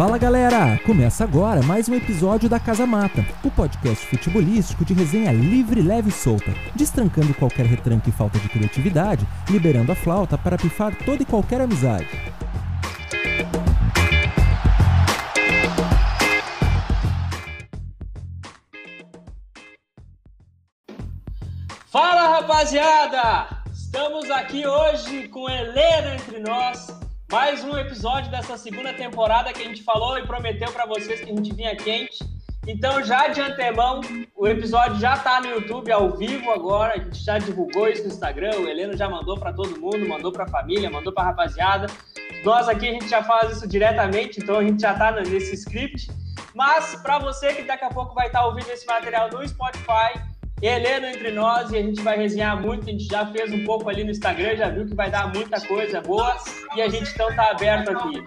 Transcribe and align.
Fala 0.00 0.16
galera! 0.16 0.78
Começa 0.86 1.24
agora 1.24 1.62
mais 1.62 1.86
um 1.86 1.94
episódio 1.94 2.48
da 2.48 2.58
Casa 2.58 2.86
Mata, 2.86 3.22
o 3.44 3.50
podcast 3.50 4.06
futebolístico 4.06 4.82
de 4.82 4.94
resenha 4.94 5.30
livre, 5.30 5.82
leve 5.82 6.08
e 6.08 6.10
solta, 6.10 6.54
destrancando 6.74 7.34
qualquer 7.34 7.66
retranque 7.66 8.08
e 8.08 8.12
falta 8.12 8.38
de 8.38 8.48
criatividade, 8.48 9.28
liberando 9.50 9.92
a 9.92 9.94
flauta 9.94 10.38
para 10.38 10.56
pifar 10.56 10.96
toda 11.04 11.22
e 11.22 11.26
qualquer 11.26 11.60
amizade. 11.60 12.08
Fala 21.92 22.38
rapaziada! 22.38 23.48
Estamos 23.70 24.30
aqui 24.30 24.66
hoje 24.66 25.28
com 25.28 25.46
Helena 25.50 26.14
entre 26.14 26.38
nós. 26.38 27.09
Mais 27.30 27.62
um 27.62 27.78
episódio 27.78 28.28
dessa 28.28 28.58
segunda 28.58 28.92
temporada 28.92 29.52
que 29.52 29.62
a 29.62 29.64
gente 29.64 29.84
falou 29.84 30.18
e 30.18 30.26
prometeu 30.26 30.72
para 30.72 30.84
vocês 30.84 31.20
que 31.20 31.30
a 31.30 31.34
gente 31.34 31.54
vinha 31.54 31.76
quente. 31.76 32.18
Então, 32.66 33.04
já 33.04 33.28
de 33.28 33.40
antemão, 33.40 34.00
o 34.34 34.48
episódio 34.48 34.98
já 34.98 35.14
está 35.14 35.40
no 35.40 35.46
YouTube 35.46 35.92
ao 35.92 36.10
vivo 36.10 36.50
agora. 36.50 36.94
A 36.94 36.98
gente 36.98 37.22
já 37.22 37.38
divulgou 37.38 37.88
isso 37.88 38.02
no 38.02 38.08
Instagram. 38.08 38.58
O 38.58 38.68
Heleno 38.68 38.96
já 38.96 39.08
mandou 39.08 39.38
para 39.38 39.52
todo 39.52 39.80
mundo, 39.80 40.08
mandou 40.08 40.32
para 40.32 40.42
a 40.42 40.48
família, 40.48 40.90
mandou 40.90 41.12
para 41.12 41.22
a 41.22 41.26
rapaziada. 41.26 41.86
Nós 42.44 42.68
aqui 42.68 42.88
a 42.88 42.92
gente 42.92 43.08
já 43.08 43.22
faz 43.22 43.56
isso 43.56 43.68
diretamente, 43.68 44.40
então 44.42 44.58
a 44.58 44.64
gente 44.64 44.82
já 44.82 44.92
está 44.92 45.12
nesse 45.12 45.54
script. 45.54 46.10
Mas 46.52 46.96
para 46.96 47.20
você 47.20 47.54
que 47.54 47.62
daqui 47.62 47.84
a 47.84 47.90
pouco 47.90 48.12
vai 48.12 48.26
estar 48.26 48.40
tá 48.40 48.46
ouvindo 48.46 48.68
esse 48.70 48.84
material 48.86 49.30
no 49.30 49.46
Spotify, 49.46 50.20
Helena 50.62 51.10
entre 51.10 51.30
nós 51.30 51.70
e 51.70 51.78
a 51.78 51.82
gente 51.82 52.02
vai 52.02 52.18
resenhar 52.18 52.60
muito. 52.60 52.88
A 52.88 52.92
gente 52.92 53.04
já 53.04 53.26
fez 53.26 53.52
um 53.52 53.64
pouco 53.64 53.88
ali 53.88 54.04
no 54.04 54.10
Instagram, 54.10 54.56
já 54.56 54.68
viu 54.68 54.86
que 54.86 54.94
vai 54.94 55.10
dar 55.10 55.32
muita 55.32 55.60
coisa 55.60 56.00
boa 56.00 56.36
e 56.76 56.82
a 56.82 56.88
gente 56.88 57.10
então 57.10 57.34
tá 57.34 57.50
aberto 57.50 57.90
aqui. 57.90 58.22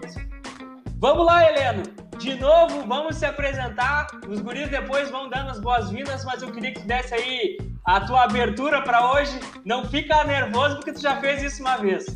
Vamos 0.98 1.26
lá, 1.26 1.48
Helena. 1.48 1.82
De 2.18 2.34
novo, 2.36 2.86
vamos 2.86 3.16
se 3.16 3.26
apresentar. 3.26 4.06
Os 4.28 4.40
guris 4.40 4.68
depois 4.68 5.10
vão 5.10 5.28
dando 5.28 5.50
as 5.50 5.60
boas-vindas, 5.60 6.24
mas 6.24 6.42
eu 6.42 6.50
queria 6.50 6.72
que 6.72 6.80
tu 6.80 6.86
desse 6.86 7.14
aí 7.14 7.58
a 7.84 8.00
tua 8.00 8.24
abertura 8.24 8.82
para 8.82 9.12
hoje. 9.12 9.38
Não 9.64 9.84
fica 9.84 10.24
nervoso 10.24 10.76
porque 10.76 10.92
tu 10.92 11.00
já 11.00 11.20
fez 11.20 11.42
isso 11.42 11.62
uma 11.62 11.76
vez. 11.76 12.06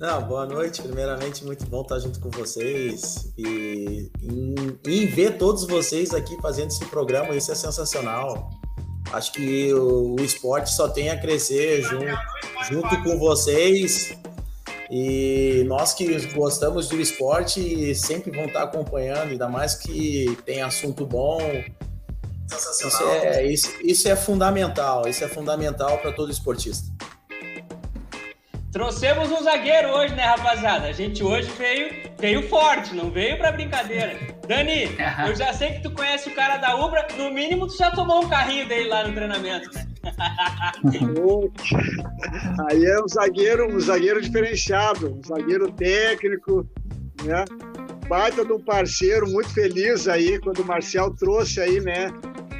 Não, 0.00 0.22
boa 0.22 0.46
noite. 0.46 0.80
Primeiramente, 0.80 1.44
muito 1.44 1.66
bom 1.66 1.82
estar 1.82 1.98
junto 1.98 2.18
com 2.20 2.30
vocês 2.30 3.30
e 3.36 4.10
em, 4.22 4.78
em, 4.86 5.06
ver 5.06 5.36
todos 5.36 5.66
vocês 5.66 6.14
aqui 6.14 6.40
fazendo 6.40 6.68
esse 6.68 6.86
programa. 6.86 7.36
Isso 7.36 7.52
é 7.52 7.54
sensacional. 7.54 8.48
Acho 9.12 9.30
que 9.32 9.74
o, 9.74 10.16
o 10.18 10.20
esporte 10.22 10.70
só 10.72 10.88
tem 10.88 11.10
a 11.10 11.20
crescer 11.20 11.82
junto, 11.82 12.18
junto 12.70 13.02
com 13.02 13.18
vocês. 13.18 14.16
E 14.90 15.64
nós 15.66 15.92
que 15.92 16.18
gostamos 16.28 16.88
do 16.88 16.98
esporte 16.98 17.94
sempre 17.94 18.30
vão 18.30 18.46
estar 18.46 18.62
acompanhando, 18.62 19.32
ainda 19.32 19.50
mais 19.50 19.74
que 19.74 20.34
tem 20.46 20.62
assunto 20.62 21.04
bom. 21.04 21.42
Isso 22.50 23.02
é, 23.04 23.46
isso, 23.46 23.70
isso 23.84 24.08
é 24.08 24.16
fundamental, 24.16 25.06
isso 25.06 25.22
é 25.22 25.28
fundamental 25.28 25.98
para 25.98 26.10
todo 26.10 26.32
esportista. 26.32 26.90
Trouxemos 28.72 29.32
um 29.32 29.42
zagueiro 29.42 29.88
hoje, 29.88 30.14
né, 30.14 30.22
rapaziada? 30.22 30.86
A 30.86 30.92
gente 30.92 31.24
hoje 31.24 31.50
veio, 31.58 31.90
veio 32.20 32.48
forte, 32.48 32.94
não 32.94 33.10
veio 33.10 33.36
pra 33.36 33.50
brincadeira. 33.50 34.16
Dani, 34.46 34.96
eu 35.26 35.34
já 35.34 35.52
sei 35.52 35.72
que 35.72 35.82
tu 35.82 35.90
conhece 35.90 36.28
o 36.28 36.34
cara 36.36 36.56
da 36.56 36.76
Ubra, 36.76 37.04
no 37.18 37.32
mínimo 37.32 37.66
tu 37.66 37.76
já 37.76 37.90
tomou 37.90 38.24
um 38.24 38.28
carrinho 38.28 38.68
dele 38.68 38.88
lá 38.88 39.06
no 39.06 39.12
treinamento, 39.12 39.68
né? 39.74 39.86
Aí 42.70 42.84
é 42.84 43.02
um 43.02 43.08
zagueiro, 43.08 43.74
um 43.74 43.80
zagueiro 43.80 44.22
diferenciado, 44.22 45.18
um 45.18 45.22
zagueiro 45.26 45.72
técnico, 45.72 46.64
né? 47.24 47.44
Baita 48.08 48.44
de 48.44 48.52
um 48.52 48.60
parceiro, 48.60 49.28
muito 49.28 49.52
feliz 49.52 50.06
aí 50.08 50.38
quando 50.40 50.60
o 50.60 50.64
Marcial 50.64 51.12
trouxe 51.14 51.60
aí, 51.60 51.80
né, 51.80 52.12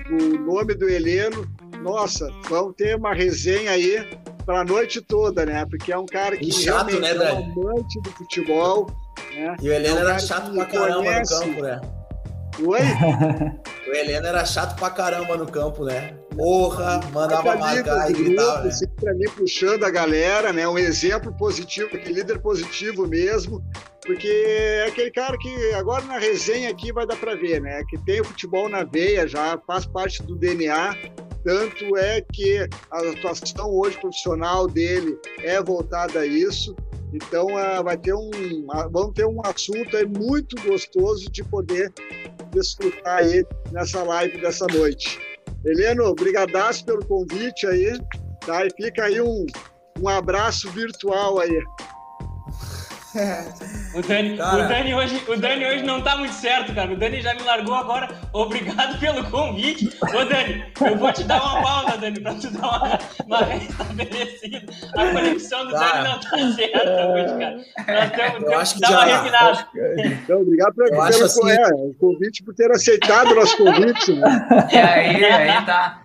o 0.09 0.39
nome 0.39 0.75
do 0.75 0.89
Heleno. 0.89 1.45
Nossa, 1.83 2.31
vamos 2.49 2.77
ter 2.77 2.95
uma 2.95 3.15
resenha 3.15 3.73
aí 3.73 4.20
para 4.41 4.61
a 4.61 4.65
noite 4.65 5.01
toda, 5.01 5.45
né? 5.47 5.65
Porque 5.67 5.93
é 5.93 5.99
um 5.99 6.07
cara 6.07 6.37
que 6.37 6.53
chato, 6.53 6.99
né, 6.99 7.11
é 7.11 7.33
um 7.33 7.53
amante 7.53 8.01
do 8.01 8.11
futebol. 8.11 8.91
Né? 9.35 9.57
E 9.63 9.69
o 9.69 9.73
Heleno 9.73 9.99
é 9.99 10.01
um 10.01 10.09
era 10.09 10.19
chato 10.19 10.53
pra 10.53 10.65
caramba 10.67 11.05
conhece... 11.05 11.35
no 11.35 11.41
campo, 11.41 11.63
né? 11.63 11.81
Oi? 12.63 12.81
o 13.89 13.95
Heleno 13.95 14.27
era 14.27 14.45
chato 14.45 14.79
pra 14.79 14.91
caramba 14.91 15.37
no 15.37 15.47
campo, 15.47 15.85
né? 15.85 16.15
Porra, 16.37 17.01
mandava 17.13 17.57
marcar 17.57 18.11
e 18.11 18.15
gritava. 18.15 18.65
Né? 18.65 18.71
Sempre 18.71 19.09
ali 19.09 19.31
puxando 19.31 19.85
a 19.85 19.91
galera, 19.91 20.53
né? 20.53 20.67
Um 20.69 20.79
exemplo 20.79 21.33
positivo, 21.33 21.91
que 21.91 22.13
líder 22.13 22.41
positivo 22.41 23.07
mesmo. 23.07 23.65
Porque 24.05 24.29
é 24.29 24.87
aquele 24.89 25.11
cara 25.11 25.37
que 25.39 25.73
agora 25.75 26.05
na 26.05 26.19
resenha 26.19 26.71
aqui 26.71 26.93
vai 26.93 27.07
dar 27.07 27.17
para 27.17 27.35
ver, 27.35 27.61
né? 27.61 27.83
Que 27.89 27.99
tem 27.99 28.21
o 28.21 28.25
futebol 28.25 28.69
na 28.69 28.85
veia 28.85 29.27
já, 29.27 29.59
faz 29.67 29.87
parte 29.87 30.23
do 30.23 30.35
DNA 30.37 30.97
tanto 31.45 31.97
é 31.97 32.21
que 32.21 32.69
a 32.91 32.99
atuação 33.11 33.71
hoje 33.71 33.99
profissional 33.99 34.67
dele 34.67 35.19
é 35.39 35.63
voltada 35.63 36.21
a 36.21 36.27
isso. 36.27 36.75
Então, 37.13 37.47
uh, 37.47 37.83
vai 37.83 37.97
ter 37.97 38.15
um, 38.15 38.31
vamos 38.93 39.15
ter 39.15 39.27
um 39.27 39.41
assunto 39.45 39.97
aí 39.97 40.07
muito 40.07 40.55
gostoso 40.63 41.29
de 41.31 41.43
poder 41.43 41.93
desfrutar 42.53 43.19
aí 43.19 43.45
nessa 43.73 44.03
live 44.03 44.41
dessa 44.41 44.67
noite. 44.69 45.19
Heleno, 45.65 46.15
brigadaço 46.15 46.85
pelo 46.85 47.05
convite 47.05 47.67
aí, 47.67 48.01
tá? 48.47 48.65
E 48.65 48.71
fica 48.71 49.05
aí 49.05 49.21
um, 49.21 49.45
um 50.01 50.09
abraço 50.09 50.71
virtual 50.71 51.41
aí. 51.41 51.63
O 53.93 54.01
Dani, 54.03 54.35
o, 54.35 54.69
Dani 54.69 54.95
hoje, 54.95 55.21
o 55.27 55.37
Dani 55.37 55.67
hoje 55.67 55.83
não 55.83 56.01
tá 56.01 56.17
muito 56.17 56.33
certo, 56.33 56.73
cara. 56.73 56.93
O 56.93 56.97
Dani 56.97 57.21
já 57.21 57.35
me 57.35 57.43
largou 57.43 57.75
agora. 57.75 58.09
Obrigado 58.33 59.01
pelo 59.01 59.29
convite. 59.31 59.91
Ô, 60.01 60.25
Dani, 60.25 60.65
eu 60.81 60.97
vou 60.97 61.13
te 61.13 61.25
dar 61.25 61.43
uma 61.43 61.61
pausa, 61.61 61.97
Dani, 61.99 62.21
pra 62.21 62.35
tu 62.35 62.51
dar 62.53 62.69
uma, 62.69 62.99
uma 63.27 63.39
restabelecida. 63.39 64.73
A 64.97 65.07
conexão 65.07 65.67
do 65.67 65.73
cara. 65.73 66.03
Dani 66.03 66.09
não 66.09 66.21
tá 66.21 66.53
certa 66.55 67.07
hoje, 67.09 67.39
cara. 67.39 68.01
Nós 68.01 68.11
temos, 68.13 68.53
eu 68.53 68.59
acho 68.59 68.75
que, 68.75 68.81
dar 68.81 68.89
já, 68.89 68.97
uma 68.97 69.05
refinada. 69.05 69.69
Então, 70.05 70.41
obrigado 70.41 70.75
pelo, 70.75 70.89
pelo 70.89 71.03
assim... 71.03 71.51
é, 71.51 71.67
o 71.75 71.95
convite, 71.99 72.45
por 72.45 72.55
ter 72.55 72.71
aceitado 72.71 73.33
o 73.33 73.35
nosso 73.35 73.57
convite. 73.57 74.13
Né? 74.13 74.47
É 74.71 74.83
aí, 74.83 75.25
aí 75.25 75.67
tá. 75.67 76.03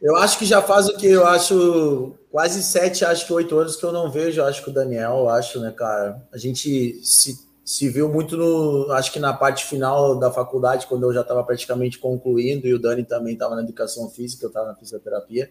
Eu 0.00 0.16
acho 0.16 0.38
que 0.38 0.44
já 0.44 0.60
faz 0.60 0.88
o 0.88 0.96
que 0.96 1.06
eu 1.06 1.26
acho 1.26 2.14
quase 2.30 2.62
sete, 2.62 3.04
acho 3.04 3.26
que 3.26 3.32
oito 3.32 3.58
anos 3.58 3.76
que 3.76 3.84
eu 3.84 3.92
não 3.92 4.10
vejo, 4.10 4.42
acho 4.42 4.62
que 4.62 4.70
o 4.70 4.72
Daniel, 4.72 5.28
acho, 5.28 5.60
né, 5.60 5.70
cara? 5.70 6.20
A 6.32 6.38
gente 6.38 7.00
se, 7.04 7.38
se 7.64 7.88
viu 7.88 8.08
muito 8.08 8.36
no, 8.36 8.90
acho 8.92 9.12
que 9.12 9.20
na 9.20 9.32
parte 9.32 9.64
final 9.66 10.18
da 10.18 10.30
faculdade, 10.30 10.86
quando 10.86 11.04
eu 11.04 11.12
já 11.12 11.20
estava 11.20 11.44
praticamente 11.44 11.98
concluindo, 11.98 12.66
e 12.66 12.74
o 12.74 12.78
Dani 12.78 13.04
também 13.04 13.34
estava 13.34 13.54
na 13.54 13.62
educação 13.62 14.08
física, 14.10 14.44
eu 14.44 14.48
estava 14.48 14.68
na 14.68 14.74
fisioterapia. 14.74 15.50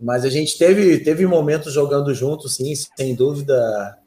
Mas 0.00 0.24
a 0.24 0.30
gente 0.30 0.56
teve, 0.56 0.98
teve 1.00 1.26
momentos 1.26 1.72
jogando 1.74 2.14
juntos, 2.14 2.56
sim, 2.56 2.72
sem 2.74 3.14
dúvida. 3.14 3.98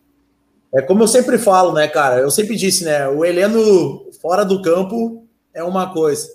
É 0.73 0.81
como 0.81 1.03
eu 1.03 1.07
sempre 1.07 1.38
falo, 1.38 1.72
né, 1.72 1.88
cara? 1.88 2.19
Eu 2.19 2.31
sempre 2.31 2.55
disse, 2.55 2.84
né? 2.84 3.07
O 3.07 3.23
Heleno 3.23 4.11
fora 4.19 4.44
do 4.44 4.61
campo 4.61 5.28
é 5.53 5.63
uma 5.63 5.94
coisa. 5.94 6.28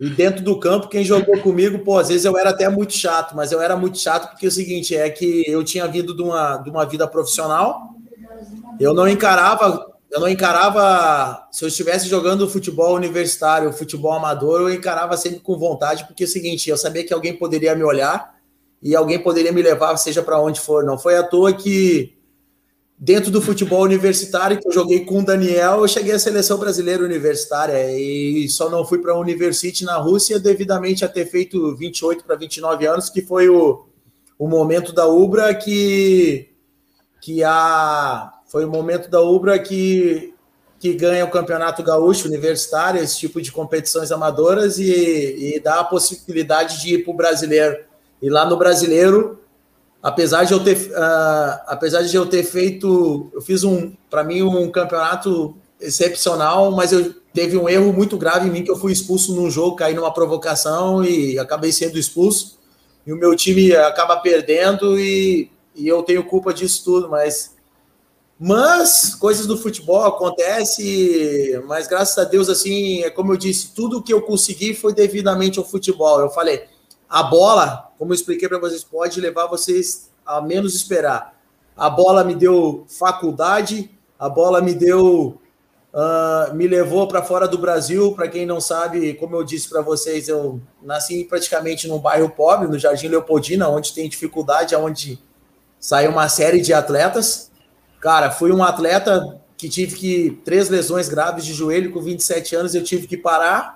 E 0.00 0.10
dentro 0.10 0.42
do 0.42 0.58
campo, 0.58 0.88
quem 0.88 1.04
jogou 1.04 1.38
comigo, 1.40 1.78
pô, 1.78 1.98
às 1.98 2.08
vezes 2.08 2.24
eu 2.24 2.36
era 2.36 2.50
até 2.50 2.68
muito 2.68 2.92
chato, 2.92 3.36
mas 3.36 3.52
eu 3.52 3.60
era 3.60 3.76
muito 3.76 3.98
chato 3.98 4.30
porque 4.30 4.46
é 4.46 4.48
o 4.48 4.52
seguinte, 4.52 4.96
é 4.96 5.08
que 5.08 5.44
eu 5.46 5.62
tinha 5.62 5.86
vindo 5.86 6.14
de 6.14 6.22
uma, 6.22 6.56
de 6.56 6.68
uma 6.68 6.84
vida 6.84 7.06
profissional, 7.06 7.94
eu 8.80 8.92
não 8.92 9.08
encarava, 9.08 9.86
eu 10.10 10.20
não 10.20 10.28
encarava, 10.28 11.46
se 11.50 11.64
eu 11.64 11.68
estivesse 11.68 12.08
jogando 12.08 12.48
futebol 12.48 12.94
universitário, 12.94 13.72
futebol 13.72 14.12
amador, 14.12 14.62
eu 14.62 14.74
encarava 14.74 15.16
sempre 15.16 15.40
com 15.40 15.56
vontade, 15.56 16.04
porque 16.06 16.24
é 16.24 16.26
o 16.26 16.30
seguinte, 16.30 16.68
eu 16.68 16.76
sabia 16.76 17.04
que 17.04 17.14
alguém 17.14 17.36
poderia 17.36 17.74
me 17.74 17.84
olhar 17.84 18.34
e 18.82 18.94
alguém 18.96 19.18
poderia 19.18 19.52
me 19.52 19.62
levar, 19.62 19.96
seja 19.96 20.22
para 20.22 20.40
onde 20.40 20.60
for. 20.60 20.84
Não 20.84 20.98
foi 20.98 21.16
à 21.16 21.22
toa 21.22 21.52
que 21.52 22.16
dentro 23.04 23.30
do 23.30 23.42
futebol 23.42 23.82
universitário, 23.82 24.58
que 24.58 24.66
eu 24.66 24.72
joguei 24.72 25.04
com 25.04 25.18
o 25.18 25.24
Daniel, 25.24 25.80
eu 25.80 25.88
cheguei 25.88 26.14
à 26.14 26.18
seleção 26.18 26.56
brasileira 26.56 27.04
universitária 27.04 27.92
e 27.92 28.48
só 28.48 28.70
não 28.70 28.82
fui 28.82 28.98
para 28.98 29.12
a 29.12 29.18
University 29.18 29.84
na 29.84 29.98
Rússia 29.98 30.40
devidamente 30.40 31.04
a 31.04 31.08
ter 31.08 31.26
feito 31.26 31.76
28 31.76 32.24
para 32.24 32.34
29 32.34 32.86
anos, 32.86 33.10
que 33.10 33.20
foi 33.20 33.46
o, 33.50 33.84
o 34.38 34.48
momento 34.48 34.90
da 34.90 35.06
Ubra 35.06 35.54
que 35.54 36.48
que 37.20 37.44
a 37.44 38.32
foi 38.46 38.64
o 38.64 38.70
momento 38.70 39.10
da 39.10 39.20
Ubra 39.20 39.58
que 39.58 40.32
que 40.80 40.94
ganha 40.94 41.26
o 41.26 41.30
Campeonato 41.30 41.82
Gaúcho 41.82 42.26
Universitário, 42.26 43.02
esse 43.02 43.18
tipo 43.18 43.40
de 43.40 43.52
competições 43.52 44.10
amadoras 44.12 44.78
e, 44.78 45.56
e 45.56 45.60
dá 45.60 45.80
a 45.80 45.84
possibilidade 45.84 46.80
de 46.80 46.94
ir 46.94 47.04
para 47.04 47.12
o 47.12 47.16
brasileiro. 47.16 47.84
E 48.20 48.30
lá 48.30 48.46
no 48.46 48.56
brasileiro, 48.56 49.40
apesar 50.04 50.44
de 50.44 50.52
eu 50.52 50.62
ter, 50.62 50.76
uh, 50.90 51.64
apesar 51.66 52.02
de 52.02 52.14
eu 52.14 52.26
ter 52.26 52.44
feito, 52.44 53.30
eu 53.32 53.40
fiz 53.40 53.64
um, 53.64 53.90
para 54.10 54.22
mim 54.22 54.42
um 54.42 54.70
campeonato 54.70 55.56
excepcional, 55.80 56.70
mas 56.70 56.92
eu 56.92 57.14
teve 57.32 57.56
um 57.56 57.66
erro 57.66 57.90
muito 57.90 58.18
grave 58.18 58.46
em 58.46 58.52
mim 58.52 58.62
que 58.62 58.70
eu 58.70 58.76
fui 58.76 58.92
expulso 58.92 59.34
num 59.34 59.50
jogo, 59.50 59.76
caí 59.76 59.94
numa 59.94 60.12
provocação 60.12 61.02
e 61.02 61.38
acabei 61.38 61.72
sendo 61.72 61.98
expulso. 61.98 62.58
E 63.06 63.14
o 63.14 63.16
meu 63.16 63.34
time 63.34 63.74
acaba 63.74 64.18
perdendo 64.18 65.00
e, 65.00 65.50
e 65.74 65.88
eu 65.88 66.02
tenho 66.02 66.22
culpa 66.24 66.52
disso 66.52 66.84
tudo, 66.84 67.08
mas 67.08 67.54
Mas 68.38 69.14
coisas 69.14 69.46
do 69.46 69.56
futebol 69.56 70.04
acontecem, 70.04 71.62
mas 71.66 71.86
graças 71.88 72.18
a 72.18 72.24
Deus, 72.24 72.48
assim, 72.50 73.02
é 73.02 73.08
como 73.08 73.32
eu 73.32 73.36
disse, 73.38 73.72
tudo 73.74 74.02
que 74.02 74.12
eu 74.12 74.20
consegui 74.20 74.74
foi 74.74 74.92
devidamente 74.92 75.58
ao 75.58 75.64
futebol. 75.64 76.20
Eu 76.20 76.28
falei, 76.28 76.64
a 77.14 77.22
bola, 77.22 77.92
como 77.96 78.10
eu 78.10 78.14
expliquei 78.16 78.48
para 78.48 78.58
vocês, 78.58 78.82
pode 78.82 79.20
levar 79.20 79.46
vocês 79.46 80.10
a 80.26 80.40
menos 80.40 80.74
esperar. 80.74 81.32
A 81.76 81.88
bola 81.88 82.24
me 82.24 82.34
deu 82.34 82.84
faculdade, 82.88 83.88
a 84.18 84.28
bola 84.28 84.60
me 84.60 84.74
deu, 84.74 85.40
uh, 85.92 86.52
me 86.54 86.66
levou 86.66 87.06
para 87.06 87.22
fora 87.22 87.46
do 87.46 87.56
Brasil. 87.56 88.16
Para 88.16 88.26
quem 88.26 88.44
não 88.44 88.60
sabe, 88.60 89.14
como 89.14 89.36
eu 89.36 89.44
disse 89.44 89.68
para 89.68 89.80
vocês, 89.80 90.26
eu 90.26 90.60
nasci 90.82 91.22
praticamente 91.22 91.86
num 91.86 92.00
bairro 92.00 92.30
pobre, 92.30 92.66
no 92.66 92.80
Jardim 92.80 93.06
Leopoldina, 93.06 93.68
onde 93.68 93.94
tem 93.94 94.08
dificuldade, 94.08 94.74
onde 94.74 95.16
saiu 95.78 96.10
uma 96.10 96.28
série 96.28 96.60
de 96.60 96.72
atletas. 96.72 97.48
Cara, 98.00 98.32
fui 98.32 98.50
um 98.50 98.64
atleta 98.64 99.40
que 99.56 99.68
tive 99.68 99.94
que 99.94 100.40
três 100.44 100.68
lesões 100.68 101.08
graves 101.08 101.44
de 101.44 101.52
joelho 101.52 101.92
com 101.92 102.02
27 102.02 102.56
anos, 102.56 102.74
eu 102.74 102.82
tive 102.82 103.06
que 103.06 103.16
parar 103.16 103.73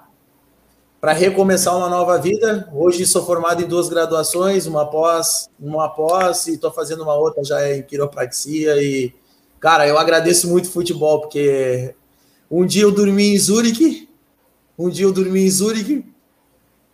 para 1.01 1.13
recomeçar 1.13 1.77
uma 1.77 1.89
nova 1.89 2.19
vida. 2.19 2.69
Hoje 2.73 3.07
sou 3.07 3.25
formado 3.25 3.63
em 3.63 3.67
duas 3.67 3.89
graduações, 3.89 4.67
uma 4.67 4.87
pós, 4.87 5.49
uma 5.59 5.89
pós 5.89 6.47
e 6.47 6.55
estou 6.55 6.73
fazendo 6.73 7.03
uma 7.03 7.15
outra 7.15 7.45
já 7.45 7.75
em 7.75 7.83
quiropraxia 7.83 8.83
e 8.83 9.15
cara, 9.61 9.87
eu 9.87 9.99
agradeço 9.99 10.49
muito 10.49 10.71
futebol 10.71 11.21
porque 11.21 11.95
um 12.51 12.67
dia 12.67 12.83
eu 12.83 12.93
dormi 12.93 13.35
em 13.35 13.39
Zurique, 13.39 14.09
um 14.79 14.89
dia 14.89 15.07
eu 15.07 15.13
dormi 15.13 15.45
em 15.45 15.51
Zurique, 15.51 16.05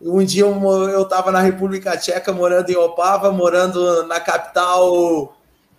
um 0.01 0.23
dia 0.23 0.43
eu, 0.43 0.89
eu 0.89 1.05
tava 1.07 1.33
na 1.33 1.41
República 1.41 1.97
Tcheca 1.97 2.33
morando 2.33 2.71
em 2.71 2.77
Opava, 2.77 3.33
morando 3.33 4.07
na 4.07 4.21
capital 4.21 5.35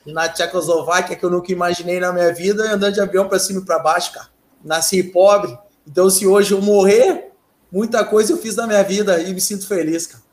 na 0.06 0.30
Tchecoslováquia 0.30 1.16
que 1.16 1.24
eu 1.24 1.32
nunca 1.32 1.52
imaginei 1.52 2.00
na 2.00 2.14
minha 2.14 2.32
vida, 2.34 2.72
andando 2.72 2.94
de 2.94 3.02
avião 3.02 3.28
para 3.28 3.40
cima 3.40 3.60
e 3.60 3.66
para 3.66 3.80
baixo, 3.80 4.14
cara. 4.14 4.28
Nasci 4.64 5.04
pobre, 5.04 5.58
então 5.88 6.10
se 6.10 6.26
hoje 6.26 6.54
eu 6.54 6.62
morrer, 6.62 7.35
muita 7.76 8.06
coisa 8.06 8.32
eu 8.32 8.38
fiz 8.38 8.56
na 8.56 8.66
minha 8.66 8.82
vida 8.84 9.22
e 9.22 9.34
me 9.34 9.42
sinto 9.42 9.68
feliz, 9.68 10.08
cara. 10.08 10.24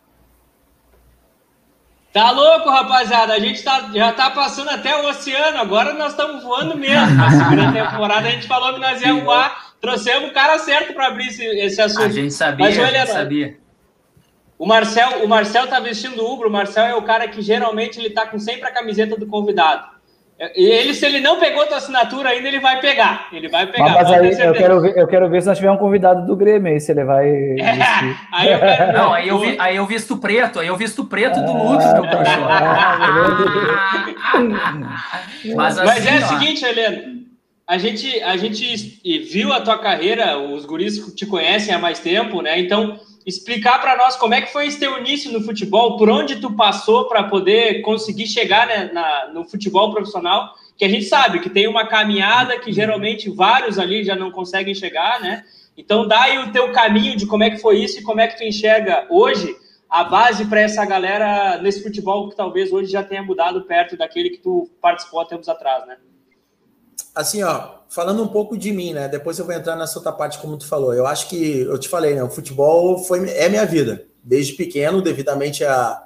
Tá 2.13 2.31
louco, 2.31 2.69
rapaziada? 2.69 3.33
A 3.33 3.41
gente 3.41 3.65
tá, 3.65 3.91
já 3.93 4.13
tá 4.13 4.31
passando 4.31 4.69
até 4.69 4.95
o 4.95 5.09
oceano, 5.09 5.59
agora 5.59 5.95
nós 5.95 6.13
estamos 6.13 6.45
voando 6.45 6.77
mesmo. 6.77 7.17
Na 7.17 7.31
segunda 7.31 7.73
temporada 7.73 8.29
a 8.29 8.31
gente 8.31 8.47
falou 8.47 8.75
que 8.75 8.81
nós 8.81 9.01
íamos 9.03 9.25
voar, 9.25 9.75
trouxemos 9.81 10.31
o 10.31 10.33
cara 10.33 10.59
certo 10.59 10.93
para 10.93 11.09
abrir 11.09 11.29
esse, 11.29 11.45
esse 11.45 11.81
assunto. 11.81 12.05
A 12.05 12.09
gente 12.11 12.33
sabia, 12.33 12.67
Mas, 12.67 12.79
olha, 12.79 13.03
a 13.03 13.07
gente 13.07 13.15
sabia. 13.15 13.57
O 14.59 14.67
Marcel, 14.67 15.25
o 15.25 15.29
Marcel 15.29 15.67
tá 15.67 15.81
vestindo 15.81 16.25
Uber, 16.25 16.47
o 16.47 16.53
Marcel 16.53 16.85
é 16.85 16.95
o 16.95 17.03
cara 17.03 17.27
que 17.27 17.43
geralmente 17.43 17.99
ele 17.99 18.11
tá 18.11 18.27
com 18.27 18.39
sempre 18.39 18.69
a 18.69 18.73
camiseta 18.73 19.17
do 19.17 19.27
convidado. 19.27 19.89
E 20.57 20.65
ele, 20.65 20.93
se 20.93 21.07
ele 21.07 21.21
não 21.21 21.39
pegou 21.39 21.65
tua 21.67 21.77
assinatura 21.77 22.31
ainda, 22.31 22.49
ele 22.49 22.59
vai 22.59 22.81
pegar. 22.81 23.29
Ele 23.33 23.49
vai 23.49 23.65
pegar. 23.65 23.91
Mas, 23.91 24.11
aí 24.11 24.41
eu 24.41 24.53
quero, 24.53 24.81
ver, 24.81 24.97
eu 24.97 25.07
quero 25.07 25.31
ver 25.31 25.41
se 25.41 25.47
nós 25.47 25.57
tiver 25.57 25.71
um 25.71 25.77
convidado 25.77 26.27
do 26.27 26.35
Grêmio 26.35 26.73
aí, 26.73 26.81
se 26.81 26.91
ele 26.91 27.05
vai. 27.05 27.29
É, 27.29 27.63
aí 28.33 28.53
eu 28.53 28.59
quero 28.59 28.93
Não, 28.93 29.13
aí 29.13 29.29
eu, 29.29 29.39
vi, 29.39 29.57
aí 29.61 29.77
eu 29.77 29.87
visto 29.87 30.17
preto, 30.17 30.59
aí 30.59 30.67
eu 30.67 30.77
visto 30.77 31.05
preto 31.05 31.41
do 31.41 31.53
Lucas, 31.53 31.93
meu 31.93 32.03
cachorro. 32.03 32.49
Mas, 35.55 35.79
assim, 35.79 35.87
Mas 35.87 36.07
é 36.07 36.15
ó, 36.15 36.17
o 36.17 36.29
seguinte, 36.29 36.65
Helena. 36.65 37.23
A 37.65 37.79
gente, 37.79 38.21
a 38.23 38.37
gente 38.37 39.01
viu 39.33 39.53
a 39.53 39.61
tua 39.61 39.79
carreira, 39.79 40.37
os 40.39 40.67
guris 40.67 41.15
te 41.15 41.25
conhecem 41.25 41.73
há 41.73 41.79
mais 41.79 42.01
tempo, 42.01 42.43
né? 42.43 42.59
Então, 42.59 42.99
explicar 43.27 43.81
para 43.81 43.97
nós 43.97 44.17
como 44.17 44.35
é 44.35 44.41
que 44.43 44.53
foi 44.53 44.67
esse 44.67 44.79
teu 44.79 44.99
início 44.99 45.33
no 45.33 45.43
futebol, 45.43 45.97
por 45.97 46.11
onde 46.11 46.41
tu 46.41 46.53
passou 46.55 47.09
para 47.09 47.25
poder 47.25 47.83
conseguir 47.83 48.27
chegar 48.27 48.67
né, 48.67 48.91
na, 48.93 49.29
no 49.29 49.45
futebol 49.45 49.93
profissional, 49.93 50.55
que 50.77 50.85
a 50.85 50.89
gente 50.89 51.05
sabe 51.05 51.41
que 51.41 51.51
tem 51.51 51.69
uma 51.69 51.87
caminhada 51.87 52.59
que 52.59 52.73
geralmente 52.73 53.31
vários 53.31 53.79
ali 53.79 54.05
já 54.05 54.17
não 54.17 54.31
conseguem 54.31 54.75
chegar, 54.75 55.21
né? 55.21 55.45
Então 55.77 56.07
dá 56.07 56.23
aí 56.23 56.39
o 56.39 56.53
teu 56.53 56.73
caminho 56.73 57.17
de 57.17 57.27
como 57.27 57.45
é 57.45 57.51
que 57.51 57.59
foi 57.59 57.79
isso 57.79 57.99
e 57.99 58.03
como 58.03 58.21
é 58.21 58.29
que 58.29 58.37
tu 58.37 58.45
enxerga 58.45 59.07
hoje 59.09 59.57
a 59.89 60.05
base 60.05 60.45
para 60.47 60.61
essa 60.61 60.85
galera 60.85 61.59
nesse 61.63 61.83
futebol 61.83 62.29
que 62.29 62.37
talvez 62.37 62.73
hoje 62.73 62.91
já 62.91 63.03
tenha 63.03 63.23
mudado 63.23 63.63
perto 63.63 63.97
daquele 63.97 64.31
que 64.31 64.39
tu 64.39 64.69
participou 64.81 65.21
há 65.21 65.25
tempos 65.25 65.49
atrás, 65.49 65.87
né? 65.87 65.97
assim, 67.15 67.43
ó, 67.43 67.82
falando 67.93 68.23
um 68.23 68.29
pouco 68.29 68.57
de 68.57 68.73
mim, 68.73 68.95
né? 68.95 69.07
Depois 69.07 69.39
eu 69.39 69.45
vou 69.45 69.55
entrar 69.55 69.77
nessa 69.77 69.99
outra 69.99 70.11
parte, 70.11 70.39
como 70.39 70.57
tu 70.57 70.67
falou. 70.67 70.95
Eu 70.95 71.07
acho 71.07 71.29
que 71.29 71.61
eu 71.61 71.79
te 71.79 71.91
falei, 71.91 72.15
né? 72.15 72.25
O 72.25 72.31
futebol 72.31 72.99
foi, 73.05 73.29
é 73.29 73.51
minha 73.51 73.67
vida. 73.67 74.07
Desde 74.25 74.55
pequeno, 74.55 75.03
devidamente 75.03 75.63
à, 75.63 76.03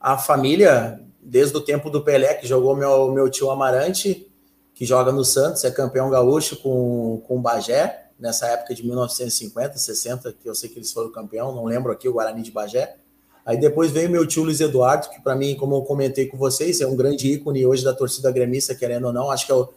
à 0.00 0.16
família, 0.16 0.98
desde 1.20 1.54
o 1.54 1.60
tempo 1.60 1.90
do 1.90 2.02
Pelé, 2.02 2.32
que 2.34 2.46
jogou 2.46 2.74
meu, 2.74 3.12
meu 3.12 3.28
tio 3.28 3.50
Amarante, 3.50 4.26
que 4.74 4.86
joga 4.86 5.12
no 5.12 5.26
Santos, 5.26 5.62
é 5.64 5.70
campeão 5.70 6.08
gaúcho 6.08 6.56
com, 6.56 7.22
com 7.28 7.36
o 7.36 7.40
Bagé, 7.40 8.06
nessa 8.18 8.46
época 8.46 8.74
de 8.74 8.86
1950, 8.86 9.76
60, 9.76 10.32
que 10.40 10.48
eu 10.48 10.54
sei 10.54 10.70
que 10.70 10.78
eles 10.78 10.90
foram 10.90 11.12
campeão, 11.12 11.54
não 11.54 11.66
lembro 11.66 11.92
aqui, 11.92 12.08
o 12.08 12.14
Guarani 12.14 12.42
de 12.42 12.50
Bagé. 12.50 12.96
Aí 13.44 13.58
depois 13.58 13.90
veio 13.90 14.08
meu 14.08 14.26
tio 14.26 14.42
Luiz 14.42 14.60
Eduardo, 14.60 15.10
que 15.10 15.20
para 15.20 15.36
mim, 15.36 15.54
como 15.54 15.76
eu 15.76 15.82
comentei 15.82 16.26
com 16.26 16.38
vocês, 16.38 16.80
é 16.80 16.86
um 16.86 16.96
grande 16.96 17.30
ícone 17.30 17.66
hoje 17.66 17.84
da 17.84 17.92
torcida 17.92 18.30
gremista, 18.30 18.74
querendo 18.74 19.08
ou 19.08 19.12
não, 19.12 19.30
acho 19.30 19.44
que 19.44 19.52
é 19.52 19.54
o 19.54 19.68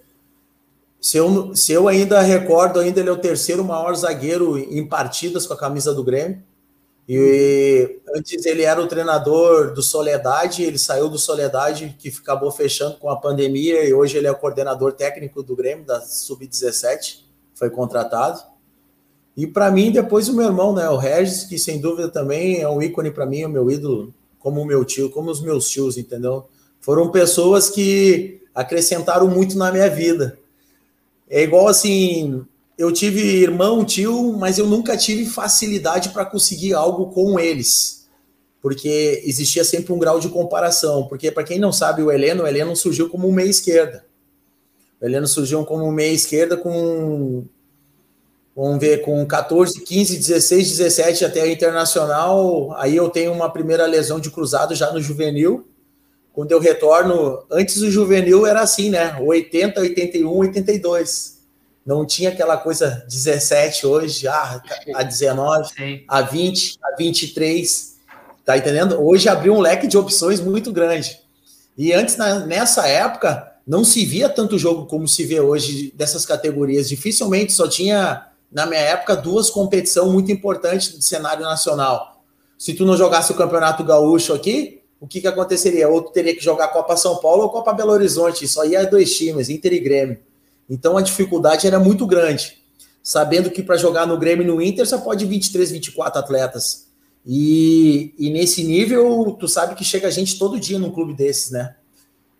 se 1.01 1.17
eu, 1.17 1.55
se 1.55 1.71
eu 1.71 1.87
ainda 1.87 2.19
recordo, 2.21 2.79
ainda 2.79 2.99
ele 2.99 3.09
é 3.09 3.11
o 3.11 3.17
terceiro 3.17 3.63
maior 3.63 3.95
zagueiro 3.95 4.57
em 4.57 4.85
partidas 4.85 5.47
com 5.47 5.53
a 5.53 5.57
camisa 5.57 5.93
do 5.93 6.03
Grêmio. 6.03 6.43
E 7.07 7.99
antes 8.15 8.45
ele 8.45 8.61
era 8.61 8.79
o 8.79 8.87
treinador 8.87 9.73
do 9.73 9.81
Soledade, 9.81 10.61
ele 10.61 10.77
saiu 10.77 11.09
do 11.09 11.17
Soledade, 11.17 11.95
que 11.97 12.09
acabou 12.09 12.51
fechando 12.51 12.97
com 12.97 13.09
a 13.09 13.15
pandemia, 13.15 13.83
e 13.83 13.93
hoje 13.93 14.17
ele 14.17 14.27
é 14.27 14.31
o 14.31 14.35
coordenador 14.35 14.93
técnico 14.93 15.41
do 15.41 15.55
Grêmio, 15.55 15.85
da 15.85 16.01
Sub-17, 16.01 17.21
foi 17.55 17.69
contratado. 17.71 18.39
E 19.35 19.47
para 19.47 19.71
mim, 19.71 19.91
depois 19.91 20.27
o 20.27 20.35
meu 20.35 20.45
irmão, 20.45 20.75
né, 20.75 20.87
o 20.89 20.97
Regis, 20.97 21.45
que 21.45 21.57
sem 21.57 21.79
dúvida 21.79 22.09
também 22.09 22.61
é 22.61 22.69
um 22.69 22.81
ícone 22.81 23.09
para 23.09 23.25
mim, 23.25 23.45
o 23.45 23.49
meu 23.49 23.71
ídolo, 23.71 24.13
como 24.37 24.61
o 24.61 24.65
meu 24.65 24.85
tio, 24.85 25.09
como 25.09 25.31
os 25.31 25.41
meus 25.41 25.67
tios, 25.67 25.97
entendeu? 25.97 26.45
Foram 26.79 27.09
pessoas 27.09 27.69
que 27.69 28.41
acrescentaram 28.53 29.27
muito 29.27 29.57
na 29.57 29.71
minha 29.71 29.89
vida. 29.89 30.37
É 31.29 31.43
igual 31.43 31.67
assim, 31.67 32.43
eu 32.77 32.91
tive 32.91 33.21
irmão, 33.21 33.85
tio, 33.85 34.33
mas 34.33 34.57
eu 34.57 34.65
nunca 34.65 34.97
tive 34.97 35.25
facilidade 35.25 36.09
para 36.09 36.25
conseguir 36.25 36.73
algo 36.73 37.07
com 37.11 37.39
eles. 37.39 38.07
Porque 38.61 39.21
existia 39.25 39.63
sempre 39.63 39.93
um 39.93 39.99
grau 39.99 40.19
de 40.19 40.29
comparação. 40.29 41.07
Porque, 41.07 41.31
para 41.31 41.43
quem 41.43 41.59
não 41.59 41.71
sabe, 41.71 42.01
o 42.01 42.11
Heleno, 42.11 42.43
o 42.43 42.47
Heleno 42.47 42.75
surgiu 42.75 43.09
como 43.09 43.31
meia 43.31 43.49
esquerda. 43.49 44.05
O 44.99 45.05
Heleno 45.05 45.27
surgiu 45.27 45.63
como 45.65 45.91
meia 45.91 46.13
esquerda 46.13 46.57
com. 46.57 47.45
Vamos 48.55 48.79
ver, 48.79 49.01
com 49.03 49.25
14, 49.25 49.79
15, 49.81 50.17
16, 50.17 50.77
17 50.77 51.25
até 51.25 51.41
a 51.41 51.51
internacional. 51.51 52.73
Aí 52.75 52.95
eu 52.95 53.09
tenho 53.09 53.31
uma 53.31 53.49
primeira 53.49 53.85
lesão 53.85 54.19
de 54.19 54.31
cruzado 54.31 54.75
já 54.75 54.91
no 54.91 55.01
juvenil 55.01 55.68
quando 56.39 56.53
eu 56.53 56.59
retorno, 56.61 57.43
antes 57.51 57.81
do 57.81 57.91
juvenil 57.91 58.47
era 58.47 58.61
assim, 58.61 58.89
né? 58.89 59.13
80, 59.19 59.81
81, 59.81 60.37
82. 60.37 61.39
Não 61.85 62.05
tinha 62.05 62.29
aquela 62.29 62.55
coisa 62.55 63.03
17 63.09 63.85
hoje, 63.85 64.25
ah, 64.25 64.63
a 64.95 65.03
19, 65.03 65.67
Sim. 65.67 66.01
a 66.07 66.21
20, 66.21 66.79
a 66.81 66.95
23. 66.95 67.97
Tá 68.45 68.57
entendendo? 68.57 69.05
Hoje 69.05 69.27
abriu 69.27 69.53
um 69.53 69.59
leque 69.59 69.85
de 69.85 69.97
opções 69.97 70.39
muito 70.39 70.71
grande. 70.71 71.19
E 71.77 71.91
antes, 71.91 72.15
na, 72.15 72.39
nessa 72.45 72.87
época, 72.87 73.51
não 73.67 73.83
se 73.83 74.05
via 74.05 74.29
tanto 74.29 74.57
jogo 74.57 74.85
como 74.85 75.09
se 75.09 75.25
vê 75.25 75.41
hoje 75.41 75.91
dessas 75.93 76.25
categorias. 76.25 76.87
Dificilmente 76.87 77.51
só 77.51 77.67
tinha, 77.67 78.27
na 78.49 78.65
minha 78.65 78.79
época, 78.79 79.13
duas 79.13 79.49
competições 79.49 80.09
muito 80.09 80.31
importantes 80.31 80.93
do 80.93 81.01
cenário 81.01 81.43
nacional. 81.43 82.23
Se 82.57 82.73
tu 82.73 82.85
não 82.85 82.95
jogasse 82.95 83.29
o 83.29 83.35
Campeonato 83.35 83.83
Gaúcho 83.83 84.33
aqui, 84.33 84.78
o 84.99 85.07
que, 85.07 85.21
que 85.21 85.27
aconteceria? 85.27 85.87
Ou 85.87 86.01
teria 86.03 86.35
que 86.35 86.43
jogar 86.43 86.67
Copa 86.69 86.97
São 86.97 87.17
Paulo 87.17 87.43
ou 87.43 87.49
Copa 87.49 87.73
Belo 87.73 87.91
Horizonte, 87.91 88.47
só 88.47 88.65
ia 88.65 88.85
dois 88.85 89.15
times, 89.15 89.49
Inter 89.49 89.73
e 89.73 89.79
Grêmio. 89.79 90.19
Então 90.69 90.97
a 90.97 91.01
dificuldade 91.01 91.65
era 91.65 91.79
muito 91.79 92.05
grande, 92.05 92.61
sabendo 93.01 93.49
que 93.49 93.63
para 93.63 93.77
jogar 93.77 94.05
no 94.05 94.17
Grêmio 94.17 94.43
e 94.43 94.47
no 94.47 94.61
Inter 94.61 94.85
só 94.85 94.97
pode 94.97 95.25
23, 95.25 95.71
24 95.71 96.19
atletas. 96.19 96.87
E, 97.25 98.13
e 98.17 98.29
nesse 98.29 98.63
nível, 98.63 99.35
tu 99.39 99.47
sabe 99.47 99.75
que 99.75 99.83
chega 99.83 100.11
gente 100.11 100.37
todo 100.37 100.59
dia 100.59 100.77
num 100.77 100.91
clube 100.91 101.13
desses, 101.13 101.51
né? 101.51 101.75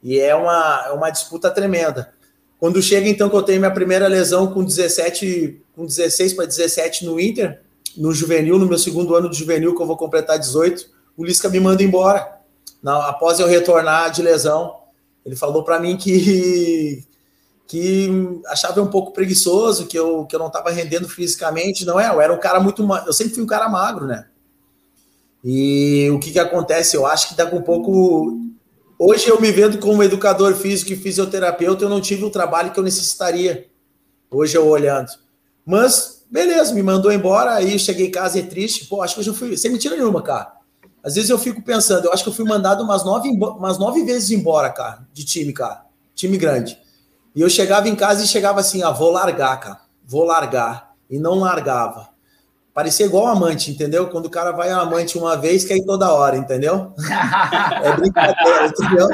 E 0.01 0.20
é 0.20 0.34
uma, 0.36 0.86
é 0.88 0.92
uma 0.92 1.10
disputa 1.10 1.51
tremenda. 1.51 2.13
Quando 2.60 2.82
chega, 2.82 3.08
então, 3.08 3.30
que 3.30 3.36
eu 3.36 3.44
tenho 3.44 3.60
minha 3.60 3.72
primeira 3.72 4.08
lesão 4.08 4.51
com 4.54 4.63
17, 4.63 5.62
com 5.75 5.86
16 5.86 6.34
para 6.34 6.46
17 6.46 7.06
no 7.06 7.20
Inter, 7.20 7.62
no 7.96 8.13
juvenil, 8.13 8.58
no 8.58 8.66
meu 8.66 8.78
segundo 8.78 9.16
ano 9.16 9.30
de 9.30 9.38
juvenil, 9.38 9.75
que 9.75 9.82
eu 9.82 9.88
vou 9.88 9.98
completar 9.98 10.38
18, 10.38 10.89
o 11.18 11.25
Lisca 11.25 11.50
me 11.50 11.60
manda 11.60 11.84
embora 11.84 12.38
após 12.84 13.40
eu 13.40 13.48
retornar 13.48 14.12
de 14.12 14.22
lesão, 14.22 14.76
ele 15.26 15.36
falou 15.36 15.64
para 15.64 15.80
mim 15.80 15.98
que 15.98 17.06
que 17.70 18.10
achava 18.48 18.82
um 18.82 18.88
pouco 18.88 19.14
preguiçoso, 19.14 19.86
que 19.86 19.98
eu, 19.98 20.26
que 20.26 20.36
eu 20.36 20.40
não 20.40 20.48
estava 20.48 20.72
rendendo 20.72 21.08
fisicamente. 21.08 21.86
Não 21.86 22.00
é, 22.00 22.10
eu 22.10 22.20
era 22.20 22.34
um 22.34 22.40
cara 22.40 22.60
muito. 22.60 22.82
Eu 23.06 23.14
sempre 23.14 23.36
fui 23.36 23.44
um 23.44 23.48
cara 23.48 23.70
magro, 23.70 24.08
né? 24.08 24.26
E 25.44 26.10
o 26.12 26.18
que, 26.20 26.32
que 26.32 26.40
acontece? 26.40 26.98
Eu 26.98 27.06
acho 27.06 27.30
que 27.30 27.36
daqui 27.36 27.56
um 27.56 27.62
pouco 27.62 28.40
hoje 28.98 29.30
eu 29.30 29.40
me 29.40 29.52
vendo 29.52 29.78
como 29.78 30.02
educador 30.02 30.56
físico 30.56 30.92
e 30.92 30.96
fisioterapeuta, 30.96 31.86
eu 31.86 31.90
não 31.90 32.02
tive 32.02 32.26
o 32.26 32.32
trabalho 32.32 32.72
que 32.72 32.80
eu 32.80 32.84
necessitaria. 32.84 33.68
Hoje 34.32 34.58
eu 34.58 34.68
olhando. 34.68 35.10
Mas, 35.64 36.26
beleza, 36.28 36.74
me 36.74 36.82
mandou 36.82 37.12
embora, 37.12 37.54
aí 37.54 37.78
cheguei 37.78 38.08
em 38.08 38.12
casa 38.12 38.40
e 38.40 38.42
é 38.42 38.46
triste. 38.46 38.88
Pô, 38.88 39.04
acho 39.04 39.14
que 39.14 39.20
hoje 39.20 39.30
eu 39.30 39.36
fui, 39.36 39.56
sem 39.56 39.72
mentira 39.72 39.96
nenhuma, 39.96 40.24
cara. 40.24 40.54
Às 41.03 41.15
vezes 41.15 41.29
eu 41.29 41.39
fico 41.39 41.62
pensando, 41.62 42.06
eu 42.06 42.13
acho 42.13 42.24
que 42.24 42.29
eu 42.29 42.34
fui 42.34 42.46
mandado 42.46 42.84
umas 42.84 43.06
nove, 43.06 43.29
umas 43.29 43.77
nove 43.77 44.03
vezes 44.03 44.32
embora, 44.32 44.70
cara, 44.70 45.08
de 45.13 45.24
time, 45.24 45.53
cara. 45.53 45.86
Time 46.13 46.38
grande. 46.38 46.77
E 47.36 47.41
eu 47.41 47.50
chegava 47.50 47.88
em 47.88 47.96
casa 47.96 48.24
e 48.24 48.27
chegava 48.27 48.60
assim, 48.60 48.84
ah, 48.84 48.91
vou 48.91 49.12
largar, 49.12 49.58
cara. 49.60 49.82
Vou 50.06 50.25
largar. 50.25 50.94
E 51.10 51.18
não 51.18 51.39
largava. 51.39 52.10
Parecia 52.74 53.06
igual 53.06 53.27
amante, 53.27 53.72
entendeu? 53.72 54.08
Quando 54.08 54.25
o 54.27 54.29
cara 54.29 54.51
vai 54.51 54.70
amante 54.70 55.18
uma 55.18 55.36
vez, 55.36 55.65
quer 55.65 55.77
ir 55.77 55.86
toda 55.86 56.12
hora, 56.12 56.38
entendeu? 56.38 56.94
é 57.84 57.96
brincadeira, 57.96 58.68
entendeu? 58.68 59.08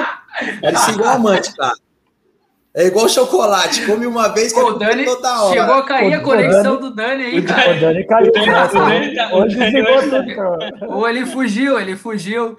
Parecia 0.62 0.94
igual 0.94 1.10
amante, 1.15 1.56
cara. 1.56 1.74
É 2.77 2.88
igual 2.88 3.08
chocolate, 3.08 3.86
come 3.86 4.05
uma 4.05 4.27
vez 4.27 4.51
que 4.51 4.60
o 4.60 4.74
Dani 4.74 5.05
toda 5.05 5.44
hora. 5.44 5.53
Chegou 5.53 5.75
a 5.75 5.86
cair 5.86 6.13
a 6.13 6.20
conexão 6.20 6.77
do 6.77 6.94
Dani 6.94 7.24
aí, 7.24 7.41
cara. 7.41 7.77
O 7.77 7.79
Dani 7.79 8.03
caiu. 8.05 8.32
Hoje 9.34 9.58
Ou 10.86 11.08
ele 11.08 11.25
fugiu, 11.25 11.79
ele 11.79 11.96
fugiu. 11.96 12.58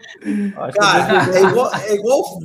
Cara, 0.75 1.37
é 1.37 1.43
igual, 1.43 1.71
é 1.75 1.95
igual, 1.95 2.39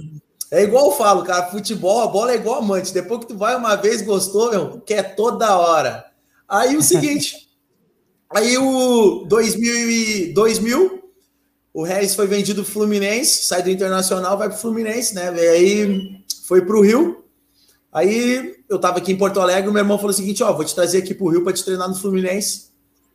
é 0.51 0.63
igual 0.63 0.85
eu 0.87 0.91
falo, 0.91 1.23
cara, 1.23 1.45
futebol, 1.45 2.01
a 2.01 2.07
bola 2.07 2.33
é 2.33 2.35
igual 2.35 2.59
amante. 2.59 2.93
Depois 2.93 3.21
que 3.21 3.27
tu 3.27 3.37
vai 3.37 3.55
uma 3.55 3.77
vez, 3.77 4.01
gostou, 4.01 4.51
meu, 4.51 4.81
quer 4.81 5.15
toda 5.15 5.57
hora. 5.57 6.03
Aí 6.49 6.75
o 6.75 6.81
seguinte, 6.81 7.37
aí 8.29 8.57
o 8.57 9.23
2000, 9.29 10.33
2000 10.33 11.01
o 11.73 11.83
Reis 11.83 12.15
foi 12.15 12.27
vendido 12.27 12.63
pro 12.63 12.73
Fluminense, 12.73 13.45
sai 13.45 13.63
do 13.63 13.69
Internacional, 13.69 14.37
vai 14.37 14.49
pro 14.49 14.57
Fluminense, 14.57 15.15
né? 15.15 15.29
Aí 15.29 16.21
foi 16.45 16.65
pro 16.65 16.81
Rio. 16.81 17.23
Aí 17.91 18.55
eu 18.69 18.79
tava 18.79 18.99
aqui 18.99 19.11
em 19.11 19.17
Porto 19.17 19.39
Alegre, 19.39 19.69
meu 19.69 19.79
irmão 19.81 19.97
falou 19.97 20.11
o 20.11 20.13
seguinte, 20.13 20.41
ó, 20.43 20.53
vou 20.53 20.63
te 20.63 20.73
trazer 20.73 20.99
aqui 20.99 21.13
pro 21.13 21.27
Rio 21.27 21.43
para 21.43 21.53
te 21.53 21.63
treinar 21.63 21.89
no 21.89 21.95
Fluminense. 21.95 22.69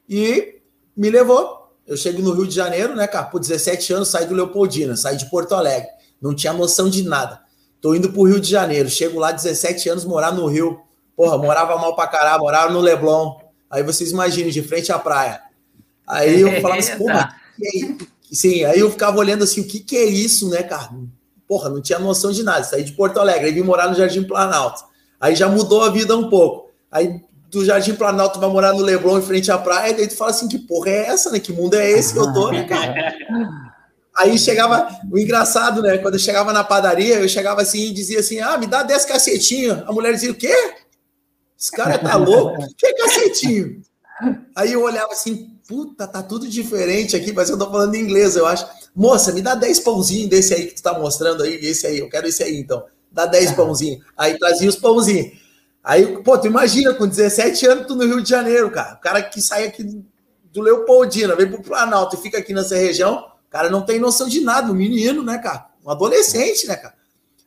E 0.09 0.61
me 0.97 1.11
levou. 1.11 1.64
Eu 1.87 1.97
chego 1.97 2.21
no 2.21 2.33
Rio 2.33 2.47
de 2.47 2.54
Janeiro, 2.54 2.97
né, 2.97 3.06
cara? 3.06 3.26
Por 3.26 3.40
17 3.40 3.92
anos, 3.92 4.09
saí 4.09 4.26
do 4.26 4.35
Leopoldina, 4.35 4.97
saí 4.97 5.16
de 5.16 5.30
Porto 5.30 5.54
Alegre 5.54 5.97
não 6.21 6.35
tinha 6.35 6.52
noção 6.52 6.88
de 6.88 7.02
nada. 7.02 7.40
Tô 7.80 7.95
indo 7.95 8.12
pro 8.12 8.25
Rio 8.25 8.40
de 8.40 8.50
Janeiro, 8.50 8.88
chego 8.88 9.18
lá 9.18 9.33
17 9.33 9.88
anos, 9.88 10.04
morar 10.04 10.33
no 10.33 10.47
Rio. 10.47 10.80
Porra, 11.14 11.38
morava 11.38 11.76
mal 11.76 11.95
pra 11.95 12.06
caralho, 12.06 12.40
morava 12.40 12.73
no 12.73 12.80
Leblon. 12.80 13.38
Aí 13.71 13.83
vocês 13.83 14.11
imaginem, 14.11 14.50
de 14.50 14.62
frente 14.62 14.90
à 14.90 14.99
praia. 14.99 15.40
Aí 16.06 16.40
eu 16.40 16.61
falava 16.61 16.80
assim, 16.80 16.97
porra, 16.99 17.35
que 17.56 17.66
é 17.66 18.06
Sim, 18.33 18.64
aí 18.64 18.80
eu 18.80 18.90
ficava 18.90 19.18
olhando 19.18 19.45
assim, 19.45 19.61
o 19.61 19.66
que 19.66 19.78
que 19.78 19.97
é 19.97 20.04
isso, 20.04 20.50
né, 20.50 20.62
cara? 20.62 20.90
Porra, 21.47 21.69
não 21.69 21.81
tinha 21.81 21.99
noção 21.99 22.33
de 22.33 22.43
nada. 22.43 22.65
Saí 22.65 22.85
de 22.85 22.93
Porto 22.93 23.21
Alegre, 23.21 23.47
aí 23.47 23.53
vim 23.53 23.62
morar 23.62 23.88
no 23.88 23.95
Jardim 23.95 24.25
Planalto. 24.25 24.85
Aí 25.21 25.35
já 25.35 25.49
mudou 25.49 25.83
a 25.85 25.91
vida 25.91 26.17
um 26.17 26.29
pouco. 26.29 26.71
Aí 26.91 27.21
do 27.50 27.65
Jardim 27.65 27.95
Planalto 27.95 28.41
vai 28.41 28.49
morar 28.49 28.73
no 28.73 28.83
Leblon 28.83 29.19
em 29.19 29.23
frente 29.23 29.50
à 29.50 29.59
praia, 29.59 29.93
e 29.93 29.97
daí 29.97 30.09
tu 30.09 30.17
fala 30.17 30.31
assim, 30.31 30.49
que 30.49 30.59
porra 30.59 30.91
é 30.91 31.07
essa, 31.07 31.31
né? 31.31 31.38
Que 31.38 31.53
mundo 31.53 31.75
é 31.75 31.91
esse 31.91 32.12
que 32.12 32.19
eu 32.19 32.33
tô, 32.33 32.50
né, 32.50 32.65
cara? 32.65 32.95
Aí 34.19 34.38
chegava, 34.38 34.88
o 35.12 35.19
engraçado, 35.19 35.83
né? 35.83 35.99
Quando 35.99 36.15
eu 36.15 36.21
chegava 36.21 36.50
na 36.50 36.65
padaria, 36.65 37.17
eu 37.17 37.29
chegava 37.29 37.61
assim 37.61 37.88
e 37.88 37.93
dizia 37.93 38.21
assim: 38.21 38.41
ah, 38.41 38.57
me 38.57 38.67
dá 38.67 38.83
10 38.83 39.05
cacetinhos. 39.05 39.83
A 39.87 39.93
mulher 39.93 40.12
dizia: 40.15 40.31
o 40.31 40.35
quê? 40.35 40.55
Esse 41.59 41.71
cara 41.71 41.99
tá 41.99 42.17
louco? 42.17 42.62
O 42.62 42.75
que 42.75 42.87
é 42.87 42.95
cacetinho? 42.95 43.83
Aí 44.55 44.73
eu 44.73 44.83
olhava 44.83 45.12
assim: 45.12 45.55
puta, 45.66 46.06
tá 46.06 46.23
tudo 46.23 46.49
diferente 46.49 47.16
aqui, 47.16 47.32
mas 47.32 47.50
eu 47.50 47.58
tô 47.58 47.66
falando 47.70 47.94
em 47.94 48.00
inglês, 48.00 48.37
eu 48.37 48.46
acho. 48.46 48.66
Moça, 48.94 49.32
me 49.32 49.42
dá 49.42 49.54
10 49.54 49.80
pãozinhos 49.80 50.30
desse 50.30 50.54
aí 50.54 50.66
que 50.66 50.75
tu 50.75 50.82
tá 50.82 50.99
mostrando 50.99 51.42
aí, 51.42 51.54
esse 51.56 51.87
aí, 51.87 51.99
eu 51.99 52.08
quero 52.08 52.26
esse 52.26 52.42
aí 52.42 52.56
então. 52.56 52.85
Dá 53.11 53.26
10 53.26 53.52
pãozinhos. 53.52 54.04
Aí 54.16 54.38
trazia 54.38 54.68
os 54.68 54.76
pãozinhos. 54.76 55.32
Aí, 55.82 56.23
pô, 56.23 56.37
tu 56.37 56.46
imagina, 56.46 56.92
com 56.94 57.06
17 57.06 57.66
anos, 57.66 57.87
tu 57.87 57.94
no 57.94 58.04
Rio 58.04 58.23
de 58.23 58.28
Janeiro, 58.28 58.70
cara. 58.70 58.94
O 58.94 59.00
cara 59.00 59.23
que 59.23 59.40
sai 59.40 59.66
aqui 59.66 59.85
do 60.52 60.61
Leopoldina, 60.61 61.37
vem 61.37 61.49
pro 61.49 61.62
Planalto 61.62 62.16
e 62.16 62.18
fica 62.18 62.38
aqui 62.38 62.52
nessa 62.52 62.75
região 62.75 63.25
cara 63.56 63.70
não 63.70 63.82
tem 63.82 63.99
noção 63.99 64.28
de 64.28 64.42
nada, 64.42 64.70
um 64.70 64.75
menino, 64.75 65.23
né, 65.23 65.38
cara? 65.38 65.68
Um 65.82 65.90
adolescente, 65.90 66.66
né, 66.66 66.76
cara? 66.76 66.94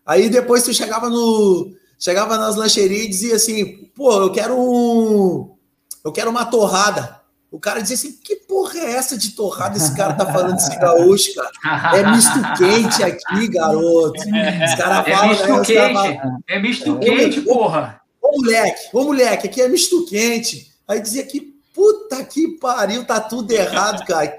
Aí 0.04 0.28
depois 0.28 0.64
tu 0.64 0.74
chegava 0.74 1.08
no. 1.08 1.72
Chegava 2.00 2.38
nas 2.38 2.56
lancherias 2.56 3.04
e 3.04 3.10
dizia 3.10 3.36
assim, 3.36 3.92
pô, 3.94 4.12
eu 4.14 4.32
quero 4.32 4.58
um. 4.58 5.56
Eu 6.04 6.12
quero 6.12 6.32
uma 6.32 6.46
torrada. 6.46 7.19
O 7.52 7.60
cara 7.60 7.82
dizia 7.82 7.96
assim: 7.96 8.12
que 8.24 8.36
porra 8.36 8.80
é 8.80 8.92
essa 8.92 9.18
de 9.18 9.32
torrada? 9.32 9.78
Esse 9.78 9.96
cara 9.96 10.14
tá 10.14 10.26
falando 10.32 10.56
desse 10.56 10.78
gaúcho, 10.78 11.34
cara. 11.34 11.98
É 11.98 12.12
misto 12.12 12.40
quente 12.58 13.04
aqui, 13.04 13.48
garoto. 13.48 14.20
Os 14.20 14.76
caras 14.76 15.08
é 15.08 15.16
falam, 15.16 15.30
misto 15.30 15.48
né? 15.48 15.66
Quente. 15.66 15.94
Falam, 15.94 16.44
é 16.48 16.60
misto 16.60 17.00
quente, 17.00 17.42
porra. 17.42 18.02
Ô, 18.22 18.38
moleque, 18.38 18.80
ô, 18.94 19.04
moleque, 19.04 19.48
aqui 19.48 19.62
é 19.62 19.68
misto 19.68 20.06
quente. 20.06 20.72
Aí 20.88 21.02
dizia 21.02 21.24
que, 21.24 21.56
puta 21.74 22.24
que 22.24 22.60
pariu, 22.60 23.04
tá 23.06 23.20
tudo 23.20 23.52
errado, 23.52 24.06
cara. 24.06 24.38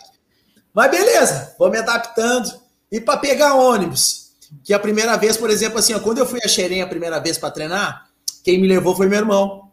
Mas 0.73 0.91
beleza, 0.91 1.55
vou 1.59 1.71
me 1.71 1.79
adaptando. 1.79 2.53
E 2.93 3.01
para 3.01 3.19
pegar 3.19 3.55
ônibus, 3.55 4.33
que 4.65 4.73
a 4.73 4.79
primeira 4.79 5.17
vez, 5.17 5.37
por 5.37 5.51
exemplo, 5.51 5.79
assim, 5.79 5.95
ó, 5.95 6.01
quando 6.01 6.19
eu 6.19 6.27
fui 6.27 6.41
a 6.45 6.49
Xerém 6.49 6.83
a 6.83 6.87
primeira 6.87 7.19
vez 7.21 7.39
para 7.39 7.51
treinar, 7.51 8.07
quem 8.45 8.61
me 8.61 8.69
levou 8.69 8.97
foi 8.97 9.09
meu 9.09 9.19
irmão. 9.19 9.70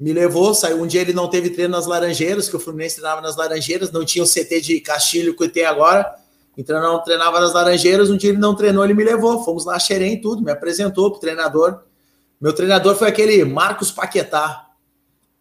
Me 0.00 0.14
levou, 0.14 0.54
saiu 0.54 0.80
um 0.80 0.86
dia 0.86 1.02
ele 1.02 1.12
não 1.12 1.28
teve 1.28 1.50
treino 1.50 1.72
nas 1.72 1.86
Laranjeiras, 1.86 2.48
que 2.48 2.56
o 2.56 2.58
Fluminense 2.58 2.96
treinava 2.96 3.20
nas 3.20 3.36
Laranjeiras, 3.36 3.92
não 3.92 4.02
tinha 4.02 4.24
o 4.24 4.26
CT 4.26 4.62
de 4.62 4.80
Castilho 4.80 5.36
que 5.36 5.46
tem 5.46 5.66
agora, 5.66 6.14
então 6.56 6.80
não 6.80 7.04
treinava 7.04 7.38
nas 7.38 7.52
Laranjeiras, 7.52 8.08
um 8.08 8.16
dia 8.16 8.30
ele 8.30 8.38
não 8.38 8.54
treinou, 8.54 8.82
ele 8.82 8.94
me 8.94 9.04
levou, 9.04 9.44
fomos 9.44 9.66
lá 9.66 9.78
Xerém 9.78 10.18
tudo, 10.18 10.42
me 10.42 10.50
apresentou 10.50 11.10
pro 11.10 11.20
treinador. 11.20 11.82
Meu 12.40 12.54
treinador 12.54 12.96
foi 12.96 13.08
aquele 13.08 13.44
Marcos 13.44 13.90
Paquetá, 13.92 14.68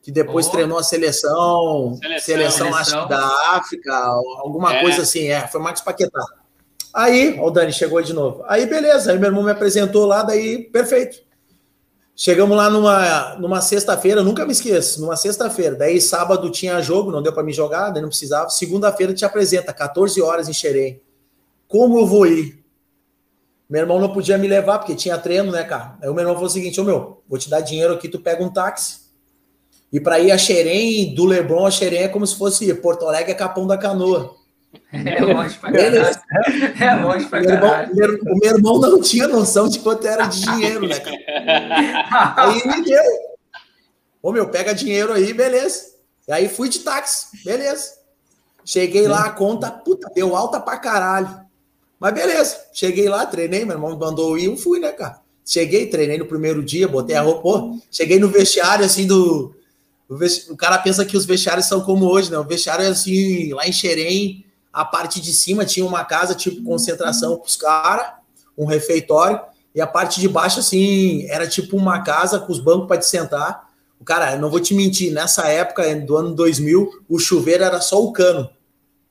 que 0.01 0.11
depois 0.11 0.47
oh. 0.47 0.51
treinou 0.51 0.77
a 0.77 0.83
seleção, 0.83 1.97
seleção, 2.19 2.73
seleção, 2.73 3.03
que 3.03 3.09
da 3.09 3.55
África, 3.55 3.95
alguma 3.95 4.75
é. 4.75 4.81
coisa 4.81 5.03
assim, 5.03 5.27
é, 5.27 5.47
foi 5.47 5.61
Marcos 5.61 5.81
Paquetá. 5.81 6.21
Aí, 6.93 7.39
o 7.39 7.49
Dani 7.49 7.71
chegou 7.71 8.01
de 8.01 8.11
novo. 8.11 8.43
Aí, 8.45 8.65
beleza, 8.65 9.11
aí 9.11 9.17
meu 9.17 9.29
irmão 9.29 9.43
me 9.43 9.51
apresentou 9.51 10.05
lá, 10.05 10.21
daí, 10.21 10.63
perfeito. 10.65 11.28
Chegamos 12.21 12.57
lá 12.57 12.69
numa, 12.69 13.35
numa 13.35 13.61
sexta-feira, 13.61 14.21
nunca 14.21 14.45
me 14.45 14.51
esqueço, 14.51 14.99
numa 14.99 15.15
sexta-feira. 15.15 15.77
Daí, 15.77 16.01
sábado 16.01 16.49
tinha 16.49 16.81
jogo, 16.81 17.11
não 17.11 17.23
deu 17.23 17.31
para 17.31 17.43
me 17.43 17.53
jogar, 17.53 17.91
daí 17.91 18.01
não 18.01 18.09
precisava. 18.09 18.49
Segunda-feira 18.49 19.13
te 19.13 19.23
apresenta, 19.23 19.71
14 19.71 20.21
horas 20.21 20.49
em 20.49 20.53
Xerém. 20.53 21.01
Como 21.65 21.97
eu 21.97 22.05
vou 22.05 22.27
ir? 22.27 22.61
Meu 23.69 23.83
irmão 23.83 24.01
não 24.01 24.11
podia 24.11 24.37
me 24.37 24.49
levar, 24.49 24.79
porque 24.79 24.95
tinha 24.95 25.17
treino, 25.17 25.49
né, 25.49 25.63
cara? 25.63 25.97
Aí 26.01 26.09
o 26.09 26.13
meu 26.13 26.23
irmão 26.23 26.33
falou 26.33 26.49
o 26.49 26.51
seguinte: 26.51 26.81
Ô 26.81 26.83
meu, 26.83 27.23
vou 27.25 27.39
te 27.39 27.49
dar 27.49 27.61
dinheiro 27.61 27.93
aqui, 27.93 28.09
tu 28.09 28.19
pega 28.19 28.43
um 28.43 28.51
táxi 28.51 29.07
e 29.91 29.99
para 29.99 30.19
ir 30.19 30.31
a 30.31 30.37
Xerém, 30.37 31.15
do 31.15 31.25
Leblon 31.25 31.65
a 31.65 31.71
Xerém 31.71 32.03
é 32.03 32.07
como 32.07 32.27
se 32.27 32.35
fosse 32.35 32.71
Porto 32.75 33.07
Alegre 33.07 33.31
a 33.31 33.35
Capão 33.35 33.65
da 33.65 33.77
Canoa. 33.77 34.35
É 34.91 35.21
longe 35.21 35.57
pra 35.57 35.71
Beleza. 35.71 36.21
É 36.79 36.95
longe 36.95 37.25
pra 37.25 37.39
meu 37.41 37.49
irmão, 37.49 37.87
meu, 37.93 38.19
O 38.21 38.39
meu 38.39 38.55
irmão 38.55 38.79
não 38.79 39.01
tinha 39.01 39.27
noção 39.27 39.67
de 39.67 39.79
quanto 39.79 40.07
era 40.07 40.25
de 40.25 40.41
dinheiro, 40.41 40.87
né, 40.87 40.99
cara? 40.99 42.33
Aí 42.37 42.67
me 42.67 42.83
deu. 42.83 43.03
Ô, 44.21 44.31
meu, 44.31 44.49
pega 44.49 44.73
dinheiro 44.73 45.13
aí, 45.13 45.33
beleza. 45.33 45.85
E 46.27 46.31
aí 46.31 46.49
fui 46.49 46.69
de 46.69 46.79
táxi, 46.79 47.27
beleza. 47.43 47.99
Cheguei 48.65 49.07
lá, 49.07 49.25
a 49.25 49.31
conta, 49.31 49.71
puta, 49.71 50.11
deu 50.13 50.35
alta 50.35 50.59
pra 50.59 50.77
caralho. 50.77 51.39
Mas 51.99 52.13
beleza, 52.13 52.57
cheguei 52.71 53.09
lá, 53.09 53.25
treinei, 53.25 53.65
meu 53.65 53.75
irmão 53.75 53.97
mandou 53.97 54.37
ir, 54.37 54.45
eu 54.45 54.55
fui, 54.55 54.79
né, 54.79 54.91
cara? 54.91 55.19
Cheguei, 55.43 55.87
treinei 55.87 56.17
no 56.17 56.25
primeiro 56.25 56.63
dia, 56.63 56.87
botei 56.87 57.15
a 57.15 57.21
roupa, 57.21 57.41
pô, 57.41 57.79
cheguei 57.91 58.19
no 58.19 58.29
vestiário, 58.29 58.85
assim, 58.85 59.05
do, 59.05 59.53
o, 60.09 60.57
cara 60.57 60.79
pensa 60.79 61.05
que 61.05 61.15
os 61.15 61.25
vestiários 61.25 61.67
são 61.67 61.81
como 61.81 62.05
hoje, 62.05 62.31
né? 62.31 62.37
O 62.39 62.43
vestiário 62.43 62.83
é 62.83 62.87
assim, 62.87 63.53
lá 63.53 63.67
em 63.67 63.71
Xerém, 63.71 64.43
a 64.71 64.85
parte 64.85 65.19
de 65.19 65.33
cima 65.33 65.65
tinha 65.65 65.85
uma 65.85 66.03
casa 66.05 66.35
tipo 66.35 66.63
concentração 66.63 67.37
para 67.37 67.47
os 67.47 67.55
caras, 67.55 68.07
um 68.57 68.65
refeitório, 68.65 69.39
e 69.73 69.81
a 69.81 69.87
parte 69.87 70.19
de 70.19 70.27
baixo, 70.27 70.59
assim, 70.59 71.25
era 71.29 71.47
tipo 71.47 71.77
uma 71.77 72.01
casa 72.01 72.39
com 72.39 72.51
os 72.51 72.59
bancos 72.59 72.87
para 72.87 72.97
te 72.97 73.05
sentar. 73.05 73.69
O 73.99 74.03
cara, 74.03 74.35
não 74.37 74.49
vou 74.49 74.59
te 74.59 74.73
mentir, 74.73 75.11
nessa 75.11 75.47
época 75.47 75.95
do 75.95 76.15
ano 76.15 76.33
2000, 76.33 77.03
o 77.07 77.19
chuveiro 77.19 77.63
era 77.63 77.79
só 77.81 78.03
o 78.03 78.11
cano. 78.11 78.49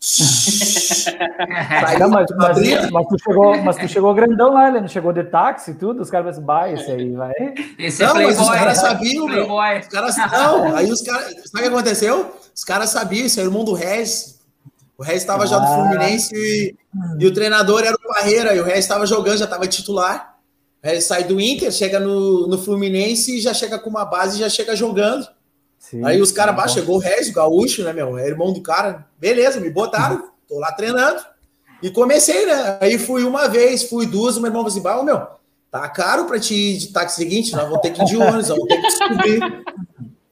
não, 1.98 2.08
mas, 2.08 2.28
mas, 2.36 2.90
mas, 2.90 3.06
tu 3.08 3.16
chegou, 3.18 3.62
mas 3.62 3.76
tu 3.76 3.88
chegou 3.88 4.14
grandão 4.14 4.52
lá, 4.52 4.68
ele 4.68 4.80
não 4.80 4.88
chegou 4.88 5.12
de 5.12 5.24
táxi 5.24 5.72
e 5.72 5.74
tudo, 5.74 6.02
os 6.02 6.10
caras 6.10 6.28
pensam, 6.28 6.46
vai, 6.46 6.74
esse 6.74 6.90
aí 6.90 7.12
vai. 7.12 7.32
Esse 7.76 8.04
não, 8.04 8.14
mas 8.14 8.40
os 8.40 8.48
caras 8.48 8.78
sabiam, 8.78 9.26
meu. 9.26 9.44
Os 9.44 9.88
caras, 9.88 10.16
não, 10.16 10.76
aí 10.76 10.90
os 10.90 11.02
caras. 11.02 11.34
Sabe 11.50 11.58
o 11.58 11.62
que 11.62 11.68
aconteceu? 11.68 12.32
Os 12.54 12.62
caras 12.64 12.90
sabiam, 12.90 13.26
esse 13.26 13.40
é 13.40 13.42
o 13.42 13.46
irmão 13.46 13.64
do 13.64 13.74
Regis. 13.74 14.37
O 14.98 15.04
Regis 15.04 15.22
estava 15.22 15.44
ah. 15.44 15.46
já 15.46 15.60
no 15.60 15.64
ah. 15.64 15.74
Fluminense 15.74 16.34
e, 16.34 16.74
e, 17.20 17.26
o 17.26 17.32
treinador 17.32 17.84
era 17.84 17.94
o 17.94 18.08
Parreira, 18.08 18.54
e 18.54 18.60
o 18.60 18.64
Regis 18.64 18.80
estava 18.80 19.06
jogando, 19.06 19.38
já 19.38 19.44
estava 19.44 19.68
titular. 19.68 20.36
O 20.82 20.86
Regis 20.86 21.04
sai 21.04 21.22
do 21.22 21.40
Inter, 21.40 21.70
chega 21.70 22.00
no, 22.00 22.48
no 22.48 22.58
Fluminense 22.58 23.38
e 23.38 23.40
já 23.40 23.54
chega 23.54 23.78
com 23.78 23.88
uma 23.88 24.04
base 24.04 24.36
e 24.36 24.40
já 24.40 24.48
chega 24.48 24.74
jogando. 24.74 25.26
Sim, 25.78 26.04
aí 26.04 26.20
os 26.20 26.32
caras, 26.32 26.72
chegou 26.72 26.96
o 26.96 26.98
Regis, 26.98 27.28
o 27.28 27.34
gaúcho, 27.34 27.84
né, 27.84 27.92
meu? 27.92 28.18
É 28.18 28.26
irmão 28.26 28.52
do 28.52 28.60
cara. 28.60 29.06
Beleza, 29.16 29.60
me 29.60 29.70
botaram, 29.70 30.30
tô 30.48 30.58
lá 30.58 30.72
treinando. 30.72 31.20
E 31.80 31.90
comecei, 31.90 32.44
né? 32.44 32.78
Aí 32.80 32.98
fui 32.98 33.22
uma 33.22 33.48
vez, 33.48 33.84
fui 33.84 34.04
duas, 34.04 34.36
o 34.36 34.40
meu 34.40 34.48
irmão 34.48 34.62
falou 34.62 34.72
assim: 34.72 34.82
bah, 34.82 35.00
meu, 35.04 35.28
tá 35.70 35.88
caro 35.88 36.24
para 36.24 36.40
te 36.40 36.52
ir 36.52 36.78
de 36.78 36.88
táxi 36.88 37.16
seguinte, 37.16 37.52
nós 37.52 37.62
vamos 37.62 37.80
ter 37.80 37.92
que 37.92 38.02
ir 38.02 38.04
de 38.04 38.16
ônibus, 38.16 38.48
vamos 38.48 38.66
ter 38.66 38.80
que 38.80 38.90
subir. 38.90 39.40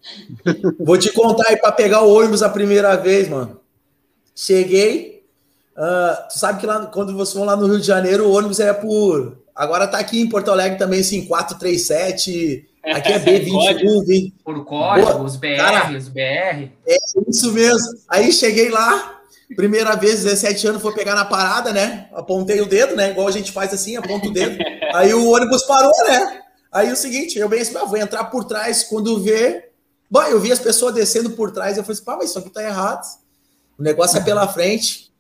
Vou 0.79 0.97
te 0.97 1.13
contar 1.13 1.49
aí 1.49 1.57
para 1.57 1.73
pegar 1.73 2.03
o 2.03 2.15
ônibus 2.17 2.41
a 2.41 2.49
primeira 2.49 2.97
vez, 2.97 3.29
mano. 3.29 3.61
Cheguei. 4.37 5.25
Uh, 5.77 6.29
tu 6.29 6.39
sabe 6.39 6.61
que 6.61 6.67
lá, 6.67 6.87
quando 6.87 7.17
vocês 7.17 7.35
vão 7.35 7.45
lá 7.45 7.57
no 7.57 7.67
Rio 7.67 7.81
de 7.81 7.87
Janeiro, 7.87 8.29
o 8.29 8.33
ônibus 8.33 8.61
é 8.61 8.73
por. 8.73 9.39
Agora 9.55 9.89
tá 9.89 9.99
aqui 9.99 10.21
em 10.21 10.29
Porto 10.29 10.51
Alegre 10.51 10.79
também, 10.79 11.01
assim, 11.01 11.25
437. 11.25 12.69
Aqui 12.85 13.13
é 13.13 13.19
B21, 13.19 14.05
20. 14.07 14.35
Por 14.45 14.65
código, 14.65 15.25
os 15.25 15.37
BR, 15.37 15.57
cara, 15.57 15.97
os 15.97 16.09
BR. 16.09 16.71
É 16.87 16.97
isso 17.27 17.51
mesmo. 17.53 17.99
Aí 18.09 18.31
cheguei 18.31 18.71
lá, 18.71 19.21
primeira 19.57 19.97
vez, 19.97 20.23
17 20.23 20.69
anos, 20.69 20.83
foi 20.83 20.95
pegar 20.95 21.15
na 21.15 21.25
parada, 21.25 21.73
né? 21.73 22.09
Apontei 22.13 22.61
o 22.61 22.67
dedo, 22.67 22.95
né? 22.95 23.11
Igual 23.11 23.27
a 23.27 23.33
gente 23.33 23.51
faz 23.51 23.73
assim, 23.73 23.97
aponta 23.97 24.29
o 24.29 24.33
dedo. 24.33 24.63
Aí 24.95 25.13
o 25.13 25.31
ônibus 25.31 25.65
parou, 25.65 25.93
né? 26.07 26.43
Aí 26.71 26.93
o 26.93 26.97
seguinte, 26.97 27.39
eu 27.39 27.49
bem 27.49 27.63
assim, 27.63 27.77
ah, 27.77 27.85
vou 27.85 27.97
entrar 27.97 28.25
por 28.25 28.45
trás, 28.45 28.83
quando 28.83 29.19
vê. 29.21 29.71
Bom, 30.11 30.23
eu 30.23 30.39
vi 30.39 30.53
as 30.53 30.59
pessoas 30.59 30.95
descendo 30.95 31.31
por 31.31 31.51
trás, 31.51 31.77
eu 31.77 31.83
falei 31.83 31.95
assim, 31.95 32.05
pá, 32.05 32.17
mas 32.17 32.31
isso 32.31 32.39
aqui 32.39 32.51
tá 32.51 32.63
errado. 32.63 33.05
O 33.79 33.83
negócio 33.83 34.19
é 34.19 34.23
pela 34.23 34.49
frente. 34.49 35.13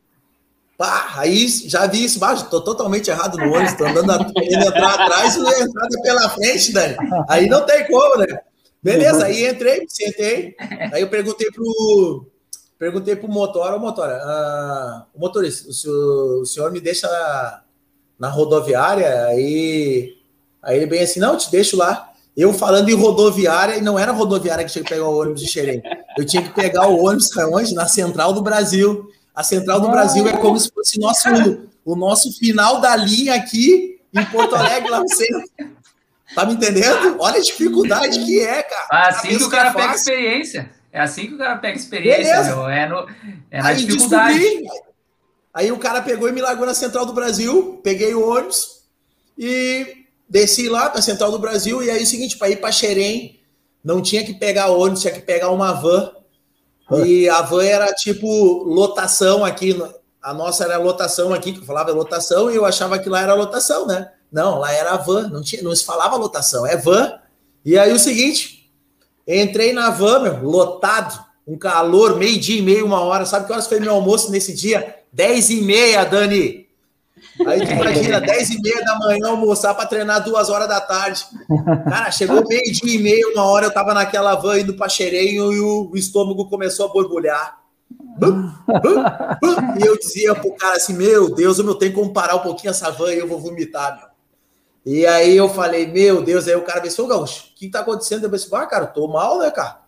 Pá, 0.78 1.14
aí 1.16 1.48
já 1.48 1.86
vi 1.86 2.04
isso, 2.04 2.18
baixo, 2.18 2.50
tô 2.50 2.60
totalmente 2.60 3.10
errado 3.10 3.38
no 3.38 3.52
ônibus, 3.52 3.74
tô 3.74 3.86
andando 3.86 4.30
querendo 4.34 4.66
entrar 4.66 4.94
atrás 5.00 5.36
e 5.36 5.40
a 5.40 5.60
entrada 5.60 6.02
pela 6.02 6.28
frente, 6.28 6.72
Dani. 6.72 6.96
Aí 7.28 7.48
não 7.48 7.64
tem 7.64 7.86
como, 7.86 8.18
né? 8.18 8.40
Beleza, 8.82 9.24
aí 9.24 9.48
entrei, 9.48 9.86
sentei. 9.88 10.54
Aí 10.92 11.00
eu 11.00 11.08
perguntei 11.08 11.50
pro. 11.50 12.26
Perguntei 12.78 13.16
pro 13.16 13.26
motor, 13.26 13.72
o 13.72 13.80
motor, 13.80 14.06
ah, 14.06 15.06
o 15.14 15.18
motorista, 15.18 15.70
o 15.70 15.72
senhor, 15.72 16.42
o 16.42 16.46
senhor 16.46 16.70
me 16.70 16.78
deixa 16.78 17.08
na, 17.08 17.62
na 18.18 18.28
rodoviária, 18.28 19.28
aí, 19.28 20.14
aí 20.62 20.76
ele 20.76 20.84
bem 20.84 21.02
assim, 21.02 21.18
não, 21.18 21.38
te 21.38 21.50
deixo 21.50 21.74
lá. 21.74 22.12
Eu 22.36 22.52
falando 22.52 22.88
em 22.90 22.94
rodoviária, 22.94 23.76
e 23.76 23.80
não 23.80 23.98
era 23.98 24.12
rodoviária 24.12 24.64
que 24.64 24.70
tinha 24.70 24.84
que 24.84 24.90
pegar 24.90 25.08
o 25.08 25.18
ônibus 25.18 25.40
de 25.40 25.48
Xerém. 25.48 25.82
Eu 26.18 26.24
tinha 26.26 26.42
que 26.42 26.50
pegar 26.50 26.86
o 26.86 27.02
ônibus 27.02 27.30
onde? 27.36 27.74
Na 27.74 27.88
Central 27.88 28.32
do 28.34 28.42
Brasil. 28.42 29.10
A 29.34 29.42
Central 29.42 29.80
do 29.80 29.88
Brasil 29.88 30.26
é 30.28 30.36
como 30.36 30.58
se 30.58 30.70
fosse 30.70 31.00
nosso, 31.00 31.28
o 31.84 31.96
nosso 31.96 32.30
final 32.38 32.80
da 32.80 32.94
linha 32.94 33.34
aqui 33.34 33.98
em 34.12 34.24
Porto 34.26 34.54
Alegre, 34.54 34.90
lá 34.90 35.00
no 35.00 35.08
centro. 35.08 35.42
Tá 36.34 36.44
me 36.44 36.54
entendendo? 36.54 37.16
Olha 37.18 37.38
a 37.38 37.42
dificuldade 37.42 38.24
que 38.24 38.40
é, 38.40 38.62
cara. 38.62 38.86
Ah, 38.90 39.08
assim 39.08 39.38
que 39.38 39.44
o 39.44 39.48
cara 39.48 39.70
é 39.70 39.72
pega 39.72 39.94
experiência. 39.94 40.70
É 40.92 41.00
assim 41.00 41.26
que 41.28 41.34
o 41.34 41.38
cara 41.38 41.56
pega 41.56 41.76
experiência, 41.76 42.42
meu. 42.44 42.68
É, 42.68 42.88
no, 42.88 43.06
é 43.50 43.62
na 43.62 43.68
Aí 43.68 43.76
dificuldade. 43.76 44.38
Descobri. 44.38 44.66
Aí 45.54 45.72
o 45.72 45.78
cara 45.78 46.02
pegou 46.02 46.28
e 46.28 46.32
me 46.32 46.42
largou 46.42 46.66
na 46.66 46.74
Central 46.74 47.06
do 47.06 47.14
Brasil, 47.14 47.80
peguei 47.82 48.14
o 48.14 48.28
ônibus 48.28 48.82
e 49.38 49.95
desci 50.28 50.68
lá 50.68 50.92
na 50.94 51.00
Central 51.00 51.30
do 51.30 51.38
Brasil. 51.38 51.82
E 51.82 51.90
aí 51.90 52.02
o 52.02 52.06
seguinte, 52.06 52.36
para 52.36 52.50
ir 52.50 52.56
para 52.56 52.72
Xerém, 52.72 53.40
não 53.84 54.02
tinha 54.02 54.24
que 54.24 54.34
pegar 54.34 54.70
ônibus, 54.70 55.02
tinha 55.02 55.12
que 55.12 55.20
pegar 55.20 55.50
uma 55.50 55.72
van 55.72 56.12
e 57.04 57.28
a 57.28 57.42
van 57.42 57.64
era 57.64 57.92
tipo 57.92 58.62
lotação 58.64 59.44
aqui. 59.44 59.76
A 60.22 60.32
nossa 60.32 60.64
era 60.64 60.78
lotação 60.78 61.32
aqui, 61.32 61.52
que 61.52 61.60
eu 61.60 61.64
falava 61.64 61.92
lotação, 61.92 62.50
e 62.50 62.56
eu 62.56 62.64
achava 62.64 62.98
que 62.98 63.08
lá 63.08 63.20
era 63.20 63.34
lotação, 63.34 63.86
né? 63.86 64.10
Não, 64.30 64.58
lá 64.58 64.72
era 64.72 64.96
van, 64.96 65.28
não, 65.28 65.42
tinha, 65.42 65.62
não 65.62 65.74
se 65.74 65.84
falava 65.84 66.16
lotação, 66.16 66.66
é 66.66 66.76
van. 66.76 67.14
E 67.64 67.78
aí 67.78 67.92
o 67.92 67.98
seguinte, 67.98 68.70
entrei 69.26 69.72
na 69.72 69.90
van, 69.90 70.20
meu, 70.20 70.42
lotado, 70.42 71.24
um 71.46 71.56
calor, 71.56 72.16
meio 72.16 72.38
dia 72.38 72.58
e 72.58 72.62
meio, 72.62 72.86
uma 72.86 73.00
hora. 73.00 73.24
Sabe 73.24 73.46
que 73.46 73.52
horas 73.52 73.66
foi 73.66 73.80
meu 73.80 73.92
almoço 73.92 74.30
nesse 74.30 74.52
dia? 74.54 74.96
Dez 75.12 75.50
e 75.50 75.62
meia, 75.62 76.04
Dani. 76.04 76.65
Aí 77.44 77.66
tu 77.66 77.72
imagina, 77.72 78.20
10 78.20 78.50
e 78.50 78.62
meia 78.62 78.84
da 78.84 78.98
manhã 78.98 79.28
almoçar 79.28 79.74
para 79.74 79.86
treinar 79.86 80.22
duas 80.22 80.48
horas 80.48 80.68
da 80.68 80.80
tarde. 80.80 81.26
Cara, 81.88 82.10
chegou 82.10 82.46
meio 82.46 82.72
dia 82.72 82.94
e 82.94 82.98
meia, 82.98 83.28
uma 83.32 83.44
hora 83.44 83.66
eu 83.66 83.74
tava 83.74 83.92
naquela 83.92 84.34
van 84.34 84.60
indo 84.60 84.74
para 84.74 84.88
Xerenho 84.88 85.52
e 85.52 85.60
o, 85.60 85.90
estômago 85.94 86.48
começou 86.48 86.86
a 86.86 86.92
borbulhar. 86.92 87.58
E 89.78 89.86
eu 89.86 89.98
dizia 89.98 90.34
pro 90.34 90.54
cara 90.56 90.76
assim: 90.76 90.94
Meu 90.94 91.34
Deus, 91.34 91.58
eu 91.58 91.64
não 91.64 91.74
tenho 91.74 91.92
como 91.92 92.12
parar 92.12 92.36
um 92.36 92.40
pouquinho 92.40 92.70
essa 92.70 92.90
van 92.90 93.12
e 93.12 93.18
eu 93.18 93.28
vou 93.28 93.38
vomitar, 93.38 93.96
meu. 93.96 94.94
E 94.94 95.06
aí 95.06 95.36
eu 95.36 95.48
falei: 95.48 95.86
Meu 95.86 96.22
Deus, 96.22 96.48
aí 96.48 96.54
o 96.54 96.62
cara 96.62 96.80
pensou: 96.80 97.06
Gaúcho, 97.06 97.50
o 97.52 97.58
que 97.58 97.68
tá 97.68 97.80
acontecendo? 97.80 98.24
Eu 98.24 98.30
pensei: 98.30 98.48
Ah, 98.52 98.66
cara, 98.66 98.86
tô 98.86 99.06
mal, 99.08 99.38
né, 99.40 99.50
cara? 99.50 99.80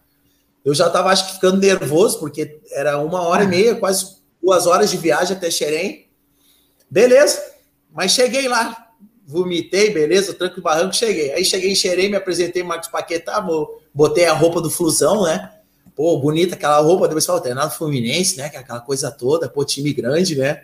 Eu 0.65 0.75
já 0.75 0.91
tava, 0.91 1.11
acho 1.11 1.27
que, 1.27 1.35
ficando 1.35 1.59
nervoso, 1.59 2.19
porque 2.19 2.61
era 2.73 2.99
uma 2.99 3.23
hora 3.23 3.45
e 3.45 3.47
meia, 3.47 3.75
quase 3.77 4.19
duas 4.43 4.67
horas 4.67 4.91
de 4.91 4.99
viagem 4.99 5.37
até 5.37 5.51
Xerém. 5.51 6.08
Beleza, 6.91 7.43
mas 7.93 8.13
cheguei 8.13 8.49
lá, 8.49 8.89
vomitei, 9.27 9.91
beleza, 9.91 10.33
tranco 10.33 10.59
e 10.59 10.63
barranco, 10.63 10.95
cheguei. 10.95 11.33
Aí 11.33 11.45
cheguei, 11.45 11.75
cheirei, 11.75 12.09
me 12.09 12.17
apresentei, 12.17 12.63
Marcos 12.63 12.89
Paquetá, 12.89 13.47
botei 13.93 14.27
a 14.27 14.33
roupa 14.33 14.61
do 14.61 14.71
Flusão, 14.71 15.25
né? 15.25 15.53
Pô, 15.95 16.19
bonita 16.19 16.55
aquela 16.55 16.79
roupa, 16.79 17.09
depois 17.09 17.27
falou, 17.27 17.43
treinado 17.43 17.75
Fluminense, 17.75 18.39
né? 18.39 18.47
Aquela 18.47 18.81
coisa 18.81 19.11
toda, 19.11 19.49
pô, 19.49 19.65
time 19.65 19.93
grande, 19.93 20.35
né? 20.35 20.63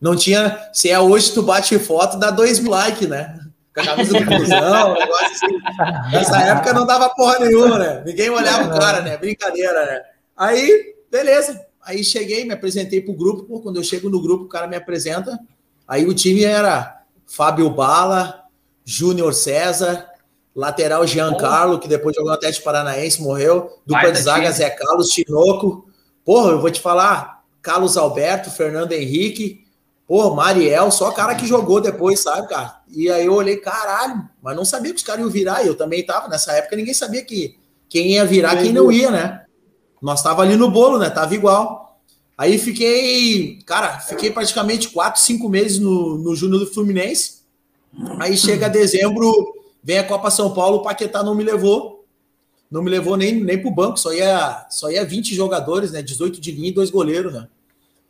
Não 0.00 0.16
tinha, 0.16 0.68
se 0.72 0.90
é 0.90 0.98
hoje 0.98 1.30
tu 1.32 1.42
bate 1.42 1.78
foto, 1.78 2.18
dá 2.18 2.30
dois 2.30 2.58
likes, 2.58 3.08
né? 3.08 3.38
Com 3.72 3.80
a 3.80 3.84
camisa 3.84 4.18
do 4.18 4.24
Flusão, 4.26 4.94
negócio 4.94 5.26
assim. 5.26 6.12
Nessa 6.12 6.40
época 6.40 6.72
não 6.72 6.84
dava 6.84 7.08
porra 7.10 7.38
nenhuma, 7.38 7.78
né? 7.78 8.02
Ninguém 8.04 8.30
olhava 8.30 8.74
o 8.74 8.80
cara, 8.80 9.00
né? 9.02 9.16
Brincadeira, 9.16 9.86
né? 9.86 10.02
Aí, 10.36 10.96
beleza. 11.08 11.64
Aí 11.84 12.04
cheguei, 12.04 12.44
me 12.44 12.52
apresentei 12.52 13.00
pro 13.00 13.12
grupo, 13.12 13.44
pô, 13.44 13.60
quando 13.60 13.76
eu 13.76 13.84
chego 13.84 14.08
no 14.08 14.22
grupo, 14.22 14.44
o 14.44 14.48
cara 14.48 14.66
me 14.66 14.76
apresenta, 14.76 15.38
Aí 15.86 16.06
o 16.06 16.14
time 16.14 16.44
era 16.44 17.02
Fábio 17.26 17.68
Bala, 17.68 18.44
Júnior 18.84 19.34
César, 19.34 20.08
lateral 20.54 21.06
Giancarlo, 21.06 21.78
que 21.78 21.86
depois 21.86 22.14
jogou 22.14 22.30
no 22.30 22.36
Atlético 22.36 22.64
Paranaense, 22.64 23.20
morreu. 23.20 23.78
Dupla 23.86 24.10
de 24.12 24.22
zaga 24.22 24.50
Zé 24.50 24.70
Carlos, 24.70 25.10
Tinoco. 25.10 25.86
Porra, 26.24 26.52
eu 26.52 26.60
vou 26.60 26.70
te 26.70 26.80
falar, 26.80 27.42
Carlos 27.60 27.96
Alberto, 27.96 28.50
Fernando 28.50 28.92
Henrique, 28.92 29.66
porra, 30.06 30.34
Mariel, 30.34 30.90
só 30.90 31.10
cara 31.10 31.34
que 31.34 31.46
jogou 31.46 31.80
depois, 31.80 32.20
sabe, 32.20 32.48
cara? 32.48 32.80
E 32.88 33.10
aí 33.10 33.26
eu 33.26 33.34
olhei, 33.34 33.56
caralho, 33.56 34.28
mas 34.40 34.56
não 34.56 34.64
sabia 34.64 34.92
que 34.92 34.98
os 34.98 35.02
caras 35.02 35.20
iam 35.20 35.30
virar. 35.30 35.66
Eu 35.66 35.74
também 35.74 36.06
tava, 36.06 36.28
nessa 36.28 36.52
época 36.52 36.74
ninguém 36.74 36.94
sabia 36.94 37.22
que 37.22 37.58
quem 37.88 38.12
ia 38.12 38.24
virar, 38.24 38.56
quem 38.56 38.72
não 38.72 38.90
ia, 38.90 39.10
né? 39.10 39.41
Nós 40.02 40.20
tava 40.20 40.42
ali 40.42 40.56
no 40.56 40.68
bolo, 40.68 40.98
né? 40.98 41.08
Tava 41.08 41.32
igual. 41.32 42.00
Aí 42.36 42.58
fiquei, 42.58 43.60
cara, 43.64 44.00
fiquei 44.00 44.32
praticamente 44.32 44.88
quatro, 44.88 45.20
cinco 45.20 45.48
meses 45.48 45.78
no, 45.78 46.18
no 46.18 46.34
Júnior 46.34 46.58
do 46.58 46.66
Fluminense. 46.66 47.42
Aí 48.18 48.36
chega 48.36 48.68
dezembro, 48.68 49.32
vem 49.82 49.98
a 49.98 50.04
Copa 50.04 50.30
São 50.30 50.52
Paulo, 50.52 50.78
o 50.78 50.82
Paquetá 50.82 51.22
não 51.22 51.36
me 51.36 51.44
levou. 51.44 52.04
Não 52.68 52.82
me 52.82 52.90
levou 52.90 53.16
nem, 53.16 53.34
nem 53.34 53.60
pro 53.60 53.70
banco, 53.70 53.98
só 53.98 54.12
ia, 54.12 54.66
só 54.70 54.90
ia 54.90 55.04
20 55.04 55.34
jogadores, 55.34 55.92
né? 55.92 56.02
18 56.02 56.40
de 56.40 56.50
linha 56.50 56.70
e 56.70 56.74
dois 56.74 56.90
goleiros, 56.90 57.32
né? 57.32 57.46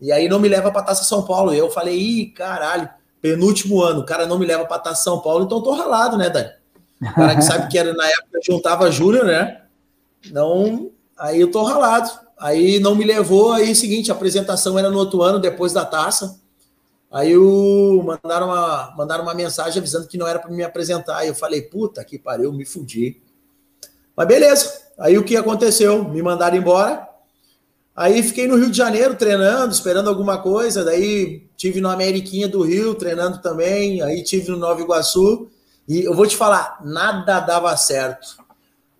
E 0.00 0.10
aí 0.10 0.28
não 0.28 0.38
me 0.38 0.48
leva 0.48 0.70
pra 0.70 0.82
Taça 0.82 1.04
São 1.04 1.24
Paulo. 1.24 1.52
E 1.52 1.58
eu 1.58 1.68
falei, 1.68 1.98
ih, 1.98 2.26
caralho, 2.30 2.88
penúltimo 3.20 3.82
ano, 3.82 4.00
o 4.00 4.06
cara 4.06 4.24
não 4.24 4.38
me 4.38 4.46
leva 4.46 4.64
pra 4.64 4.78
Taça 4.78 5.02
São 5.02 5.20
Paulo, 5.20 5.44
então 5.44 5.62
tô 5.62 5.72
ralado, 5.72 6.16
né, 6.16 6.30
Dani? 6.30 6.50
O 7.02 7.12
cara 7.12 7.34
que 7.34 7.42
sabe 7.42 7.68
que 7.68 7.76
era 7.76 7.92
na 7.92 8.06
época 8.06 8.38
juntava 8.42 8.90
Júnior, 8.90 9.24
né? 9.24 9.62
Não, 10.30 10.91
aí 11.22 11.40
eu 11.40 11.50
tô 11.50 11.62
ralado. 11.62 12.10
Aí 12.38 12.80
não 12.80 12.94
me 12.96 13.04
levou, 13.04 13.52
aí 13.52 13.74
seguinte, 13.74 14.10
a 14.10 14.14
apresentação 14.14 14.78
era 14.78 14.90
no 14.90 14.98
outro 14.98 15.22
ano, 15.22 15.38
depois 15.38 15.72
da 15.72 15.84
taça. 15.84 16.40
Aí 17.10 17.36
mandaram, 17.36 18.46
uma, 18.48 18.94
mandaram 18.96 19.22
uma 19.22 19.34
mensagem 19.34 19.78
avisando 19.78 20.08
que 20.08 20.18
não 20.18 20.26
era 20.26 20.38
para 20.38 20.50
me 20.50 20.64
apresentar. 20.64 21.18
Aí 21.18 21.28
eu 21.28 21.34
falei, 21.34 21.62
puta 21.62 22.04
que 22.04 22.18
pariu, 22.18 22.52
me 22.52 22.64
fudi. 22.64 23.22
Mas 24.16 24.26
beleza. 24.26 24.72
Aí 24.98 25.16
o 25.16 25.22
que 25.22 25.36
aconteceu? 25.36 26.02
Me 26.08 26.22
mandaram 26.22 26.56
embora. 26.56 27.06
Aí 27.94 28.22
fiquei 28.22 28.48
no 28.48 28.56
Rio 28.56 28.70
de 28.70 28.76
Janeiro 28.76 29.14
treinando, 29.14 29.72
esperando 29.72 30.08
alguma 30.08 30.38
coisa. 30.38 30.82
Daí 30.82 31.46
tive 31.56 31.80
no 31.80 31.90
Ameriquinha 31.90 32.48
do 32.48 32.62
Rio 32.62 32.94
treinando 32.94 33.42
também. 33.42 34.00
Aí 34.00 34.24
tive 34.24 34.50
no 34.50 34.56
Nova 34.56 34.80
Iguaçu. 34.80 35.50
E 35.86 36.04
eu 36.04 36.14
vou 36.14 36.26
te 36.26 36.36
falar, 36.36 36.80
nada 36.82 37.40
dava 37.40 37.76
certo. 37.76 38.41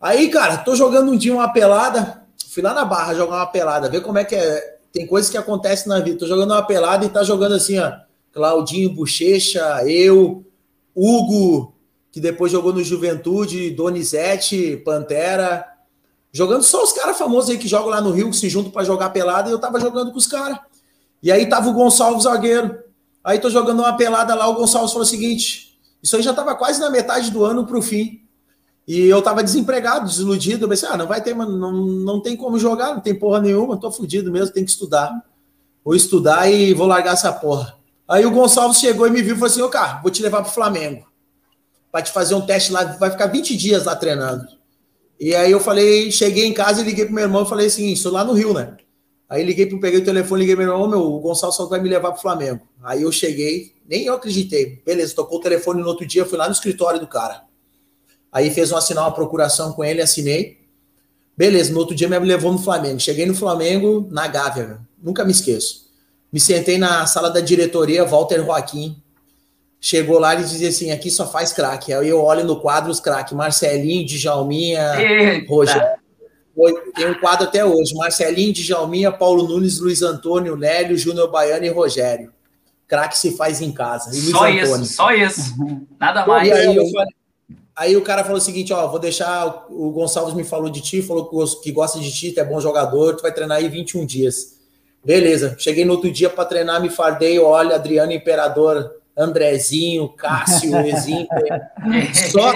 Aí, 0.03 0.29
cara, 0.29 0.59
tô 0.59 0.75
jogando 0.75 1.13
um 1.13 1.17
dia 1.17 1.33
uma 1.33 1.53
pelada 1.53 2.23
fui 2.53 2.63
lá 2.63 2.75
na 2.75 2.85
barra 2.85 3.15
jogar 3.15 3.37
uma 3.37 3.47
pelada, 3.47 3.89
ver 3.89 4.03
como 4.03 4.19
é 4.19 4.25
que 4.25 4.35
é. 4.35 4.77
Tem 4.93 5.07
coisas 5.07 5.31
que 5.31 5.39
acontecem 5.39 5.89
na 5.89 6.01
vida. 6.01 6.19
Tô 6.19 6.27
jogando 6.27 6.51
uma 6.51 6.63
pelada 6.63 7.07
e 7.07 7.09
tá 7.09 7.25
jogando 7.25 7.55
assim, 7.55 7.79
ó. 7.79 7.93
Claudinho 8.31 8.95
Bochecha, 8.95 9.83
eu, 9.87 10.45
Hugo, 10.95 11.75
que 12.11 12.21
depois 12.21 12.53
jogou 12.53 12.75
no 12.75 12.85
Juventude, 12.85 13.71
Donizete, 13.71 14.77
Pantera. 14.85 15.67
Jogando 16.31 16.63
só 16.63 16.83
os 16.83 16.93
caras 16.93 17.17
famosos 17.17 17.49
aí 17.49 17.57
que 17.57 17.67
jogam 17.67 17.89
lá 17.89 18.03
no 18.03 18.11
Rio, 18.11 18.29
que 18.29 18.37
se 18.37 18.51
juntam 18.51 18.71
para 18.71 18.85
jogar 18.85 19.11
pelada, 19.11 19.49
e 19.49 19.53
eu 19.53 19.59
tava 19.59 19.81
jogando 19.81 20.13
com 20.13 20.19
os 20.19 20.27
caras. 20.27 20.59
E 21.23 21.33
aí 21.33 21.49
tava 21.49 21.71
o 21.71 21.73
Gonçalves 21.73 22.25
zagueiro. 22.25 22.79
Aí 23.25 23.39
tô 23.39 23.49
jogando 23.49 23.81
uma 23.81 23.97
pelada 23.97 24.35
lá, 24.35 24.47
o 24.47 24.55
Gonçalves 24.55 24.93
falou 24.93 25.07
o 25.07 25.09
seguinte: 25.09 25.79
isso 26.03 26.15
aí 26.17 26.23
já 26.23 26.35
tava 26.35 26.55
quase 26.55 26.79
na 26.79 26.91
metade 26.91 27.31
do 27.31 27.45
ano 27.47 27.67
pro 27.67 27.81
fim. 27.81 28.22
E 28.87 29.07
eu 29.07 29.23
tava 29.23 29.43
desempregado, 29.43 30.09
desiludido. 30.09 30.65
Eu 30.65 30.69
pensei, 30.69 30.89
ah, 30.89 30.97
não 30.97 31.07
vai 31.07 31.23
ter, 31.23 31.35
mano, 31.35 31.57
não, 31.57 31.73
não 31.73 32.21
tem 32.21 32.37
como 32.37 32.59
jogar, 32.59 32.95
não 32.95 33.01
tem 33.01 33.15
porra 33.15 33.41
nenhuma, 33.41 33.77
tô 33.77 33.91
fudido 33.91 34.33
mesmo, 34.33 34.53
tem 34.53 34.65
que 34.65 34.71
estudar. 34.71 35.23
Vou 35.85 35.95
estudar 35.95 36.51
e 36.51 36.73
vou 36.75 36.87
largar 36.87 37.15
essa 37.15 37.33
porra. 37.33 37.77
Aí 38.09 38.27
o 38.27 38.31
Gonçalves 38.31 38.79
chegou 38.79 39.07
e 39.07 39.11
me 39.11 39.23
viu 39.23 39.35
e 39.35 39.39
falou 39.39 39.51
assim: 39.51 39.63
Ô, 39.63 39.69
cara, 39.69 40.01
vou 40.03 40.11
te 40.11 40.23
levar 40.23 40.43
pro 40.43 40.53
Flamengo. 40.53 41.07
Pra 41.91 42.03
te 42.03 42.11
fazer 42.11 42.35
um 42.35 42.41
teste 42.41 42.73
lá, 42.73 42.85
vai 42.85 43.11
ficar 43.11 43.27
20 43.27 43.57
dias 43.57 43.85
lá 43.85 43.95
treinando. 43.95 44.47
E 45.19 45.35
aí 45.35 45.53
eu 45.53 45.61
falei, 45.61 46.11
cheguei 46.11 46.47
em 46.47 46.53
casa 46.53 46.81
e 46.81 46.85
liguei 46.85 47.05
pro 47.05 47.15
meu 47.15 47.25
irmão 47.25 47.43
e 47.43 47.49
falei 47.49 47.67
assim: 47.67 47.93
estou 47.93 48.13
lá 48.13 48.25
no 48.25 48.33
Rio, 48.33 48.53
né? 48.53 48.77
Aí 49.29 49.43
liguei, 49.43 49.67
peguei 49.67 50.01
o 50.01 50.05
telefone, 50.05 50.41
liguei 50.41 50.55
pro 50.55 50.65
meu 50.65 50.75
irmão, 50.75 50.89
meu, 50.89 51.01
o 51.01 51.21
Gonçalves 51.21 51.57
só 51.57 51.67
vai 51.67 51.81
me 51.81 51.89
levar 51.89 52.13
pro 52.13 52.21
Flamengo. 52.21 52.69
Aí 52.83 53.03
eu 53.03 53.11
cheguei, 53.11 53.73
nem 53.89 54.05
eu 54.05 54.15
acreditei. 54.15 54.83
Beleza, 54.85 55.15
tocou 55.15 55.39
o 55.39 55.41
telefone 55.41 55.81
no 55.81 55.89
outro 55.89 56.07
dia, 56.07 56.27
fui 56.27 56.37
lá 56.37 56.47
no 56.47 56.53
escritório 56.53 57.01
do 57.01 57.07
cara. 57.07 57.43
Aí 58.33 58.51
fez 58.51 58.73
um 58.73 58.77
assinar 58.77 59.05
uma 59.05 59.15
procuração 59.15 59.73
com 59.73 59.85
ele, 59.85 60.01
assinei. 60.01 60.59
Beleza, 61.37 61.73
no 61.73 61.79
outro 61.79 61.95
dia 61.95 62.09
me 62.09 62.19
levou 62.19 62.53
no 62.53 62.59
Flamengo. 62.59 62.99
Cheguei 62.99 63.27
no 63.27 63.35
Flamengo, 63.35 64.09
na 64.11 64.27
Gávea, 64.27 64.81
nunca 65.03 65.25
me 65.25 65.33
esqueço. 65.33 65.83
Me 66.33 66.41
sentei 66.41 66.79
na 66.79 67.07
sala 67.07 67.31
da 67.31 67.41
diretoria, 67.41 68.05
Walter 68.05 68.43
Joaquim. 68.43 68.97
Chegou 69.79 70.19
lá 70.19 70.35
e 70.35 70.39
dizia 70.39 70.69
assim: 70.69 70.91
aqui 70.91 71.11
só 71.11 71.27
faz 71.27 71.53
craque. 71.53 71.93
Aí 71.93 72.09
eu 72.09 72.23
olho 72.23 72.45
no 72.45 72.61
quadro 72.61 72.91
os 72.91 73.01
craques: 73.01 73.35
Marcelinho, 73.35 74.07
Djalminha, 74.07 74.93
Rogério. 75.47 76.01
Tem 76.95 77.11
um 77.11 77.15
quadro 77.15 77.47
até 77.47 77.65
hoje: 77.65 77.95
Marcelinho, 77.95 78.53
Djalminha, 78.53 79.13
Paulo 79.13 79.47
Nunes, 79.47 79.79
Luiz 79.79 80.01
Antônio, 80.01 80.57
Nélio, 80.57 80.97
Júnior 80.97 81.31
Baiano 81.31 81.65
e 81.67 81.69
Rogério. 81.69 82.33
Craque 82.87 83.19
se 83.19 83.33
faz 83.37 83.61
em 83.61 83.73
casa. 83.73 84.11
E 84.17 84.31
só 84.31 84.49
isso, 84.49 84.85
só 84.87 85.11
isso. 85.13 85.55
Nada 85.99 86.27
mais. 86.27 86.49
E 86.49 86.53
aí 86.53 86.77
eu 86.77 86.89
falei, 86.91 87.15
Aí 87.75 87.97
o 87.97 88.03
cara 88.03 88.23
falou 88.23 88.39
o 88.39 88.41
seguinte: 88.41 88.73
ó, 88.73 88.87
vou 88.87 88.99
deixar. 88.99 89.67
O 89.71 89.91
Gonçalves 89.91 90.35
me 90.35 90.45
falou 90.45 90.71
de 90.71 90.81
ti, 90.81 91.03
falou 91.03 91.31
que 91.63 91.73
gosta 91.73 91.99
de 91.99 92.13
ti, 92.13 92.33
tu 92.33 92.41
é 92.41 92.45
bom 92.45 92.61
jogador, 92.61 93.17
tu 93.17 93.23
vai 93.23 93.33
treinar 93.33 93.59
aí 93.59 93.69
21 93.69 94.05
dias. 94.05 94.61
Beleza. 95.05 95.57
Cheguei 95.59 95.85
no 95.85 95.93
outro 95.95 96.11
dia 96.11 96.31
para 96.31 96.45
treinar, 96.45 96.81
me 96.81 96.89
fardei, 96.89 97.39
olha, 97.39 97.75
Adriano 97.75 98.13
Imperador, 98.13 98.93
Andrezinho, 99.17 100.09
Cássio, 100.11 100.77
Ezinho. 100.87 101.27
só, 102.31 102.53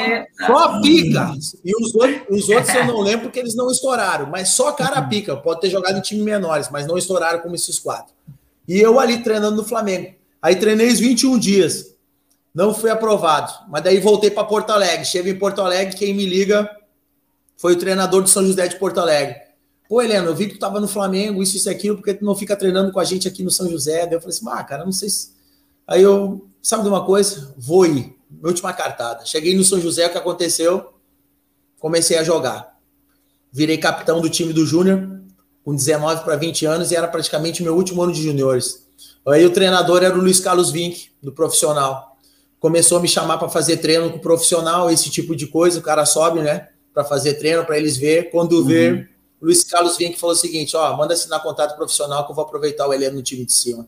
só 0.47 0.81
pica. 0.81 1.33
E 1.65 1.73
os 1.75 1.95
outros, 1.95 2.23
os 2.31 2.49
outros 2.49 2.75
eu 2.75 2.87
não 2.87 3.01
lembro 3.01 3.25
porque 3.25 3.41
eles 3.41 3.57
não 3.57 3.71
estouraram, 3.71 4.27
mas 4.27 4.51
só 4.51 4.71
cara 4.73 5.03
pica. 5.03 5.37
Pode 5.37 5.61
ter 5.61 5.71
jogado 5.71 5.99
em 5.99 6.03
time 6.03 6.23
menores, 6.23 6.69
mas 6.71 6.87
não 6.87 6.97
estouraram 6.97 7.41
como 7.41 7.55
esses 7.55 7.79
quatro. 7.79 8.15
E 8.69 8.79
eu 8.79 9.01
ali 9.01 9.23
treinando 9.23 9.57
no 9.57 9.65
Flamengo. 9.65 10.15
Aí 10.41 10.55
treinei 10.57 10.89
os 10.89 11.01
21 11.01 11.39
dias 11.39 11.96
não 12.57 12.73
fui 12.73 12.89
aprovado. 12.89 13.53
Mas 13.69 13.85
daí 13.85 14.01
voltei 14.01 14.31
para 14.31 14.43
Porto 14.43 14.71
Alegre. 14.71 15.05
Chego 15.05 15.29
em 15.29 15.39
Porto 15.39 15.61
Alegre, 15.61 15.95
quem 15.95 16.15
me 16.15 16.25
liga 16.25 16.69
foi 17.55 17.75
o 17.75 17.79
treinador 17.79 18.23
do 18.23 18.31
São 18.31 18.45
José 18.47 18.67
de 18.67 18.79
Porto 18.79 18.99
Alegre. 18.99 19.37
Pô, 19.87 20.01
Helena, 20.01 20.27
eu 20.27 20.35
vi 20.35 20.49
que 20.49 20.55
tu 20.55 20.61
tava 20.61 20.81
no 20.81 20.89
Flamengo, 20.89 21.43
isso, 21.43 21.55
isso, 21.59 21.69
aquilo, 21.69 21.97
porque 21.97 22.15
tu 22.15 22.25
não 22.25 22.35
fica 22.35 22.57
treinando 22.57 22.91
com 22.91 22.99
a 22.99 23.05
gente 23.05 23.29
aqui 23.29 23.43
no 23.43 23.51
São 23.51 23.69
José? 23.69 24.07
Daí 24.07 24.15
eu 24.15 24.21
falei 24.21 24.35
assim, 24.35 24.47
ah, 24.49 24.65
cara, 24.65 24.87
não 24.87 24.91
sei 24.91 25.11
se. 25.11 25.33
Aí 25.87 26.03
eu, 26.03 26.49
sabe 26.63 26.83
de 26.83 26.89
uma 26.89 27.05
coisa? 27.05 27.55
Vou 27.59 27.85
ir. 27.85 28.17
Minha 28.31 28.49
última 28.49 28.73
cartada. 28.73 29.27
Cheguei 29.27 29.55
no 29.55 29.63
São 29.63 29.79
José, 29.79 30.07
o 30.07 30.11
que 30.11 30.17
aconteceu? 30.17 30.95
Comecei 31.79 32.17
a 32.17 32.25
jogar. 32.25 32.79
Virei 33.53 33.77
capitão 33.77 34.19
do 34.19 34.31
time 34.31 34.55
do 34.55 34.65
Júnior, 34.65 35.21
com 35.63 35.75
19 35.75 36.25
para 36.25 36.37
20 36.37 36.65
anos, 36.65 36.91
e 36.91 36.97
era 36.97 37.07
praticamente 37.07 37.63
meu 37.63 37.77
último 37.77 38.03
ano 38.03 38.15
de 38.15 38.23
juniores. 38.23 38.87
Aí 39.29 39.45
o 39.45 39.51
treinador 39.51 40.03
era 40.03 40.17
o 40.17 40.21
Luiz 40.21 40.41
Carlos 40.41 40.71
Vink, 40.71 41.11
do 41.23 41.33
profissional 41.33 42.16
começou 42.67 42.99
a 42.99 43.01
me 43.01 43.07
chamar 43.07 43.39
para 43.39 43.49
fazer 43.49 43.77
treino 43.77 44.11
com 44.11 44.19
profissional, 44.19 44.91
esse 44.91 45.09
tipo 45.09 45.37
de 45.37 45.47
coisa. 45.47 45.79
O 45.79 45.83
cara 45.83 46.05
sobe, 46.05 46.41
né, 46.41 46.67
para 46.93 47.05
fazer 47.05 47.35
treino 47.35 47.65
para 47.65 47.79
eles 47.79 47.97
ver. 47.97 48.29
Quando 48.33 48.55
uhum. 48.59 48.65
ver, 48.65 49.11
Luiz 49.41 49.63
Carlos 49.63 49.97
vem 49.97 50.11
que 50.11 50.19
falou 50.19 50.35
o 50.35 50.39
seguinte: 50.39 50.77
ó, 50.77 50.97
manda 50.97 51.15
assinar 51.15 51.41
contrato 51.41 51.77
profissional 51.77 52.25
que 52.25 52.33
eu 52.33 52.35
vou 52.35 52.45
aproveitar 52.45 52.89
o 52.89 52.93
Heleno 52.93 53.15
no 53.15 53.23
time 53.23 53.45
de 53.45 53.53
cima. 53.53 53.87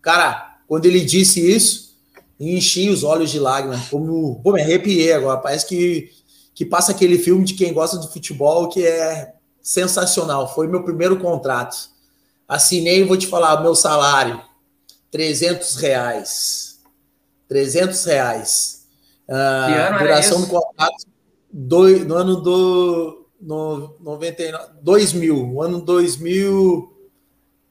Cara, 0.00 0.60
quando 0.68 0.86
ele 0.86 1.00
disse 1.00 1.40
isso, 1.44 1.96
enchi 2.38 2.88
os 2.88 3.02
olhos 3.02 3.30
de 3.30 3.40
lágrimas, 3.40 3.88
como, 3.88 4.40
pô, 4.44 4.52
me 4.52 4.62
arrepiei 4.62 5.12
agora. 5.12 5.40
Parece 5.40 5.66
que, 5.66 6.10
que 6.54 6.64
passa 6.64 6.92
aquele 6.92 7.18
filme 7.18 7.44
de 7.44 7.54
quem 7.54 7.72
gosta 7.72 7.98
de 7.98 8.12
futebol 8.12 8.68
que 8.68 8.86
é 8.86 9.34
sensacional. 9.60 10.54
Foi 10.54 10.68
meu 10.68 10.84
primeiro 10.84 11.18
contrato. 11.18 11.76
Assinei, 12.46 13.02
vou 13.04 13.16
te 13.16 13.26
falar, 13.26 13.60
meu 13.60 13.74
salário, 13.74 14.40
300 15.10 15.74
reais 15.74 16.69
300 17.50 18.04
reais. 18.04 18.86
Uh, 19.28 19.98
duração 19.98 20.40
do 20.40 20.46
contrato 20.46 21.04
do, 21.52 21.88
no 22.04 22.14
ano 22.14 22.36
do 22.36 23.26
no 23.40 23.96
99, 24.00 24.64
2000, 24.82 25.54
o 25.54 25.62
ano 25.62 25.80
2000 25.80 26.96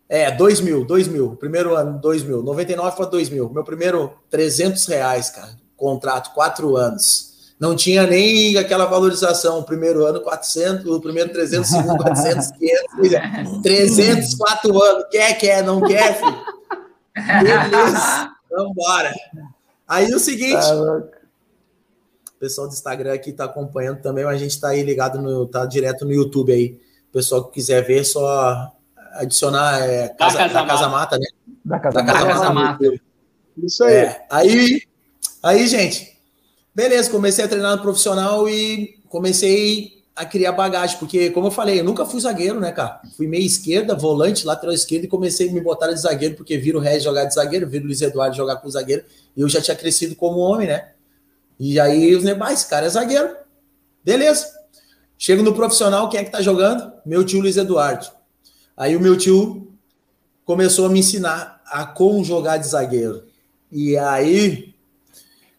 é, 0.09 0.31
2000, 0.31 0.85
2000, 0.85 1.35
primeiro 1.35 1.75
ano, 1.75 1.99
2000, 2.01 2.41
99 2.41 2.97
para 2.97 3.05
2000, 3.05 3.49
meu 3.51 3.63
primeiro 3.63 4.11
300 4.29 4.85
reais, 4.87 5.29
cara, 5.29 5.55
contrato, 5.77 6.33
quatro 6.33 6.75
anos, 6.75 7.53
não 7.59 7.75
tinha 7.75 8.07
nem 8.07 8.57
aquela 8.57 8.85
valorização, 8.85 9.59
o 9.59 9.63
primeiro 9.63 10.05
ano 10.05 10.21
400, 10.21 10.87
o 10.87 10.99
primeiro 10.99 11.31
300, 11.31 11.69
segundo 11.69 11.97
400, 12.03 12.51
500, 12.51 13.61
300, 13.61 14.33
quatro 14.33 14.81
anos, 14.81 15.05
quer, 15.11 15.33
quer, 15.35 15.63
não 15.63 15.79
quer, 15.79 16.17
filho? 16.17 16.59
Beleza, 17.43 18.31
vambora. 18.49 19.13
Aí 19.89 20.13
o 20.13 20.19
seguinte. 20.19 20.53
Tá 20.53 21.19
o 22.35 22.39
pessoal 22.39 22.67
do 22.67 22.73
Instagram 22.73 23.13
aqui 23.13 23.31
está 23.31 23.43
acompanhando 23.43 24.01
também, 24.01 24.23
mas 24.23 24.35
a 24.35 24.37
gente 24.37 24.51
está 24.51 24.69
aí 24.69 24.81
ligado 24.81 25.21
no. 25.21 25.45
tá 25.45 25.65
direto 25.65 26.05
no 26.05 26.13
YouTube 26.13 26.53
aí. 26.53 26.79
O 27.09 27.11
pessoal 27.11 27.43
que 27.43 27.55
quiser 27.55 27.85
ver, 27.85 28.05
só 28.05 28.71
adicionar 29.13 29.81
é, 29.81 30.09
casa, 30.09 30.37
da, 30.37 30.43
casa, 30.43 30.53
da 30.53 30.65
casa 30.65 30.87
Mata, 30.87 31.17
né? 31.17 31.25
Da 31.65 31.79
Casa, 31.79 31.95
da 31.95 32.05
casa, 32.05 32.25
casa 32.27 32.53
Mata. 32.53 32.85
Mata. 32.85 33.01
Isso 33.57 33.83
aí. 33.83 33.93
É, 33.93 34.25
aí, 34.29 34.81
aí, 35.43 35.67
gente, 35.67 36.17
beleza, 36.73 37.09
comecei 37.09 37.43
a 37.43 37.47
treinar 37.47 37.75
no 37.75 37.81
profissional 37.81 38.47
e 38.47 38.97
comecei 39.09 39.99
a 40.15 40.25
criar 40.25 40.51
bagagem, 40.51 40.97
porque, 40.99 41.29
como 41.29 41.47
eu 41.47 41.51
falei, 41.51 41.79
eu 41.79 41.83
nunca 41.83 42.05
fui 42.05 42.19
zagueiro, 42.19 42.59
né, 42.59 42.73
cara? 42.73 43.01
Fui 43.15 43.25
meia 43.25 43.45
esquerda, 43.45 43.95
volante, 43.95 44.45
lateral 44.45 44.75
esquerdo, 44.75 45.05
e 45.05 45.07
comecei 45.07 45.49
a 45.49 45.51
me 45.53 45.61
botar 45.61 45.87
de 45.93 45.99
zagueiro, 45.99 46.35
porque 46.35 46.57
viro 46.57 46.77
o 46.77 46.81
Regis 46.81 47.03
jogar 47.03 47.23
de 47.23 47.33
zagueiro, 47.33 47.67
viro 47.67 47.85
o 47.85 47.87
Luiz 47.87 48.01
Eduardo 48.01 48.35
jogar 48.35 48.57
com 48.57 48.69
zagueiro, 48.69 49.03
eu 49.41 49.49
já 49.49 49.61
tinha 49.61 49.75
crescido 49.75 50.15
como 50.15 50.39
homem, 50.39 50.67
né? 50.67 50.91
E 51.59 51.79
aí 51.79 52.15
os 52.15 52.23
negócios, 52.23 52.65
ah, 52.65 52.69
cara 52.69 52.85
é 52.85 52.89
zagueiro. 52.89 53.35
Beleza. 54.03 54.47
Chego 55.17 55.43
no 55.43 55.53
profissional, 55.53 56.09
quem 56.09 56.19
é 56.19 56.23
que 56.23 56.31
tá 56.31 56.41
jogando? 56.41 56.91
Meu 57.05 57.23
tio 57.23 57.41
Luiz 57.41 57.57
Eduardo. 57.57 58.07
Aí 58.75 58.95
o 58.95 59.01
meu 59.01 59.17
tio 59.17 59.73
começou 60.45 60.85
a 60.85 60.89
me 60.89 60.99
ensinar 60.99 61.61
a 61.65 61.85
como 61.85 62.23
jogar 62.23 62.57
de 62.57 62.67
zagueiro. 62.67 63.23
E 63.71 63.97
aí, 63.97 64.73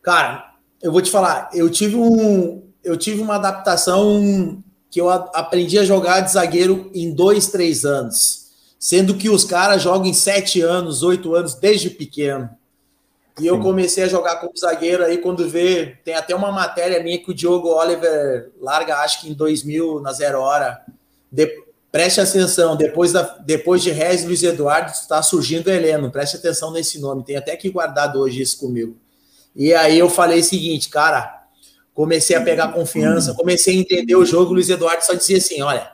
cara, 0.02 0.54
eu 0.82 0.90
vou 0.90 1.00
te 1.00 1.10
falar, 1.10 1.50
eu 1.52 1.70
tive 1.70 1.96
um, 1.96 2.62
eu 2.82 2.96
tive 2.96 3.20
uma 3.20 3.36
adaptação 3.36 4.62
que 4.90 5.00
eu 5.00 5.08
aprendi 5.08 5.78
a 5.78 5.84
jogar 5.84 6.20
de 6.20 6.32
zagueiro 6.32 6.90
em 6.92 7.14
dois, 7.14 7.46
três 7.48 7.84
anos, 7.84 8.48
sendo 8.78 9.14
que 9.14 9.30
os 9.30 9.44
caras 9.44 9.82
jogam 9.82 10.06
em 10.06 10.14
sete 10.14 10.60
anos, 10.60 11.02
oito 11.02 11.34
anos, 11.34 11.54
desde 11.54 11.90
pequeno. 11.90 12.50
E 13.40 13.46
eu 13.46 13.59
comecei 13.59 14.05
a 14.05 14.09
jogar 14.09 14.37
como 14.37 14.57
zagueiro 14.57 15.05
aí 15.05 15.18
quando 15.18 15.48
vê, 15.48 15.96
tem 16.05 16.14
até 16.14 16.35
uma 16.35 16.53
matéria 16.53 17.03
minha 17.03 17.18
que 17.18 17.31
o 17.31 17.35
Diogo 17.35 17.68
Oliver 17.68 18.50
larga, 18.61 18.98
acho 18.98 19.22
que 19.22 19.31
em 19.31 19.35
2000, 19.35 20.00
na 20.00 20.12
zero 20.12 20.40
hora. 20.40 20.81
De, 21.33 21.46
preste 21.90 22.20
atenção, 22.20 22.76
depois, 22.76 23.12
da, 23.12 23.22
depois 23.44 23.83
de 23.83 23.90
Rez 23.90 24.24
Luiz 24.24 24.42
Eduardo, 24.42 24.90
está 24.90 25.22
surgindo 25.22 25.68
o 25.68 25.70
Heleno, 25.70 26.11
preste 26.11 26.37
atenção 26.37 26.70
nesse 26.70 27.00
nome, 27.00 27.24
tem 27.24 27.37
até 27.37 27.57
que 27.57 27.70
guardado 27.70 28.20
hoje 28.20 28.42
isso 28.42 28.59
comigo. 28.59 28.96
E 29.57 29.72
aí 29.74 29.98
eu 29.98 30.09
falei 30.09 30.40
o 30.40 30.44
seguinte, 30.44 30.88
cara, 30.88 31.44
comecei 31.94 32.37
a 32.37 32.42
pegar 32.42 32.68
confiança, 32.68 33.35
comecei 33.35 33.76
a 33.76 33.81
entender 33.81 34.16
o 34.16 34.24
jogo. 34.24 34.50
O 34.50 34.55
Luiz 34.55 34.68
Eduardo 34.68 35.05
só 35.05 35.14
dizia 35.14 35.38
assim: 35.38 35.61
olha, 35.62 35.92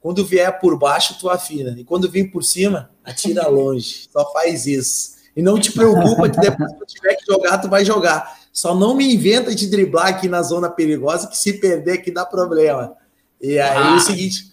quando 0.00 0.24
vier 0.24 0.58
por 0.58 0.78
baixo, 0.78 1.16
tu 1.18 1.28
afina, 1.28 1.74
e 1.78 1.84
quando 1.84 2.10
vir 2.10 2.30
por 2.30 2.42
cima, 2.42 2.90
atira 3.04 3.46
longe. 3.48 4.08
Só 4.12 4.32
faz 4.32 4.66
isso. 4.66 5.13
E 5.36 5.42
não 5.42 5.58
te 5.58 5.72
preocupa 5.72 6.28
que 6.28 6.38
depois 6.38 6.72
que 6.72 6.78
tu 6.78 6.86
tiver 6.86 7.14
que 7.16 7.26
jogar, 7.26 7.58
tu 7.58 7.68
vai 7.68 7.84
jogar. 7.84 8.38
Só 8.52 8.74
não 8.74 8.94
me 8.94 9.12
inventa 9.14 9.54
de 9.54 9.66
driblar 9.66 10.06
aqui 10.06 10.28
na 10.28 10.42
zona 10.42 10.70
perigosa, 10.70 11.26
que 11.26 11.36
se 11.36 11.54
perder 11.54 11.94
aqui 11.94 12.10
dá 12.10 12.24
problema. 12.24 12.92
E 13.40 13.58
aí 13.58 13.76
ah. 13.76 13.92
é 13.92 13.96
o 13.96 14.00
seguinte: 14.00 14.52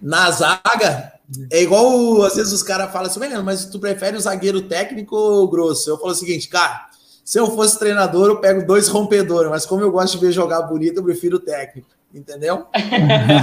na 0.00 0.30
zaga, 0.30 1.12
é 1.50 1.62
igual 1.62 2.22
às 2.22 2.36
vezes 2.36 2.52
os 2.52 2.62
caras 2.62 2.90
falam 2.90 3.08
assim, 3.08 3.20
mas 3.44 3.66
tu 3.66 3.78
prefere 3.78 4.16
o 4.16 4.20
zagueiro 4.20 4.62
técnico 4.62 5.14
ou 5.14 5.48
grosso? 5.48 5.90
Eu 5.90 5.98
falo 5.98 6.12
o 6.12 6.14
seguinte, 6.14 6.48
cara 6.48 6.88
se 7.28 7.38
eu 7.38 7.46
fosse 7.54 7.78
treinador, 7.78 8.28
eu 8.28 8.40
pego 8.40 8.66
dois 8.66 8.88
rompedores, 8.88 9.50
mas 9.50 9.66
como 9.66 9.82
eu 9.82 9.92
gosto 9.92 10.14
de 10.14 10.24
ver 10.24 10.32
jogar 10.32 10.62
bonito, 10.62 10.96
eu 10.96 11.04
prefiro 11.04 11.36
o 11.36 11.38
técnico. 11.38 11.86
Entendeu? 12.12 12.66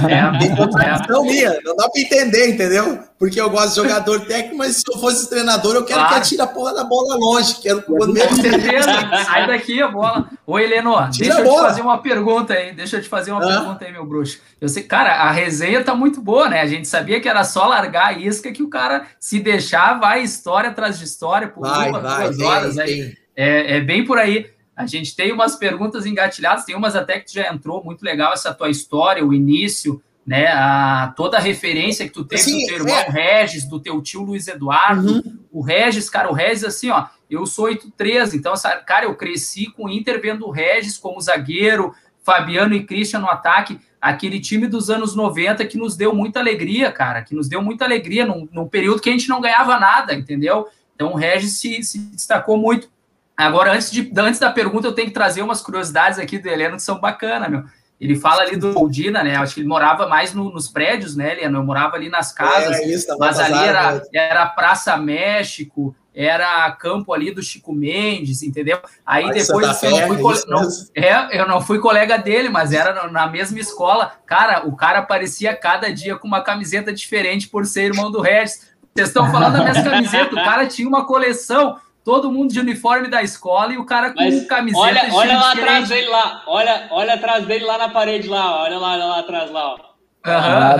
É, 0.06 0.18
é. 0.18 1.22
minha, 1.22 1.60
não 1.64 1.76
dá 1.76 1.88
para 1.88 2.00
entender, 2.00 2.48
entendeu? 2.48 2.98
Porque 3.18 3.40
eu 3.40 3.50
gosto 3.50 3.70
de 3.70 3.76
jogador 3.76 4.20
técnico, 4.26 4.56
mas 4.56 4.76
se 4.76 4.82
eu 4.88 4.98
fosse 4.98 5.28
treinador, 5.28 5.74
eu 5.74 5.84
quero 5.84 6.00
claro. 6.00 6.14
que 6.14 6.20
atire 6.20 6.42
a 6.42 6.46
porra 6.46 6.74
da 6.74 6.84
bola 6.84 7.16
longe. 7.16 7.56
Quero 7.60 7.82
quando 7.82 8.14
Com 8.14 8.36
certeza, 8.36 8.92
sai 9.24 9.46
daqui 9.46 9.80
a 9.80 9.88
bola. 9.88 10.28
Ô, 10.46 10.58
Heleno, 10.58 10.92
Tira 11.10 11.34
deixa 11.34 11.40
eu 11.40 11.44
te 11.44 11.60
fazer 11.60 11.80
uma 11.80 11.98
pergunta 11.98 12.54
aí. 12.54 12.72
Deixa 12.72 12.96
eu 12.96 13.02
te 13.02 13.08
fazer 13.08 13.32
uma 13.32 13.42
ah. 13.42 13.58
pergunta 13.58 13.84
aí, 13.84 13.92
meu 13.92 14.04
bruxo. 14.04 14.40
Eu 14.60 14.68
sei, 14.68 14.82
cara, 14.82 15.14
a 15.22 15.30
resenha 15.30 15.82
tá 15.82 15.94
muito 15.94 16.20
boa, 16.20 16.48
né? 16.48 16.60
A 16.60 16.66
gente 16.66 16.86
sabia 16.86 17.20
que 17.20 17.28
era 17.28 17.44
só 17.44 17.66
largar 17.66 18.08
a 18.08 18.12
isca 18.12 18.52
que 18.52 18.62
o 18.62 18.68
cara, 18.68 19.06
se 19.18 19.40
deixar, 19.40 19.98
vai 19.98 20.22
história 20.22 20.70
atrás 20.70 20.98
de 20.98 21.04
história 21.04 21.48
por 21.48 21.62
vai, 21.62 21.88
uma, 21.88 22.00
vai, 22.00 22.30
duas 22.30 22.40
horas 22.40 22.78
aí. 22.78 23.14
É, 23.34 23.76
é 23.76 23.80
bem 23.80 24.04
por 24.04 24.18
aí. 24.18 24.55
A 24.76 24.86
gente 24.86 25.16
tem 25.16 25.32
umas 25.32 25.56
perguntas 25.56 26.04
engatilhadas, 26.04 26.66
tem 26.66 26.76
umas 26.76 26.94
até 26.94 27.18
que 27.18 27.32
já 27.32 27.50
entrou, 27.50 27.82
muito 27.82 28.04
legal 28.04 28.34
essa 28.34 28.52
tua 28.52 28.68
história, 28.68 29.24
o 29.24 29.32
início, 29.32 30.02
né? 30.26 30.48
A, 30.48 31.14
toda 31.16 31.38
a 31.38 31.40
referência 31.40 32.06
que 32.06 32.12
tu 32.12 32.24
teve 32.24 32.42
Sim, 32.42 32.60
do 32.60 32.66
teu 32.66 32.76
irmão 32.76 32.96
é. 32.96 33.10
Regis, 33.10 33.64
do 33.64 33.80
teu 33.80 34.02
tio 34.02 34.22
Luiz 34.22 34.46
Eduardo. 34.48 35.14
Uhum. 35.14 35.38
O 35.50 35.62
Regis, 35.62 36.10
cara, 36.10 36.30
o 36.30 36.34
Regis, 36.34 36.64
assim, 36.64 36.90
ó, 36.90 37.06
eu 37.30 37.46
sou 37.46 37.68
8-13, 37.68 38.34
então, 38.34 38.52
cara, 38.84 39.06
eu 39.06 39.14
cresci 39.14 39.66
com 39.70 39.86
o 39.86 39.88
Inter 39.88 40.20
vendo 40.20 40.46
o 40.46 40.50
Regis 40.50 40.98
como 40.98 41.20
zagueiro, 41.20 41.94
Fabiano 42.22 42.74
e 42.74 42.84
Christian 42.84 43.20
no 43.20 43.30
ataque, 43.30 43.80
aquele 44.00 44.40
time 44.40 44.66
dos 44.66 44.90
anos 44.90 45.14
90 45.14 45.64
que 45.64 45.78
nos 45.78 45.96
deu 45.96 46.14
muita 46.14 46.40
alegria, 46.40 46.90
cara, 46.92 47.22
que 47.22 47.34
nos 47.34 47.48
deu 47.48 47.62
muita 47.62 47.84
alegria 47.84 48.26
num, 48.26 48.48
num 48.52 48.68
período 48.68 49.00
que 49.00 49.08
a 49.08 49.12
gente 49.12 49.28
não 49.28 49.40
ganhava 49.40 49.78
nada, 49.78 50.12
entendeu? 50.12 50.66
Então 50.94 51.12
o 51.12 51.16
Regis 51.16 51.58
se, 51.58 51.82
se 51.82 51.98
destacou 51.98 52.58
muito. 52.58 52.90
Agora, 53.36 53.72
antes, 53.72 53.90
de, 53.90 54.10
antes 54.16 54.40
da 54.40 54.50
pergunta, 54.50 54.86
eu 54.86 54.94
tenho 54.94 55.08
que 55.08 55.14
trazer 55.14 55.42
umas 55.42 55.60
curiosidades 55.60 56.18
aqui 56.18 56.38
do 56.38 56.48
Heleno 56.48 56.76
que 56.76 56.82
são 56.82 56.98
bacanas, 56.98 57.50
meu. 57.50 57.64
Ele 58.00 58.14
fala 58.14 58.42
ali 58.42 58.56
do 58.56 58.74
Goldina, 58.74 59.22
né? 59.22 59.36
Acho 59.36 59.54
que 59.54 59.60
ele 59.60 59.68
morava 59.68 60.06
mais 60.06 60.34
no, 60.34 60.50
nos 60.50 60.68
prédios, 60.68 61.16
né, 61.16 61.32
Heleno? 61.32 61.58
Eu 61.58 61.64
morava 61.64 61.96
ali 61.96 62.10
nas 62.10 62.32
casas, 62.32 62.76
é, 62.78 62.86
isso, 62.86 63.06
mas 63.18 63.38
ali 63.38 63.58
era, 63.58 64.02
era 64.12 64.46
Praça 64.46 64.96
México, 64.98 65.94
era 66.14 66.70
campo 66.72 67.12
ali 67.12 67.30
do 67.30 67.42
Chico 67.42 67.74
Mendes, 67.74 68.42
entendeu? 68.42 68.78
Aí 69.04 69.30
depois 69.30 69.82
eu 69.82 69.90
não, 69.90 70.16
fui, 70.16 70.42
não, 70.46 70.68
é, 70.94 71.40
eu 71.40 71.46
não 71.46 71.60
fui 71.60 71.78
colega 71.78 72.16
dele, 72.16 72.48
mas 72.48 72.72
era 72.72 73.08
na 73.10 73.26
mesma 73.26 73.60
escola. 73.60 74.12
Cara, 74.26 74.66
o 74.66 74.74
cara 74.74 75.00
aparecia 75.00 75.54
cada 75.54 75.92
dia 75.92 76.16
com 76.16 76.26
uma 76.26 76.42
camiseta 76.42 76.92
diferente 76.92 77.48
por 77.48 77.66
ser 77.66 77.84
irmão 77.84 78.10
do 78.10 78.22
Regis. 78.22 78.74
Vocês 78.94 79.08
estão 79.08 79.30
falando 79.30 79.58
da 79.58 79.64
minha 79.64 79.84
camiseta, 79.84 80.34
o 80.34 80.42
cara 80.42 80.66
tinha 80.66 80.88
uma 80.88 81.06
coleção 81.06 81.78
todo 82.06 82.30
mundo 82.30 82.52
de 82.52 82.60
uniforme 82.60 83.08
da 83.08 83.20
escola 83.20 83.72
e 83.72 83.78
o 83.78 83.84
cara 83.84 84.12
com 84.12 84.22
Mas 84.22 84.46
camiseta. 84.46 84.80
Olha, 84.80 85.08
olha 85.12 85.36
lá 85.36 85.52
atrás 85.52 85.88
dele 85.88 86.06
lá, 86.06 86.42
olha, 86.46 86.86
olha 86.92 87.14
atrás 87.14 87.44
dele 87.44 87.64
lá 87.64 87.78
na 87.78 87.88
parede 87.88 88.28
lá, 88.28 88.62
olha 88.62 88.78
lá, 88.78 88.92
olha 88.92 89.04
lá 89.06 89.18
atrás 89.18 89.50
lá, 89.50 89.74
ó. 89.74 89.78
ah, 90.22 90.76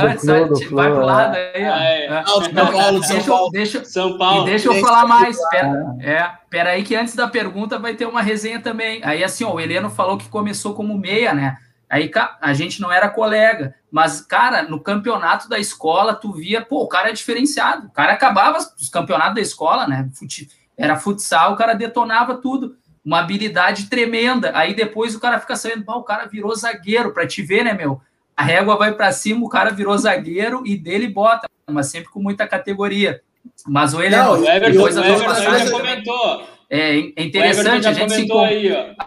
vai 0.71 0.93
pro 0.93 1.05
lado 1.05 1.35
aí, 1.35 1.69
ó. 1.69 1.77
É. 1.77 2.07
É. 2.07 2.25
São 2.25 2.73
Paulo, 2.73 3.03
São 3.03 3.25
Paulo. 3.25 3.51
Deixa, 3.51 3.85
São 3.85 4.17
Paulo. 4.17 4.43
E 4.43 4.51
deixa 4.51 4.69
eu 4.69 4.81
falar 4.81 5.05
mais. 5.05 5.37
Pera, 5.51 5.97
é, 6.01 6.31
pera 6.49 6.71
aí 6.71 6.85
que 6.85 6.95
antes 6.95 7.17
da 7.17 7.27
pergunta 7.27 7.77
vai 7.77 7.95
ter 7.95 8.07
uma 8.07 8.23
resenha 8.23 8.61
também. 8.61 9.01
Aí 9.03 9.25
assim, 9.25 9.43
ó, 9.43 9.53
o 9.53 9.61
Heleno 9.61 9.91
falou 9.91 10.17
que 10.17 10.29
começou 10.29 10.75
como 10.75 10.97
meia, 10.97 11.35
né? 11.35 11.57
Aí 11.91 12.09
a 12.41 12.53
gente 12.53 12.81
não 12.81 12.93
era 12.93 13.09
colega, 13.09 13.75
mas, 13.91 14.21
cara, 14.21 14.63
no 14.63 14.79
campeonato 14.81 15.49
da 15.49 15.59
escola, 15.59 16.15
tu 16.15 16.33
via, 16.33 16.61
pô, 16.61 16.83
o 16.83 16.89
cara 16.89 17.11
é 17.11 17.13
diferenciado. 17.13 17.89
O 17.89 17.91
cara 17.91 18.13
acabava 18.13 18.59
os 18.59 18.89
campeonatos 18.89 19.35
da 19.35 19.41
escola, 19.41 19.89
né? 19.89 20.09
Fute 20.15 20.49
era 20.77 20.97
futsal, 20.97 21.53
o 21.53 21.57
cara 21.57 21.75
detonava 21.75 22.37
tudo. 22.37 22.77
Uma 23.05 23.21
habilidade 23.21 23.89
tremenda. 23.89 24.51
Aí 24.55 24.75
depois 24.75 25.15
o 25.15 25.21
cara 25.21 25.39
fica 25.39 25.55
sabendo, 25.55 25.85
o 25.89 26.03
cara 26.03 26.27
virou 26.27 26.55
zagueiro, 26.55 27.13
para 27.13 27.27
te 27.27 27.41
ver, 27.43 27.65
né, 27.65 27.73
meu? 27.73 28.01
A 28.37 28.43
régua 28.43 28.77
vai 28.77 28.93
para 28.93 29.13
cima, 29.13 29.45
o 29.45 29.49
cara 29.49 29.71
virou 29.71 29.97
zagueiro 29.97 30.63
e 30.67 30.77
dele 30.77 31.09
bota, 31.09 31.49
mas 31.71 31.87
sempre 31.87 32.11
com 32.11 32.21
muita 32.21 32.47
categoria. 32.47 33.23
Mas 33.67 33.95
o 33.95 34.03
ele 34.03 34.15
é 34.15 34.29
o 34.29 34.45
Everton, 34.45 34.83
o 34.83 34.89
Everton 34.89 35.35
já 35.35 35.71
comentou. 35.71 36.47
É, 36.69 36.99
é 36.99 37.23
interessante, 37.25 37.87
a 37.87 37.93
gente 37.93 38.13
se 38.13 38.33
aí, 38.33 38.73
ó. 38.73 39.05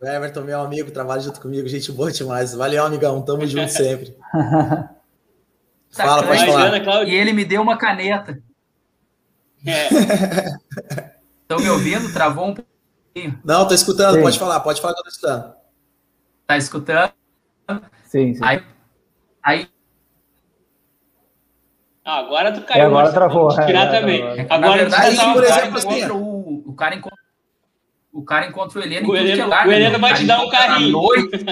O 0.00 0.06
Everton, 0.06 0.42
meu 0.42 0.60
amigo, 0.60 0.90
trabalha 0.90 1.20
junto 1.20 1.40
comigo, 1.40 1.66
gente 1.66 1.90
boa 1.92 2.12
demais. 2.12 2.54
Valeu, 2.54 2.84
amigão, 2.84 3.22
tamo 3.22 3.46
junto 3.46 3.70
sempre. 3.70 4.14
Fala, 5.90 6.22
pode 6.22 6.46
falar. 6.46 7.08
E 7.08 7.14
ele 7.14 7.32
me 7.32 7.44
deu 7.44 7.60
uma 7.60 7.76
caneta. 7.76 8.40
É. 9.66 9.88
Estão 11.50 11.58
me 11.58 11.68
ouvindo? 11.68 12.12
Travou 12.12 12.46
um 12.46 12.54
pouquinho. 12.54 13.40
Não, 13.44 13.66
tô 13.66 13.74
escutando, 13.74 14.14
sim. 14.14 14.22
pode 14.22 14.38
falar, 14.38 14.60
pode 14.60 14.80
falar 14.80 14.94
que 14.94 15.00
eu 15.00 15.02
tô 15.02 15.10
escutando. 15.10 15.54
Tá 16.46 16.56
escutando? 16.56 17.12
Sim, 18.04 18.34
sim. 18.34 18.40
Aí, 18.40 18.62
aí... 19.42 19.68
Ah, 22.04 22.20
agora 22.20 22.52
tu 22.52 22.62
caiu. 22.62 22.82
É, 22.82 22.86
agora 22.86 23.12
travou. 23.12 23.48
Tirar 23.48 23.92
é, 23.92 24.00
também. 24.00 24.22
Agora, 24.48 24.60
Na 24.60 24.76
verdade, 24.76 25.16
tá, 25.16 25.32
por 25.32 25.42
exemplo, 25.42 25.78
assim, 25.78 26.04
o, 26.06 26.62
o 26.66 26.72
cara 26.72 26.94
encontra 26.94 27.18
o 28.12 28.24
cara 28.24 28.46
encontra 28.46 28.78
o 28.78 28.82
Heleno 28.82 29.08
o 29.08 29.16
Heleno, 29.16 29.44
lugar, 29.44 29.66
o 29.66 29.72
Heleno 29.72 29.92
né? 29.92 29.98
vai 29.98 30.14
te 30.14 30.26
dar 30.26 30.40
um 30.40 30.48
carinho. 30.48 30.92
Noite. 30.92 31.30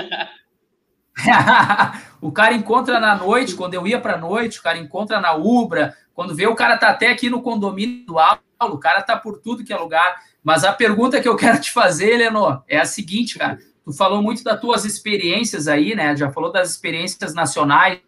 o 2.20 2.30
cara 2.30 2.54
encontra 2.54 3.00
na 3.00 3.16
noite, 3.16 3.56
quando 3.56 3.74
eu 3.74 3.84
ia 3.84 4.00
para 4.00 4.16
noite, 4.16 4.60
o 4.60 4.62
cara 4.62 4.78
encontra 4.78 5.20
na 5.20 5.34
Ubra, 5.34 5.96
quando 6.14 6.36
vê, 6.36 6.46
o 6.46 6.54
cara 6.54 6.76
tá 6.76 6.90
até 6.90 7.10
aqui 7.10 7.28
no 7.28 7.42
condomínio 7.42 8.06
do 8.06 8.16
Aulo, 8.16 8.40
o 8.66 8.78
cara 8.78 9.02
tá 9.02 9.16
por 9.16 9.38
tudo 9.38 9.64
que 9.64 9.72
é 9.72 9.76
lugar. 9.76 10.16
Mas 10.42 10.64
a 10.64 10.72
pergunta 10.72 11.20
que 11.20 11.28
eu 11.28 11.36
quero 11.36 11.60
te 11.60 11.70
fazer, 11.70 12.16
Lenô, 12.16 12.60
é 12.68 12.78
a 12.78 12.84
seguinte, 12.84 13.38
cara. 13.38 13.58
Tu 13.84 13.92
falou 13.92 14.22
muito 14.22 14.42
das 14.44 14.60
tuas 14.60 14.84
experiências 14.84 15.68
aí, 15.68 15.94
né? 15.94 16.16
Já 16.16 16.30
falou 16.30 16.52
das 16.52 16.70
experiências 16.70 17.34
nacionais. 17.34 18.00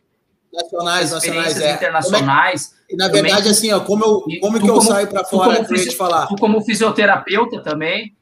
Nacionais, 0.53 1.13
experiências 1.13 1.55
nacionais, 1.55 1.77
internacionais. 1.77 2.75
É, 2.89 2.95
e 2.95 2.97
na 2.97 3.09
verdade, 3.09 3.37
também, 3.37 3.51
assim, 3.53 3.73
ó, 3.73 3.81
como 3.81 4.05
eu, 4.05 4.41
como 4.41 4.61
que 4.61 4.69
eu 4.69 4.75
como, 4.75 4.87
saio 4.87 5.07
para 5.07 5.25
fora, 5.25 5.67
eu 5.69 5.77
ia 5.77 5.89
te 5.89 5.97
falar. 5.97 6.27
Tu 6.27 6.37
como 6.37 6.61
fisioterapeuta 6.63 7.63
também. 7.63 8.17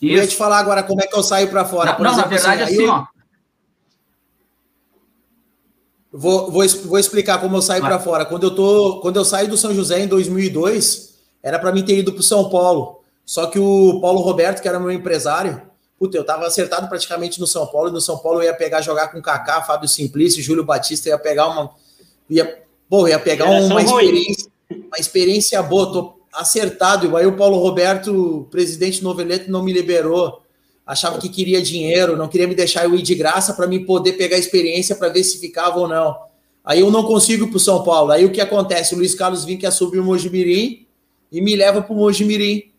Eu 0.00 0.16
ia 0.16 0.26
te 0.26 0.34
falar 0.34 0.58
agora 0.58 0.82
como 0.82 1.00
é 1.00 1.06
que 1.06 1.16
eu 1.16 1.22
saio 1.22 1.48
para 1.48 1.64
fora. 1.64 1.90
Não, 1.90 1.96
Por 1.96 2.02
não 2.02 2.12
exemplo, 2.12 2.30
na 2.30 2.36
verdade, 2.36 2.62
assim, 2.64 2.74
assim 2.74 2.88
ó, 2.88 3.06
Vou, 6.12 6.50
vou, 6.50 6.68
vou 6.68 6.98
explicar 6.98 7.40
como 7.40 7.56
eu 7.56 7.62
saio 7.62 7.80
para 7.80 7.98
fora. 7.98 8.26
Quando 8.26 8.42
eu, 8.42 8.54
tô, 8.54 9.00
quando 9.00 9.16
eu 9.16 9.24
saí 9.24 9.48
do 9.48 9.56
São 9.56 9.74
José 9.74 10.00
em 10.00 10.06
2002, 10.06 11.11
era 11.42 11.58
para 11.58 11.72
mim 11.72 11.82
ter 11.82 11.98
ido 11.98 12.12
para 12.12 12.22
São 12.22 12.48
Paulo. 12.48 13.00
Só 13.24 13.46
que 13.46 13.58
o 13.58 14.00
Paulo 14.00 14.20
Roberto, 14.20 14.60
que 14.60 14.68
era 14.68 14.78
meu 14.78 14.90
empresário, 14.90 15.62
puta, 15.98 16.16
eu 16.16 16.24
tava 16.24 16.46
acertado 16.46 16.88
praticamente 16.88 17.40
no 17.40 17.46
São 17.46 17.66
Paulo. 17.66 17.88
E 17.88 17.92
no 17.92 18.00
São 18.00 18.18
Paulo 18.18 18.40
eu 18.40 18.44
ia 18.44 18.54
pegar, 18.54 18.80
jogar 18.80 19.08
com 19.08 19.20
Kaká, 19.20 19.62
Fábio 19.62 19.88
Simplício, 19.88 20.42
Júlio 20.42 20.64
Batista, 20.64 21.08
ia 21.08 21.18
pegar 21.18 21.48
uma. 21.48 21.70
Ia, 22.28 22.62
pô, 22.88 23.08
ia 23.08 23.18
pegar 23.18 23.46
uma 23.46 23.82
experiência, 23.82 24.50
uma 24.70 24.98
experiência 24.98 25.62
boa. 25.62 25.92
Tô 25.92 26.14
acertado. 26.32 27.06
E 27.06 27.16
aí 27.16 27.26
o 27.26 27.36
Paulo 27.36 27.58
Roberto, 27.58 28.46
presidente 28.50 29.02
Noveleto, 29.02 29.50
não 29.50 29.62
me 29.62 29.72
liberou 29.72 30.42
achava 30.86 31.18
que 31.18 31.28
queria 31.28 31.62
dinheiro, 31.62 32.16
não 32.16 32.28
queria 32.28 32.46
me 32.46 32.54
deixar 32.54 32.84
eu 32.84 32.94
ir 32.94 33.02
de 33.02 33.14
graça 33.14 33.54
para 33.54 33.66
mim 33.66 33.84
poder 33.84 34.12
pegar 34.12 34.36
experiência 34.36 34.96
para 34.96 35.08
ver 35.08 35.24
se 35.24 35.38
ficava 35.38 35.78
ou 35.78 35.88
não. 35.88 36.16
Aí 36.64 36.80
eu 36.80 36.90
não 36.90 37.04
consigo 37.04 37.48
para 37.48 37.56
o 37.56 37.60
São 37.60 37.82
Paulo. 37.82 38.12
Aí 38.12 38.24
o 38.24 38.30
que 38.30 38.40
acontece? 38.40 38.94
O 38.94 38.98
Luiz 38.98 39.14
Carlos 39.14 39.44
Vim 39.44 39.56
quer 39.56 39.72
subir 39.72 39.98
o 39.98 40.04
Mojimirim 40.04 40.86
e 41.32 41.40
me 41.40 41.56
leva 41.56 41.80
para 41.80 41.92
o 41.92 41.96
Mojimirim. 41.96 42.70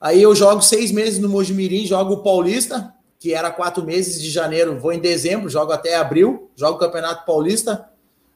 Aí 0.00 0.22
eu 0.22 0.34
jogo 0.34 0.60
seis 0.60 0.92
meses 0.92 1.18
no 1.18 1.28
Mojimirim, 1.28 1.86
jogo 1.86 2.14
o 2.14 2.22
Paulista, 2.22 2.92
que 3.18 3.32
era 3.32 3.50
quatro 3.50 3.82
meses 3.82 4.20
de 4.20 4.30
janeiro, 4.30 4.78
vou 4.78 4.92
em 4.92 5.00
dezembro, 5.00 5.48
jogo 5.48 5.72
até 5.72 5.96
abril, 5.96 6.50
jogo 6.54 6.76
o 6.76 6.78
Campeonato 6.78 7.24
Paulista, 7.24 7.88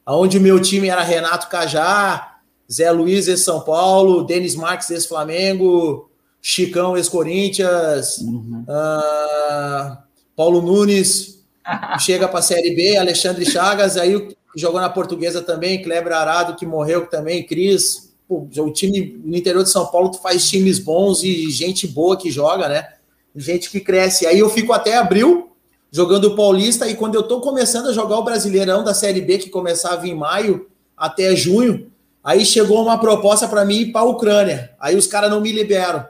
onde 0.07 0.39
o 0.39 0.41
meu 0.41 0.59
time 0.59 0.87
era 0.87 1.03
Renato 1.03 1.47
Cajá, 1.47 2.37
Zé 2.71 2.89
Luiz, 2.91 3.27
ex-São 3.27 3.61
Paulo, 3.61 4.23
Denis 4.23 4.55
Marques, 4.55 4.89
ex-Flamengo, 4.89 6.09
Chicão, 6.41 6.97
ex-Corinthians, 6.97 8.17
uhum. 8.17 8.65
uh, 8.67 9.97
Paulo 10.35 10.61
Nunes, 10.61 11.43
chega 11.99 12.27
para 12.27 12.39
a 12.39 12.43
Série 12.43 12.75
B, 12.75 12.97
Alexandre 12.97 13.45
Chagas, 13.45 13.95
aí 13.95 14.35
jogou 14.55 14.81
na 14.81 14.89
Portuguesa 14.89 15.41
também, 15.41 15.83
Kleber 15.83 16.13
Arado, 16.13 16.55
que 16.55 16.65
morreu 16.65 17.05
também, 17.07 17.45
Cris. 17.45 18.08
Pô, 18.29 18.47
o 18.57 18.71
time 18.71 19.19
no 19.25 19.35
interior 19.35 19.63
de 19.63 19.71
São 19.71 19.87
Paulo 19.87 20.11
tu 20.11 20.21
faz 20.21 20.47
times 20.47 20.77
bons 20.77 21.23
e 21.23 21.49
gente 21.49 21.87
boa 21.87 22.15
que 22.15 22.29
joga, 22.29 22.69
né? 22.69 22.87
Gente 23.35 23.71
que 23.71 23.79
cresce. 23.79 24.27
Aí 24.27 24.37
eu 24.37 24.47
fico 24.51 24.71
até 24.71 24.97
abril 24.97 25.49
jogando 25.91 26.25
o 26.25 26.35
Paulista 26.35 26.87
e 26.87 26.93
quando 26.93 27.15
eu 27.15 27.23
tô 27.23 27.41
começando 27.41 27.87
a 27.87 27.91
jogar 27.91 28.17
o 28.19 28.23
Brasileirão 28.23 28.83
da 28.83 28.93
Série 28.93 29.19
B, 29.19 29.39
que 29.39 29.49
começava 29.49 30.07
em 30.07 30.13
maio 30.13 30.69
até 30.95 31.35
junho, 31.35 31.91
aí 32.23 32.45
chegou 32.45 32.83
uma 32.83 32.99
proposta 32.99 33.47
para 33.47 33.65
mim 33.65 33.77
ir 33.77 33.91
para 33.91 34.03
Ucrânia. 34.03 34.75
Aí 34.79 34.95
os 34.95 35.07
caras 35.07 35.31
não 35.31 35.41
me 35.41 35.51
liberam. 35.51 36.05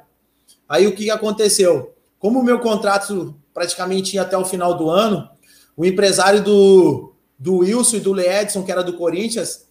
Aí 0.68 0.88
o 0.88 0.94
que 0.94 1.10
aconteceu? 1.10 1.94
Como 2.20 2.42
o 2.42 2.44
meu 2.44 2.60
contrato 2.60 3.34
praticamente 3.54 4.18
ia 4.18 4.24
até 4.24 4.38
o 4.38 4.44
final 4.44 4.74
do 4.74 4.90
ano, 4.90 5.30
o 5.78 5.86
empresário 5.86 6.44
do, 6.44 7.14
do 7.38 7.60
Wilson 7.60 7.96
e 7.96 8.02
do 8.02 8.12
Leedson, 8.12 8.64
que 8.64 8.74
era 8.74 8.84
do 8.84 8.98
Corinthians, 8.98 9.69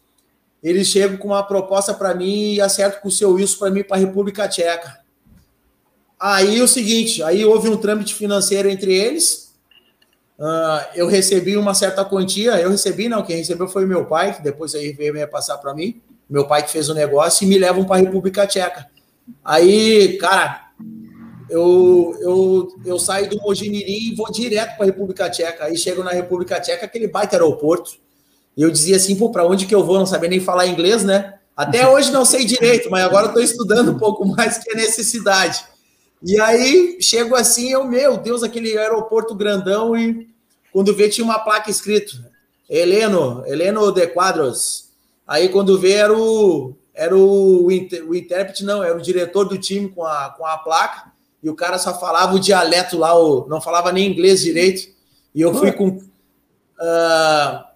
eles 0.63 0.89
chegam 0.89 1.17
com 1.17 1.29
uma 1.29 1.43
proposta 1.43 1.95
para 1.95 2.15
mim 2.15 2.55
e 2.55 2.61
acertam 2.61 3.01
com 3.01 3.09
o 3.09 3.13
seu 3.13 3.33
Wilson 3.33 3.59
para 3.59 3.71
mim 3.71 3.83
para 3.83 3.97
a 3.97 4.01
República 4.01 4.49
Tcheca. 4.49 4.99
Aí 6.19 6.61
o 6.61 6.67
seguinte, 6.67 7.23
aí 7.23 7.45
houve 7.45 7.69
um 7.69 7.77
trâmite 7.77 8.15
financeiro 8.15 8.69
entre 8.69 8.93
eles. 8.93 9.55
Uh, 10.39 10.83
eu 10.95 11.07
recebi 11.07 11.57
uma 11.57 11.75
certa 11.75 12.05
quantia, 12.05 12.61
eu 12.61 12.71
recebi, 12.71 13.09
não, 13.09 13.25
quem 13.25 13.37
recebeu 13.37 13.69
foi 13.69 13.87
meu 13.87 14.07
pai, 14.07 14.35
que 14.35 14.43
depois 14.43 14.75
aí 14.75 14.93
veio 14.93 15.29
passar 15.29 15.59
para 15.59 15.75
mim, 15.75 16.01
meu 16.29 16.47
pai 16.47 16.65
que 16.65 16.71
fez 16.71 16.89
o 16.89 16.95
negócio, 16.95 17.45
e 17.45 17.49
me 17.49 17.59
levam 17.59 17.85
para 17.85 17.97
a 17.97 18.01
República 18.01 18.47
Tcheca. 18.47 18.87
Aí, 19.45 20.17
cara, 20.19 20.69
eu, 21.51 22.17
eu, 22.21 22.69
eu 22.85 22.99
saio 22.99 23.29
do 23.29 23.39
Mojimirim 23.39 24.13
e 24.13 24.15
vou 24.15 24.31
direto 24.31 24.77
para 24.77 24.85
a 24.85 24.87
República 24.87 25.31
Tcheca. 25.31 25.65
Aí 25.65 25.77
chego 25.77 26.05
na 26.05 26.11
República 26.11 26.61
Tcheca, 26.61 26.85
aquele 26.85 27.09
baita 27.09 27.37
aeroporto, 27.37 27.93
e 28.59 28.63
eu 28.63 28.73
dizia 28.73 28.97
assim, 28.97 29.15
pô, 29.15 29.31
para 29.31 29.47
onde 29.47 29.67
que 29.67 29.75
eu 29.75 29.85
vou? 29.85 30.01
Não 30.01 30.05
sabia 30.05 30.29
nem 30.29 30.41
falar 30.41 30.67
inglês, 30.67 31.05
né? 31.05 31.35
Até 31.57 31.87
hoje 31.89 32.11
não 32.11 32.25
sei 32.25 32.45
direito, 32.45 32.91
mas 32.91 33.05
agora 33.05 33.29
estou 33.29 33.41
estudando 33.41 33.93
um 33.93 33.99
pouco 33.99 34.27
mais 34.27 34.59
que 34.59 34.73
a 34.73 34.75
necessidade. 34.75 35.65
E 36.21 36.41
aí 36.41 36.99
chego 37.01 37.37
assim, 37.37 37.71
eu, 37.71 37.85
meu 37.85 38.17
Deus, 38.17 38.43
aquele 38.43 38.77
aeroporto 38.77 39.33
grandão, 39.33 39.97
e 39.97 40.29
quando 40.73 40.93
vê 40.93 41.09
tinha 41.09 41.25
uma 41.25 41.39
placa 41.39 41.71
escrito 41.71 42.19
Heleno, 42.69 43.45
Heleno 43.47 43.93
de 43.93 44.09
Quadros. 44.09 44.89
Aí 45.25 45.51
quando 45.51 45.79
vê 45.79 45.93
era 45.93 46.13
o, 46.13 46.75
era 46.93 47.17
o, 47.17 47.67
o 47.67 47.71
intérprete, 48.17 48.65
não, 48.65 48.83
era 48.83 48.99
o 48.99 49.01
diretor 49.01 49.45
do 49.45 49.57
time 49.57 49.89
com 49.89 50.05
a, 50.05 50.31
com 50.31 50.45
a 50.45 50.59
placa, 50.59 51.13
e 51.41 51.49
o 51.49 51.55
cara 51.55 51.79
só 51.79 51.97
falava 52.01 52.35
o 52.35 52.41
dialeto 52.41 52.99
lá, 52.99 53.17
o, 53.17 53.47
não 53.47 53.61
falava 53.61 53.93
nem 53.93 54.11
inglês 54.11 54.41
direito. 54.41 54.89
E 55.33 55.43
eu 55.43 55.55
fui 55.55 55.71
com. 55.71 55.91
Uh, 55.91 57.68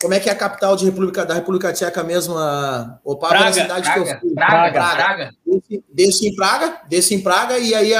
como 0.00 0.14
é 0.14 0.20
que 0.20 0.28
é 0.28 0.32
a 0.32 0.36
capital 0.36 0.76
de 0.76 0.84
República, 0.84 1.26
da 1.26 1.34
República 1.34 1.72
Tcheca 1.72 2.04
mesmo? 2.04 2.36
A 2.36 2.98
Opava 3.04 3.34
Praga, 3.34 3.52
cidade 3.52 3.82
Praga, 3.82 4.04
que 4.04 4.10
eu 4.10 4.20
fui. 4.20 4.34
Praga, 4.34 4.72
Praga. 4.72 4.96
Praga. 4.96 5.34
Desci, 5.44 5.84
desci 5.92 6.28
em 6.28 6.36
Praga, 6.36 6.80
desci 6.88 7.14
em 7.16 7.20
Praga, 7.20 7.58
e 7.58 7.74
aí 7.74 7.92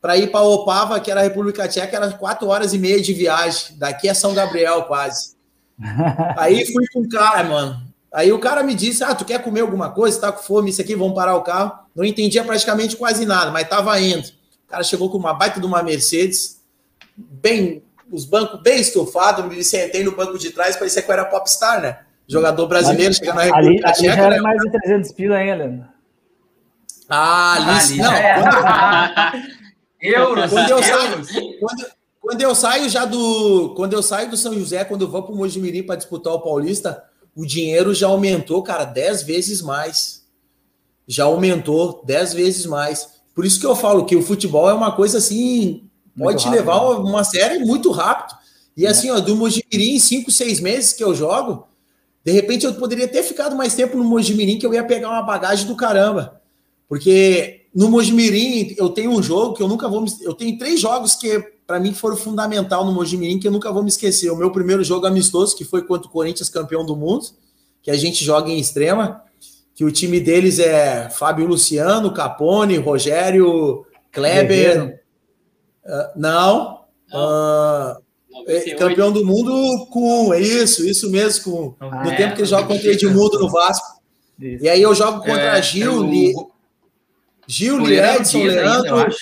para 0.00 0.16
ir 0.16 0.30
para 0.30 0.42
Opava, 0.42 1.00
que 1.00 1.10
era 1.10 1.20
a 1.20 1.22
República 1.22 1.66
Tcheca, 1.66 1.96
era 1.96 2.12
quatro 2.12 2.48
horas 2.48 2.74
e 2.74 2.78
meia 2.78 3.00
de 3.00 3.14
viagem. 3.14 3.78
Daqui 3.78 4.08
é 4.08 4.14
São 4.14 4.34
Gabriel, 4.34 4.82
quase. 4.82 5.34
aí 6.36 6.66
fui 6.70 6.84
com 6.92 7.00
o 7.00 7.08
cara, 7.08 7.44
mano. 7.44 7.82
Aí 8.12 8.30
o 8.30 8.38
cara 8.38 8.62
me 8.62 8.74
disse: 8.74 9.02
Ah, 9.02 9.14
tu 9.14 9.24
quer 9.24 9.42
comer 9.42 9.60
alguma 9.60 9.90
coisa? 9.90 10.20
Tá 10.20 10.30
com 10.30 10.42
fome, 10.42 10.68
isso 10.68 10.82
aqui, 10.82 10.94
vamos 10.94 11.14
parar 11.14 11.34
o 11.34 11.42
carro. 11.42 11.72
Não 11.96 12.04
entendia 12.04 12.44
praticamente 12.44 12.94
quase 12.94 13.24
nada, 13.24 13.50
mas 13.50 13.68
tava 13.68 13.98
indo. 13.98 14.28
O 14.66 14.68
cara 14.68 14.82
chegou 14.82 15.08
com 15.08 15.16
uma 15.16 15.32
baita 15.32 15.58
de 15.58 15.64
uma 15.64 15.82
Mercedes, 15.82 16.60
bem 17.16 17.82
os 18.12 18.26
bancos 18.26 18.60
bem 18.60 18.78
estufados, 18.78 19.42
me 19.46 19.64
sentei 19.64 20.04
no 20.04 20.14
banco 20.14 20.38
de 20.38 20.50
trás, 20.50 20.76
parecia 20.76 21.00
que 21.00 21.10
eu 21.10 21.14
era 21.14 21.24
popstar, 21.24 21.80
né? 21.80 22.00
Jogador 22.28 22.66
brasileiro, 22.68 23.14
chegando 23.14 23.36
na 23.36 23.42
República 23.44 23.88
ali, 23.88 23.94
Tcheca. 23.94 24.12
Ali 24.12 24.16
já 24.16 24.26
era 24.26 24.36
né? 24.36 24.40
mais 24.42 24.60
de 24.60 24.70
300 24.70 25.12
pila 25.12 25.36
ainda. 25.36 25.88
Ah, 27.08 27.54
ali, 27.54 27.70
ali 27.70 27.96
não. 27.96 28.12
É. 28.12 29.32
euros, 30.14 30.50
quando 30.50 30.70
eu, 30.70 30.82
saio, 30.82 31.26
quando, 31.58 31.86
quando 32.20 32.40
eu 32.42 32.54
saio 32.54 32.88
já 32.90 33.04
do. 33.06 33.74
Quando 33.74 33.94
eu 33.94 34.02
saio 34.02 34.30
do 34.30 34.36
São 34.36 34.52
José, 34.54 34.84
quando 34.84 35.02
eu 35.02 35.08
vou 35.08 35.22
para 35.22 35.32
o 35.32 35.36
Mojimirim 35.36 35.82
para 35.82 35.96
disputar 35.96 36.34
o 36.34 36.42
Paulista, 36.42 37.02
o 37.34 37.46
dinheiro 37.46 37.94
já 37.94 38.08
aumentou, 38.08 38.62
cara, 38.62 38.84
10 38.84 39.22
vezes 39.22 39.62
mais. 39.62 40.22
Já 41.08 41.24
aumentou 41.24 42.02
10 42.04 42.34
vezes 42.34 42.66
mais. 42.66 43.22
Por 43.34 43.44
isso 43.46 43.58
que 43.58 43.66
eu 43.66 43.74
falo 43.74 44.04
que 44.04 44.16
o 44.16 44.22
futebol 44.22 44.68
é 44.68 44.74
uma 44.74 44.92
coisa 44.92 45.18
assim 45.18 45.88
pode 46.18 46.42
te 46.42 46.48
levar 46.48 46.80
né? 46.80 46.96
uma 46.96 47.24
série 47.24 47.58
muito 47.58 47.90
rápido. 47.90 48.36
E 48.76 48.86
é. 48.86 48.90
assim, 48.90 49.10
ó, 49.10 49.20
do 49.20 49.36
Mojimirim, 49.36 49.98
cinco, 49.98 50.30
seis 50.30 50.60
meses 50.60 50.92
que 50.92 51.02
eu 51.04 51.14
jogo, 51.14 51.66
de 52.24 52.32
repente 52.32 52.64
eu 52.64 52.74
poderia 52.74 53.08
ter 53.08 53.22
ficado 53.22 53.56
mais 53.56 53.74
tempo 53.74 53.96
no 53.96 54.04
Mojimirim 54.04 54.58
que 54.58 54.66
eu 54.66 54.72
ia 54.72 54.84
pegar 54.84 55.10
uma 55.10 55.22
bagagem 55.22 55.66
do 55.66 55.76
caramba. 55.76 56.40
Porque 56.88 57.66
no 57.74 57.90
Mojimirim 57.90 58.74
eu 58.78 58.90
tenho 58.90 59.10
um 59.10 59.22
jogo 59.22 59.54
que 59.54 59.62
eu 59.62 59.68
nunca 59.68 59.88
vou 59.88 60.02
me... 60.02 60.10
Eu 60.20 60.34
tenho 60.34 60.58
três 60.58 60.80
jogos 60.80 61.14
que 61.14 61.40
para 61.66 61.80
mim 61.80 61.94
foram 61.94 62.16
fundamental 62.16 62.84
no 62.84 62.92
Mojimirim 62.92 63.38
que 63.38 63.48
eu 63.48 63.52
nunca 63.52 63.72
vou 63.72 63.82
me 63.82 63.88
esquecer. 63.88 64.30
O 64.30 64.36
meu 64.36 64.50
primeiro 64.50 64.84
jogo 64.84 65.06
amistoso, 65.06 65.56
que 65.56 65.64
foi 65.64 65.82
contra 65.82 66.08
o 66.08 66.10
Corinthians 66.10 66.48
campeão 66.48 66.84
do 66.84 66.94
mundo, 66.94 67.26
que 67.82 67.90
a 67.90 67.96
gente 67.96 68.24
joga 68.24 68.50
em 68.50 68.58
extrema, 68.58 69.22
que 69.74 69.84
o 69.84 69.90
time 69.90 70.20
deles 70.20 70.58
é 70.58 71.08
Fábio 71.10 71.46
Luciano, 71.46 72.12
Capone, 72.12 72.76
Rogério, 72.76 73.84
Kleber, 74.12 75.01
Uh, 75.84 76.10
não. 76.16 76.84
não. 77.12 77.96
Uh, 77.98 78.12
campeão 78.78 79.12
do 79.12 79.24
mundo 79.24 79.86
com. 79.86 80.32
É 80.32 80.40
isso, 80.40 80.86
isso 80.86 81.10
mesmo. 81.10 81.44
Com, 81.44 81.74
ah, 81.80 82.04
no 82.04 82.10
é, 82.10 82.16
tempo 82.16 82.34
que 82.34 82.40
ele 82.40 82.48
joga 82.48 82.66
contra 82.66 82.88
o 82.88 82.92
Edmundo 82.92 83.38
no 83.38 83.50
Vasco. 83.50 84.00
Isso. 84.40 84.64
E 84.64 84.68
aí 84.68 84.82
eu 84.82 84.94
jogo 84.94 85.18
contra 85.18 85.58
é, 85.58 85.62
Gil, 85.62 86.02
Li, 86.02 86.34
Gil, 87.46 87.78
Liedson, 87.78 88.44
Leandro. 88.44 88.96
Ainda, 88.96 89.16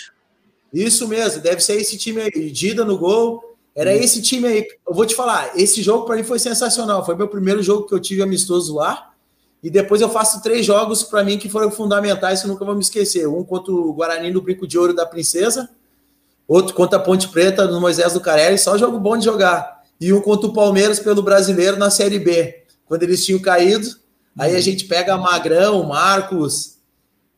isso 0.72 1.08
mesmo, 1.08 1.42
deve 1.42 1.60
ser 1.60 1.74
esse 1.80 1.98
time 1.98 2.22
aí. 2.22 2.50
Dida 2.50 2.84
no 2.84 2.96
gol. 2.96 3.56
Era 3.74 3.90
hum. 3.90 3.94
esse 3.94 4.22
time 4.22 4.46
aí. 4.46 4.66
Eu 4.86 4.94
vou 4.94 5.06
te 5.06 5.14
falar, 5.14 5.52
esse 5.56 5.82
jogo 5.82 6.04
para 6.04 6.16
mim 6.16 6.24
foi 6.24 6.38
sensacional. 6.38 7.04
Foi 7.04 7.16
meu 7.16 7.28
primeiro 7.28 7.62
jogo 7.62 7.86
que 7.86 7.94
eu 7.94 8.00
tive 8.00 8.22
amistoso 8.22 8.74
lá. 8.74 9.10
E 9.62 9.68
depois 9.68 10.00
eu 10.00 10.08
faço 10.08 10.42
três 10.42 10.64
jogos 10.64 11.02
para 11.02 11.22
mim 11.22 11.38
que 11.38 11.48
foram 11.48 11.70
fundamentais, 11.70 12.40
que 12.40 12.46
eu 12.46 12.52
nunca 12.52 12.64
vou 12.64 12.74
me 12.74 12.80
esquecer. 12.80 13.28
Um 13.28 13.44
contra 13.44 13.72
o 13.72 13.92
Guarani 13.92 14.30
no 14.30 14.40
Brinco 14.40 14.66
de 14.66 14.78
Ouro 14.78 14.94
da 14.94 15.04
Princesa 15.04 15.68
outro 16.50 16.74
contra 16.74 16.98
a 16.98 17.00
Ponte 17.00 17.28
Preta 17.28 17.68
no 17.68 17.80
Moisés 17.80 18.12
do 18.12 18.20
Carelli, 18.20 18.58
só 18.58 18.76
jogo 18.76 18.98
bom 18.98 19.16
de 19.16 19.24
jogar. 19.24 19.82
E 20.00 20.12
um 20.12 20.20
contra 20.20 20.48
o 20.48 20.52
Palmeiras 20.52 20.98
pelo 20.98 21.22
brasileiro 21.22 21.76
na 21.76 21.90
Série 21.90 22.18
B, 22.18 22.64
quando 22.86 23.04
eles 23.04 23.24
tinham 23.24 23.40
caído. 23.40 23.86
Aí 24.36 24.52
a 24.52 24.56
uhum. 24.56 24.60
gente 24.60 24.86
pega 24.86 25.16
Magrão, 25.16 25.84
Marcos. 25.84 26.78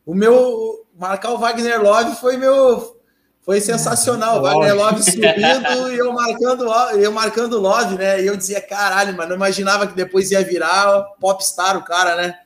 O 0.07 0.15
meu. 0.15 0.87
Marcar 0.99 1.33
o 1.33 1.39
Wagner 1.39 1.83
Love 1.83 2.17
foi 2.17 2.39
meu. 2.39 2.97
Foi 3.43 3.61
sensacional. 3.61 4.39
O 4.39 4.43
Wagner 4.43 4.75
Love 4.75 5.03
subindo 5.03 5.93
e 5.93 5.99
eu 5.99 6.13
marcando, 6.13 6.65
eu 6.95 7.13
marcando 7.13 7.59
Love, 7.59 7.97
né? 7.97 8.23
E 8.23 8.27
eu 8.27 8.37
dizia, 8.37 8.61
caralho, 8.63 9.15
mas 9.17 9.29
não 9.29 9.37
imaginava 9.37 9.87
que 9.87 9.95
depois 9.95 10.31
ia 10.31 10.43
virar 10.43 11.03
popstar 11.21 11.77
o 11.77 11.85
cara, 11.85 12.17
né? 12.17 12.39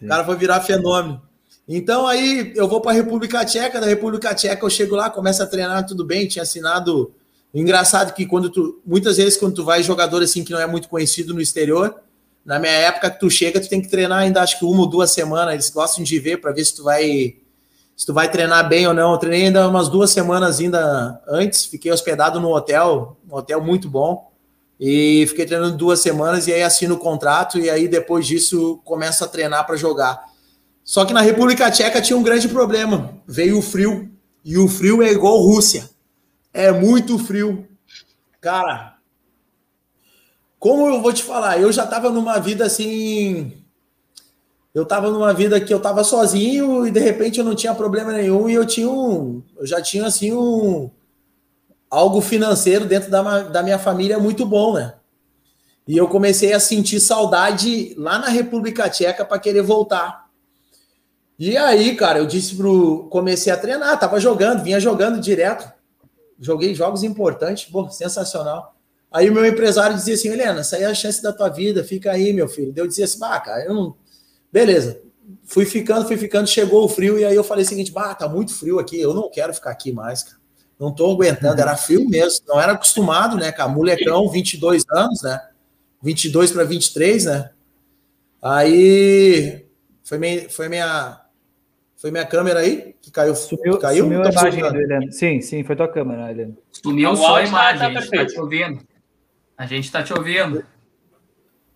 O 0.00 0.06
cara 0.06 0.24
foi 0.24 0.36
virar 0.36 0.60
fenômeno. 0.60 1.22
Então 1.68 2.06
aí 2.06 2.52
eu 2.54 2.68
vou 2.68 2.80
para 2.80 2.92
a 2.92 2.94
República 2.94 3.44
Tcheca, 3.44 3.80
da 3.80 3.86
República 3.86 4.34
Tcheca 4.34 4.64
eu 4.64 4.70
chego 4.70 4.94
lá, 4.94 5.08
começo 5.08 5.42
a 5.42 5.46
treinar, 5.46 5.86
tudo 5.86 6.04
bem, 6.04 6.28
tinha 6.28 6.42
assinado. 6.42 7.12
Engraçado 7.54 8.12
que 8.12 8.26
quando 8.26 8.50
tu, 8.50 8.80
muitas 8.84 9.16
vezes 9.16 9.36
quando 9.36 9.54
tu 9.54 9.64
vai 9.64 9.82
jogador 9.82 10.22
assim 10.22 10.44
que 10.44 10.52
não 10.52 10.60
é 10.60 10.66
muito 10.66 10.88
conhecido 10.88 11.32
no 11.32 11.40
exterior, 11.40 11.94
na 12.44 12.58
minha 12.58 12.72
época 12.72 13.08
tu 13.10 13.30
chega, 13.30 13.60
tu 13.60 13.68
tem 13.68 13.80
que 13.80 13.88
treinar 13.88 14.18
ainda 14.18 14.42
acho 14.42 14.58
que 14.58 14.64
uma 14.64 14.80
ou 14.80 14.86
duas 14.86 15.10
semanas, 15.10 15.54
eles 15.54 15.70
gostam 15.70 16.04
de 16.04 16.18
ver 16.18 16.38
para 16.40 16.52
ver 16.52 16.64
se 16.64 16.76
tu 16.76 16.82
vai 16.82 17.36
se 17.96 18.04
tu 18.04 18.12
vai 18.12 18.30
treinar 18.30 18.68
bem 18.68 18.86
ou 18.86 18.92
não. 18.92 19.12
Eu 19.12 19.18
treinei 19.18 19.46
ainda 19.46 19.68
umas 19.68 19.88
duas 19.88 20.10
semanas 20.10 20.58
ainda 20.58 21.22
antes, 21.28 21.64
fiquei 21.64 21.92
hospedado 21.92 22.40
no 22.40 22.54
hotel, 22.54 23.16
um 23.30 23.36
hotel 23.36 23.62
muito 23.62 23.88
bom. 23.88 24.32
E 24.78 25.24
fiquei 25.28 25.46
treinando 25.46 25.76
duas 25.76 26.00
semanas 26.00 26.48
e 26.48 26.52
aí 26.52 26.62
assino 26.62 26.96
o 26.96 26.98
contrato 26.98 27.58
e 27.58 27.70
aí 27.70 27.86
depois 27.86 28.26
disso 28.26 28.80
começo 28.84 29.24
a 29.24 29.28
treinar 29.28 29.64
para 29.64 29.76
jogar. 29.76 30.33
Só 30.84 31.06
que 31.06 31.14
na 31.14 31.22
República 31.22 31.70
Tcheca 31.70 32.02
tinha 32.02 32.16
um 32.16 32.22
grande 32.22 32.46
problema. 32.46 33.18
Veio 33.26 33.58
o 33.58 33.62
frio. 33.62 34.12
E 34.44 34.58
o 34.58 34.68
frio 34.68 35.02
é 35.02 35.10
igual 35.10 35.40
Rússia. 35.40 35.88
É 36.52 36.70
muito 36.70 37.18
frio. 37.18 37.66
Cara, 38.38 38.98
como 40.58 40.86
eu 40.86 41.00
vou 41.00 41.12
te 41.12 41.22
falar, 41.22 41.58
eu 41.58 41.72
já 41.72 41.86
tava 41.86 42.10
numa 42.10 42.38
vida 42.38 42.66
assim. 42.66 43.52
Eu 44.74 44.84
tava 44.84 45.10
numa 45.10 45.32
vida 45.32 45.60
que 45.60 45.72
eu 45.72 45.80
tava 45.80 46.04
sozinho 46.04 46.86
e 46.86 46.90
de 46.90 47.00
repente 47.00 47.38
eu 47.38 47.44
não 47.44 47.54
tinha 47.54 47.74
problema 47.74 48.12
nenhum 48.12 48.48
e 48.48 48.54
eu 48.54 48.66
tinha 48.66 48.88
um. 48.88 49.42
Eu 49.56 49.66
já 49.66 49.80
tinha 49.80 50.06
assim 50.06 50.32
um. 50.32 50.90
Algo 51.88 52.20
financeiro 52.20 52.84
dentro 52.84 53.10
da, 53.10 53.42
da 53.42 53.62
minha 53.62 53.78
família 53.78 54.18
muito 54.18 54.44
bom, 54.44 54.74
né? 54.74 54.94
E 55.86 55.96
eu 55.96 56.08
comecei 56.08 56.52
a 56.52 56.60
sentir 56.60 56.98
saudade 56.98 57.94
lá 57.96 58.18
na 58.18 58.28
República 58.28 58.88
Tcheca 58.88 59.24
para 59.24 59.38
querer 59.38 59.62
voltar. 59.62 60.23
E 61.38 61.56
aí, 61.56 61.96
cara, 61.96 62.18
eu 62.18 62.26
disse 62.26 62.54
pro. 62.54 63.08
Comecei 63.10 63.52
a 63.52 63.56
treinar, 63.56 63.98
tava 63.98 64.20
jogando, 64.20 64.62
vinha 64.62 64.78
jogando 64.78 65.20
direto. 65.20 65.72
Joguei 66.38 66.74
jogos 66.74 67.02
importantes, 67.02 67.70
pô, 67.70 67.88
sensacional. 67.90 68.76
Aí 69.10 69.30
o 69.30 69.32
meu 69.32 69.44
empresário 69.44 69.96
dizia 69.96 70.14
assim: 70.14 70.28
Helena, 70.28 70.60
essa 70.60 70.76
aí 70.76 70.82
é 70.82 70.86
a 70.86 70.94
chance 70.94 71.22
da 71.22 71.32
tua 71.32 71.48
vida, 71.48 71.82
fica 71.84 72.12
aí, 72.12 72.32
meu 72.32 72.48
filho. 72.48 72.72
Eu 72.76 72.86
dizia 72.86 73.04
assim: 73.04 73.18
bah, 73.18 73.38
cara, 73.40 73.64
eu 73.64 73.74
não. 73.74 73.96
Beleza. 74.52 75.00
Fui 75.44 75.64
ficando, 75.64 76.06
fui 76.06 76.16
ficando, 76.16 76.46
chegou 76.46 76.84
o 76.84 76.88
frio, 76.88 77.18
e 77.18 77.24
aí 77.24 77.34
eu 77.34 77.44
falei 77.44 77.64
o 77.64 77.68
seguinte: 77.68 77.90
bah, 77.90 78.14
tá 78.14 78.28
muito 78.28 78.54
frio 78.54 78.78
aqui, 78.78 79.00
eu 79.00 79.14
não 79.14 79.30
quero 79.30 79.54
ficar 79.54 79.70
aqui 79.70 79.92
mais, 79.92 80.22
cara. 80.22 80.36
Não 80.78 80.92
tô 80.92 81.10
aguentando, 81.12 81.60
era 81.60 81.76
frio 81.76 82.08
mesmo, 82.08 82.44
não 82.48 82.60
era 82.60 82.72
acostumado, 82.72 83.36
né, 83.36 83.52
cara? 83.52 83.68
Molecão, 83.68 84.28
22 84.28 84.82
anos, 84.90 85.22
né? 85.22 85.40
22 86.02 86.50
para 86.52 86.64
23, 86.64 87.24
né? 87.24 87.50
Aí 88.42 89.64
foi, 90.02 90.18
meio, 90.18 90.50
foi 90.50 90.68
minha 90.68 91.23
foi 92.04 92.10
minha 92.10 92.26
câmera 92.26 92.60
aí 92.60 92.94
que 93.00 93.10
caiu? 93.10 93.34
Sumiu, 93.34 93.78
caiu? 93.78 94.04
Sumiu 94.04 94.22
a 94.22 94.28
imagem 94.28 94.60
do 94.62 94.76
Helena. 94.76 95.10
Sim, 95.10 95.40
sim, 95.40 95.64
foi 95.64 95.74
tua 95.74 95.88
câmera, 95.88 96.30
Helena. 96.30 96.52
Sumiu 96.70 97.16
só 97.16 97.36
a 97.36 97.40
tá- 97.40 97.48
imagem, 97.48 97.78
tá, 97.78 97.86
a 97.86 97.90
gente 98.02 98.10
tá 98.10 98.26
te 98.26 98.40
ouvindo. 98.40 98.80
A 99.56 99.66
gente 99.66 99.92
tá 99.92 100.02
te 100.02 100.12
ouvindo. 100.12 100.66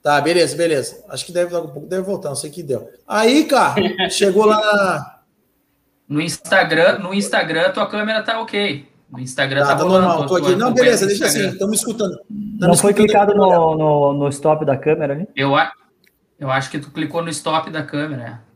Tá, 0.02 0.20
beleza, 0.20 0.54
beleza. 0.54 1.02
Acho 1.08 1.24
que 1.24 1.32
deve, 1.32 1.56
um 1.56 1.68
pouco 1.68 1.86
deve 1.88 2.02
voltar, 2.02 2.28
não 2.28 2.36
sei 2.36 2.50
o 2.50 2.52
que 2.52 2.62
deu. 2.62 2.90
Aí, 3.06 3.44
cara, 3.44 3.80
chegou 4.10 4.44
lá 4.44 4.60
na... 4.60 5.20
No 6.06 6.20
Instagram, 6.20 6.98
no 6.98 7.14
Instagram, 7.14 7.70
tua 7.70 7.86
câmera 7.86 8.22
tá 8.22 8.38
ok. 8.38 8.86
No 9.10 9.20
Instagram 9.20 9.62
tá, 9.62 9.68
tá, 9.68 9.76
tá 9.76 9.84
normal, 9.86 10.26
tô 10.26 10.36
aqui. 10.36 10.54
Não, 10.56 10.74
beleza, 10.74 11.06
deixa 11.06 11.24
assim, 11.24 11.48
estamos 11.48 11.78
escutando. 11.78 12.20
Não 12.28 12.76
foi 12.76 12.92
clicado 12.92 13.34
no, 13.34 13.74
no, 13.74 14.12
no, 14.12 14.28
stop 14.28 14.62
da 14.66 14.76
câmera 14.76 15.14
ali? 15.14 15.26
Eu, 15.34 15.54
eu 16.38 16.50
acho 16.50 16.70
que 16.70 16.78
tu 16.78 16.90
clicou 16.90 17.22
no 17.22 17.30
stop 17.30 17.70
da 17.70 17.82
câmera. 17.82 18.46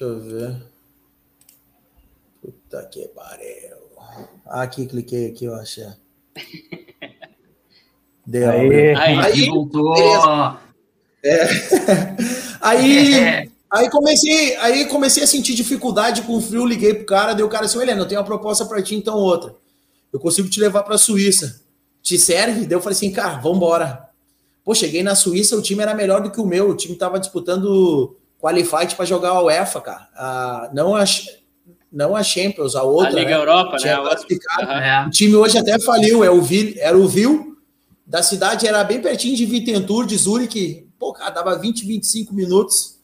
Deixa 0.00 0.14
eu 0.14 0.18
ver. 0.18 0.56
Puta 2.40 2.82
que 2.86 3.06
pariu. 3.08 3.76
Aqui, 4.46 4.86
cliquei 4.86 5.26
aqui, 5.28 5.44
eu 5.44 5.54
achei. 5.54 5.84
Deu. 8.26 8.50
Aí, 8.50 8.94
aí, 8.94 9.18
aí 9.18 9.46
voltou. 9.46 9.94
É. 11.22 11.44
aí, 12.62 13.14
é. 13.14 13.48
aí 13.70 13.90
comecei, 13.90 14.56
aí 14.56 14.86
comecei 14.86 15.22
a 15.22 15.26
sentir 15.26 15.54
dificuldade 15.54 16.22
com 16.22 16.38
o 16.38 16.40
frio, 16.40 16.64
liguei 16.64 16.94
pro 16.94 17.04
cara, 17.04 17.34
deu 17.34 17.44
o 17.44 17.50
cara 17.50 17.66
assim, 17.66 17.78
Helena, 17.78 18.00
eu 18.00 18.08
tenho 18.08 18.20
uma 18.22 18.26
proposta 18.26 18.64
para 18.64 18.80
ti, 18.82 18.94
então 18.94 19.16
outra. 19.16 19.54
Eu 20.10 20.18
consigo 20.18 20.48
te 20.48 20.58
levar 20.60 20.82
para 20.82 20.94
a 20.94 20.98
Suíça. 20.98 21.60
Te 22.00 22.18
serve? 22.18 22.64
Daí 22.64 22.72
eu 22.72 22.80
falei 22.80 22.96
assim, 22.96 23.12
cara, 23.12 23.36
vambora. 23.38 24.08
Pô, 24.64 24.74
cheguei 24.74 25.02
na 25.02 25.14
Suíça, 25.14 25.56
o 25.56 25.62
time 25.62 25.82
era 25.82 25.94
melhor 25.94 26.22
do 26.22 26.30
que 26.30 26.40
o 26.40 26.46
meu. 26.46 26.70
O 26.70 26.74
time 26.74 26.96
tava 26.96 27.20
disputando 27.20 28.16
Qualified 28.40 28.94
para 28.94 29.04
jogar 29.04 29.30
a 29.30 29.42
UEFA, 29.42 29.80
cara. 29.80 30.08
Ah, 30.16 30.70
não, 30.72 30.96
a, 30.96 31.04
não 31.92 32.16
a 32.16 32.22
Champions, 32.22 32.74
a 32.74 32.82
outra. 32.82 33.10
A 33.10 33.14
Liga 33.14 33.30
né? 33.30 33.36
Europa, 33.36 33.76
né? 33.82 33.94
Uhum. 35.02 35.08
O 35.08 35.10
time 35.10 35.36
hoje 35.36 35.58
até 35.58 35.78
faliu, 35.78 36.24
é 36.24 36.30
o 36.30 36.40
Vil, 36.40 36.74
era 36.78 36.96
o 36.96 37.06
Vil, 37.06 37.56
da 38.06 38.22
cidade, 38.22 38.66
era 38.66 38.82
bem 38.82 39.00
pertinho 39.00 39.36
de 39.36 39.44
Wittentur, 39.44 40.06
de 40.06 40.16
Zurich. 40.16 40.86
Pô, 40.98 41.12
cara, 41.12 41.30
dava 41.30 41.58
20, 41.58 41.84
25 41.84 42.34
minutos. 42.34 42.98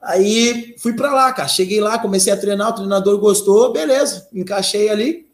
Aí 0.00 0.76
fui 0.78 0.92
para 0.92 1.12
lá, 1.12 1.32
cara. 1.32 1.48
Cheguei 1.48 1.80
lá, 1.80 1.98
comecei 1.98 2.32
a 2.32 2.36
treinar, 2.36 2.70
o 2.70 2.74
treinador 2.74 3.18
gostou, 3.18 3.72
beleza, 3.72 4.28
encaixei 4.32 4.88
ali. 4.88 5.26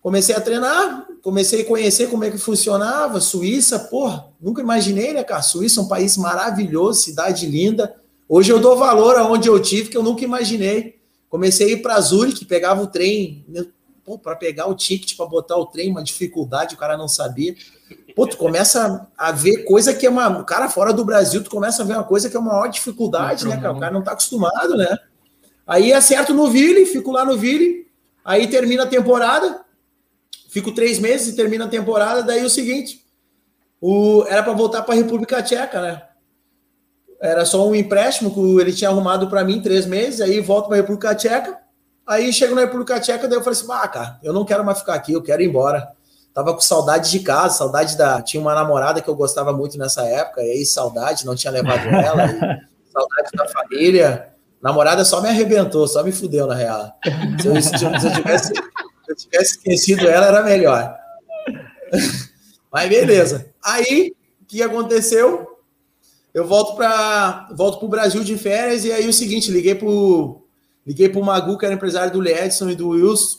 Comecei 0.00 0.34
a 0.34 0.40
treinar, 0.40 1.06
comecei 1.22 1.60
a 1.60 1.64
conhecer 1.66 2.08
como 2.08 2.24
é 2.24 2.30
que 2.30 2.38
funcionava. 2.38 3.20
Suíça, 3.20 3.78
porra, 3.78 4.28
nunca 4.40 4.62
imaginei, 4.62 5.12
né, 5.12 5.22
cara? 5.22 5.42
Suíça 5.42 5.80
é 5.80 5.82
um 5.82 5.88
país 5.88 6.16
maravilhoso, 6.16 7.00
cidade 7.00 7.46
linda. 7.46 7.99
Hoje 8.32 8.52
eu 8.52 8.60
dou 8.60 8.76
valor 8.76 9.16
aonde 9.16 9.48
eu 9.48 9.60
tive, 9.60 9.88
que 9.88 9.96
eu 9.96 10.04
nunca 10.04 10.22
imaginei. 10.22 11.00
Comecei 11.28 11.66
a 11.66 11.70
ir 11.72 11.82
para 11.82 12.00
Zurich, 12.00 12.44
pegava 12.44 12.80
o 12.80 12.86
trem, 12.86 13.44
né, 13.48 13.66
para 14.22 14.36
pegar 14.36 14.68
o 14.68 14.74
ticket, 14.76 15.16
para 15.16 15.26
botar 15.26 15.56
o 15.56 15.66
trem, 15.66 15.90
uma 15.90 16.00
dificuldade, 16.00 16.76
o 16.76 16.78
cara 16.78 16.96
não 16.96 17.08
sabia. 17.08 17.56
Pô, 18.14 18.28
tu 18.28 18.36
começa 18.36 19.08
a 19.18 19.32
ver 19.32 19.64
coisa 19.64 19.92
que 19.92 20.06
é 20.06 20.10
uma. 20.10 20.42
O 20.42 20.44
cara 20.44 20.68
fora 20.68 20.92
do 20.92 21.04
Brasil, 21.04 21.42
tu 21.42 21.50
começa 21.50 21.82
a 21.82 21.84
ver 21.84 21.94
uma 21.94 22.04
coisa 22.04 22.30
que 22.30 22.36
é 22.36 22.38
uma 22.38 22.52
maior 22.52 22.68
dificuldade, 22.68 23.48
né, 23.48 23.56
cara? 23.56 23.72
O 23.72 23.80
cara 23.80 23.92
não 23.92 24.02
tá 24.02 24.12
acostumado, 24.12 24.76
né? 24.76 24.96
Aí 25.66 25.92
acerto 25.92 26.32
no 26.32 26.46
Ville, 26.48 26.86
fico 26.86 27.10
lá 27.10 27.24
no 27.24 27.36
Ville, 27.36 27.88
aí 28.24 28.46
termina 28.46 28.84
a 28.84 28.86
temporada, 28.86 29.64
fico 30.48 30.70
três 30.70 31.00
meses 31.00 31.32
e 31.32 31.36
termina 31.36 31.64
a 31.64 31.68
temporada, 31.68 32.22
daí 32.22 32.44
o 32.44 32.50
seguinte, 32.50 33.04
o, 33.80 34.24
era 34.28 34.40
para 34.40 34.52
voltar 34.52 34.82
para 34.82 34.94
a 34.94 34.98
República 34.98 35.42
Tcheca, 35.42 35.82
né? 35.82 36.02
Era 37.20 37.44
só 37.44 37.68
um 37.68 37.74
empréstimo 37.74 38.32
que 38.32 38.40
ele 38.60 38.72
tinha 38.72 38.88
arrumado 38.88 39.28
para 39.28 39.44
mim 39.44 39.60
três 39.60 39.84
meses, 39.84 40.20
aí 40.20 40.40
volto 40.40 40.68
para 40.68 40.76
a 40.76 40.80
República 40.80 41.14
Tcheca. 41.14 41.58
Aí 42.06 42.32
chego 42.32 42.54
na 42.54 42.62
República 42.62 42.98
Tcheca, 42.98 43.28
daí 43.28 43.38
eu 43.38 43.44
falei 43.44 43.58
assim: 43.58 43.70
ah, 43.70 43.88
cara, 43.88 44.18
eu 44.22 44.32
não 44.32 44.44
quero 44.44 44.64
mais 44.64 44.78
ficar 44.78 44.94
aqui, 44.94 45.12
eu 45.12 45.22
quero 45.22 45.42
ir 45.42 45.46
embora. 45.46 45.92
Tava 46.32 46.54
com 46.54 46.60
saudade 46.60 47.10
de 47.10 47.20
casa, 47.20 47.58
saudade 47.58 47.96
da. 47.96 48.22
Tinha 48.22 48.40
uma 48.40 48.54
namorada 48.54 49.02
que 49.02 49.08
eu 49.08 49.14
gostava 49.14 49.52
muito 49.52 49.76
nessa 49.76 50.02
época, 50.02 50.42
e 50.42 50.50
aí 50.50 50.64
saudade, 50.64 51.26
não 51.26 51.34
tinha 51.34 51.52
levado 51.52 51.86
ela, 51.94 52.26
saudade 52.90 53.30
da 53.34 53.46
família. 53.48 54.28
Namorada 54.62 55.04
só 55.04 55.20
me 55.20 55.28
arrebentou, 55.28 55.86
só 55.88 56.02
me 56.02 56.12
fudeu, 56.12 56.46
na 56.46 56.54
real. 56.54 56.92
Se 57.40 57.48
eu, 57.48 57.62
se 57.62 57.84
eu, 57.84 58.00
se 58.00 58.06
eu 58.06 58.12
tivesse, 58.12 58.48
se 58.48 59.10
eu 59.10 59.16
tivesse 59.16 59.50
esquecido 59.56 60.08
ela, 60.08 60.26
era 60.26 60.42
melhor. 60.42 60.96
Mas 62.72 62.88
beleza. 62.88 63.46
Aí, 63.64 64.14
o 64.40 64.44
que 64.46 64.62
aconteceu? 64.62 65.49
Eu 66.32 66.46
volto 66.46 66.76
para 66.76 67.48
volto 67.54 67.78
para 67.78 67.86
o 67.86 67.90
Brasil 67.90 68.22
de 68.22 68.36
férias 68.36 68.84
e 68.84 68.92
aí 68.92 69.08
o 69.08 69.12
seguinte, 69.12 69.50
liguei 69.50 69.74
para 69.74 69.88
liguei 70.86 71.08
pro 71.08 71.22
Magu, 71.22 71.58
que 71.58 71.64
era 71.64 71.74
empresário 71.74 72.12
do 72.12 72.20
Ledson 72.20 72.70
e 72.70 72.74
do 72.74 72.90
Wilson, 72.90 73.38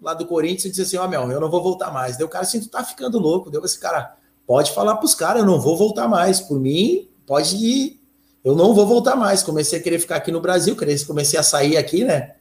lá 0.00 0.14
do 0.14 0.26
Corinthians, 0.26 0.64
e 0.64 0.70
disse 0.70 0.82
assim, 0.82 0.96
ó, 0.96 1.04
oh, 1.04 1.08
meu, 1.08 1.30
eu 1.30 1.40
não 1.40 1.50
vou 1.50 1.62
voltar 1.62 1.90
mais. 1.90 2.16
Deu 2.16 2.26
o 2.26 2.30
cara 2.30 2.44
assim, 2.44 2.60
tu 2.60 2.68
tá 2.68 2.82
ficando 2.82 3.18
louco. 3.18 3.50
Deu 3.50 3.64
esse 3.64 3.78
cara, 3.78 4.16
pode 4.46 4.72
falar 4.72 4.96
pros 4.96 5.14
caras, 5.14 5.42
eu 5.42 5.46
não 5.46 5.60
vou 5.60 5.76
voltar 5.76 6.08
mais. 6.08 6.40
Por 6.40 6.58
mim, 6.58 7.08
pode 7.26 7.56
ir. 7.56 8.00
Eu 8.42 8.54
não 8.54 8.74
vou 8.74 8.86
voltar 8.86 9.16
mais. 9.16 9.42
Comecei 9.42 9.78
a 9.78 9.82
querer 9.82 9.98
ficar 9.98 10.16
aqui 10.16 10.32
no 10.32 10.40
Brasil, 10.40 10.76
comecei 11.06 11.38
a 11.38 11.42
sair 11.42 11.76
aqui, 11.76 12.04
né? 12.04 12.34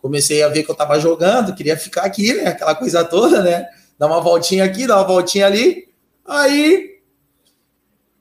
Comecei 0.00 0.42
a 0.42 0.48
ver 0.48 0.62
que 0.62 0.70
eu 0.70 0.74
tava 0.74 1.00
jogando, 1.00 1.54
queria 1.54 1.76
ficar 1.76 2.02
aqui, 2.02 2.34
né? 2.34 2.48
Aquela 2.48 2.74
coisa 2.74 3.04
toda, 3.04 3.42
né? 3.42 3.66
Dar 3.98 4.06
uma 4.06 4.20
voltinha 4.20 4.64
aqui, 4.64 4.86
dar 4.86 4.96
uma 4.98 5.06
voltinha 5.06 5.46
ali. 5.46 5.88
Aí 6.24 6.95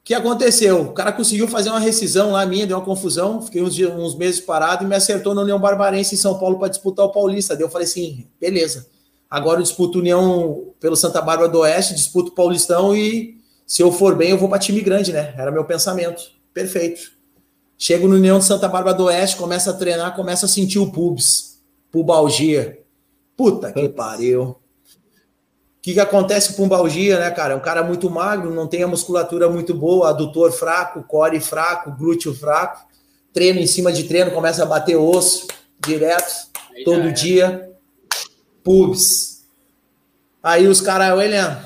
que 0.06 0.14
aconteceu? 0.14 0.84
O 0.84 0.94
cara 0.94 1.12
conseguiu 1.12 1.48
fazer 1.48 1.72
uma 1.72 1.80
rescisão 1.80 2.32
lá 2.32 2.46
minha, 2.46 2.68
deu 2.68 2.78
uma 2.78 2.86
confusão, 2.86 3.42
fiquei 3.42 3.64
uns, 3.64 3.74
dias, 3.74 3.92
uns 3.92 4.16
meses 4.16 4.40
parado 4.40 4.84
e 4.84 4.88
me 4.88 4.96
acertou 4.96 5.34
na 5.34 5.42
União 5.42 5.60
Barbarense 5.60 6.14
em 6.14 6.18
São 6.18 6.38
Paulo 6.38 6.60
para 6.60 6.68
disputar 6.68 7.08
o 7.08 7.12
Paulista. 7.12 7.56
Daí 7.56 7.64
eu 7.64 7.70
falei 7.72 7.88
assim, 7.88 8.28
beleza. 8.40 8.88
Agora 9.28 9.60
eu 9.60 9.64
disputo 9.64 9.98
União 9.98 10.68
pelo 10.80 10.96
Santa 10.96 11.20
Bárbara 11.24 11.50
do 11.50 11.58
Oeste, 11.62 11.96
disputo 11.96 12.30
o 12.30 12.36
Paulistão 12.36 12.96
e 12.96 13.40
se 13.66 13.82
eu 13.82 13.92
for 13.92 14.16
bem 14.16 14.30
eu 14.30 14.38
vou 14.38 14.48
para 14.48 14.60
time 14.60 14.80
grande, 14.80 15.12
né? 15.12 15.34
Era 15.36 15.52
meu 15.52 15.66
pensamento. 15.66 16.22
Perfeito. 16.54 17.12
Chego 17.76 18.08
no 18.08 18.14
União 18.14 18.38
de 18.38 18.46
Santa 18.46 18.68
Bárbara 18.68 18.96
do 18.96 19.06
Oeste, 19.06 19.38
começa 19.38 19.72
a 19.72 19.74
treinar, 19.74 20.16
começa 20.16 20.46
a 20.46 20.50
sentir 20.50 20.78
o 20.78 20.92
pubs, 20.92 21.60
pubalgia. 21.92 22.80
Puta 23.36 23.72
que 23.72 23.90
pariu 23.90 24.56
que, 25.86 25.94
que 25.94 26.00
acontece 26.00 26.56
com 26.56 26.64
o 26.64 26.68
Balgia, 26.68 27.20
né, 27.20 27.30
cara? 27.30 27.54
É 27.54 27.56
um 27.56 27.60
cara 27.60 27.84
muito 27.84 28.10
magro, 28.10 28.52
não 28.52 28.66
tem 28.66 28.82
a 28.82 28.88
musculatura 28.88 29.48
muito 29.48 29.72
boa, 29.72 30.10
adutor 30.10 30.52
fraco, 30.52 31.04
core 31.04 31.40
fraco, 31.40 31.92
glúteo 31.92 32.34
fraco, 32.34 32.88
treino 33.32 33.60
em 33.60 33.68
cima 33.68 33.94
de 33.94 34.06
treino, 34.06 34.32
começa 34.32 34.64
a 34.64 34.66
bater 34.66 34.96
osso 34.96 35.46
direto, 35.86 36.48
Aí 36.76 36.84
todo 36.84 37.12
dia, 37.12 37.72
pubs. 38.64 39.46
Aí 40.42 40.66
os 40.66 40.82
caras, 40.82 41.16
William, 41.16 41.64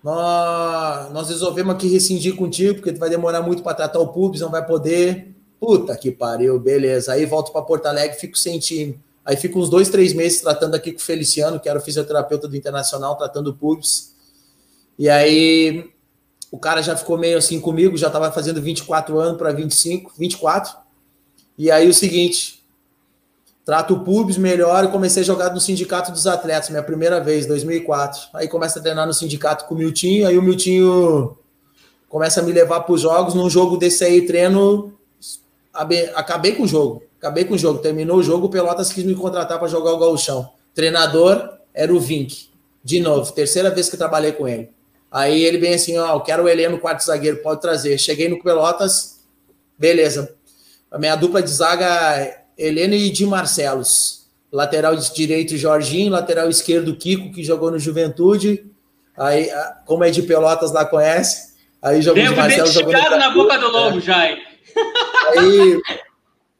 nós, 0.00 1.12
nós 1.12 1.28
resolvemos 1.30 1.74
aqui 1.74 1.88
rescindir 1.88 2.36
contigo, 2.36 2.76
porque 2.76 2.92
tu 2.92 3.00
vai 3.00 3.10
demorar 3.10 3.42
muito 3.42 3.64
para 3.64 3.74
tratar 3.74 3.98
o 3.98 4.12
pubs, 4.12 4.40
não 4.40 4.52
vai 4.52 4.64
poder. 4.64 5.34
Puta 5.58 5.96
que 5.96 6.12
pariu, 6.12 6.60
beleza. 6.60 7.14
Aí 7.14 7.26
volto 7.26 7.50
para 7.50 7.62
Porto 7.62 7.86
Alegre, 7.86 8.16
fico 8.16 8.38
sem 8.38 8.60
time. 8.60 9.00
Aí 9.24 9.36
fico 9.36 9.58
uns 9.58 9.70
dois, 9.70 9.88
três 9.88 10.12
meses 10.12 10.42
tratando 10.42 10.74
aqui 10.74 10.92
com 10.92 10.98
o 10.98 11.02
Feliciano, 11.02 11.58
que 11.58 11.68
era 11.68 11.78
o 11.78 11.82
fisioterapeuta 11.82 12.46
do 12.46 12.56
Internacional, 12.56 13.16
tratando 13.16 13.48
o 13.48 13.54
pubis. 13.54 14.12
E 14.98 15.08
aí 15.08 15.90
o 16.50 16.58
cara 16.58 16.82
já 16.82 16.94
ficou 16.94 17.16
meio 17.16 17.38
assim 17.38 17.58
comigo, 17.58 17.96
já 17.96 18.08
estava 18.08 18.30
fazendo 18.30 18.60
24 18.60 19.18
anos 19.18 19.38
para 19.38 19.50
25, 19.50 20.12
24. 20.18 20.76
E 21.56 21.70
aí 21.70 21.88
o 21.88 21.94
seguinte, 21.94 22.62
trato 23.64 23.94
o 23.94 24.00
pubis 24.04 24.36
melhor 24.36 24.84
e 24.84 24.88
comecei 24.88 25.22
a 25.22 25.26
jogar 25.26 25.54
no 25.54 25.60
Sindicato 25.60 26.12
dos 26.12 26.26
Atletas, 26.26 26.68
minha 26.68 26.82
primeira 26.82 27.18
vez, 27.18 27.46
2004. 27.46 28.28
Aí 28.34 28.46
começa 28.46 28.78
a 28.78 28.82
treinar 28.82 29.06
no 29.06 29.14
sindicato 29.14 29.64
com 29.64 29.74
o 29.74 29.78
Miltinho, 29.78 30.28
aí 30.28 30.36
o 30.36 30.42
Miltinho 30.42 31.36
começa 32.08 32.40
a 32.40 32.42
me 32.42 32.52
levar 32.52 32.80
para 32.80 32.92
os 32.92 33.00
jogos. 33.00 33.34
Num 33.34 33.48
jogo 33.48 33.78
desse 33.78 34.04
aí, 34.04 34.26
treino, 34.26 34.92
acabei 35.72 36.54
com 36.54 36.64
o 36.64 36.68
jogo 36.68 37.02
Acabei 37.24 37.46
com 37.46 37.54
o 37.54 37.58
jogo. 37.58 37.78
Terminou 37.78 38.18
o 38.18 38.22
jogo, 38.22 38.48
o 38.48 38.50
Pelotas 38.50 38.92
quis 38.92 39.02
me 39.02 39.14
contratar 39.14 39.58
para 39.58 39.66
jogar 39.66 39.92
o 39.92 39.98
gauchão. 39.98 40.52
Treinador 40.74 41.54
era 41.72 41.90
o 41.90 41.98
Vink. 41.98 42.50
De 42.84 43.00
novo, 43.00 43.32
terceira 43.32 43.70
vez 43.70 43.88
que 43.88 43.96
trabalhei 43.96 44.32
com 44.32 44.46
ele. 44.46 44.68
Aí 45.10 45.42
ele 45.42 45.56
vem 45.56 45.72
assim, 45.72 45.96
ó, 45.96 46.16
eu 46.16 46.20
quero 46.20 46.42
o 46.42 46.48
Heleno, 46.50 46.78
quarto 46.78 47.02
zagueiro, 47.02 47.38
pode 47.38 47.62
trazer. 47.62 47.96
Cheguei 47.96 48.28
no 48.28 48.42
Pelotas, 48.42 49.24
beleza. 49.78 50.36
A 50.90 50.98
minha 50.98 51.16
dupla 51.16 51.42
de 51.42 51.48
zaga, 51.48 52.44
Heleno 52.58 52.92
e 52.92 53.08
Di 53.08 53.24
Marcelos. 53.24 54.26
Lateral 54.52 54.94
direito, 54.94 55.56
Jorginho. 55.56 56.12
Lateral 56.12 56.50
esquerdo, 56.50 56.94
Kiko, 56.94 57.32
que 57.32 57.42
jogou 57.42 57.70
no 57.70 57.78
Juventude. 57.78 58.66
Aí, 59.16 59.48
como 59.86 60.04
é 60.04 60.10
de 60.10 60.20
Pelotas 60.20 60.72
lá, 60.72 60.84
conhece. 60.84 61.54
Aí 61.80 62.02
jogou 62.02 62.22
de 62.22 62.34
Marcelo. 62.34 62.66
Jogou 62.66 62.92
na 62.92 63.30
boca 63.30 63.56
do 63.56 63.70
lobo, 63.70 63.98
é. 64.10 64.30
hein? 64.30 64.42
Aí 65.38 65.80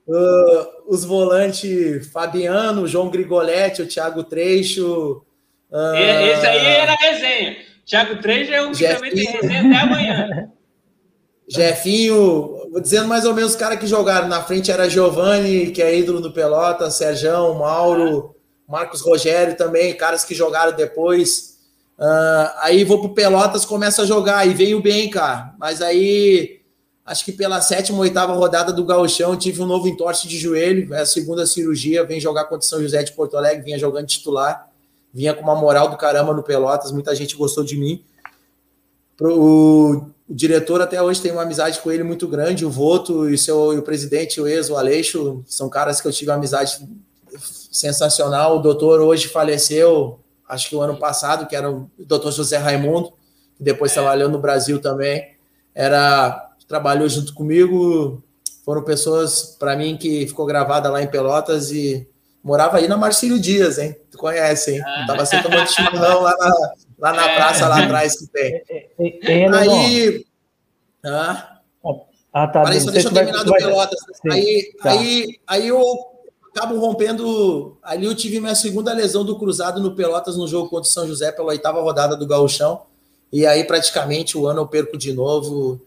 Uh, 0.06 0.92
os 0.92 1.04
volantes 1.04 2.06
Fabiano, 2.12 2.86
João 2.86 3.08
Grigoletti, 3.08 3.82
o 3.82 3.88
Thiago 3.88 4.22
Treixo. 4.24 5.22
Uh, 5.70 5.96
Esse 5.96 6.46
aí 6.46 6.66
era 6.66 6.94
resenha. 6.94 7.56
Thiago 7.86 8.20
Treixo 8.20 8.52
é 8.52 8.62
um 8.62 8.72
que 8.72 8.86
também 8.86 9.12
tem 9.12 9.24
resenha 9.24 9.60
até 9.60 9.76
amanhã. 9.76 10.48
Jefinho, 11.48 12.70
vou 12.70 12.80
dizendo 12.80 13.06
mais 13.06 13.24
ou 13.24 13.34
menos 13.34 13.52
os 13.52 13.56
caras 13.56 13.78
que 13.78 13.86
jogaram. 13.86 14.28
Na 14.28 14.42
frente 14.42 14.70
era 14.70 14.88
Giovanni, 14.88 15.70
que 15.70 15.82
é 15.82 15.96
ídolo 15.96 16.20
do 16.20 16.32
Pelota, 16.32 16.90
Serjão, 16.90 17.54
Mauro, 17.54 18.34
Marcos 18.68 19.02
Rogério 19.02 19.56
também, 19.56 19.94
caras 19.94 20.24
que 20.24 20.34
jogaram 20.34 20.72
depois. 20.72 21.58
Uh, 21.98 22.50
aí 22.60 22.82
vou 22.82 23.00
pro 23.00 23.14
Pelotas, 23.14 23.64
começa 23.64 24.02
a 24.02 24.06
jogar, 24.06 24.46
e 24.46 24.54
veio 24.54 24.80
bem, 24.80 25.08
cara. 25.08 25.54
Mas 25.58 25.82
aí 25.82 26.63
acho 27.04 27.24
que 27.24 27.32
pela 27.32 27.60
sétima, 27.60 27.98
oitava 27.98 28.32
rodada 28.32 28.72
do 28.72 28.84
Gauchão, 28.84 29.36
tive 29.36 29.62
um 29.62 29.66
novo 29.66 29.86
entorse 29.86 30.26
de 30.26 30.38
joelho, 30.38 30.92
é 30.94 31.00
a 31.00 31.06
segunda 31.06 31.44
cirurgia, 31.46 32.04
vem 32.04 32.18
jogar 32.18 32.44
contra 32.44 32.66
São 32.66 32.80
José 32.80 33.02
de 33.02 33.12
Porto 33.12 33.36
Alegre, 33.36 33.64
vinha 33.64 33.78
jogando 33.78 34.06
titular, 34.06 34.70
vinha 35.12 35.34
com 35.34 35.42
uma 35.42 35.54
moral 35.54 35.90
do 35.90 35.96
caramba 35.96 36.32
no 36.32 36.42
Pelotas, 36.42 36.90
muita 36.92 37.14
gente 37.14 37.36
gostou 37.36 37.62
de 37.62 37.76
mim. 37.76 38.02
O, 39.20 40.02
o 40.28 40.34
diretor 40.34 40.80
até 40.80 41.00
hoje 41.00 41.20
tem 41.20 41.30
uma 41.30 41.42
amizade 41.42 41.78
com 41.80 41.92
ele 41.92 42.02
muito 42.02 42.26
grande, 42.26 42.64
o 42.64 42.70
Voto 42.70 43.28
e, 43.28 43.36
seu, 43.36 43.74
e 43.74 43.78
o 43.78 43.82
presidente, 43.82 44.40
o 44.40 44.48
ex, 44.48 44.70
o 44.70 44.76
Aleixo, 44.76 45.44
são 45.46 45.68
caras 45.68 46.00
que 46.00 46.08
eu 46.08 46.12
tive 46.12 46.30
uma 46.30 46.38
amizade 46.38 46.88
sensacional. 47.70 48.56
O 48.56 48.62
doutor 48.62 49.00
hoje 49.00 49.28
faleceu, 49.28 50.18
acho 50.48 50.68
que 50.68 50.76
o 50.76 50.80
ano 50.80 50.96
passado, 50.96 51.46
que 51.46 51.54
era 51.54 51.70
o 51.70 51.90
doutor 51.98 52.32
José 52.32 52.56
Raimundo, 52.56 53.12
que 53.56 53.62
depois 53.62 53.92
é. 53.92 53.94
trabalhou 53.94 54.28
no 54.28 54.38
Brasil 54.38 54.80
também. 54.80 55.34
Era 55.74 56.53
trabalhou 56.68 57.08
junto 57.08 57.34
comigo. 57.34 58.22
Foram 58.64 58.82
pessoas, 58.82 59.56
para 59.58 59.76
mim, 59.76 59.96
que 59.96 60.26
ficou 60.26 60.46
gravada 60.46 60.90
lá 60.90 61.02
em 61.02 61.06
Pelotas 61.06 61.70
e 61.70 62.08
morava 62.42 62.78
aí 62.78 62.88
na 62.88 62.96
Marcílio 62.96 63.38
Dias, 63.38 63.78
hein? 63.78 63.96
Tu 64.10 64.18
conhece, 64.18 64.72
hein? 64.72 64.82
Ah. 64.84 65.04
Tava 65.06 65.26
sempre 65.26 65.50
tomando 65.50 65.68
chimarrão 65.68 66.22
lá 66.22 66.36
na, 66.38 66.72
lá 66.98 67.12
na 67.12 67.30
é. 67.30 67.36
praça, 67.36 67.68
lá 67.68 67.82
atrás 67.82 68.18
que 68.18 68.26
tem. 68.26 68.62
aí. 69.52 70.26
Ah, 71.04 71.54
ah, 72.34 72.48
tá. 72.48 72.64
Peraí, 72.64 72.80
só 72.80 72.90
deixa 72.90 73.08
eu 73.08 73.12
terminar 73.12 73.44
do 73.44 73.52
Pelotas. 73.52 74.00
Aí, 74.28 74.72
tá. 74.82 74.90
aí, 74.90 75.38
aí 75.46 75.68
eu 75.68 75.80
acabo 76.50 76.76
rompendo. 76.80 77.78
Ali 77.80 78.06
eu 78.06 78.14
tive 78.14 78.40
minha 78.40 78.56
segunda 78.56 78.92
lesão 78.92 79.24
do 79.24 79.38
cruzado 79.38 79.80
no 79.80 79.94
Pelotas 79.94 80.36
no 80.36 80.48
jogo 80.48 80.68
contra 80.68 80.88
o 80.88 80.92
São 80.92 81.06
José 81.06 81.30
pela 81.30 81.48
oitava 81.48 81.80
rodada 81.80 82.16
do 82.16 82.26
Gauchão. 82.26 82.82
E 83.32 83.46
aí, 83.46 83.62
praticamente, 83.62 84.36
o 84.36 84.48
ano 84.48 84.62
eu 84.62 84.66
perco 84.66 84.98
de 84.98 85.12
novo. 85.12 85.80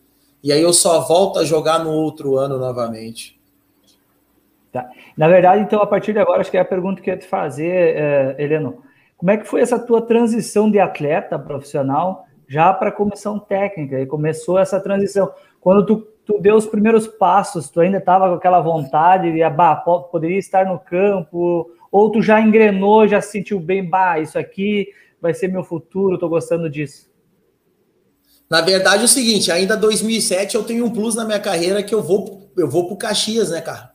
E 0.43 0.51
aí 0.51 0.61
eu 0.61 0.73
só 0.73 1.01
volto 1.01 1.39
a 1.39 1.43
jogar 1.43 1.79
no 1.79 1.91
outro 1.91 2.37
ano 2.37 2.57
novamente. 2.57 3.37
Tá. 4.71 4.89
Na 5.17 5.27
verdade, 5.27 5.63
então, 5.63 5.81
a 5.81 5.87
partir 5.87 6.13
de 6.13 6.19
agora, 6.19 6.41
acho 6.41 6.51
que 6.51 6.57
é 6.57 6.61
a 6.61 6.65
pergunta 6.65 7.01
que 7.01 7.09
eu 7.09 7.13
ia 7.15 7.19
te 7.19 7.27
fazer, 7.27 7.95
é, 7.97 8.35
Heleno. 8.37 8.83
Como 9.17 9.31
é 9.31 9.37
que 9.37 9.47
foi 9.47 9.61
essa 9.61 9.79
tua 9.79 10.01
transição 10.01 10.69
de 10.69 10.79
atleta 10.79 11.39
profissional 11.39 12.25
já 12.47 12.71
para 12.71 12.89
a 12.89 12.91
comissão 12.91 13.39
técnica? 13.39 13.99
E 13.99 14.05
começou 14.05 14.59
essa 14.59 14.79
transição. 14.79 15.31
Quando 15.59 15.85
tu, 15.85 16.07
tu 16.23 16.39
deu 16.39 16.55
os 16.55 16.67
primeiros 16.67 17.07
passos, 17.07 17.69
tu 17.69 17.79
ainda 17.79 17.97
estava 17.97 18.29
com 18.29 18.35
aquela 18.35 18.59
vontade 18.59 19.31
de, 19.31 19.49
bah, 19.49 19.75
poderia 19.75 20.37
estar 20.37 20.65
no 20.65 20.77
campo, 20.77 21.71
ou 21.91 22.11
tu 22.11 22.21
já 22.21 22.39
engrenou, 22.39 23.07
já 23.07 23.19
se 23.19 23.31
sentiu 23.31 23.59
bem, 23.59 23.83
bah, 23.83 24.19
isso 24.19 24.37
aqui 24.37 24.87
vai 25.19 25.33
ser 25.33 25.47
meu 25.47 25.63
futuro, 25.63 26.13
estou 26.13 26.29
gostando 26.29 26.69
disso? 26.69 27.06
Na 28.49 28.61
verdade 28.61 29.01
é 29.01 29.05
o 29.05 29.09
seguinte, 29.09 29.51
ainda 29.51 29.75
2007 29.75 30.55
eu 30.55 30.63
tenho 30.63 30.85
um 30.85 30.89
plus 30.89 31.15
na 31.15 31.25
minha 31.25 31.39
carreira 31.39 31.83
que 31.83 31.93
eu 31.93 32.01
vou 32.01 32.49
eu 32.55 32.67
vou 32.67 32.87
pro 32.87 32.97
Caxias, 32.97 33.49
né, 33.49 33.61
cara? 33.61 33.91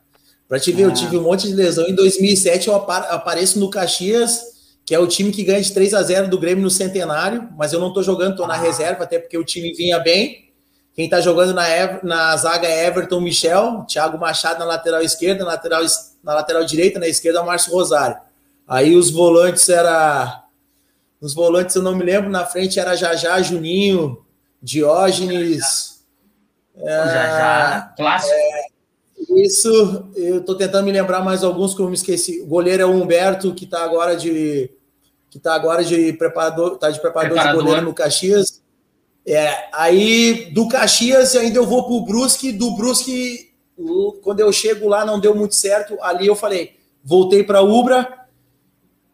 Para 0.47 0.59
te 0.59 0.71
ver, 0.71 0.83
ah. 0.83 0.87
eu 0.87 0.93
tive 0.93 1.17
um 1.17 1.23
monte 1.23 1.47
de 1.47 1.53
lesão 1.53 1.85
em 1.87 1.95
2007 1.95 2.67
eu 2.67 2.75
apareço 2.75 3.59
no 3.59 3.69
Caxias, 3.69 4.41
que 4.85 4.93
é 4.93 4.99
o 4.99 5.07
time 5.07 5.31
que 5.31 5.43
ganha 5.43 5.61
de 5.61 5.71
3 5.71 5.93
a 5.93 6.01
0 6.01 6.29
do 6.29 6.37
Grêmio 6.37 6.63
no 6.63 6.69
Centenário, 6.69 7.49
mas 7.57 7.73
eu 7.73 7.79
não 7.79 7.91
tô 7.91 8.03
jogando, 8.03 8.37
tô 8.37 8.47
na 8.47 8.53
ah. 8.53 8.57
reserva 8.57 9.03
até 9.03 9.19
porque 9.19 9.37
o 9.37 9.43
time 9.43 9.73
vinha 9.73 9.99
bem. 9.99 10.43
Quem 10.93 11.09
tá 11.09 11.19
jogando 11.19 11.53
na, 11.53 11.65
na 12.03 12.37
zaga 12.37 12.67
é 12.67 12.85
Everton 12.85 13.19
Michel, 13.19 13.83
Thiago 13.87 14.17
Machado 14.17 14.59
na 14.59 14.65
lateral 14.65 15.01
esquerda, 15.01 15.43
na 15.43 15.51
lateral, 15.51 15.83
na 16.23 16.35
lateral 16.35 16.63
direita, 16.63 16.99
na 16.99 17.07
esquerda 17.07 17.43
Márcio 17.43 17.73
Rosário. 17.73 18.17
Aí 18.67 18.95
os 18.95 19.09
volantes 19.09 19.67
era 19.69 20.43
os 21.19 21.33
volantes 21.33 21.75
eu 21.75 21.81
não 21.81 21.95
me 21.95 22.03
lembro, 22.03 22.29
na 22.29 22.45
frente 22.45 22.79
era 22.79 22.95
Jajá, 22.95 23.41
Juninho, 23.41 24.22
Diógenes. 24.63 26.05
Já, 26.75 27.05
já. 27.05 27.93
É, 27.93 27.95
Clássico. 27.97 28.33
É, 28.33 28.65
isso, 29.41 30.09
eu 30.15 30.39
estou 30.39 30.55
tentando 30.55 30.85
me 30.85 30.91
lembrar 30.91 31.21
mais 31.21 31.43
alguns 31.43 31.75
que 31.75 31.81
eu 31.81 31.87
me 31.87 31.95
esqueci. 31.95 32.41
O 32.41 32.47
goleiro 32.47 32.83
é 32.83 32.85
o 32.85 32.91
Humberto, 32.91 33.53
que 33.53 33.65
está 33.65 33.83
agora 33.83 34.15
de 34.15 34.71
que 35.29 35.37
está 35.39 35.55
agora 35.55 35.83
de 35.83 36.13
preparador, 36.13 36.77
tá 36.77 36.91
de 36.91 37.01
preparador, 37.01 37.33
preparador, 37.33 37.61
de 37.61 37.65
goleiro 37.65 37.87
no 37.87 37.93
Caxias. 37.93 38.61
É, 39.25 39.67
aí 39.73 40.51
do 40.53 40.67
Caxias 40.67 41.35
ainda 41.35 41.57
eu 41.57 41.65
vou 41.65 41.83
para 41.85 41.93
o 41.93 42.05
Brusque, 42.05 42.51
do 42.51 42.75
Brusque, 42.75 43.51
quando 44.21 44.41
eu 44.41 44.51
chego 44.53 44.87
lá 44.87 45.03
não 45.03 45.19
deu 45.19 45.33
muito 45.33 45.55
certo, 45.55 45.97
ali 46.01 46.27
eu 46.27 46.35
falei, 46.35 46.75
voltei 47.03 47.43
para 47.43 47.63
Ubra, 47.63 48.22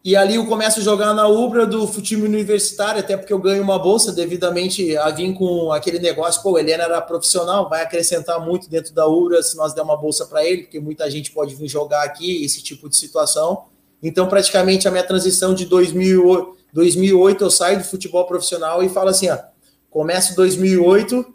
e 0.02 0.16
ali 0.16 0.36
eu 0.36 0.46
começo 0.46 0.80
a 0.80 0.82
jogar 0.82 1.12
na 1.12 1.28
Ubra 1.28 1.66
do 1.66 1.86
time 2.00 2.22
universitário, 2.22 3.00
até 3.00 3.18
porque 3.18 3.32
eu 3.32 3.38
ganho 3.38 3.62
uma 3.62 3.78
bolsa 3.78 4.10
devidamente 4.12 4.96
a 4.96 5.10
vir 5.10 5.34
com 5.34 5.70
aquele 5.72 5.98
negócio, 5.98 6.42
pô, 6.42 6.52
o 6.52 6.58
Helena 6.58 6.84
era 6.84 7.02
profissional, 7.02 7.68
vai 7.68 7.82
acrescentar 7.82 8.40
muito 8.40 8.68
dentro 8.70 8.94
da 8.94 9.06
Ubra 9.06 9.42
se 9.42 9.54
nós 9.56 9.74
der 9.74 9.82
uma 9.82 9.98
bolsa 9.98 10.24
para 10.24 10.42
ele, 10.42 10.62
porque 10.62 10.80
muita 10.80 11.10
gente 11.10 11.30
pode 11.30 11.54
vir 11.54 11.68
jogar 11.68 12.02
aqui, 12.02 12.42
esse 12.42 12.62
tipo 12.62 12.88
de 12.88 12.96
situação. 12.96 13.64
Então, 14.02 14.26
praticamente 14.26 14.88
a 14.88 14.90
minha 14.90 15.04
transição 15.04 15.54
de 15.54 15.66
2008, 15.66 16.56
2008 16.72 17.44
eu 17.44 17.50
saio 17.50 17.78
do 17.78 17.84
futebol 17.84 18.24
profissional 18.24 18.82
e 18.82 18.88
falo 18.88 19.10
assim, 19.10 19.28
ó, 19.28 19.38
começo 19.90 20.34
2008, 20.34 21.20
uh, 21.20 21.34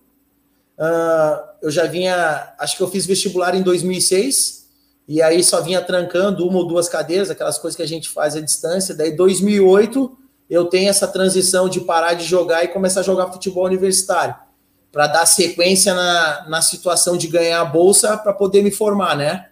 eu 1.62 1.70
já 1.70 1.86
vinha, 1.86 2.56
acho 2.58 2.78
que 2.78 2.82
eu 2.82 2.90
fiz 2.90 3.06
vestibular 3.06 3.54
em 3.54 3.62
2006, 3.62 4.65
e 5.08 5.22
aí 5.22 5.44
só 5.44 5.62
vinha 5.62 5.82
trancando 5.82 6.48
uma 6.48 6.58
ou 6.58 6.68
duas 6.68 6.90
cadeiras, 6.90 7.30
aquelas 7.30 7.58
coisas 7.60 7.76
que 7.76 7.84
a 7.84 7.88
gente 7.88 8.10
faz 8.10 8.36
à 8.36 8.42
distância. 8.42 8.96
Daí, 8.96 9.12
2008, 9.12 10.18
eu 10.50 10.66
tenho 10.66 10.90
essa 10.90 11.08
transição 11.08 11.70
de 11.70 11.82
parar 11.82 12.14
de 12.14 12.24
jogar 12.24 12.64
e 12.64 12.70
começar 12.70 13.02
a 13.02 13.04
jogar 13.04 13.32
futebol 13.32 13.66
universitário, 13.66 14.36
para 14.92 15.08
dar 15.08 15.26
sequência 15.26 15.94
na, 15.94 16.46
na 16.50 16.62
situação 16.62 17.18
de 17.18 17.28
ganhar 17.28 17.62
a 17.62 17.66
bolsa 17.66 18.18
para 18.18 18.34
poder 18.34 18.64
me 18.64 18.72
formar, 18.72 19.16
né? 19.16 19.50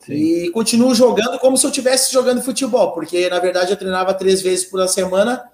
Sim. 0.00 0.12
E 0.12 0.50
continuo 0.50 0.94
jogando 0.94 1.38
como 1.38 1.56
se 1.56 1.64
eu 1.66 1.70
estivesse 1.70 2.12
jogando 2.12 2.42
futebol, 2.42 2.92
porque 2.92 3.28
na 3.28 3.38
verdade 3.38 3.72
eu 3.72 3.76
treinava 3.76 4.12
três 4.14 4.40
vezes 4.42 4.64
por 4.64 4.86
semana. 4.88 5.50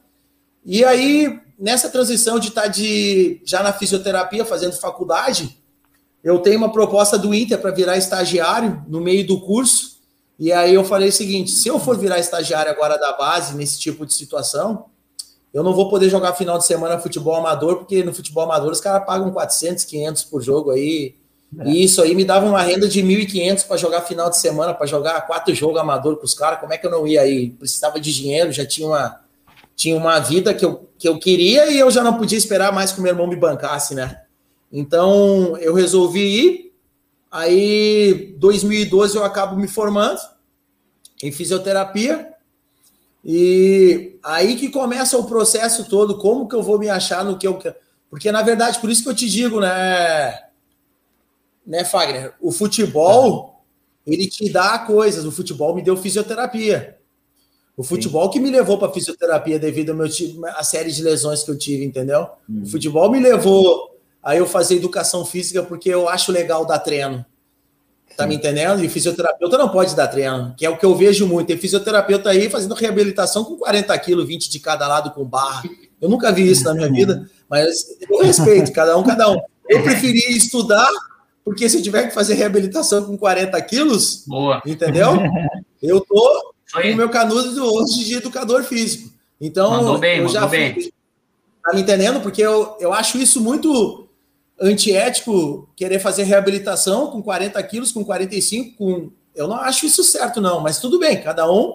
E 0.65 0.85
aí, 0.85 1.41
nessa 1.59 1.89
transição 1.89 2.39
de 2.39 2.49
estar 2.49 2.63
tá 2.63 2.69
de, 2.69 3.41
já 3.45 3.63
na 3.63 3.73
fisioterapia, 3.73 4.45
fazendo 4.45 4.73
faculdade, 4.73 5.60
eu 6.23 6.39
tenho 6.39 6.59
uma 6.59 6.73
proposta 6.73 7.19
do 7.19 7.35
Inter 7.35 7.59
para 7.59 7.71
virar 7.71 7.97
estagiário 7.97 8.85
no 8.87 9.01
meio 9.01 9.27
do 9.27 9.41
curso. 9.41 9.99
E 10.39 10.53
aí 10.53 10.75
eu 10.75 10.85
falei 10.85 11.09
o 11.09 11.13
seguinte: 11.13 11.51
se 11.51 11.69
eu 11.69 11.79
for 11.79 11.99
virar 11.99 12.19
estagiário 12.19 12.71
agora 12.71 12.99
da 12.99 13.13
base, 13.13 13.57
nesse 13.57 13.79
tipo 13.79 14.07
de 14.07 14.15
situação, 14.15 14.87
eu 15.53 15.63
não 15.63 15.75
vou 15.75 15.89
poder 15.89 16.09
jogar 16.09 16.35
final 16.35 16.59
de 16.59 16.67
semana 16.67 16.99
futebol 16.99 17.35
amador, 17.35 17.79
porque 17.79 18.05
no 18.05 18.13
futebol 18.13 18.45
amador 18.45 18.71
os 18.71 18.81
caras 18.81 19.05
pagam 19.05 19.31
400, 19.31 19.85
500 19.85 20.25
por 20.25 20.43
jogo 20.43 20.71
aí. 20.71 21.15
É. 21.59 21.69
E 21.69 21.83
isso 21.85 22.01
aí 22.01 22.15
me 22.15 22.25
dava 22.25 22.47
uma 22.47 22.63
renda 22.63 22.87
de 22.87 23.03
1.500 23.03 23.67
para 23.67 23.77
jogar 23.77 24.03
final 24.03 24.31
de 24.31 24.37
semana, 24.37 24.73
para 24.73 24.87
jogar 24.87 25.21
quatro 25.23 25.53
jogos 25.53 25.81
amador 25.81 26.17
com 26.17 26.25
os 26.25 26.35
caras. 26.35 26.61
Como 26.61 26.73
é 26.73 26.79
que 26.79 26.87
eu 26.87 26.91
não 26.91 27.07
ia 27.07 27.23
aí? 27.23 27.51
Precisava 27.51 27.99
de 27.99 28.15
dinheiro, 28.15 28.53
já 28.53 28.65
tinha 28.65 28.87
uma, 28.87 29.21
tinha 29.75 29.97
uma 29.97 30.21
vida 30.21 30.55
que 30.55 30.65
eu, 30.65 30.89
que 30.97 31.09
eu 31.09 31.19
queria 31.19 31.71
e 31.73 31.79
eu 31.79 31.91
já 31.91 32.05
não 32.05 32.17
podia 32.17 32.39
esperar 32.39 32.73
mais 32.73 32.93
que 32.93 33.01
o 33.01 33.03
meu 33.03 33.13
irmão 33.13 33.27
me 33.27 33.35
bancasse, 33.35 33.95
né? 33.95 34.23
Então 34.73 35.57
eu 35.59 35.75
resolvi 35.75 36.21
ir. 36.21 36.73
Aí, 37.31 38.35
2012 38.39 39.17
eu 39.17 39.25
acabo 39.25 39.57
me 39.57 39.69
formando 39.69 40.21
em 41.23 41.31
fisioterapia. 41.31 42.29
E 43.25 44.19
aí 44.23 44.57
que 44.57 44.71
começa 44.71 45.19
o 45.19 45.25
processo 45.25 45.89
todo, 45.89 46.19
como 46.19 46.49
que 46.49 46.55
eu 46.55 46.63
vou 46.63 46.79
me 46.79 46.89
achar 46.89 47.25
no 47.25 47.39
que 47.39 47.47
eu 47.47 47.59
quero. 47.59 47.77
Porque, 48.09 48.33
na 48.33 48.43
verdade, 48.43 48.81
por 48.81 48.91
isso 48.91 49.03
que 49.05 49.09
eu 49.09 49.15
te 49.15 49.29
digo, 49.29 49.61
né, 49.61 50.51
né, 51.65 51.85
Fagner? 51.85 52.35
O 52.41 52.51
futebol, 52.51 53.63
ele 54.05 54.27
te 54.27 54.51
dá 54.51 54.79
coisas. 54.81 55.25
O 55.25 55.31
futebol 55.31 55.75
me 55.75 55.83
deu 55.83 55.97
fisioterapia. 55.97 56.99
O 57.77 57.85
futebol 57.85 58.25
Sim. 58.25 58.31
que 58.33 58.41
me 58.41 58.51
levou 58.51 58.77
para 58.79 58.93
fisioterapia 58.93 59.59
devido 59.59 59.91
ao 59.91 59.97
meu 59.97 60.09
a 60.57 60.65
série 60.65 60.91
de 60.91 61.03
lesões 61.03 61.45
que 61.45 61.51
eu 61.51 61.57
tive, 61.57 61.85
entendeu? 61.85 62.29
Hum. 62.49 62.63
O 62.63 62.67
futebol 62.67 63.11
me 63.11 63.21
levou 63.21 63.90
Aí 64.23 64.39
eu 64.39 64.47
fazia 64.47 64.77
educação 64.77 65.25
física 65.25 65.63
porque 65.63 65.89
eu 65.89 66.09
acho 66.09 66.31
legal 66.31 66.67
dar 66.67 66.79
treino. 66.79 67.25
Tá 68.17 68.27
me 68.27 68.35
entendendo? 68.35 68.85
E 68.85 68.89
fisioterapeuta 68.89 69.57
não 69.57 69.71
pode 69.71 69.97
dar 69.97 70.07
treino, 70.07 70.55
que 70.55 70.67
é 70.67 70.69
o 70.69 70.77
que 70.77 70.85
eu 70.85 70.95
vejo 70.95 71.27
muito. 71.27 71.47
Tem 71.47 71.57
fisioterapeuta 71.57 72.29
aí 72.29 72.51
fazendo 72.51 72.75
reabilitação 72.75 73.45
com 73.45 73.57
40 73.57 73.99
quilos, 73.99 74.27
20 74.27 74.51
de 74.51 74.61
cada 74.61 74.87
lado 74.87 75.11
com 75.13 75.25
barra. 75.25 75.63
Eu 76.01 76.09
nunca 76.09 76.31
vi 76.31 76.51
isso 76.51 76.65
na 76.65 76.75
minha 76.75 76.91
vida, 76.91 77.31
mas 77.49 77.97
eu 78.11 78.23
respeito, 78.23 78.73
cada 78.73 78.97
um, 78.97 79.03
cada 79.03 79.31
um. 79.31 79.41
Eu 79.67 79.83
preferi 79.83 80.37
estudar, 80.37 80.91
porque 81.45 81.69
se 81.69 81.79
eu 81.79 81.83
tiver 81.83 82.09
que 82.09 82.15
fazer 82.15 82.35
reabilitação 82.35 83.05
com 83.05 83.17
40 83.17 83.61
quilos, 83.63 84.25
Boa. 84.27 84.61
entendeu? 84.67 85.17
Eu 85.83 86.01
tô 86.03 86.53
com 86.75 86.93
o 86.93 86.97
meu 86.97 87.09
canudo 87.09 87.65
hoje 87.65 88.05
de 88.05 88.17
educador 88.17 88.65
físico. 88.65 89.11
Então, 89.41 89.99
bem, 89.99 90.19
eu 90.19 90.29
já 90.29 90.47
fui, 90.47 90.59
bem. 90.59 90.93
Tá 91.65 91.73
me 91.73 91.81
entendendo? 91.81 92.21
Porque 92.21 92.43
eu, 92.43 92.77
eu 92.81 92.93
acho 92.93 93.17
isso 93.17 93.41
muito 93.41 94.10
antiético 94.61 95.69
querer 95.75 95.99
fazer 95.99 96.25
reabilitação 96.25 97.11
com 97.11 97.23
40 97.23 97.63
quilos, 97.63 97.91
com 97.91 98.05
45, 98.05 98.77
com. 98.77 99.11
Eu 99.35 99.49
não 99.49 99.57
acho 99.57 99.87
isso 99.87 100.05
certo, 100.05 100.41
não, 100.41 100.61
mas 100.61 100.79
tudo 100.79 100.99
bem, 100.99 101.23
cada 101.23 101.51
um, 101.51 101.75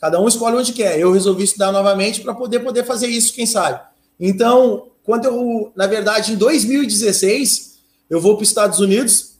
cada 0.00 0.20
um 0.20 0.26
escolhe 0.26 0.56
onde 0.56 0.72
quer. 0.72 0.98
Eu 0.98 1.12
resolvi 1.12 1.44
estudar 1.44 1.70
novamente 1.70 2.20
para 2.20 2.34
poder 2.34 2.60
poder 2.60 2.84
fazer 2.84 3.06
isso, 3.06 3.32
quem 3.32 3.46
sabe. 3.46 3.80
Então, 4.18 4.88
quando 5.04 5.26
eu, 5.26 5.72
na 5.76 5.86
verdade, 5.86 6.32
em 6.32 6.36
2016, 6.36 7.78
eu 8.10 8.20
vou 8.20 8.34
para 8.34 8.42
os 8.42 8.48
Estados 8.48 8.80
Unidos 8.80 9.38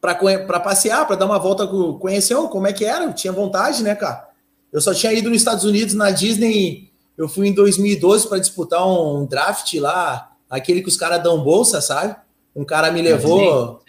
para 0.00 0.60
passear, 0.60 1.06
para 1.06 1.16
dar 1.16 1.26
uma 1.26 1.38
volta, 1.38 1.66
conhecer 1.66 2.34
como 2.48 2.66
é 2.66 2.72
que 2.72 2.84
era, 2.84 3.04
eu 3.04 3.12
tinha 3.12 3.32
vontade, 3.32 3.82
né, 3.82 3.94
cara? 3.94 4.28
Eu 4.72 4.80
só 4.80 4.94
tinha 4.94 5.12
ido 5.12 5.28
nos 5.28 5.38
Estados 5.38 5.64
Unidos, 5.64 5.94
na 5.94 6.10
Disney, 6.10 6.90
eu 7.18 7.28
fui 7.28 7.48
em 7.48 7.52
2012 7.52 8.28
para 8.28 8.38
disputar 8.38 8.86
um 8.86 9.26
draft 9.26 9.74
lá, 9.74 10.29
aquele 10.50 10.82
que 10.82 10.88
os 10.88 10.96
caras 10.96 11.22
dão 11.22 11.42
bolsa, 11.42 11.80
sabe? 11.80 12.16
Um 12.54 12.64
cara 12.64 12.90
me 12.90 13.00
levou 13.00 13.80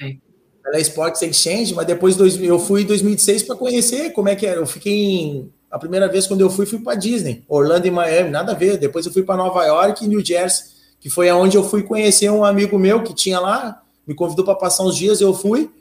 pela 0.64 0.80
Sports 0.80 1.22
Exchange, 1.24 1.74
mas 1.74 1.88
depois 1.88 2.16
eu 2.40 2.60
fui 2.60 2.84
em 2.84 2.86
2006 2.86 3.44
para 3.44 3.56
conhecer 3.56 4.12
como 4.12 4.30
é 4.30 4.36
que 4.36 4.46
era. 4.46 4.60
Eu 4.60 4.68
fiquei 4.68 4.94
em. 4.94 5.52
A 5.70 5.80
primeira 5.80 6.08
vez 6.08 6.28
quando 6.28 6.42
eu 6.42 6.50
fui, 6.50 6.66
fui 6.66 6.80
para 6.80 6.96
Disney, 6.96 7.44
Orlando 7.48 7.88
e 7.88 7.92
Miami, 7.92 8.30
nada 8.30 8.52
a 8.52 8.56
ver. 8.56 8.78
Depois 8.78 9.06
eu 9.06 9.12
fui 9.12 9.24
para 9.24 9.38
Nova 9.38 9.66
York 9.66 10.06
e 10.06 10.08
New 10.08 10.24
Jersey, 10.24 10.66
que 11.00 11.10
foi 11.10 11.30
aonde 11.30 11.58
eu 11.58 11.64
fui 11.64 11.82
conhecer 11.82 12.30
um 12.30 12.44
amigo 12.44 12.78
meu 12.78 13.02
que 13.04 13.14
tinha 13.14 13.40
lá, 13.40 13.82
me 14.06 14.14
convidou 14.14 14.44
para 14.44 14.56
passar 14.56 14.84
uns 14.84 14.96
dias, 14.96 15.22
eu 15.22 15.34
fui. 15.34 15.72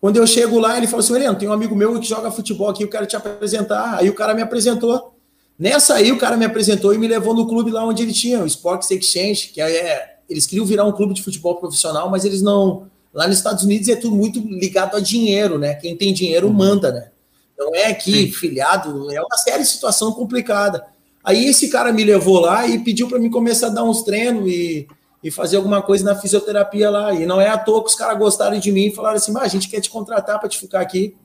Quando 0.00 0.16
eu 0.16 0.26
chego 0.26 0.58
lá, 0.58 0.76
ele 0.76 0.86
falou 0.86 1.00
assim: 1.00 1.14
Heleno, 1.14 1.36
tem 1.36 1.48
um 1.48 1.52
amigo 1.52 1.76
meu 1.76 1.98
que 2.00 2.06
joga 2.06 2.30
futebol 2.30 2.70
aqui, 2.70 2.82
eu 2.82 2.88
quero 2.88 3.06
te 3.06 3.16
apresentar. 3.16 3.98
Aí 3.98 4.08
o 4.08 4.14
cara 4.14 4.34
me 4.34 4.42
apresentou. 4.42 5.14
Nessa 5.58 5.94
aí, 5.94 6.10
o 6.10 6.18
cara 6.18 6.36
me 6.36 6.44
apresentou 6.44 6.92
e 6.92 6.98
me 6.98 7.06
levou 7.06 7.32
no 7.32 7.46
clube 7.46 7.70
lá 7.70 7.84
onde 7.84 8.02
ele 8.02 8.12
tinha, 8.12 8.42
o 8.42 8.46
Sports 8.46 8.90
Exchange, 8.90 9.48
que 9.48 9.60
é. 9.60 10.13
Eles 10.28 10.46
queriam 10.46 10.66
virar 10.66 10.84
um 10.84 10.92
clube 10.92 11.14
de 11.14 11.22
futebol 11.22 11.56
profissional, 11.56 12.10
mas 12.10 12.24
eles 12.24 12.42
não. 12.42 12.88
Lá 13.12 13.28
nos 13.28 13.36
Estados 13.36 13.62
Unidos 13.62 13.88
é 13.88 13.96
tudo 13.96 14.16
muito 14.16 14.40
ligado 14.40 14.96
a 14.96 15.00
dinheiro, 15.00 15.58
né? 15.58 15.74
Quem 15.74 15.96
tem 15.96 16.12
dinheiro 16.12 16.48
uhum. 16.48 16.52
manda, 16.52 16.90
né? 16.90 17.10
Não 17.56 17.74
é 17.74 17.86
aqui, 17.86 18.26
Sim. 18.26 18.32
filiado, 18.32 19.12
é 19.12 19.20
uma 19.20 19.36
série 19.36 19.62
de 19.62 19.68
situação 19.68 20.12
complicada. 20.12 20.84
Aí 21.22 21.46
esse 21.46 21.68
cara 21.68 21.92
me 21.92 22.02
levou 22.02 22.40
lá 22.40 22.66
e 22.66 22.80
pediu 22.80 23.08
para 23.08 23.18
mim 23.18 23.30
começar 23.30 23.68
a 23.68 23.70
dar 23.70 23.84
uns 23.84 24.02
treinos 24.02 24.50
e 24.50 24.88
e 25.24 25.30
fazer 25.30 25.56
alguma 25.56 25.80
coisa 25.80 26.04
na 26.04 26.14
fisioterapia 26.14 26.90
lá. 26.90 27.14
E 27.14 27.24
não 27.24 27.40
é 27.40 27.48
à 27.48 27.56
toa 27.56 27.82
que 27.82 27.88
os 27.88 27.94
caras 27.94 28.18
gostaram 28.18 28.58
de 28.58 28.70
mim 28.70 28.88
e 28.88 28.94
falaram 28.94 29.16
assim: 29.16 29.32
a 29.38 29.48
gente 29.48 29.70
quer 29.70 29.80
te 29.80 29.88
contratar 29.88 30.38
para 30.38 30.50
te 30.50 30.58
ficar 30.58 30.82
aqui. 30.82 31.16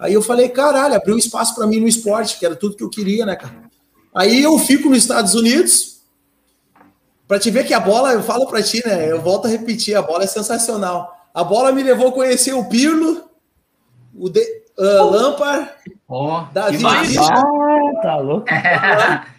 Aí 0.00 0.12
eu 0.12 0.20
falei: 0.20 0.48
caralho, 0.48 0.96
abriu 0.96 1.16
espaço 1.16 1.54
para 1.54 1.64
mim 1.64 1.78
no 1.78 1.86
esporte, 1.86 2.36
que 2.36 2.44
era 2.44 2.56
tudo 2.56 2.76
que 2.76 2.82
eu 2.82 2.90
queria, 2.90 3.24
né, 3.24 3.36
cara? 3.36 3.70
Aí 4.12 4.42
eu 4.42 4.58
fico 4.58 4.88
nos 4.88 4.98
Estados 4.98 5.34
Unidos. 5.34 5.99
Para 7.30 7.38
te 7.38 7.48
ver 7.48 7.64
que 7.64 7.72
a 7.72 7.78
bola, 7.78 8.12
eu 8.12 8.24
falo 8.24 8.44
para 8.48 8.60
ti, 8.60 8.82
né? 8.84 9.08
Eu 9.08 9.20
volto 9.20 9.46
a 9.46 9.48
repetir: 9.48 9.94
a 9.94 10.02
bola 10.02 10.24
é 10.24 10.26
sensacional. 10.26 11.16
A 11.32 11.44
bola 11.44 11.70
me 11.70 11.80
levou 11.80 12.08
a 12.08 12.12
conhecer 12.12 12.52
o 12.52 12.64
Pirlo, 12.64 13.22
o 14.18 14.28
de, 14.28 14.40
uh, 14.76 15.08
Lampard, 15.08 15.70
oh, 16.08 16.42
Davi 16.52 16.84
Ah, 16.84 18.02
tá 18.02 18.16
louco. 18.16 18.46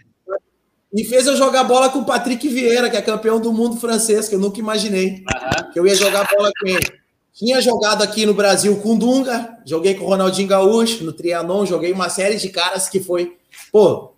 E 0.94 1.06
fez 1.06 1.26
eu 1.26 1.38
jogar 1.38 1.64
bola 1.64 1.90
com 1.90 2.00
o 2.00 2.06
Patrick 2.06 2.50
Vieira, 2.50 2.90
que 2.90 2.98
é 2.98 3.02
campeão 3.02 3.40
do 3.40 3.54
mundo 3.54 3.78
francês, 3.78 4.28
que 4.28 4.36
eu 4.36 4.40
nunca 4.40 4.60
imaginei 4.60 5.24
uhum. 5.24 5.72
que 5.72 5.80
eu 5.80 5.88
ia 5.88 5.96
jogar 5.96 6.28
bola 6.30 6.52
com 6.60 6.68
ele. 6.68 6.86
Tinha 7.34 7.62
jogado 7.62 8.04
aqui 8.04 8.26
no 8.26 8.34
Brasil 8.34 8.76
com 8.82 8.96
o 8.96 9.00
Dunga, 9.00 9.58
joguei 9.66 9.96
com 9.96 10.04
o 10.04 10.08
Ronaldinho 10.10 10.50
Gaúcho, 10.50 11.06
no 11.06 11.14
Trianon, 11.14 11.66
joguei 11.66 11.94
uma 11.94 12.10
série 12.10 12.36
de 12.36 12.50
caras 12.50 12.90
que 12.90 13.00
foi. 13.00 13.38
Pô, 13.72 14.12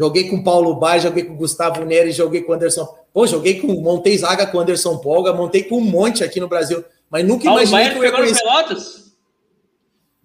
joguei 0.00 0.30
com 0.30 0.36
o 0.36 0.42
Paulo 0.42 0.76
Bai, 0.76 0.98
joguei 0.98 1.24
com 1.24 1.34
o 1.34 1.36
Gustavo 1.36 1.84
Nery, 1.84 2.10
joguei 2.10 2.40
com 2.40 2.52
o 2.52 2.54
Anderson. 2.54 2.88
Pô, 3.12 3.26
joguei 3.26 3.60
com. 3.60 3.66
Montei 3.82 4.16
zaga 4.16 4.46
com 4.46 4.56
o 4.56 4.60
Anderson 4.60 4.96
Polga, 4.96 5.34
montei 5.34 5.64
com 5.64 5.76
um 5.76 5.82
monte 5.82 6.24
aqui 6.24 6.40
no 6.40 6.48
Brasil. 6.48 6.82
Mas 7.10 7.26
nunca 7.26 7.44
Paulo 7.44 7.60
imaginei 7.60 7.84
Baia 7.84 7.92
que 7.92 7.98
eu 7.98 8.04
ia 8.04 8.12
conhecer. 8.12 8.42
Pelotas? 8.42 9.12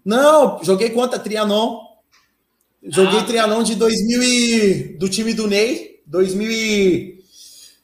Não, 0.06 0.64
joguei 0.64 0.92
contra 0.92 1.20
Trianon. 1.20 1.82
Joguei 2.82 3.20
ah. 3.20 3.24
Trianon 3.24 3.64
de 3.64 3.76
2000 3.76 4.24
e, 4.24 4.84
do 4.98 5.10
time 5.10 5.34
do 5.34 5.48
Ney, 5.48 6.00
2000 6.06 6.52
e, 6.52 7.20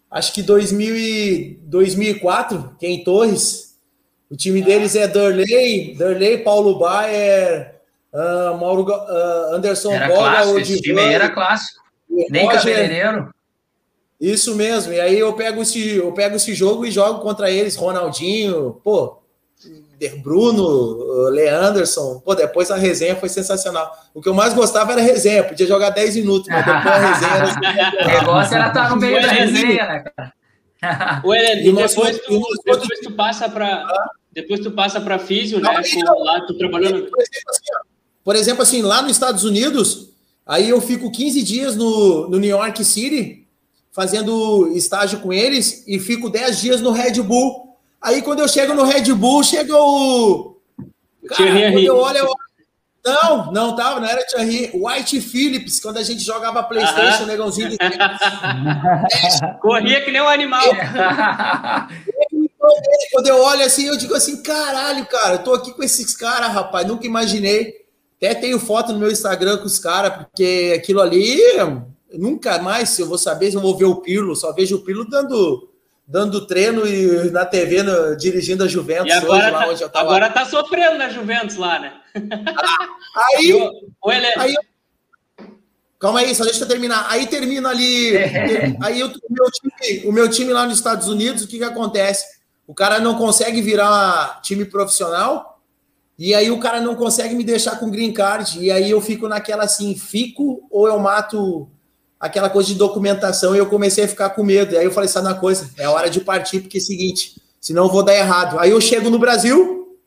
acho 0.09 0.31
que 0.31 0.43
2000 0.43 0.95
e, 0.95 1.59
2004, 1.63 2.77
Ken 2.79 3.03
Torres. 3.03 3.75
O 4.29 4.37
time 4.37 4.61
ah. 4.61 4.65
deles 4.65 4.95
é 4.95 5.09
Durley, 5.09 5.95
Durley, 5.95 6.37
Paulo 6.37 6.79
Bayer, 6.79 7.70
uh, 8.13 8.57
Mauro, 8.57 8.83
uh, 8.83 9.55
Anderson 9.55 9.91
era 9.93 10.07
Boga, 10.07 10.19
clássico, 10.19 10.59
esse 10.59 10.81
time 10.81 11.01
era 11.01 11.29
clássico. 11.29 11.81
Nem 12.29 12.47
cabeleireiro. 12.47 13.33
Isso 14.19 14.55
mesmo. 14.55 14.93
E 14.93 14.99
aí 14.99 15.17
eu 15.17 15.33
pego 15.33 15.61
esse, 15.61 15.95
eu 15.95 16.11
pego 16.11 16.35
esse 16.35 16.53
jogo 16.53 16.85
e 16.85 16.91
jogo 16.91 17.21
contra 17.21 17.49
eles, 17.49 17.75
Ronaldinho, 17.75 18.79
pô, 18.83 19.21
Bruno, 20.21 21.29
Leanderson, 21.29 22.19
pô, 22.19 22.35
depois 22.35 22.69
a 22.71 22.75
resenha 22.75 23.15
foi 23.15 23.29
sensacional. 23.29 23.91
O 24.13 24.21
que 24.21 24.29
eu 24.29 24.33
mais 24.33 24.53
gostava 24.53 24.91
era 24.91 25.01
a 25.01 25.03
resenha, 25.03 25.43
podia 25.43 25.67
jogar 25.67 25.91
10 25.91 26.17
minutos, 26.17 26.47
mas 26.49 26.65
depois 26.65 26.85
a 26.85 26.97
resenha 26.97 27.83
era... 27.87 27.91
O 28.05 28.19
negócio 28.19 28.55
era 28.55 28.67
estar 28.67 28.89
no 28.89 28.97
meio 28.97 29.21
da 29.21 29.27
resenha, 29.27 29.85
né, 29.85 30.03
cara? 30.03 30.33
O 31.23 31.33
Helene, 31.33 31.69
e 31.69 31.73
depois, 31.73 32.19
tu, 32.19 32.41
depois 32.65 32.99
tu 33.01 33.11
passa 33.11 33.47
para 33.47 33.85
depois 34.31 34.61
tu 34.61 34.71
passa 34.71 35.01
para 35.01 35.19
físio, 35.19 35.59
né? 35.59 35.81
Não, 36.05 36.23
lá 36.23 36.41
tu 36.45 36.57
trabalhando. 36.57 37.05
Por 37.09 37.21
exemplo, 37.21 37.49
assim, 37.49 37.90
por 38.23 38.35
exemplo, 38.35 38.61
assim, 38.61 38.81
lá 38.81 39.01
nos 39.01 39.11
Estados 39.11 39.43
Unidos, 39.43 40.09
aí 40.45 40.69
eu 40.69 40.81
fico 40.81 41.11
15 41.11 41.43
dias 41.43 41.75
no, 41.75 42.29
no 42.29 42.39
New 42.39 42.49
York 42.49 42.83
City 42.83 43.47
fazendo 43.91 44.71
estágio 44.73 45.19
com 45.19 45.33
eles 45.33 45.83
e 45.87 45.99
fico 45.99 46.29
10 46.29 46.61
dias 46.61 46.81
no 46.81 46.91
Red 46.91 47.21
Bull 47.21 47.71
Aí 48.01 48.21
quando 48.23 48.39
eu 48.39 48.47
chego 48.47 48.73
no 48.73 48.83
Red 48.83 49.13
Bull, 49.13 49.43
chega 49.43 49.75
o. 49.77 50.57
Cara, 51.27 51.71
quando 51.71 51.85
eu 51.85 51.97
olho, 51.97 52.17
eu... 52.17 52.33
Não, 53.03 53.51
não 53.51 53.75
tava, 53.75 53.99
não 53.99 54.07
era 54.07 54.23
Thierry. 54.25 54.71
White 54.73 55.21
Phillips, 55.21 55.79
quando 55.79 55.97
a 55.97 56.03
gente 56.03 56.21
jogava 56.23 56.63
Playstation, 56.63 57.23
uh 57.23 57.25
-huh. 57.25 57.27
negãozinho. 57.27 57.69
De... 57.69 57.77
Corria 59.61 60.01
que 60.03 60.11
nem 60.11 60.21
um 60.21 60.27
animal. 60.27 60.63
quando 63.11 63.27
eu 63.27 63.41
olho 63.41 63.65
assim, 63.65 63.87
eu 63.87 63.97
digo 63.97 64.13
assim, 64.13 64.43
caralho, 64.43 65.05
cara, 65.07 65.35
eu 65.35 65.43
tô 65.43 65.53
aqui 65.53 65.73
com 65.73 65.81
esses 65.81 66.15
caras, 66.15 66.51
rapaz, 66.51 66.85
nunca 66.87 67.07
imaginei. 67.07 67.80
Até 68.21 68.35
tenho 68.35 68.59
foto 68.59 68.93
no 68.93 68.99
meu 68.99 69.09
Instagram 69.09 69.57
com 69.57 69.65
os 69.65 69.79
caras, 69.79 70.15
porque 70.15 70.73
aquilo 70.77 71.01
ali, 71.01 71.41
nunca 72.13 72.59
mais 72.59 72.89
se 72.89 73.01
eu 73.01 73.07
vou 73.07 73.17
saber 73.17 73.49
se 73.49 73.57
eu 73.57 73.61
vou 73.61 73.75
ver 73.75 73.85
o 73.85 73.95
Pirlo, 73.95 74.35
só 74.35 74.53
vejo 74.53 74.75
o 74.75 74.81
Pirlo 74.81 75.09
dando 75.09 75.67
dando 76.05 76.45
treino 76.45 76.85
e 76.85 77.31
na 77.31 77.45
TV 77.45 77.81
no, 77.83 78.17
dirigindo 78.17 78.65
a 78.65 78.67
Juventus 78.67 79.07
e 79.07 79.11
agora 79.13 79.45
hoje, 79.45 79.51
tá, 79.51 79.57
lá 79.57 79.71
onde 79.71 79.81
eu 79.81 79.89
tava. 79.89 80.05
Agora 80.05 80.29
tá 80.29 80.45
sofrendo 80.45 80.97
na 80.97 81.09
Juventus 81.09 81.55
lá, 81.55 81.79
né? 81.79 81.93
Ah, 82.15 83.25
aí, 83.37 83.49
eu, 83.49 83.71
aí 84.37 84.55
Calma 85.97 86.19
aí, 86.19 86.33
só 86.33 86.43
deixa 86.43 86.63
eu 86.63 86.67
terminar. 86.67 87.05
Aí 87.09 87.27
termina 87.27 87.69
ali. 87.69 88.17
É. 88.17 88.75
Aí 88.81 89.03
o 89.03 89.11
meu, 89.29 89.51
time, 89.51 90.07
o 90.07 90.11
meu 90.11 90.27
time 90.27 90.51
lá 90.51 90.65
nos 90.65 90.77
Estados 90.77 91.07
Unidos, 91.07 91.43
o 91.43 91.47
que, 91.47 91.59
que 91.59 91.63
acontece? 91.63 92.25
O 92.65 92.73
cara 92.73 92.99
não 92.99 93.15
consegue 93.15 93.61
virar 93.61 94.41
time 94.41 94.65
profissional, 94.65 95.50
e 96.23 96.35
aí 96.35 96.51
o 96.51 96.59
cara 96.59 96.79
não 96.79 96.93
consegue 96.93 97.33
me 97.33 97.43
deixar 97.43 97.79
com 97.79 97.89
green 97.89 98.13
card. 98.13 98.59
E 98.63 98.69
aí 98.69 98.91
eu 98.91 99.01
fico 99.01 99.27
naquela 99.27 99.63
assim: 99.63 99.95
fico 99.95 100.67
ou 100.69 100.87
eu 100.87 100.99
mato 100.99 101.67
aquela 102.19 102.47
coisa 102.47 102.69
de 102.69 102.75
documentação 102.75 103.55
e 103.55 103.57
eu 103.57 103.65
comecei 103.65 104.03
a 104.03 104.07
ficar 104.07 104.29
com 104.29 104.43
medo. 104.43 104.75
E 104.75 104.77
aí 104.77 104.85
eu 104.85 104.91
falei, 104.91 105.09
sabe 105.09 105.25
uma 105.25 105.39
coisa? 105.39 105.71
É 105.75 105.89
hora 105.89 106.11
de 106.11 106.19
partir, 106.19 106.59
porque 106.59 106.77
é 106.77 106.79
o 106.79 106.83
seguinte, 106.83 107.41
senão 107.59 107.85
eu 107.85 107.91
vou 107.91 108.03
dar 108.03 108.13
errado. 108.13 108.59
Aí 108.59 108.69
eu 108.69 108.79
chego 108.79 109.09
no 109.09 109.17
Brasil, 109.17 109.97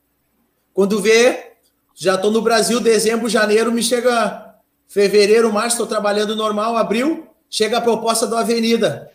quando 0.72 1.02
vê, 1.02 1.54
já 1.96 2.14
estou 2.14 2.30
no 2.30 2.40
Brasil, 2.40 2.78
dezembro, 2.78 3.28
janeiro, 3.28 3.72
me 3.72 3.82
chega 3.82 4.54
fevereiro, 4.86 5.52
março, 5.52 5.74
estou 5.74 5.86
trabalhando 5.88 6.36
normal, 6.36 6.76
abril, 6.76 7.26
chega 7.50 7.78
a 7.78 7.80
proposta 7.80 8.24
do 8.24 8.36
Avenida. 8.36 9.10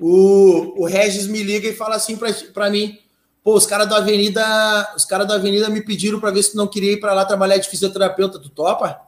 O, 0.00 0.82
o 0.82 0.84
Regis 0.84 1.28
me 1.28 1.44
liga 1.44 1.68
e 1.68 1.76
fala 1.76 1.94
assim 1.94 2.18
para 2.52 2.70
mim, 2.70 2.98
pô, 3.42 3.54
os 3.54 3.66
caras 3.66 3.88
da 3.88 3.96
Avenida, 3.96 4.94
os 4.96 5.04
caras 5.04 5.26
da 5.26 5.34
Avenida 5.34 5.68
me 5.68 5.82
pediram 5.82 6.20
para 6.20 6.30
ver 6.30 6.42
se 6.42 6.56
não 6.56 6.66
queria 6.66 6.92
ir 6.92 7.00
para 7.00 7.14
lá 7.14 7.24
trabalhar 7.24 7.56
de 7.58 7.68
fisioterapeuta, 7.68 8.38
tu 8.38 8.48
topa? 8.48 9.00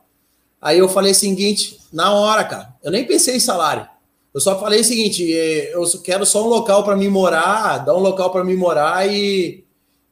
Aí 0.60 0.78
eu 0.78 0.88
falei 0.88 1.12
o 1.12 1.14
seguinte, 1.14 1.80
na 1.92 2.12
hora, 2.12 2.44
cara, 2.44 2.74
eu 2.82 2.90
nem 2.90 3.04
pensei 3.04 3.36
em 3.36 3.40
salário. 3.40 3.86
Eu 4.32 4.40
só 4.40 4.58
falei 4.58 4.80
o 4.80 4.84
seguinte, 4.84 5.30
é, 5.36 5.74
eu 5.74 5.84
quero 6.02 6.24
só 6.24 6.44
um 6.44 6.48
local 6.48 6.84
para 6.84 6.96
mim 6.96 7.08
morar, 7.08 7.78
dar 7.78 7.94
um 7.94 8.00
local 8.00 8.30
para 8.30 8.44
mim 8.44 8.54
morar 8.54 9.06
e, 9.06 9.64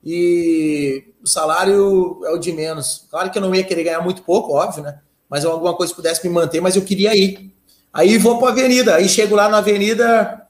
e 0.05 1.05
o 1.23 1.27
salário 1.27 2.21
é 2.25 2.31
o 2.31 2.39
de 2.39 2.53
menos. 2.53 3.07
Claro 3.11 3.31
que 3.31 3.39
eu 3.39 3.43
não 3.43 3.55
ia 3.55 3.65
querer 3.65 3.85
ganhar 3.85 4.03
muito 4.03 4.23
pouco, 4.23 4.53
óbvio, 4.53 4.83
né? 4.83 4.99
Mas 5.29 5.45
alguma 5.45 5.75
coisa 5.75 5.95
pudesse 5.95 6.27
me 6.27 6.35
manter, 6.35 6.61
mas 6.61 6.77
eu 6.77 6.83
queria 6.83 7.15
ir. 7.17 7.51
Aí 7.93 8.19
vou 8.19 8.39
para 8.39 8.49
a 8.49 8.53
avenida, 8.53 8.97
aí 8.97 9.09
chego 9.09 9.35
lá 9.35 9.49
na 9.49 9.59
avenida, 9.59 10.47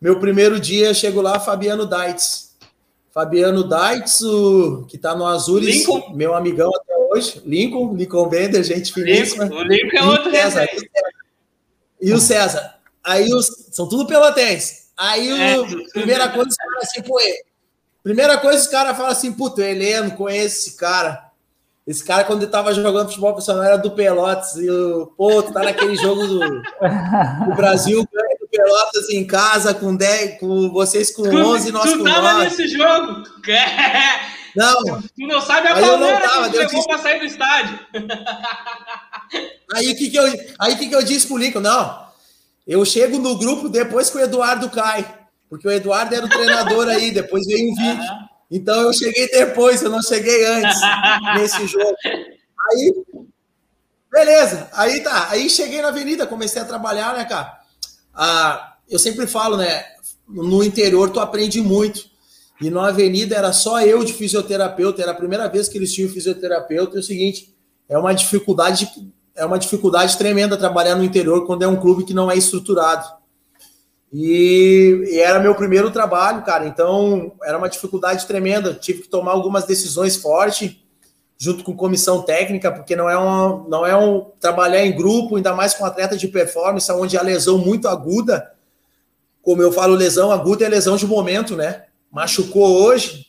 meu 0.00 0.20
primeiro 0.20 0.60
dia, 0.60 0.94
chego 0.94 1.20
lá, 1.20 1.40
Fabiano 1.40 1.86
Daitz. 1.86 2.49
Fabiano 3.12 3.64
Daitz, 3.64 4.20
que 4.88 4.96
está 4.96 5.14
no 5.14 5.26
Azures, 5.26 5.66
Lincoln. 5.66 6.14
meu 6.14 6.34
amigão 6.34 6.70
até 6.74 6.96
hoje. 6.96 7.42
Lincoln, 7.44 7.94
Lincoln 7.94 8.28
Bender, 8.28 8.62
gente 8.62 8.92
finíssima. 8.92 9.44
Lincoln, 9.44 9.58
o 9.58 9.62
Lincoln 9.64 9.96
é 9.96 10.04
outro 10.04 10.30
César, 10.30 10.68
E 12.00 12.12
o 12.12 12.20
César. 12.20 12.74
Aí 13.02 13.32
os, 13.32 13.46
são 13.72 13.88
tudo 13.88 14.06
pelotenses. 14.06 14.90
Aí 14.96 15.28
é, 15.28 15.58
o, 15.58 15.66
primeira 15.92 16.28
coisa, 16.28 16.50
os 16.50 16.56
caras 16.56 16.84
assim, 16.84 17.02
pô, 17.02 17.18
primeira 18.02 18.38
coisa, 18.38 18.60
os 18.60 18.68
caras 18.68 18.96
falam 18.96 19.12
assim, 19.12 19.32
puto, 19.32 19.60
Heleno, 19.60 20.12
conheço 20.12 20.68
esse 20.68 20.76
cara. 20.76 21.30
Esse 21.86 22.04
cara, 22.04 22.22
quando 22.22 22.42
ele 22.42 22.50
tava 22.52 22.72
jogando 22.72 23.08
futebol 23.08 23.32
profissional, 23.32 23.64
era 23.64 23.76
do 23.76 23.90
Pelotas. 23.90 24.54
E 24.56 24.70
o, 24.70 25.06
pô, 25.16 25.42
tu 25.42 25.52
tá 25.52 25.62
naquele 25.62 25.96
jogo 25.96 26.24
do, 26.26 26.38
do 26.38 27.56
Brasil, 27.56 28.06
ganha 28.12 28.29
Pelotas 28.62 29.10
em 29.10 29.26
casa 29.26 29.74
com 29.74 29.94
10, 29.94 30.38
com 30.40 30.70
vocês 30.70 31.10
com 31.10 31.22
tu, 31.22 31.36
11, 31.36 31.72
nós 31.72 31.90
tu 31.90 31.98
com 31.98 32.04
9. 32.04 32.16
Tu 32.16 32.22
tava 32.22 32.44
nesse 32.44 32.68
jogo. 32.68 33.22
Não. 34.56 34.82
Tu 35.00 35.26
não 35.28 35.40
sabe 35.40 35.68
a 35.68 35.74
palavra 35.74 36.50
que 36.50 36.56
levou 36.56 36.74
disse... 36.74 36.88
pra 36.88 36.98
sair 36.98 37.18
do 37.20 37.24
estádio. 37.24 37.78
Aí 39.72 39.92
o 39.92 39.96
que 39.96 40.10
que 40.10 40.16
eu, 40.16 40.24
aí 40.58 40.76
que 40.76 40.88
que 40.88 40.94
eu 40.94 41.02
disse 41.04 41.26
pro 41.28 41.36
Lincoln? 41.36 41.60
Não, 41.60 42.06
eu 42.66 42.84
chego 42.84 43.18
no 43.18 43.38
grupo 43.38 43.68
depois 43.68 44.10
que 44.10 44.16
o 44.16 44.20
Eduardo 44.20 44.68
cai, 44.68 45.06
porque 45.48 45.68
o 45.68 45.70
Eduardo 45.70 46.14
era 46.14 46.26
o 46.26 46.28
treinador 46.28 46.88
aí, 46.88 47.12
depois 47.12 47.46
veio 47.46 47.70
um 47.70 47.74
vídeo. 47.76 48.10
Então 48.50 48.80
eu 48.80 48.92
cheguei 48.92 49.28
depois, 49.28 49.80
eu 49.82 49.90
não 49.90 50.02
cheguei 50.02 50.44
antes 50.44 50.80
nesse 51.36 51.66
jogo. 51.68 51.94
Aí, 52.04 52.94
beleza, 54.10 54.68
aí 54.72 55.00
tá, 55.00 55.28
aí 55.30 55.48
cheguei 55.48 55.80
na 55.80 55.88
avenida, 55.88 56.26
comecei 56.26 56.60
a 56.60 56.64
trabalhar, 56.64 57.16
né, 57.16 57.24
cara? 57.24 57.59
Ah, 58.22 58.74
eu 58.86 58.98
sempre 58.98 59.26
falo, 59.26 59.56
né, 59.56 59.82
no 60.28 60.62
interior 60.62 61.08
tu 61.08 61.20
aprende 61.20 61.58
muito. 61.62 62.04
E 62.60 62.68
na 62.68 62.88
avenida 62.88 63.34
era 63.34 63.50
só 63.50 63.80
eu 63.80 64.04
de 64.04 64.12
fisioterapeuta, 64.12 65.00
era 65.00 65.12
a 65.12 65.14
primeira 65.14 65.48
vez 65.48 65.70
que 65.70 65.78
eles 65.78 65.94
tinham 65.94 66.10
fisioterapeuta. 66.10 66.98
É 66.98 67.00
o 67.00 67.02
seguinte, 67.02 67.56
é 67.88 67.96
uma 67.96 68.12
dificuldade, 68.12 68.86
é 69.34 69.42
uma 69.46 69.58
dificuldade 69.58 70.18
tremenda 70.18 70.58
trabalhar 70.58 70.96
no 70.96 71.02
interior 71.02 71.46
quando 71.46 71.62
é 71.62 71.66
um 71.66 71.80
clube 71.80 72.04
que 72.04 72.12
não 72.12 72.30
é 72.30 72.36
estruturado. 72.36 73.08
E, 74.12 75.02
e 75.12 75.18
era 75.18 75.40
meu 75.40 75.54
primeiro 75.54 75.90
trabalho, 75.90 76.44
cara. 76.44 76.66
Então 76.66 77.32
era 77.42 77.56
uma 77.56 77.70
dificuldade 77.70 78.26
tremenda. 78.26 78.74
Tive 78.74 79.00
que 79.00 79.08
tomar 79.08 79.32
algumas 79.32 79.64
decisões 79.64 80.16
fortes 80.16 80.76
junto 81.42 81.64
com 81.64 81.74
comissão 81.74 82.20
técnica, 82.20 82.70
porque 82.70 82.94
não 82.94 83.08
é 83.08 83.18
um, 83.18 83.66
não 83.66 83.86
é 83.86 83.96
um 83.96 84.26
trabalhar 84.38 84.84
em 84.84 84.94
grupo, 84.94 85.36
ainda 85.36 85.54
mais 85.54 85.72
com 85.72 85.86
atleta 85.86 86.16
de 86.16 86.28
performance, 86.28 86.92
onde 86.92 87.16
a 87.16 87.22
lesão 87.22 87.56
muito 87.56 87.88
aguda, 87.88 88.52
como 89.40 89.62
eu 89.62 89.72
falo, 89.72 89.94
lesão 89.94 90.30
aguda 90.30 90.66
é 90.66 90.68
lesão 90.68 90.96
de 90.96 91.06
momento, 91.06 91.56
né? 91.56 91.84
machucou 92.10 92.82
hoje, 92.82 93.26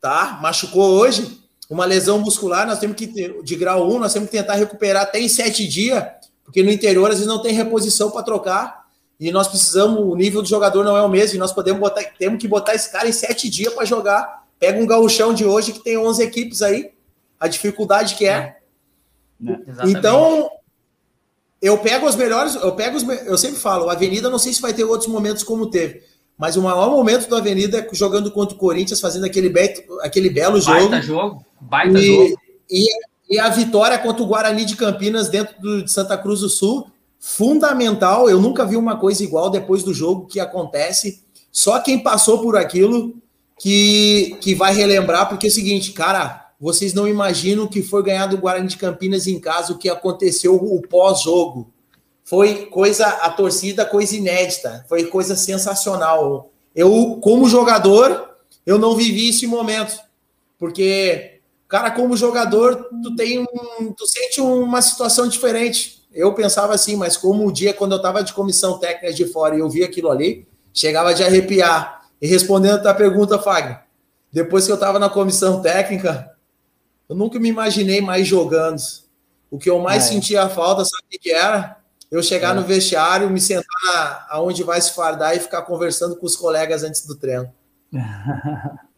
tá? 0.00 0.38
Machucou 0.42 0.90
hoje, 0.90 1.38
uma 1.70 1.84
lesão 1.84 2.18
muscular, 2.18 2.66
nós 2.66 2.78
temos 2.78 2.96
que 2.96 3.06
ter, 3.06 3.42
de 3.42 3.56
grau 3.56 3.88
1, 3.88 3.98
nós 3.98 4.12
temos 4.12 4.28
que 4.28 4.36
tentar 4.36 4.54
recuperar 4.54 5.02
até 5.02 5.20
em 5.20 5.28
sete 5.28 5.66
dias, 5.66 6.02
porque 6.44 6.62
no 6.62 6.70
interior 6.70 7.06
às 7.10 7.18
vezes 7.18 7.26
não 7.26 7.40
tem 7.40 7.52
reposição 7.52 8.10
para 8.10 8.22
trocar, 8.22 8.88
e 9.20 9.30
nós 9.30 9.48
precisamos, 9.48 10.00
o 10.00 10.14
nível 10.14 10.42
do 10.42 10.48
jogador 10.48 10.84
não 10.84 10.96
é 10.96 11.02
o 11.02 11.08
mesmo, 11.08 11.36
e 11.36 11.38
nós 11.38 11.52
podemos 11.52 11.80
botar, 11.80 12.02
temos 12.18 12.40
que 12.40 12.48
botar 12.48 12.74
esse 12.74 12.90
cara 12.90 13.08
em 13.08 13.12
sete 13.12 13.48
dias 13.48 13.72
para 13.74 13.84
jogar. 13.84 14.46
Pega 14.60 14.80
um 14.80 14.86
gauchão 14.86 15.34
de 15.34 15.44
hoje 15.44 15.72
que 15.72 15.80
tem 15.80 15.96
11 15.96 16.22
equipes 16.22 16.62
aí, 16.62 16.92
a 17.38 17.48
dificuldade 17.48 18.14
que 18.14 18.26
é. 18.26 18.30
é. 18.30 18.56
é 19.46 19.56
então, 19.86 20.50
eu 21.60 21.78
pego 21.78 22.06
os 22.06 22.16
melhores, 22.16 22.54
eu 22.54 22.72
pego 22.72 22.96
os, 22.96 23.02
eu 23.26 23.36
sempre 23.36 23.58
falo, 23.58 23.88
a 23.88 23.92
Avenida 23.92 24.30
não 24.30 24.38
sei 24.38 24.52
se 24.52 24.60
vai 24.60 24.72
ter 24.72 24.84
outros 24.84 25.10
momentos 25.10 25.42
como 25.42 25.70
teve, 25.70 26.02
mas 26.36 26.56
o 26.56 26.62
maior 26.62 26.90
momento 26.90 27.28
do 27.28 27.36
Avenida 27.36 27.78
é 27.78 27.88
jogando 27.94 28.30
contra 28.30 28.54
o 28.54 28.58
Corinthians, 28.58 29.00
fazendo 29.00 29.26
aquele, 29.26 29.48
be 29.48 29.74
aquele 30.02 30.30
belo 30.30 30.60
jogo. 30.60 30.88
Baita 30.88 31.02
jogo, 31.02 31.44
baita 31.60 31.98
e, 31.98 32.06
jogo. 32.06 32.40
E, 32.70 32.86
e, 33.28 33.38
a 33.40 33.48
vitória 33.48 33.98
contra 33.98 34.22
o 34.22 34.26
Guarani 34.26 34.64
de 34.64 34.76
Campinas 34.76 35.28
dentro 35.28 35.60
do, 35.60 35.82
de 35.82 35.90
Santa 35.90 36.16
Cruz 36.16 36.40
do 36.40 36.48
Sul, 36.48 36.86
fundamental. 37.18 38.30
Eu 38.30 38.40
nunca 38.40 38.64
vi 38.64 38.76
uma 38.76 38.96
coisa 38.96 39.24
igual 39.24 39.50
depois 39.50 39.82
do 39.82 39.92
jogo 39.92 40.26
que 40.26 40.38
acontece. 40.38 41.24
Só 41.50 41.80
quem 41.80 41.98
passou 41.98 42.40
por 42.40 42.56
aquilo 42.56 43.16
que, 43.58 44.36
que 44.40 44.54
vai 44.54 44.72
relembrar, 44.72 45.28
porque 45.28 45.48
é 45.48 45.50
o 45.50 45.52
seguinte, 45.52 45.90
cara, 45.90 46.47
vocês 46.60 46.92
não 46.92 47.06
imaginam 47.06 47.64
o 47.64 47.68
que 47.68 47.82
foi 47.82 48.02
ganhar 48.02 48.26
do 48.26 48.38
Guarani 48.38 48.66
de 48.66 48.76
Campinas 48.76 49.26
em 49.26 49.38
casa, 49.38 49.72
o 49.72 49.78
que 49.78 49.88
aconteceu 49.88 50.54
o 50.56 50.82
pós-jogo 50.82 51.72
foi 52.28 52.66
coisa, 52.66 53.06
a 53.06 53.30
torcida, 53.30 53.86
coisa 53.86 54.14
inédita, 54.14 54.84
foi 54.86 55.06
coisa 55.06 55.34
sensacional. 55.34 56.50
Eu, 56.74 57.18
como 57.22 57.48
jogador, 57.48 58.36
eu 58.66 58.78
não 58.78 58.94
vivi 58.94 59.30
esse 59.30 59.46
momento, 59.46 59.98
porque, 60.58 61.40
cara, 61.66 61.90
como 61.90 62.18
jogador, 62.18 62.88
tu 63.02 63.16
tem 63.16 63.40
um, 63.40 63.92
tu 63.96 64.06
sente 64.06 64.42
uma 64.42 64.82
situação 64.82 65.26
diferente. 65.26 66.06
Eu 66.12 66.34
pensava 66.34 66.74
assim, 66.74 66.96
mas 66.96 67.16
como 67.16 67.46
o 67.46 67.52
dia 67.52 67.72
quando 67.72 67.92
eu 67.92 67.96
estava 67.96 68.22
de 68.22 68.34
comissão 68.34 68.78
técnica 68.78 69.14
de 69.14 69.24
fora 69.24 69.56
e 69.56 69.60
eu 69.60 69.70
vi 69.70 69.82
aquilo 69.82 70.10
ali, 70.10 70.46
chegava 70.74 71.14
de 71.14 71.24
arrepiar. 71.24 72.02
E 72.20 72.26
respondendo 72.26 72.74
a 72.74 72.82
tua 72.82 72.94
pergunta, 72.94 73.38
Fagner, 73.38 73.80
depois 74.30 74.66
que 74.66 74.70
eu 74.70 74.74
estava 74.74 74.98
na 74.98 75.08
comissão 75.08 75.62
técnica, 75.62 76.30
eu 77.08 77.16
nunca 77.16 77.38
me 77.38 77.48
imaginei 77.48 78.00
mais 78.00 78.26
jogando. 78.26 78.80
O 79.50 79.58
que 79.58 79.70
eu 79.70 79.78
mais 79.78 80.04
é. 80.04 80.08
sentia 80.08 80.48
falta, 80.48 80.84
sabe 80.84 81.16
o 81.16 81.18
que 81.18 81.30
era? 81.30 81.78
eu 82.10 82.22
chegar 82.22 82.50
é. 82.50 82.54
no 82.54 82.62
vestiário, 82.62 83.30
me 83.30 83.40
sentar 83.40 84.26
aonde 84.30 84.62
vai 84.62 84.80
se 84.80 84.94
fardar 84.94 85.36
e 85.36 85.40
ficar 85.40 85.62
conversando 85.62 86.16
com 86.16 86.26
os 86.26 86.36
colegas 86.36 86.82
antes 86.82 87.06
do 87.06 87.16
treino. 87.16 87.52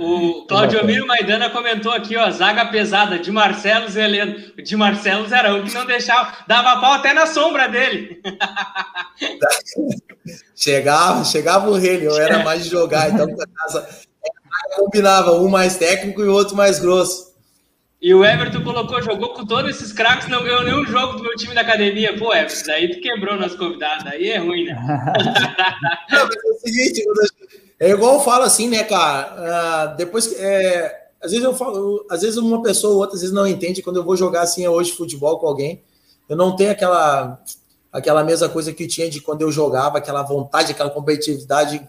O 0.00 0.46
Claudio 0.46 0.82
Miro 0.82 1.06
Maidana 1.06 1.50
comentou 1.50 1.92
aqui, 1.92 2.16
ó, 2.16 2.30
zaga 2.30 2.64
pesada 2.64 3.18
de 3.18 3.30
Marcelos 3.30 3.96
e 3.96 4.00
Heleno. 4.00 4.34
De 4.62 4.74
Marcelos 4.74 5.30
era 5.30 5.54
um 5.54 5.62
que 5.62 5.74
não 5.74 5.84
deixava, 5.84 6.32
dava 6.46 6.80
pau 6.80 6.94
até 6.94 7.12
na 7.12 7.26
sombra 7.26 7.68
dele. 7.68 8.22
chegava, 10.56 11.22
chegava 11.22 11.68
o 11.68 11.74
rei, 11.74 12.06
eu 12.06 12.18
era 12.18 12.42
mais 12.42 12.64
de 12.64 12.70
jogar, 12.70 13.10
então 13.10 13.26
casa 13.36 13.86
combinava 14.74 15.32
um 15.32 15.50
mais 15.50 15.76
técnico 15.76 16.22
e 16.22 16.28
o 16.28 16.32
outro 16.32 16.56
mais 16.56 16.78
grosso. 16.78 17.27
E 18.00 18.14
o 18.14 18.24
Everton 18.24 18.62
colocou, 18.62 19.02
jogou 19.02 19.34
com 19.34 19.44
todos 19.44 19.70
esses 19.70 19.92
craques, 19.92 20.28
não 20.28 20.44
ganhou 20.44 20.62
nenhum 20.62 20.84
jogo 20.84 21.16
do 21.16 21.22
meu 21.22 21.34
time 21.34 21.54
da 21.54 21.62
academia. 21.62 22.16
Pô, 22.16 22.32
Everton, 22.32 22.66
daí 22.66 22.90
tu 22.90 23.00
quebrou 23.00 23.36
nosso 23.36 23.58
convidado, 23.58 24.08
aí 24.08 24.30
é 24.30 24.38
ruim, 24.38 24.66
né? 24.66 24.74
não, 26.10 26.26
mas 26.26 26.36
é 26.36 26.48
o 26.48 26.60
seguinte, 26.60 27.04
é 27.80 27.90
igual 27.90 28.14
eu 28.14 28.20
falo 28.20 28.44
assim, 28.44 28.68
né, 28.68 28.84
cara? 28.84 29.92
Uh, 29.92 29.96
depois 29.96 30.32
é, 30.38 31.08
às 31.20 31.32
vezes 31.32 31.44
eu 31.44 31.54
falo, 31.54 32.06
às 32.10 32.22
vezes 32.22 32.36
uma 32.36 32.62
pessoa 32.62 32.94
ou 32.94 33.00
outra 33.00 33.16
às 33.16 33.20
vezes 33.20 33.34
não 33.34 33.46
entende 33.46 33.82
quando 33.82 33.96
eu 33.96 34.04
vou 34.04 34.16
jogar 34.16 34.42
assim 34.42 34.66
hoje 34.66 34.92
futebol 34.92 35.38
com 35.38 35.46
alguém. 35.46 35.82
Eu 36.28 36.36
não 36.36 36.54
tenho 36.54 36.70
aquela 36.70 37.40
aquela 37.92 38.22
mesma 38.22 38.48
coisa 38.48 38.72
que 38.72 38.86
tinha 38.86 39.08
de 39.08 39.20
quando 39.20 39.42
eu 39.42 39.50
jogava, 39.50 39.98
aquela 39.98 40.22
vontade, 40.22 40.72
aquela 40.72 40.90
competitividade 40.90 41.80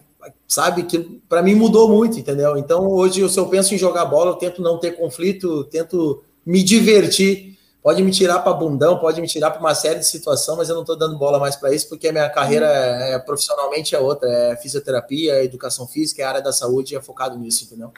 sabe 0.46 0.84
que 0.84 0.98
para 1.28 1.42
mim 1.42 1.54
mudou 1.54 1.88
muito, 1.88 2.18
entendeu? 2.18 2.56
Então 2.56 2.86
hoje, 2.86 3.26
se 3.28 3.38
eu 3.38 3.46
penso 3.46 3.74
em 3.74 3.78
jogar 3.78 4.04
bola, 4.04 4.30
eu 4.30 4.36
tento 4.36 4.62
não 4.62 4.78
ter 4.78 4.92
conflito, 4.92 5.64
tento 5.64 6.22
me 6.44 6.62
divertir. 6.62 7.50
Pode 7.82 8.02
me 8.02 8.10
tirar 8.10 8.40
para 8.40 8.52
bundão, 8.52 8.98
pode 8.98 9.22
me 9.22 9.26
tirar 9.26 9.50
para 9.50 9.60
uma 9.60 9.74
série 9.74 10.00
de 10.00 10.06
situações, 10.06 10.58
mas 10.58 10.68
eu 10.68 10.74
não 10.74 10.82
estou 10.82 10.98
dando 10.98 11.16
bola 11.16 11.38
mais 11.38 11.56
para 11.56 11.74
isso, 11.74 11.88
porque 11.88 12.08
a 12.08 12.12
minha 12.12 12.28
carreira 12.28 12.66
é, 12.66 13.18
profissionalmente 13.18 13.94
é 13.94 13.98
outra, 13.98 14.28
é 14.28 14.56
fisioterapia, 14.56 15.36
é 15.36 15.44
educação 15.44 15.86
física, 15.86 16.20
é 16.20 16.26
área 16.26 16.42
da 16.42 16.52
saúde, 16.52 16.94
é 16.94 17.00
focado 17.00 17.38
nisso, 17.38 17.64
entendeu? 17.64 17.90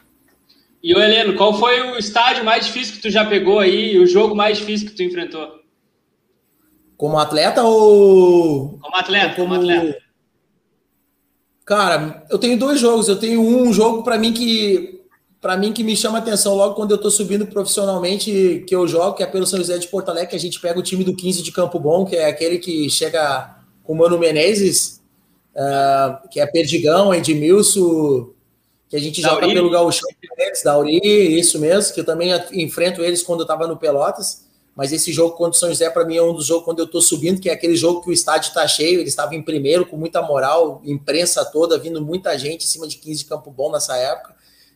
E 0.83 0.95
o 0.95 1.01
Heleno, 1.01 1.37
qual 1.37 1.55
foi 1.55 1.81
o 1.81 1.97
estádio 1.97 2.45
mais 2.45 2.66
difícil 2.66 2.95
que 2.95 3.03
tu 3.03 3.11
já 3.11 3.25
pegou 3.25 3.59
aí, 3.59 3.99
o 3.99 4.07
jogo 4.07 4.37
mais 4.37 4.59
difícil 4.59 4.89
que 4.89 4.95
tu 4.95 5.03
enfrentou? 5.03 5.49
Como 6.97 7.18
atleta 7.18 7.62
ou 7.64 8.79
como 8.81 8.97
atleta? 8.97 9.35
Como, 9.35 9.49
como 9.49 9.61
atleta. 9.61 10.02
Cara, 11.65 12.25
eu 12.31 12.39
tenho 12.39 12.59
dois 12.59 12.81
jogos. 12.81 13.09
Eu 13.09 13.17
tenho 13.17 13.41
um 13.41 13.73
jogo 13.73 14.03
para 14.03 14.19
mim 14.19 14.33
que 14.33 15.01
para 15.41 15.57
mim 15.57 15.73
que 15.73 15.83
me 15.83 15.97
chama 15.97 16.19
atenção 16.19 16.55
logo 16.55 16.77
quando 16.77 16.93
eu 16.93 16.99
tô 16.99 17.11
subindo 17.11 17.45
profissionalmente 17.49 18.65
que 18.65 18.73
eu 18.73 18.87
jogo, 18.87 19.17
que 19.17 19.25
é 19.25 19.27
pelo 19.27 19.45
São 19.45 19.59
José 19.59 19.77
de 19.77 19.89
Porto 19.89 20.09
Alegre, 20.09 20.31
que 20.31 20.37
a 20.37 20.41
gente 20.41 20.61
pega 20.61 20.79
o 20.79 20.83
time 20.85 21.03
do 21.03 21.17
15 21.17 21.43
de 21.43 21.51
Campo 21.51 21.81
Bom, 21.81 22.05
que 22.05 22.15
é 22.15 22.27
aquele 22.27 22.59
que 22.59 22.89
chega 22.89 23.57
com 23.83 23.93
o 23.93 23.97
Mano 23.97 24.17
Menezes, 24.21 25.03
uh, 25.57 26.29
que 26.31 26.39
é 26.39 26.47
Perdigão, 26.47 27.13
Edmilson, 27.13 28.31
que 28.89 28.95
a 28.95 29.01
gente 29.01 29.21
da 29.21 29.31
joga 29.31 29.47
Uri. 29.47 29.55
pelo 29.55 29.71
Gauchão 29.71 30.09
da 30.65 30.79
Uri, 30.79 31.01
isso 31.37 31.59
mesmo, 31.59 31.93
que 31.93 32.01
eu 32.01 32.05
também 32.05 32.31
enfrento 32.53 33.03
eles 33.03 33.25
quando 33.25 33.41
eu 33.41 33.47
tava 33.47 33.67
no 33.67 33.77
Pelotas. 33.77 34.47
Mas 34.75 34.93
esse 34.93 35.12
jogo 35.12 35.37
contra 35.37 35.57
o 35.57 35.61
São 35.61 35.68
José, 35.68 35.91
para 35.91 36.05
mim, 36.05 36.16
é 36.16 36.23
um 36.23 36.33
dos 36.33 36.47
jogos 36.47 36.64
quando 36.64 36.79
eu 36.79 36.87
estou 36.87 37.03
subindo, 37.03 37.41
que 37.41 37.51
é 37.51 37.53
aquele 37.53 37.77
jogo 37.77 38.01
que 38.01 38.09
o 38.09 38.12
estádio 38.12 38.49
está 38.49 38.66
cheio, 38.66 39.01
ele 39.01 39.09
estava 39.09 39.35
em 39.35 39.43
primeiro, 39.43 39.85
com 39.85 39.97
muita 39.97 40.23
moral, 40.23 40.81
imprensa 40.85 41.45
toda, 41.45 41.79
vindo 41.79 42.01
muita 42.01 42.39
gente 42.39 42.64
em 42.64 42.68
cima 42.68 42.89
de 42.89 42.97
15 42.97 43.18
de 43.18 43.25
Campo 43.27 43.51
Bom 43.51 43.70
nessa 43.70 43.97
época. 43.97 44.35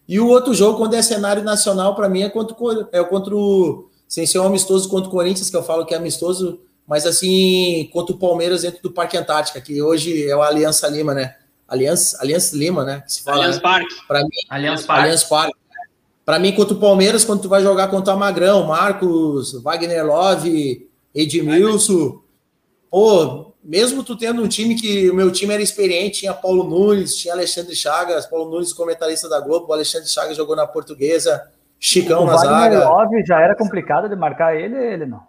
E 0.08 0.20
o 0.20 0.28
outro 0.28 0.54
jogo, 0.54 0.78
quando 0.78 0.94
é 0.94 1.02
cenário 1.02 1.42
nacional, 1.42 1.94
para 1.94 2.08
mim, 2.08 2.22
é 2.22 2.28
contra, 2.28 2.54
o, 2.58 2.88
é 2.92 3.02
contra 3.04 3.34
o. 3.34 3.88
Sem 4.06 4.24
ser 4.24 4.38
um 4.38 4.44
amistoso 4.44 4.88
contra 4.88 5.08
o 5.08 5.10
Corinthians, 5.10 5.50
que 5.50 5.56
eu 5.56 5.64
falo 5.64 5.84
que 5.84 5.92
é 5.92 5.96
amistoso, 5.96 6.60
mas 6.86 7.04
assim, 7.04 7.90
contra 7.92 8.14
o 8.14 8.18
Palmeiras 8.18 8.62
dentro 8.62 8.80
do 8.80 8.92
Parque 8.92 9.16
Antártica, 9.16 9.60
que 9.60 9.82
hoje 9.82 10.28
é 10.28 10.36
o 10.36 10.42
Aliança 10.42 10.86
Lima, 10.86 11.12
né? 11.12 11.34
Aliança, 11.66 12.18
Aliança 12.20 12.56
Lima, 12.56 12.84
né? 12.84 13.00
Que 13.00 13.12
se 13.14 13.22
fala, 13.24 13.42
Aliança 13.42 13.60
Parque. 13.60 13.94
Para 14.06 14.20
mim, 14.20 14.28
Aliança 14.48 14.86
Parque. 14.86 15.02
Aliança 15.02 15.26
Parque. 15.26 15.56
Para 16.26 16.40
mim, 16.40 16.52
contra 16.52 16.74
o 16.74 16.80
Palmeiras, 16.80 17.24
quando 17.24 17.42
tu 17.42 17.48
vai 17.48 17.62
jogar 17.62 17.86
contra 17.86 18.12
o 18.12 18.18
Magrão, 18.18 18.66
Marcos, 18.66 19.52
Wagner 19.62 20.04
Love, 20.04 20.90
Edmilson, 21.14 22.20
pô, 22.90 23.52
mesmo 23.62 24.02
tu 24.02 24.16
tendo 24.16 24.42
um 24.42 24.48
time 24.48 24.74
que 24.74 25.08
o 25.08 25.14
meu 25.14 25.30
time 25.30 25.54
era 25.54 25.62
experiente, 25.62 26.18
tinha 26.20 26.34
Paulo 26.34 26.64
Nunes, 26.64 27.16
tinha 27.16 27.32
Alexandre 27.32 27.76
Chagas, 27.76 28.26
Paulo 28.26 28.50
Nunes, 28.50 28.72
comentarista 28.72 29.28
da 29.28 29.38
Globo, 29.38 29.68
o 29.68 29.72
Alexandre 29.72 30.08
Chagas 30.08 30.36
jogou 30.36 30.56
na 30.56 30.66
Portuguesa, 30.66 31.48
Chicão 31.78 32.24
o 32.24 32.26
na 32.26 32.32
Wagner 32.32 32.80
zaga. 32.80 32.88
Love 32.88 33.24
já 33.24 33.40
era 33.40 33.54
complicado 33.54 34.08
de 34.08 34.16
marcar 34.16 34.56
ele, 34.56 34.76
ele 34.76 35.06
não. 35.06 35.22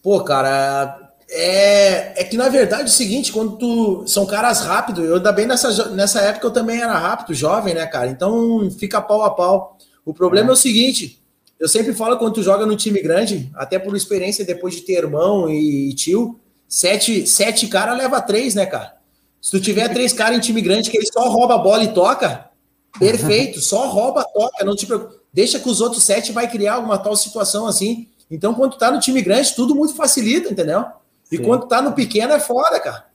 Pô, 0.00 0.22
cara, 0.22 1.11
É, 1.34 2.20
é 2.20 2.24
que 2.24 2.36
na 2.36 2.50
verdade 2.50 2.82
é 2.82 2.84
o 2.84 2.88
seguinte, 2.88 3.32
quando 3.32 3.56
tu. 3.56 4.04
São 4.06 4.26
caras 4.26 4.60
rápidos, 4.60 5.02
eu 5.02 5.16
ainda 5.16 5.32
bem 5.32 5.46
nessa, 5.46 5.88
nessa 5.90 6.20
época 6.20 6.46
eu 6.46 6.50
também 6.50 6.80
era 6.80 6.98
rápido, 6.98 7.34
jovem, 7.34 7.74
né, 7.74 7.86
cara? 7.86 8.10
Então 8.10 8.70
fica 8.78 9.00
pau 9.00 9.22
a 9.22 9.30
pau. 9.30 9.78
O 10.04 10.12
problema 10.12 10.48
é, 10.48 10.50
é 10.50 10.52
o 10.52 10.56
seguinte: 10.56 11.22
eu 11.58 11.66
sempre 11.68 11.94
falo 11.94 12.18
quando 12.18 12.34
tu 12.34 12.42
joga 12.42 12.66
no 12.66 12.76
time 12.76 13.00
grande, 13.00 13.50
até 13.54 13.78
por 13.78 13.96
experiência 13.96 14.44
depois 14.44 14.74
de 14.74 14.82
ter 14.82 14.98
irmão 14.98 15.48
e 15.48 15.94
tio, 15.94 16.38
sete, 16.68 17.26
sete 17.26 17.66
caras 17.66 17.96
leva 17.96 18.20
três, 18.20 18.54
né, 18.54 18.66
cara? 18.66 18.96
Se 19.40 19.52
tu 19.52 19.60
tiver 19.60 19.88
três 19.88 20.12
caras 20.14 20.36
em 20.36 20.40
time 20.40 20.60
grande 20.60 20.90
que 20.90 20.98
ele 20.98 21.06
só 21.06 21.30
rouba 21.30 21.54
a 21.54 21.58
bola 21.58 21.82
e 21.82 21.94
toca, 21.94 22.50
perfeito, 22.98 23.58
só 23.58 23.88
rouba, 23.88 24.22
toca, 24.34 24.64
não 24.66 24.76
te 24.76 24.84
preocupa. 24.84 25.14
Deixa 25.32 25.58
que 25.58 25.68
os 25.68 25.80
outros 25.80 26.04
sete 26.04 26.30
vai 26.30 26.50
criar 26.50 26.74
alguma 26.74 26.98
tal 26.98 27.16
situação 27.16 27.66
assim. 27.66 28.06
Então, 28.30 28.52
quando 28.52 28.72
tu 28.72 28.78
tá 28.78 28.90
no 28.90 29.00
time 29.00 29.22
grande, 29.22 29.54
tudo 29.54 29.74
muito 29.74 29.94
facilita, 29.94 30.52
entendeu? 30.52 30.84
E 31.32 31.38
Sim. 31.38 31.42
quando 31.42 31.66
tá 31.66 31.80
no 31.80 31.94
pequeno 31.94 32.34
é 32.34 32.38
foda, 32.38 32.78
cara. 32.78 33.06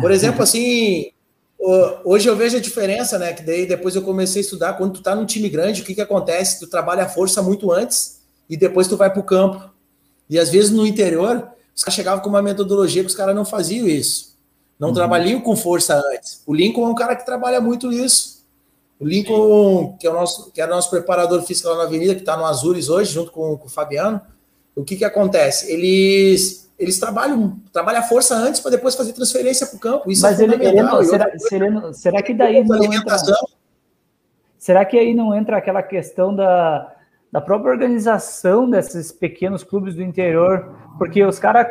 Por 0.00 0.10
exemplo, 0.10 0.42
assim, 0.42 1.12
hoje 2.04 2.28
eu 2.28 2.34
vejo 2.34 2.56
a 2.56 2.60
diferença, 2.60 3.18
né? 3.20 3.32
Que 3.32 3.42
daí 3.44 3.66
depois 3.66 3.94
eu 3.94 4.02
comecei 4.02 4.40
a 4.40 4.44
estudar. 4.44 4.72
Quando 4.72 4.94
tu 4.94 5.02
tá 5.02 5.14
num 5.14 5.24
time 5.24 5.48
grande, 5.48 5.80
o 5.80 5.84
que 5.84 5.94
que 5.94 6.00
acontece? 6.00 6.58
Tu 6.58 6.66
trabalha 6.66 7.04
a 7.04 7.08
força 7.08 7.40
muito 7.40 7.70
antes 7.70 8.20
e 8.50 8.56
depois 8.56 8.88
tu 8.88 8.96
vai 8.96 9.12
pro 9.12 9.22
campo. 9.22 9.70
E 10.28 10.40
às 10.40 10.50
vezes 10.50 10.72
no 10.72 10.84
interior, 10.84 11.48
os 11.74 11.84
caras 11.84 11.94
chegavam 11.94 12.20
com 12.20 12.28
uma 12.28 12.42
metodologia 12.42 13.02
que 13.02 13.08
os 13.08 13.14
caras 13.14 13.34
não 13.34 13.44
faziam 13.44 13.86
isso. 13.86 14.36
Não 14.76 14.88
uhum. 14.88 14.94
trabalham 14.94 15.40
com 15.40 15.54
força 15.54 16.02
antes. 16.12 16.42
O 16.44 16.52
Lincoln 16.52 16.84
é 16.84 16.88
um 16.88 16.94
cara 16.96 17.14
que 17.14 17.24
trabalha 17.24 17.60
muito 17.60 17.92
isso. 17.92 18.42
O 18.98 19.06
Lincoln, 19.06 19.96
que 19.98 20.06
é 20.06 20.10
o 20.10 20.14
nosso, 20.14 20.50
que 20.50 20.60
é 20.60 20.66
o 20.66 20.68
nosso 20.68 20.90
preparador 20.90 21.42
físico 21.42 21.68
lá 21.68 21.76
na 21.76 21.82
Avenida, 21.84 22.14
que 22.14 22.20
está 22.22 22.36
no 22.36 22.44
Azures 22.44 22.88
hoje, 22.88 23.12
junto 23.12 23.30
com, 23.30 23.56
com 23.56 23.66
o 23.66 23.70
Fabiano, 23.70 24.20
o 24.74 24.82
que 24.84 24.96
que 24.96 25.04
acontece? 25.04 25.70
Eles 25.70 26.68
eles 26.78 26.98
trabalham, 26.98 27.56
trabalham 27.72 28.00
a 28.00 28.04
força 28.04 28.34
antes 28.34 28.60
para 28.60 28.72
depois 28.72 28.94
fazer 28.94 29.12
transferência 29.12 29.66
para 29.66 29.76
o 29.76 29.80
campo. 29.80 30.10
Isso 30.10 30.22
Mas 30.22 30.40
é 30.40 30.44
ele, 30.44 30.54
ele 30.54 30.82
não, 30.82 31.02
será, 31.02 31.38
será, 31.38 31.92
será 31.92 32.22
que 32.22 32.34
daí 32.34 32.64
não 32.64 32.82
entra, 32.92 33.16
será 34.58 34.84
que 34.84 34.98
aí 34.98 35.14
não 35.14 35.34
entra 35.34 35.56
aquela 35.56 35.82
questão 35.82 36.34
da, 36.34 36.92
da 37.30 37.40
própria 37.40 37.72
organização 37.72 38.68
desses 38.68 39.12
pequenos 39.12 39.62
clubes 39.62 39.94
do 39.94 40.02
interior? 40.02 40.74
Porque 40.98 41.24
os 41.24 41.38
caras 41.38 41.66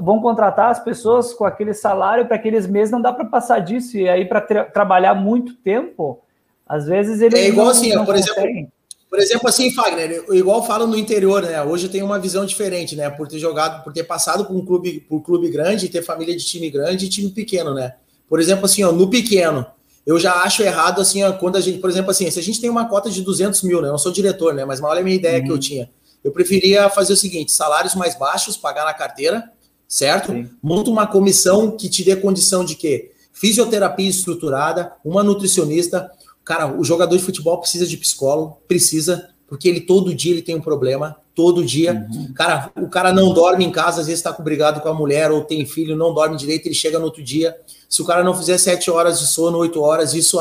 vão 0.00 0.20
contratar 0.20 0.70
as 0.70 0.80
pessoas 0.80 1.32
com 1.32 1.44
aquele 1.44 1.74
salário 1.74 2.26
para 2.26 2.36
aqueles 2.36 2.66
meses 2.66 2.90
não 2.90 3.00
dá 3.00 3.12
para 3.12 3.24
passar 3.24 3.60
disso 3.60 3.96
e 3.96 4.08
aí 4.08 4.24
para 4.24 4.40
tra 4.40 4.64
trabalhar 4.64 5.14
muito 5.14 5.54
tempo, 5.56 6.22
às 6.66 6.86
vezes 6.86 7.20
ele 7.20 7.38
é 7.38 7.48
igual 7.48 7.66
não, 7.66 7.72
assim, 7.72 7.94
não 7.94 8.04
por 8.04 8.14
conseguem. 8.14 8.50
exemplo 8.50 8.75
por 9.16 9.22
exemplo, 9.22 9.48
assim, 9.48 9.72
Fagner, 9.72 10.26
igual 10.32 10.66
falo 10.66 10.86
no 10.86 10.94
interior, 10.94 11.40
né? 11.40 11.62
Hoje 11.62 11.86
eu 11.86 11.90
tenho 11.90 12.04
uma 12.04 12.18
visão 12.18 12.44
diferente, 12.44 12.94
né? 12.94 13.08
Por 13.08 13.26
ter 13.26 13.38
jogado, 13.38 13.82
por 13.82 13.90
ter 13.90 14.04
passado 14.04 14.44
por 14.44 14.54
um 14.54 14.62
clube, 14.62 15.00
por 15.08 15.22
clube 15.22 15.48
grande, 15.48 15.88
ter 15.88 16.02
família 16.02 16.36
de 16.36 16.44
time 16.44 16.68
grande 16.68 17.06
e 17.06 17.08
time 17.08 17.30
pequeno, 17.30 17.72
né? 17.72 17.94
Por 18.28 18.38
exemplo, 18.38 18.66
assim, 18.66 18.84
ó, 18.84 18.92
no 18.92 19.08
pequeno, 19.08 19.64
eu 20.04 20.18
já 20.18 20.42
acho 20.42 20.62
errado, 20.62 21.00
assim, 21.00 21.22
ó, 21.22 21.32
quando 21.32 21.56
a 21.56 21.62
gente, 21.62 21.78
por 21.78 21.88
exemplo, 21.88 22.10
assim, 22.10 22.30
se 22.30 22.38
a 22.38 22.42
gente 22.42 22.60
tem 22.60 22.68
uma 22.68 22.90
cota 22.90 23.08
de 23.08 23.22
200 23.22 23.62
mil, 23.62 23.80
né? 23.80 23.88
Eu 23.88 23.92
não 23.92 23.98
sou 23.98 24.12
diretor, 24.12 24.52
né? 24.52 24.66
Mas 24.66 24.82
olha 24.82 25.00
a 25.00 25.02
minha 25.02 25.16
ideia 25.16 25.38
uhum. 25.38 25.44
que 25.44 25.50
eu 25.50 25.54
uhum. 25.54 25.60
tinha. 25.60 25.90
Eu 26.22 26.30
preferia 26.30 26.90
fazer 26.90 27.14
o 27.14 27.16
seguinte: 27.16 27.52
salários 27.52 27.94
mais 27.94 28.18
baixos, 28.18 28.54
pagar 28.54 28.84
na 28.84 28.92
carteira, 28.92 29.50
certo? 29.88 30.30
Sim. 30.30 30.50
Monta 30.62 30.90
uma 30.90 31.06
comissão 31.06 31.70
que 31.70 31.88
te 31.88 32.04
dê 32.04 32.16
condição 32.16 32.62
de 32.62 32.74
quê? 32.74 33.12
Fisioterapia 33.32 34.10
estruturada, 34.10 34.92
uma 35.02 35.22
nutricionista, 35.22 36.10
Cara, 36.46 36.72
o 36.72 36.84
jogador 36.84 37.16
de 37.16 37.24
futebol 37.24 37.58
precisa 37.58 37.84
de 37.84 37.96
psicólogo, 37.96 38.58
precisa, 38.68 39.30
porque 39.48 39.68
ele 39.68 39.80
todo 39.80 40.14
dia 40.14 40.30
ele 40.30 40.42
tem 40.42 40.54
um 40.54 40.60
problema, 40.60 41.16
todo 41.34 41.64
dia. 41.64 42.06
Uhum. 42.08 42.32
Cara, 42.34 42.70
o 42.76 42.88
cara 42.88 43.12
não 43.12 43.34
dorme 43.34 43.64
em 43.64 43.72
casa, 43.72 44.00
às 44.00 44.06
vezes 44.06 44.20
está 44.20 44.30
brigado 44.30 44.80
com 44.80 44.88
a 44.88 44.94
mulher 44.94 45.32
ou 45.32 45.42
tem 45.42 45.66
filho, 45.66 45.96
não 45.96 46.14
dorme 46.14 46.36
direito, 46.36 46.66
ele 46.66 46.74
chega 46.74 47.00
no 47.00 47.06
outro 47.06 47.20
dia. 47.20 47.56
Se 47.88 48.00
o 48.00 48.04
cara 48.04 48.22
não 48.22 48.32
fizer 48.32 48.56
sete 48.58 48.88
horas 48.88 49.18
de 49.18 49.26
sono, 49.26 49.58
oito 49.58 49.82
horas, 49.82 50.14
isso 50.14 50.38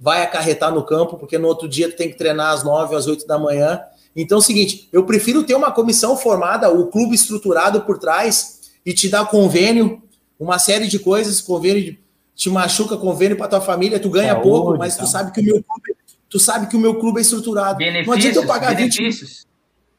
vai 0.00 0.22
acarretar 0.22 0.74
no 0.74 0.82
campo, 0.82 1.18
porque 1.18 1.36
no 1.36 1.46
outro 1.46 1.68
dia 1.68 1.90
tu 1.90 1.96
tem 1.96 2.08
que 2.08 2.16
treinar 2.16 2.54
às 2.54 2.64
nove, 2.64 2.96
às 2.96 3.06
oito 3.06 3.26
da 3.26 3.38
manhã. 3.38 3.82
Então 4.16 4.38
é 4.38 4.40
o 4.40 4.42
seguinte, 4.42 4.88
eu 4.94 5.04
prefiro 5.04 5.44
ter 5.44 5.54
uma 5.54 5.70
comissão 5.70 6.16
formada, 6.16 6.70
o 6.70 6.86
clube 6.86 7.14
estruturado 7.14 7.82
por 7.82 7.98
trás 7.98 8.60
e 8.86 8.94
te 8.94 9.10
dar 9.10 9.26
convênio, 9.26 10.02
uma 10.40 10.58
série 10.58 10.86
de 10.86 10.98
coisas, 10.98 11.42
convênio 11.42 11.84
de 11.84 12.03
te 12.34 12.50
machuca 12.50 12.96
convênio 12.96 13.36
para 13.36 13.48
tua 13.48 13.60
família, 13.60 14.00
tu 14.00 14.10
ganha 14.10 14.32
Saúde, 14.32 14.48
pouco, 14.48 14.78
mas 14.78 14.96
tu 14.96 15.06
sabe 15.06 15.30
que 15.32 15.40
o 15.40 15.44
meu 15.44 15.62
clube, 15.62 15.96
tu 16.28 16.38
sabe 16.38 16.66
que 16.66 16.76
o 16.76 16.80
meu 16.80 16.96
clube 16.96 17.18
é 17.18 17.22
estruturado. 17.22 17.78
Benefícios, 17.78 18.06
não 18.06 18.14
adianta 18.14 18.38
eu 18.38 18.46
pagar 18.46 18.74
benefícios. 18.74 19.46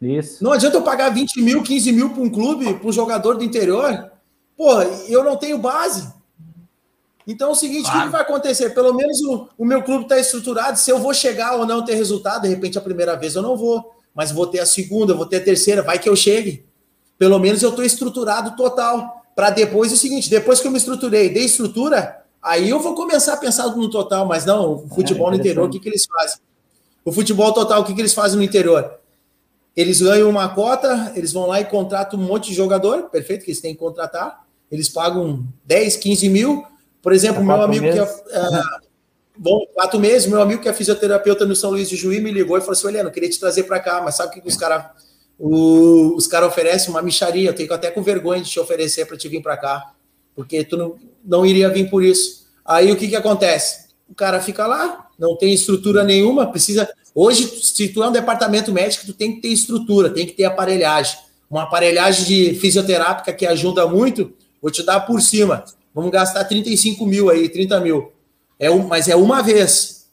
20 0.01 0.17
Isso. 0.17 0.43
Não 0.43 0.51
adianta 0.51 0.77
eu 0.77 0.81
pagar 0.81 1.09
20 1.09 1.41
mil, 1.41 1.63
15 1.63 1.91
mil 1.91 2.09
para 2.09 2.21
um 2.21 2.29
clube, 2.29 2.73
para 2.73 2.87
um 2.87 2.91
jogador 2.91 3.35
do 3.35 3.43
interior. 3.43 4.11
Pô, 4.57 4.81
eu 5.07 5.23
não 5.23 5.37
tenho 5.37 5.57
base. 5.57 6.13
Então 7.27 7.49
é 7.49 7.51
o 7.51 7.55
seguinte, 7.55 7.83
claro. 7.83 7.99
o 7.99 8.03
que, 8.03 8.09
vai 8.09 8.21
acontecer? 8.21 8.69
Pelo 8.71 8.93
menos 8.93 9.19
o, 9.21 9.49
o 9.57 9.65
meu 9.65 9.81
clube 9.81 10.03
está 10.03 10.19
estruturado. 10.19 10.77
Se 10.77 10.91
eu 10.91 10.99
vou 10.99 11.13
chegar 11.13 11.55
ou 11.55 11.65
não 11.65 11.83
ter 11.83 11.95
resultado, 11.95 12.43
de 12.43 12.49
repente 12.49 12.77
a 12.77 12.81
primeira 12.81 13.15
vez 13.15 13.35
eu 13.35 13.41
não 13.41 13.57
vou, 13.57 13.95
mas 14.13 14.31
vou 14.31 14.45
ter 14.45 14.59
a 14.59 14.65
segunda, 14.65 15.13
vou 15.13 15.25
ter 15.25 15.37
a 15.37 15.43
terceira, 15.43 15.81
vai 15.81 15.97
que 15.97 16.07
eu 16.07 16.15
chegue. 16.15 16.65
Pelo 17.17 17.39
menos 17.39 17.63
eu 17.63 17.69
estou 17.69 17.83
estruturado 17.83 18.55
total. 18.55 19.23
Para 19.35 19.49
depois 19.49 19.91
é 19.91 19.95
o 19.95 19.97
seguinte, 19.97 20.29
depois 20.29 20.61
que 20.61 20.67
eu 20.67 20.71
me 20.71 20.77
estruturei, 20.77 21.29
dei 21.29 21.43
estrutura, 21.43 22.24
Aí 22.45 22.69
eu 22.69 22.79
vou 22.79 22.93
começar 22.93 23.33
a 23.33 23.37
pensar 23.37 23.65
no 23.75 23.89
total, 23.89 24.23
mas 24.27 24.45
não, 24.45 24.73
o 24.73 24.87
futebol 24.87 25.29
é, 25.29 25.31
no 25.31 25.37
interior, 25.37 25.67
o 25.67 25.69
que, 25.71 25.79
que 25.79 25.89
eles 25.89 26.05
fazem? 26.05 26.37
O 27.03 27.11
futebol 27.11 27.51
total, 27.51 27.81
o 27.81 27.83
que, 27.83 27.91
que 27.91 27.99
eles 27.99 28.13
fazem 28.13 28.37
no 28.37 28.43
interior? 28.43 28.99
Eles 29.75 29.99
ganham 29.99 30.29
uma 30.29 30.47
cota, 30.49 31.11
eles 31.15 31.33
vão 31.33 31.47
lá 31.47 31.59
e 31.59 31.65
contratam 31.65 32.19
um 32.19 32.23
monte 32.23 32.49
de 32.49 32.53
jogador, 32.53 33.09
perfeito, 33.09 33.43
que 33.43 33.49
eles 33.49 33.59
têm 33.59 33.73
que 33.73 33.79
contratar. 33.79 34.45
Eles 34.71 34.87
pagam 34.87 35.43
10, 35.65 35.97
15 35.97 36.29
mil. 36.29 36.63
Por 37.01 37.13
exemplo, 37.13 37.43
meu 37.43 37.59
amigo 37.63 37.83
meses. 37.83 37.99
que 37.99 38.31
é, 38.31 38.37
é, 38.37 38.61
bom, 39.35 39.65
quatro 39.73 39.99
meses, 39.99 40.27
meu 40.27 40.39
amigo 40.39 40.61
que 40.61 40.69
é 40.69 40.73
fisioterapeuta 40.73 41.47
no 41.47 41.55
São 41.55 41.71
Luís 41.71 41.89
de 41.89 41.95
Juí 41.95 42.21
me 42.21 42.31
ligou 42.31 42.57
e 42.59 42.61
falou 42.61 42.73
assim: 42.73 42.87
Helena, 42.87 43.09
queria 43.09 43.29
te 43.29 43.39
trazer 43.39 43.63
para 43.63 43.79
cá, 43.79 44.01
mas 44.03 44.15
sabe 44.15 44.37
o 44.37 44.41
que, 44.41 44.47
os 44.47 44.55
caras 44.55 44.85
os 45.37 46.27
caras 46.27 46.47
oferecem 46.47 46.91
uma 46.91 47.01
micharia, 47.01 47.49
eu 47.49 47.53
tenho 47.53 47.73
até 47.73 47.91
com 47.91 48.01
vergonha 48.03 48.41
de 48.41 48.49
te 48.49 48.59
oferecer 48.59 49.05
para 49.05 49.17
te 49.17 49.27
vir 49.27 49.41
para 49.41 49.57
cá 49.57 49.94
porque 50.35 50.63
tu 50.63 50.75
não, 50.75 50.95
não 51.23 51.45
iria 51.45 51.69
vir 51.69 51.89
por 51.89 52.03
isso. 52.03 52.45
Aí 52.65 52.91
o 52.91 52.95
que, 52.95 53.07
que 53.07 53.15
acontece? 53.15 53.85
O 54.09 54.13
cara 54.13 54.39
fica 54.41 54.67
lá, 54.67 55.07
não 55.17 55.35
tem 55.35 55.53
estrutura 55.53 56.03
nenhuma, 56.03 56.47
precisa. 56.47 56.87
Hoje, 57.13 57.47
se 57.63 57.87
tu 57.89 58.03
é 58.03 58.09
um 58.09 58.11
departamento 58.11 58.71
médico, 58.71 59.05
tu 59.05 59.13
tem 59.13 59.35
que 59.35 59.41
ter 59.41 59.47
estrutura, 59.47 60.09
tem 60.09 60.25
que 60.25 60.33
ter 60.33 60.45
aparelhagem. 60.45 61.17
Uma 61.49 61.63
aparelhagem 61.63 62.25
de 62.25 62.59
fisioterápica 62.59 63.31
que 63.31 63.45
ajuda 63.45 63.87
muito, 63.87 64.33
vou 64.61 64.69
te 64.69 64.83
dar 64.83 65.01
por 65.01 65.21
cima. 65.21 65.63
Vamos 65.93 66.11
gastar 66.11 66.43
35 66.43 67.05
mil 67.05 67.29
aí, 67.29 67.47
30 67.47 67.79
mil. 67.79 68.11
É 68.59 68.69
um, 68.69 68.87
mas 68.87 69.07
é 69.07 69.15
uma 69.15 69.41
vez. 69.41 70.07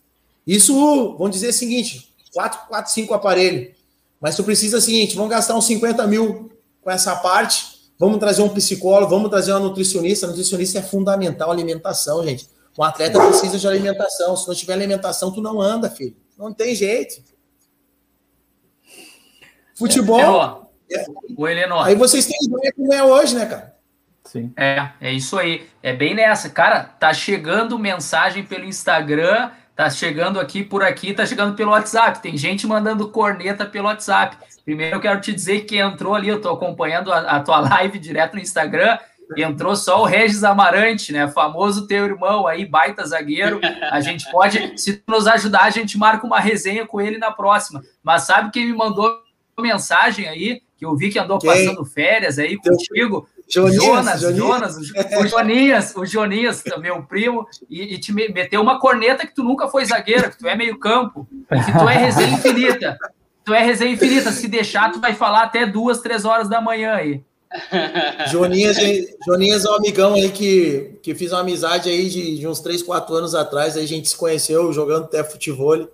Isso, 0.47 1.17
vamos 1.19 1.33
dizer 1.33 1.49
o 1.49 1.53
seguinte: 1.53 2.09
4, 2.33 2.69
4 2.69 2.93
5 2.93 3.15
aparelhos. 3.15 3.75
Mas 4.21 4.37
tu 4.37 4.45
precisa 4.45 4.79
o 4.79 4.81
seguinte: 4.81 5.17
vamos 5.17 5.31
gastar 5.31 5.57
uns 5.57 5.67
50 5.67 6.07
mil 6.07 6.53
com 6.81 6.91
essa 6.91 7.17
parte 7.17 7.72
Vamos 8.03 8.19
trazer 8.19 8.43
um 8.43 8.49
psicólogo, 8.49 9.09
vamos 9.09 9.31
trazer 9.31 9.53
uma 9.53 9.61
nutricionista. 9.61 10.27
A 10.27 10.31
nutricionista 10.31 10.81
é 10.81 10.83
fundamental, 10.83 11.53
alimentação, 11.53 12.25
gente. 12.25 12.49
Um 12.77 12.83
atleta 12.83 13.25
precisa 13.25 13.57
de 13.57 13.69
alimentação. 13.69 14.37
Se 14.37 14.49
não 14.49 14.57
tiver 14.57 14.73
alimentação, 14.73 15.31
tu 15.31 15.41
não 15.41 15.61
anda, 15.61 15.89
filho. 15.89 16.17
Não 16.37 16.53
tem 16.53 16.75
jeito. 16.75 17.23
Futebol. 19.77 20.69
É, 20.91 21.01
é, 21.01 21.05
o 21.37 21.47
Heleno. 21.47 21.79
Aí 21.79 21.95
vocês 21.95 22.27
têm 22.27 22.37
ideia 22.43 22.73
como 22.73 22.93
é 22.93 23.05
hoje, 23.05 23.37
né, 23.37 23.47
cara? 23.47 23.77
Sim. 24.25 24.53
É, 24.57 24.89
é 25.01 25.13
isso 25.13 25.39
aí. 25.39 25.69
É 25.81 25.93
bem 25.93 26.13
nessa. 26.13 26.51
Cara, 26.51 26.83
tá 26.83 27.15
chegando 27.15 27.79
mensagem 27.79 28.45
pelo 28.45 28.65
Instagram, 28.65 29.53
tá 29.77 29.89
chegando 29.89 30.41
aqui 30.41 30.65
por 30.65 30.83
aqui, 30.83 31.15
tá 31.15 31.25
chegando 31.25 31.55
pelo 31.55 31.71
WhatsApp. 31.71 32.21
Tem 32.21 32.37
gente 32.37 32.67
mandando 32.67 33.11
corneta 33.11 33.65
pelo 33.65 33.87
WhatsApp. 33.87 34.37
Primeiro 34.65 34.97
eu 34.97 35.01
quero 35.01 35.21
te 35.21 35.33
dizer 35.33 35.63
que 35.63 35.79
entrou 35.79 36.15
ali, 36.15 36.29
eu 36.29 36.37
estou 36.37 36.53
acompanhando 36.53 37.13
a, 37.13 37.19
a, 37.19 37.41
tua 37.41 37.61
live 37.69 37.99
direto 37.99 38.35
no 38.35 38.41
Instagram, 38.41 38.99
entrou 39.37 39.75
só 39.75 40.03
o 40.03 40.05
Regis 40.05 40.45
Amarante, 40.45 41.13
né? 41.13 41.29
Famoso 41.29 41.87
teu 41.87 42.05
irmão 42.05 42.47
aí, 42.47 42.67
baita 42.67 43.07
zagueiro. 43.07 43.61
A 43.91 44.01
gente 44.01 44.31
pode, 44.31 44.79
se 44.79 44.95
tu 44.95 45.11
nos 45.11 45.27
ajudar, 45.27 45.63
a 45.63 45.71
gente 45.71 45.97
marca 45.97 46.27
uma 46.27 46.39
resenha 46.39 46.87
com 46.87 47.01
ele 47.01 47.19
na 47.19 47.31
próxima. 47.31 47.83
Mas 48.03 48.23
sabe 48.23 48.51
quem 48.51 48.67
me 48.67 48.75
mandou 48.75 49.23
mensagem 49.59 50.29
aí, 50.29 50.61
que 50.77 50.85
eu 50.85 50.97
vi 50.97 51.11
que 51.11 51.19
andou 51.19 51.39
quem? 51.39 51.51
passando 51.51 51.85
férias 51.85 52.39
aí 52.39 52.57
contigo? 52.57 53.29
Jonas, 53.49 54.21
Jonas, 54.21 54.21
Jonas, 54.21 54.77
o 54.77 55.27
Joninhas, 55.27 55.95
o 55.95 56.07
Joninhas, 56.07 56.65
meu 56.79 57.03
primo, 57.03 57.47
e, 57.69 57.95
e, 57.95 57.99
te 57.99 58.13
meteu 58.13 58.63
uma 58.63 58.81
corneta 58.81 59.27
que 59.27 59.35
tu 59.35 59.45
nunca 59.45 59.69
foi 59.69 59.85
zagueiro, 59.85 60.31
que 60.31 60.39
tu 60.39 60.49
é 60.49 60.57
meio 60.57 60.79
campo, 60.79 61.29
que 61.49 61.79
tu 61.79 61.89
é 61.89 61.97
resenha 61.97 62.33
infinita. 62.33 62.99
Tu 63.45 63.53
é 63.53 63.65
resenha 63.65 63.93
infinita. 63.93 64.31
Se 64.33 64.49
deixar, 64.49 64.93
tu 64.93 65.01
vai 65.01 65.15
falar 65.15 65.45
até 65.45 65.67
duas, 65.67 66.01
três 66.01 66.25
horas 66.25 66.49
da 66.49 66.61
manhã 66.61 66.95
aí. 66.95 67.23
Joninhas, 68.31 68.77
Joninhas 69.27 69.65
é 69.65 69.71
um 69.71 69.75
amigão 69.75 70.15
aí 70.15 70.31
que, 70.31 70.99
que 71.03 71.15
fiz 71.15 71.33
uma 71.33 71.41
amizade 71.41 71.89
aí 71.89 72.09
de, 72.09 72.39
de 72.39 72.49
uns 72.49 72.61
três, 72.61 72.83
quatro 72.83 73.15
anos 73.15 73.35
atrás. 73.35 73.77
Aí 73.77 73.85
a 73.85 73.89
gente 73.89 74.09
se 74.09 74.17
conheceu 74.17 74.73
jogando 74.73 75.05
até 75.05 75.23
futebol. 75.23 75.89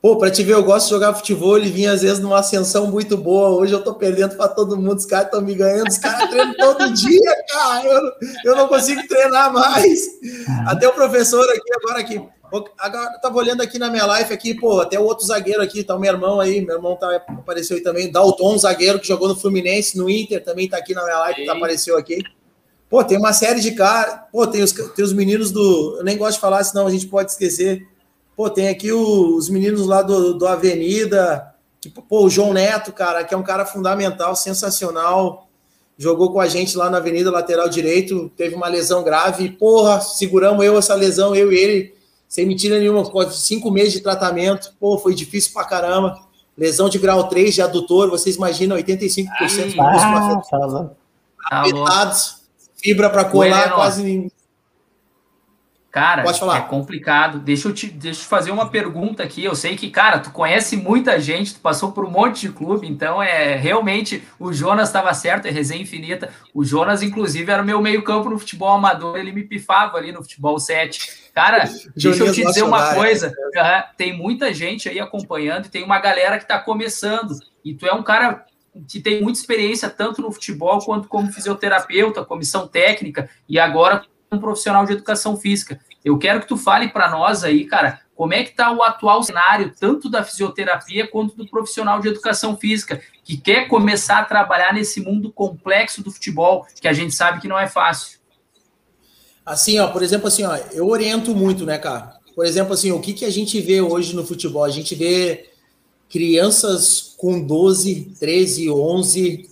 Pô, 0.00 0.16
pra 0.16 0.30
te 0.30 0.44
ver, 0.44 0.52
eu 0.52 0.62
gosto 0.62 0.86
de 0.86 0.90
jogar 0.90 1.12
futebol 1.14 1.58
e 1.58 1.70
vinha 1.70 1.90
às 1.90 2.02
vezes 2.02 2.20
numa 2.20 2.38
ascensão 2.38 2.86
muito 2.86 3.16
boa. 3.16 3.48
Hoje 3.48 3.72
eu 3.72 3.82
tô 3.82 3.94
perdendo 3.94 4.36
para 4.36 4.46
todo 4.46 4.76
mundo, 4.76 4.98
os 4.98 5.06
caras 5.06 5.26
estão 5.26 5.40
me 5.40 5.56
ganhando, 5.56 5.88
os 5.88 5.98
caras 5.98 6.30
treinam 6.30 6.54
todo 6.54 6.92
dia, 6.92 7.44
cara. 7.50 7.84
Eu, 7.84 8.00
eu 8.44 8.56
não 8.56 8.68
consigo 8.68 9.06
treinar 9.08 9.52
mais. 9.52 10.00
Até 10.66 10.86
o 10.86 10.92
professor 10.92 11.44
aqui, 11.50 11.72
agora 11.82 12.00
aqui. 12.00 12.22
Agora 12.78 13.12
eu 13.14 13.20
tava 13.20 13.36
olhando 13.36 13.62
aqui 13.62 13.78
na 13.78 13.90
minha 13.90 14.06
live 14.06 14.32
aqui, 14.32 14.54
pô, 14.54 14.80
até 14.80 14.98
o 14.98 15.04
outro 15.04 15.26
zagueiro 15.26 15.62
aqui, 15.62 15.84
tá 15.84 15.94
o 15.94 16.00
meu 16.00 16.12
irmão 16.12 16.40
aí, 16.40 16.64
meu 16.64 16.76
irmão 16.76 16.96
tá, 16.96 17.14
apareceu 17.16 17.76
aí 17.76 17.82
também, 17.82 18.10
Dalton, 18.10 18.56
zagueiro 18.58 18.98
que 18.98 19.06
jogou 19.06 19.28
no 19.28 19.36
Fluminense, 19.36 19.98
no 19.98 20.08
Inter, 20.08 20.42
também 20.42 20.68
tá 20.68 20.78
aqui 20.78 20.94
na 20.94 21.04
minha 21.04 21.18
live, 21.18 21.44
tá, 21.44 21.52
apareceu 21.52 21.96
aqui. 21.96 22.22
Pô, 22.88 23.04
tem 23.04 23.18
uma 23.18 23.34
série 23.34 23.60
de 23.60 23.72
caras, 23.72 24.20
pô, 24.32 24.46
tem 24.46 24.62
os, 24.62 24.72
tem 24.72 25.04
os 25.04 25.12
meninos 25.12 25.50
do, 25.50 25.96
eu 25.98 26.04
nem 26.04 26.16
gosto 26.16 26.34
de 26.34 26.40
falar, 26.40 26.64
senão 26.64 26.86
a 26.86 26.90
gente 26.90 27.06
pode 27.06 27.30
esquecer, 27.30 27.86
Pô, 28.38 28.48
tem 28.48 28.68
aqui 28.68 28.92
os 28.92 29.48
meninos 29.48 29.84
lá 29.84 30.00
do, 30.00 30.32
do 30.32 30.46
Avenida, 30.46 31.52
que, 31.80 31.90
pô, 31.90 32.24
o 32.24 32.30
João 32.30 32.52
Neto, 32.52 32.92
cara, 32.92 33.24
que 33.24 33.34
é 33.34 33.36
um 33.36 33.42
cara 33.42 33.66
fundamental, 33.66 34.36
sensacional. 34.36 35.48
Jogou 35.98 36.32
com 36.32 36.38
a 36.38 36.46
gente 36.46 36.76
lá 36.76 36.88
na 36.88 36.98
Avenida 36.98 37.32
Lateral 37.32 37.68
Direito, 37.68 38.30
teve 38.36 38.54
uma 38.54 38.68
lesão 38.68 39.02
grave. 39.02 39.50
Porra, 39.50 40.00
seguramos 40.00 40.64
eu 40.64 40.78
essa 40.78 40.94
lesão, 40.94 41.34
eu 41.34 41.52
e 41.52 41.58
ele, 41.58 41.94
sem 42.28 42.46
mentira 42.46 42.78
nenhuma, 42.78 43.04
cinco 43.30 43.70
meses 43.70 43.94
de 43.94 44.00
tratamento. 44.00 44.72
Pô, 44.78 44.98
foi 44.98 45.14
difícil 45.14 45.52
pra 45.52 45.64
caramba. 45.64 46.20
Lesão 46.56 46.88
de 46.88 46.98
grau 46.98 47.28
3 47.28 47.54
de 47.54 47.62
adutor, 47.62 48.10
vocês 48.10 48.36
imaginam, 48.36 48.76
85% 48.76 49.28
Ai, 49.30 49.70
do 49.70 49.82
músculo 49.82 50.16
afetados. 51.50 52.38
Fibra 52.76 53.08
para 53.08 53.24
colar, 53.24 53.74
quase 53.74 54.30
Cara, 55.90 56.22
é 56.22 56.60
complicado. 56.60 57.38
Deixa 57.38 57.66
eu, 57.66 57.72
te, 57.72 57.86
deixa 57.86 58.20
eu 58.20 58.22
te 58.22 58.28
fazer 58.28 58.50
uma 58.50 58.68
pergunta 58.68 59.22
aqui. 59.22 59.42
Eu 59.42 59.54
sei 59.54 59.74
que, 59.74 59.88
cara, 59.88 60.18
tu 60.18 60.30
conhece 60.30 60.76
muita 60.76 61.18
gente, 61.18 61.54
tu 61.54 61.60
passou 61.60 61.92
por 61.92 62.04
um 62.04 62.10
monte 62.10 62.42
de 62.42 62.50
clube, 62.50 62.86
então 62.86 63.22
é 63.22 63.56
realmente 63.56 64.22
o 64.38 64.52
Jonas 64.52 64.90
estava 64.90 65.14
certo, 65.14 65.46
é 65.46 65.50
resenha 65.50 65.80
infinita. 65.80 66.30
O 66.52 66.62
Jonas, 66.62 67.02
inclusive, 67.02 67.50
era 67.50 67.62
o 67.62 67.64
meu 67.64 67.80
meio-campo 67.80 68.28
no 68.28 68.38
futebol 68.38 68.68
amador, 68.68 69.16
ele 69.16 69.32
me 69.32 69.44
pifava 69.44 69.96
ali 69.96 70.12
no 70.12 70.22
futebol 70.22 70.58
7. 70.58 71.30
Cara, 71.34 71.64
deixa 71.96 72.22
eu 72.22 72.32
te 72.32 72.44
dizer 72.44 72.64
uma 72.64 72.94
coisa: 72.94 73.32
tem 73.96 74.14
muita 74.14 74.52
gente 74.52 74.90
aí 74.90 75.00
acompanhando 75.00 75.66
e 75.66 75.70
tem 75.70 75.82
uma 75.82 75.98
galera 75.98 76.36
que 76.36 76.44
está 76.44 76.58
começando, 76.58 77.34
e 77.64 77.74
tu 77.74 77.86
é 77.86 77.94
um 77.94 78.02
cara 78.02 78.44
que 78.86 79.00
tem 79.00 79.22
muita 79.22 79.38
experiência 79.38 79.88
tanto 79.88 80.20
no 80.20 80.30
futebol 80.30 80.78
quanto 80.80 81.08
como 81.08 81.32
fisioterapeuta, 81.32 82.24
comissão 82.24 82.68
técnica 82.68 83.28
e 83.48 83.58
agora 83.58 84.04
um 84.30 84.38
profissional 84.38 84.84
de 84.84 84.92
educação 84.92 85.36
física. 85.36 85.80
Eu 86.04 86.18
quero 86.18 86.40
que 86.40 86.48
tu 86.48 86.56
fale 86.56 86.88
para 86.88 87.10
nós 87.10 87.44
aí, 87.44 87.64
cara, 87.64 88.00
como 88.14 88.34
é 88.34 88.42
que 88.42 88.50
está 88.50 88.72
o 88.72 88.82
atual 88.82 89.22
cenário, 89.22 89.72
tanto 89.78 90.10
da 90.10 90.24
fisioterapia 90.24 91.06
quanto 91.06 91.36
do 91.36 91.48
profissional 91.48 92.00
de 92.00 92.08
educação 92.08 92.56
física, 92.56 93.00
que 93.22 93.36
quer 93.36 93.68
começar 93.68 94.18
a 94.18 94.24
trabalhar 94.24 94.74
nesse 94.74 95.00
mundo 95.00 95.30
complexo 95.32 96.02
do 96.02 96.10
futebol, 96.10 96.66
que 96.80 96.88
a 96.88 96.92
gente 96.92 97.14
sabe 97.14 97.40
que 97.40 97.48
não 97.48 97.58
é 97.58 97.68
fácil. 97.68 98.18
Assim, 99.46 99.78
ó, 99.78 99.88
por 99.88 100.02
exemplo, 100.02 100.28
assim, 100.28 100.44
ó, 100.44 100.56
eu 100.72 100.88
oriento 100.88 101.34
muito, 101.34 101.64
né, 101.64 101.78
cara? 101.78 102.18
Por 102.34 102.44
exemplo, 102.44 102.74
assim, 102.74 102.92
o 102.92 103.00
que, 103.00 103.12
que 103.12 103.24
a 103.24 103.30
gente 103.30 103.60
vê 103.60 103.80
hoje 103.80 104.14
no 104.14 104.26
futebol? 104.26 104.64
A 104.64 104.70
gente 104.70 104.94
vê 104.94 105.50
crianças 106.08 107.14
com 107.16 107.40
12, 107.40 108.14
13, 108.18 108.70
11, 108.70 109.50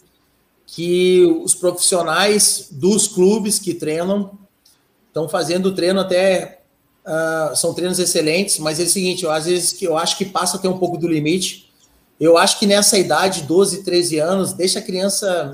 que 0.67 1.25
os 1.43 1.55
profissionais 1.55 2.69
dos 2.71 3.07
clubes 3.07 3.59
que 3.59 3.75
treinam 3.75 4.39
estão 5.17 5.27
fazendo 5.27 5.75
treino 5.75 5.99
até. 5.99 6.61
Uh, 7.07 7.55
são 7.55 7.73
treinos 7.73 7.99
excelentes, 7.99 8.59
mas 8.59 8.81
é 8.81 8.83
o 8.83 8.89
seguinte, 8.89 9.25
eu, 9.25 9.31
às 9.31 9.47
vezes 9.47 9.73
que 9.73 9.85
eu 9.85 9.97
acho 9.97 10.19
que 10.19 10.25
passa 10.25 10.57
até 10.57 10.69
um 10.69 10.77
pouco 10.77 10.99
do 10.99 11.09
limite. 11.09 11.73
Eu 12.19 12.37
acho 12.37 12.59
que 12.59 12.67
nessa 12.67 12.99
idade, 12.99 13.43
12, 13.43 13.85
13 13.85 14.19
anos, 14.19 14.53
deixa 14.53 14.81
a 14.81 14.83
criança. 14.83 15.53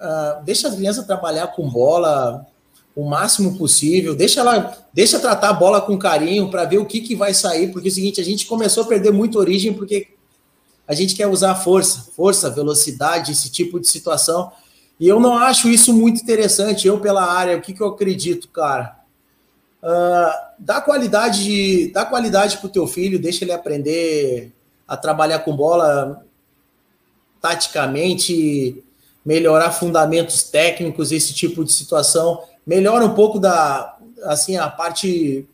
Uh, 0.00 0.44
deixa 0.44 0.68
a 0.68 0.70
criança 0.70 1.02
trabalhar 1.02 1.48
com 1.48 1.68
bola 1.68 2.46
o 2.94 3.04
máximo 3.04 3.58
possível, 3.58 4.14
deixa 4.14 4.38
ela, 4.38 4.86
deixa 4.92 5.18
tratar 5.18 5.48
a 5.48 5.52
bola 5.52 5.80
com 5.80 5.98
carinho 5.98 6.48
para 6.48 6.64
ver 6.64 6.78
o 6.78 6.86
que, 6.86 7.00
que 7.00 7.16
vai 7.16 7.34
sair, 7.34 7.72
porque 7.72 7.88
é 7.88 7.90
o 7.90 7.94
seguinte, 7.94 8.20
a 8.20 8.24
gente 8.24 8.46
começou 8.46 8.84
a 8.84 8.86
perder 8.86 9.12
muito 9.12 9.36
origem 9.36 9.74
porque 9.74 10.10
a 10.86 10.94
gente 10.94 11.16
quer 11.16 11.26
usar 11.26 11.56
força, 11.56 12.12
força, 12.14 12.48
velocidade, 12.50 13.32
esse 13.32 13.50
tipo 13.50 13.80
de 13.80 13.88
situação. 13.88 14.52
E 14.98 15.08
eu 15.08 15.18
não 15.18 15.36
acho 15.36 15.68
isso 15.68 15.92
muito 15.92 16.22
interessante. 16.22 16.86
Eu, 16.86 17.00
pela 17.00 17.24
área, 17.24 17.56
o 17.56 17.60
que, 17.60 17.72
que 17.72 17.80
eu 17.80 17.88
acredito, 17.88 18.48
cara? 18.48 18.96
Uh, 19.82 20.32
dá 20.58 20.80
qualidade, 20.80 21.92
dá 21.92 22.06
qualidade 22.06 22.58
para 22.58 22.66
o 22.66 22.70
teu 22.70 22.86
filho, 22.86 23.18
deixa 23.18 23.44
ele 23.44 23.52
aprender 23.52 24.52
a 24.86 24.96
trabalhar 24.96 25.40
com 25.40 25.54
bola 25.54 26.24
taticamente, 27.40 28.82
melhorar 29.24 29.72
fundamentos 29.72 30.44
técnicos, 30.44 31.12
esse 31.12 31.34
tipo 31.34 31.64
de 31.64 31.72
situação. 31.72 32.42
Melhora 32.66 33.04
um 33.04 33.14
pouco 33.14 33.38
da, 33.38 33.98
assim, 34.22 34.56
a 34.56 34.70
parte 34.70 35.46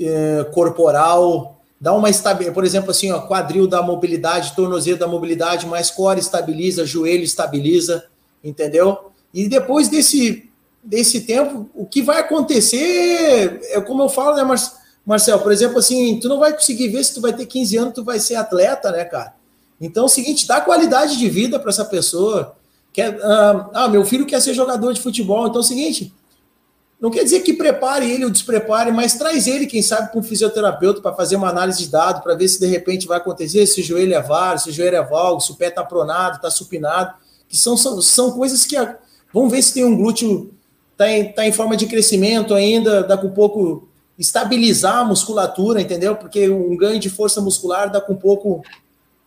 eh, 0.00 0.44
corporal, 0.52 1.60
dá 1.80 1.92
uma 1.92 2.10
estabilidade, 2.10 2.54
por 2.54 2.64
exemplo, 2.64 2.90
assim, 2.90 3.12
ó, 3.12 3.20
quadril 3.20 3.68
da 3.68 3.80
mobilidade, 3.80 4.56
tornozelo 4.56 4.98
da 4.98 5.06
mobilidade, 5.06 5.66
mais 5.66 5.90
core 5.90 6.18
estabiliza, 6.18 6.84
joelho 6.84 7.22
estabiliza 7.22 8.09
entendeu? 8.42 9.10
E 9.32 9.48
depois 9.48 9.88
desse, 9.88 10.50
desse 10.82 11.20
tempo, 11.22 11.68
o 11.74 11.86
que 11.86 12.02
vai 12.02 12.20
acontecer 12.20 13.60
é 13.70 13.80
como 13.80 14.02
eu 14.02 14.08
falo, 14.08 14.36
né, 14.36 14.58
Marcel? 15.04 15.38
Por 15.38 15.52
exemplo, 15.52 15.78
assim, 15.78 16.18
tu 16.20 16.28
não 16.28 16.38
vai 16.38 16.52
conseguir 16.52 16.88
ver 16.88 17.04
se 17.04 17.14
tu 17.14 17.20
vai 17.20 17.32
ter 17.32 17.46
15 17.46 17.76
anos, 17.76 17.94
tu 17.94 18.04
vai 18.04 18.18
ser 18.18 18.34
atleta, 18.34 18.90
né, 18.90 19.04
cara? 19.04 19.34
Então 19.80 20.02
é 20.02 20.06
o 20.06 20.10
seguinte, 20.10 20.46
dá 20.46 20.60
qualidade 20.60 21.16
de 21.16 21.28
vida 21.28 21.58
para 21.58 21.70
essa 21.70 21.84
pessoa. 21.84 22.56
Quer, 22.92 23.18
ah, 23.22 23.70
ah, 23.72 23.88
meu 23.88 24.04
filho 24.04 24.26
quer 24.26 24.40
ser 24.40 24.52
jogador 24.52 24.92
de 24.92 25.00
futebol, 25.00 25.46
então 25.46 25.60
é 25.60 25.64
o 25.64 25.66
seguinte, 25.66 26.12
não 27.00 27.10
quer 27.10 27.22
dizer 27.22 27.40
que 27.40 27.54
prepare 27.54 28.10
ele 28.10 28.24
ou 28.24 28.30
desprepare, 28.30 28.90
mas 28.92 29.14
traz 29.14 29.46
ele, 29.46 29.66
quem 29.66 29.80
sabe, 29.80 30.10
para 30.10 30.20
um 30.20 30.22
fisioterapeuta 30.22 31.00
para 31.00 31.14
fazer 31.14 31.36
uma 31.36 31.48
análise 31.48 31.78
de 31.78 31.88
dados, 31.88 32.20
para 32.20 32.34
ver 32.34 32.48
se 32.48 32.60
de 32.60 32.66
repente 32.66 33.06
vai 33.06 33.16
acontecer, 33.16 33.64
se 33.66 33.80
o 33.80 33.84
joelho 33.84 34.12
é 34.12 34.20
VAR, 34.20 34.58
se 34.58 34.68
o 34.68 34.72
joelho 34.72 34.96
é 34.96 35.02
valgo, 35.02 35.40
se 35.40 35.52
o 35.52 35.54
pé 35.54 35.68
está 35.68 35.84
pronado, 35.84 36.36
está 36.36 36.50
supinado 36.50 37.14
que 37.50 37.56
são, 37.56 37.76
são, 37.76 38.00
são 38.00 38.30
coisas 38.30 38.64
que. 38.64 38.76
A, 38.76 38.96
vamos 39.34 39.50
ver 39.50 39.60
se 39.60 39.74
tem 39.74 39.84
um 39.84 39.96
glúteo, 39.96 40.54
está 40.92 41.10
em, 41.10 41.32
tá 41.32 41.46
em 41.46 41.52
forma 41.52 41.76
de 41.76 41.86
crescimento 41.86 42.54
ainda, 42.54 43.02
dá 43.02 43.18
com 43.18 43.28
pouco 43.30 43.88
estabilizar 44.16 44.98
a 44.98 45.04
musculatura, 45.04 45.80
entendeu? 45.80 46.14
Porque 46.14 46.48
um 46.48 46.76
ganho 46.76 47.00
de 47.00 47.10
força 47.10 47.40
muscular 47.40 47.90
dá 47.90 48.00
com 48.00 48.14
pouco 48.14 48.62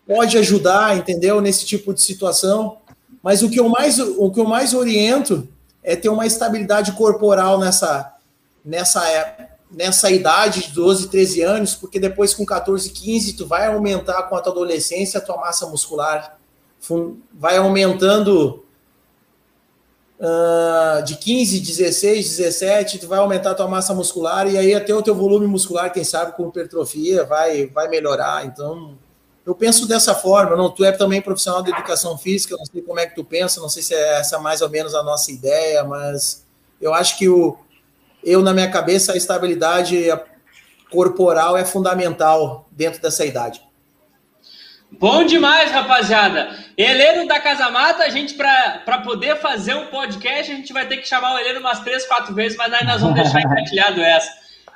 pode 0.08 0.38
ajudar, 0.38 0.98
entendeu? 0.98 1.42
Nesse 1.42 1.66
tipo 1.66 1.94
de 1.94 2.02
situação. 2.02 2.78
Mas 3.22 3.42
o 3.44 3.50
que 3.50 3.60
eu 3.60 3.68
mais, 3.68 4.00
o 4.00 4.32
que 4.32 4.40
eu 4.40 4.46
mais 4.46 4.74
oriento 4.74 5.48
é 5.84 5.96
ter 5.96 6.10
uma 6.10 6.26
estabilidade 6.26 6.94
corporal 6.94 7.60
nessa, 7.60 8.14
nessa, 8.64 9.02
nessa 9.70 10.12
idade 10.12 10.68
de 10.68 10.74
12, 10.74 11.10
13 11.10 11.42
anos, 11.42 11.76
porque 11.76 12.00
depois 12.00 12.34
com 12.34 12.46
14, 12.46 12.90
15 12.90 13.34
tu 13.34 13.48
vai 13.48 13.68
aumentar 13.68 14.24
com 14.24 14.36
a 14.36 14.42
tua 14.42 14.54
adolescência 14.54 15.18
a 15.18 15.22
tua 15.22 15.38
massa 15.38 15.66
muscular 15.66 16.38
vai 17.34 17.58
aumentando 17.58 18.64
uh, 20.20 21.04
de 21.04 21.16
15, 21.18 21.60
16, 21.60 22.38
17, 22.38 23.00
tu 23.00 23.08
vai 23.08 23.20
aumentar 23.20 23.52
a 23.52 23.56
tua 23.56 23.68
massa 23.68 23.94
muscular 23.94 24.48
e 24.48 24.58
aí 24.58 24.74
até 24.74 24.94
o 24.94 25.02
teu 25.02 25.16
volume 25.16 25.48
muscular, 25.48 25.92
quem 25.92 26.04
sabe 26.04 26.36
com 26.36 26.48
hipertrofia, 26.48 27.24
vai, 27.24 27.68
vai 27.68 27.88
melhorar. 27.88 28.46
Então, 28.46 28.98
eu 29.46 29.54
penso 29.54 29.88
dessa 29.88 30.16
forma. 30.16 30.56
Não, 30.56 30.70
tu 30.70 30.84
é 30.84 30.92
também 30.92 31.22
profissional 31.22 31.62
de 31.62 31.72
educação 31.72 32.18
física, 32.18 32.56
não 32.58 32.66
sei 32.66 32.82
como 32.82 33.00
é 33.00 33.06
que 33.06 33.16
tu 33.16 33.24
pensa, 33.24 33.60
não 33.60 33.70
sei 33.70 33.84
se 33.84 33.94
é 33.94 34.20
essa 34.20 34.40
mais 34.40 34.62
ou 34.62 34.70
menos 34.70 34.96
a 34.96 35.04
nossa 35.04 35.32
ideia, 35.32 35.84
mas 35.84 36.46
eu 36.82 36.94
acho 36.94 37.18
que 37.18 37.28
o, 37.28 37.58
eu, 38.24 38.42
na 38.42 38.54
minha 38.54 38.70
cabeça, 38.70 39.14
a 39.14 39.18
estabilidade 39.18 40.08
corporal 40.90 41.58
é 41.58 41.66
fundamental 41.66 42.68
dentro 42.72 43.02
dessa 43.02 43.26
idade. 43.26 43.62
Bom 45.00 45.26
demais, 45.26 45.72
rapaziada. 45.72 46.56
Heleno 46.78 47.28
da 47.28 47.40
Casa 47.40 47.70
Mata, 47.72 48.04
a 48.04 48.10
gente, 48.10 48.36
para 48.36 49.00
poder 49.04 49.38
fazer 49.38 49.74
um 49.74 49.88
podcast, 49.88 50.52
a 50.52 50.56
gente 50.56 50.72
vai 50.72 50.88
ter 50.88 50.98
que 50.98 51.08
chamar 51.08 51.34
o 51.34 51.40
Heleno 51.40 51.60
umas 51.60 51.80
três, 51.80 52.06
quatro 52.06 52.34
vezes, 52.34 52.58
mas 52.58 52.72
aí 52.72 52.86
nós 52.86 53.02
vamos 53.02 53.16
deixar 53.16 53.42
engatilhado 53.44 54.02
essa. 54.02 54.32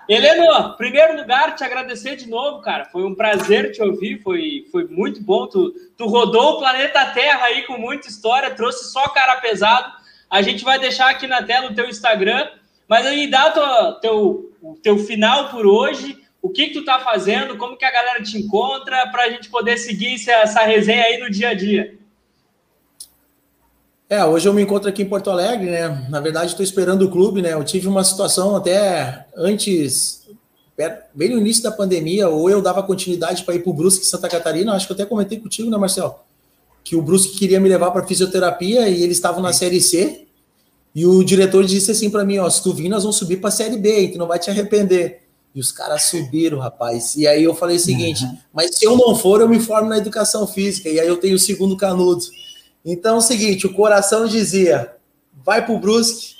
Heleno, 0.10 0.76
primeiro 0.76 1.18
lugar, 1.18 1.56
te 1.56 1.64
agradecer 1.64 2.16
de 2.16 2.30
novo, 2.30 2.62
cara. 2.62 2.86
Foi 2.86 3.04
um 3.04 3.14
prazer 3.14 3.72
te 3.72 3.82
ouvir, 3.82 4.22
foi, 4.22 4.66
foi 4.72 4.86
muito 4.88 5.22
bom. 5.22 5.48
Tu, 5.48 5.74
tu 5.98 6.08
rodou 6.08 6.54
o 6.54 6.60
planeta 6.60 7.06
Terra 7.08 7.46
aí 7.46 7.64
com 7.64 7.78
muita 7.78 8.08
história, 8.08 8.52
trouxe 8.52 8.92
só 8.92 9.08
cara 9.10 9.36
pesado. 9.38 9.92
A 10.30 10.42
gente 10.42 10.64
vai 10.64 10.80
deixar 10.80 11.10
aqui 11.10 11.28
na 11.28 11.44
tela 11.44 11.70
o 11.70 11.76
teu 11.76 11.88
Instagram, 11.88 12.48
mas 12.88 13.06
aí 13.06 13.30
dá 13.30 13.48
o 13.48 13.52
teu, 13.52 13.94
teu, 14.00 14.52
teu 14.82 14.98
final 15.00 15.50
por 15.50 15.66
hoje 15.66 16.18
o 16.48 16.50
que, 16.50 16.68
que 16.68 16.74
tu 16.74 16.86
tá 16.86 17.00
fazendo, 17.00 17.58
como 17.58 17.78
que 17.78 17.84
a 17.84 17.92
galera 17.92 18.24
te 18.24 18.38
encontra, 18.38 19.06
para 19.08 19.24
a 19.24 19.30
gente 19.30 19.50
poder 19.50 19.78
seguir 19.78 20.16
essa 20.30 20.62
resenha 20.62 21.04
aí 21.04 21.20
no 21.20 21.30
dia 21.30 21.50
a 21.50 21.54
dia. 21.54 21.98
É, 24.10 24.24
hoje 24.24 24.48
eu 24.48 24.54
me 24.54 24.62
encontro 24.62 24.88
aqui 24.88 25.02
em 25.02 25.10
Porto 25.10 25.30
Alegre, 25.30 25.70
né? 25.70 26.08
Na 26.10 26.22
verdade, 26.22 26.52
estou 26.52 26.64
esperando 26.64 27.02
o 27.02 27.12
clube, 27.12 27.42
né? 27.42 27.52
Eu 27.52 27.64
tive 27.66 27.90
uma 27.90 28.02
situação 28.06 28.56
até 28.56 29.26
antes, 29.36 30.26
bem 31.14 31.32
no 31.32 31.38
início 31.38 31.62
da 31.62 31.72
pandemia, 31.72 32.30
ou 32.30 32.50
eu 32.50 32.62
dava 32.62 32.82
continuidade 32.82 33.44
para 33.44 33.56
ir 33.56 33.60
para 33.60 33.70
o 33.70 33.74
Brusque 33.74 34.06
Santa 34.06 34.30
Catarina, 34.30 34.74
acho 34.74 34.88
que 34.88 34.94
eu 34.94 34.96
até 34.96 35.06
comentei 35.06 35.38
contigo, 35.38 35.70
né, 35.70 35.78
Marcel? 35.78 36.24
Que 36.82 36.96
o 36.96 37.02
Brusque 37.02 37.38
queria 37.38 37.60
me 37.60 37.68
levar 37.68 37.92
para 37.92 38.08
fisioterapia 38.08 38.88
e 38.88 39.04
eles 39.04 39.18
estavam 39.18 39.42
na 39.42 39.52
Série 39.52 39.82
C. 39.82 40.26
E 40.96 41.06
o 41.06 41.22
diretor 41.26 41.66
disse 41.66 41.92
assim 41.92 42.10
para 42.10 42.24
mim: 42.24 42.38
Ó, 42.38 42.50
se 42.50 42.64
tu 42.64 42.74
vir, 42.74 42.88
nós 42.88 43.04
vamos 43.04 43.18
subir 43.18 43.42
para 43.42 43.50
a 43.50 43.52
Série 43.52 43.78
B, 43.78 44.08
tu 44.08 44.18
não 44.18 44.28
vai 44.28 44.40
te 44.40 44.50
arrepender. 44.50 45.27
E 45.58 45.60
os 45.60 45.72
caras 45.72 46.04
subiram, 46.04 46.60
rapaz. 46.60 47.16
E 47.16 47.28
aí 47.28 47.44
eu 47.44 47.56
falei 47.56 47.78
o 47.78 47.80
seguinte: 47.80 48.24
uhum. 48.24 48.38
mas 48.54 48.76
se 48.76 48.86
eu 48.86 48.96
não 48.96 49.16
for, 49.16 49.42
eu 49.42 49.50
me 49.50 49.60
formo 49.60 49.90
na 49.90 49.98
educação 49.98 50.46
física. 50.46 50.88
E 50.88 51.00
aí 51.00 51.08
eu 51.08 51.18
tenho 51.18 51.36
o 51.36 51.40
segundo 51.40 51.76
canudo. 51.76 52.24
Então 52.86 53.16
é 53.16 53.18
o 53.18 53.22
seguinte: 53.22 53.66
o 53.66 53.74
coração 53.74 54.28
dizia, 54.28 54.94
vai 55.44 55.66
pro 55.66 55.80
Brusque. 55.80 56.36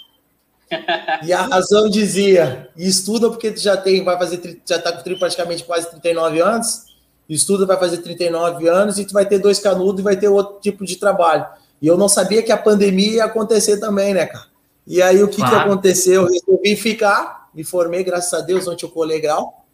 e 1.26 1.34
a 1.34 1.42
razão 1.42 1.90
dizia, 1.90 2.70
estuda 2.78 3.28
porque 3.28 3.50
tu 3.50 3.60
já 3.60 3.76
tem, 3.76 4.04
vai 4.04 4.20
fazer, 4.20 4.62
já 4.64 4.78
tá 4.78 4.92
com 4.92 5.18
praticamente 5.18 5.64
quase 5.64 5.90
39 5.90 6.40
anos. 6.40 6.86
Estuda, 7.28 7.66
vai 7.66 7.80
fazer 7.80 7.98
39 7.98 8.70
anos 8.70 9.00
e 9.00 9.06
tu 9.06 9.14
vai 9.14 9.26
ter 9.26 9.40
dois 9.40 9.58
canudos 9.58 10.00
e 10.00 10.04
vai 10.04 10.16
ter 10.16 10.28
outro 10.28 10.60
tipo 10.62 10.86
de 10.86 10.96
trabalho. 10.96 11.44
E 11.82 11.88
eu 11.88 11.98
não 11.98 12.08
sabia 12.08 12.44
que 12.44 12.52
a 12.52 12.58
pandemia 12.58 13.14
ia 13.14 13.26
acontecer 13.26 13.80
também, 13.80 14.14
né, 14.14 14.28
cara? 14.28 14.46
E 14.86 15.02
aí 15.02 15.24
o 15.24 15.28
que, 15.28 15.38
claro. 15.38 15.56
que 15.56 15.62
aconteceu? 15.62 16.22
Eu 16.22 16.32
resolvi 16.32 16.76
ficar 16.76 17.37
me 17.58 17.64
formei, 17.64 18.04
graças 18.04 18.32
a 18.36 18.42
Deus, 18.42 18.68
ontem 18.68 18.86
eu 18.86 18.92
colei 18.92 19.20
grau. 19.20 19.66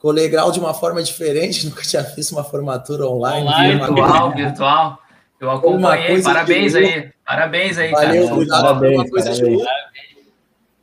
Colei 0.00 0.28
grau 0.28 0.50
de 0.50 0.58
uma 0.58 0.74
forma 0.74 1.00
diferente, 1.00 1.64
nunca 1.70 1.82
tinha 1.82 2.02
visto 2.02 2.32
uma 2.32 2.42
formatura 2.42 3.06
online. 3.06 3.46
Online, 3.46 3.78
virtual, 3.78 4.34
virtual. 4.34 4.98
Eu 5.40 5.50
acompanhei, 5.50 6.20
parabéns 6.20 6.74
aí, 6.74 7.12
parabéns 7.24 7.78
aí, 7.78 7.90
Valeu, 7.92 8.24
cara. 8.24 8.34
Cuidado, 8.34 8.62
parabéns, 8.62 9.10
parabéns. 9.10 9.62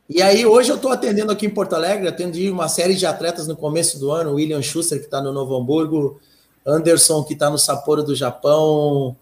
E 0.08 0.22
aí, 0.22 0.44
hoje 0.44 0.70
eu 0.70 0.76
estou 0.76 0.90
atendendo 0.90 1.30
aqui 1.30 1.46
em 1.46 1.50
Porto 1.50 1.74
Alegre, 1.74 2.08
atendi 2.08 2.50
uma 2.50 2.68
série 2.68 2.94
de 2.94 3.04
atletas 3.06 3.46
no 3.46 3.56
começo 3.56 3.98
do 4.00 4.10
ano, 4.10 4.34
William 4.34 4.60
Schuster, 4.60 4.98
que 4.98 5.04
está 5.04 5.20
no 5.20 5.32
Novo 5.32 5.54
Hamburgo, 5.54 6.18
Anderson, 6.66 7.22
que 7.24 7.34
está 7.34 7.50
no 7.50 7.58
Sapporo 7.58 8.02
do 8.02 8.14
Japão, 8.14 9.16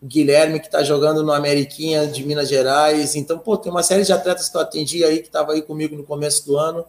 o 0.00 0.06
Guilherme, 0.06 0.60
que 0.60 0.66
está 0.66 0.82
jogando 0.82 1.22
no 1.22 1.32
Ameriquinha 1.32 2.06
de 2.06 2.24
Minas 2.24 2.48
Gerais. 2.48 3.16
Então, 3.16 3.38
pô, 3.38 3.56
tem 3.56 3.70
uma 3.70 3.82
série 3.82 4.04
de 4.04 4.12
atletas 4.12 4.48
que 4.48 4.56
eu 4.56 4.60
atendi 4.60 5.04
aí, 5.04 5.18
que 5.18 5.26
estava 5.26 5.52
aí 5.52 5.62
comigo 5.62 5.96
no 5.96 6.04
começo 6.04 6.46
do 6.46 6.56
ano. 6.56 6.84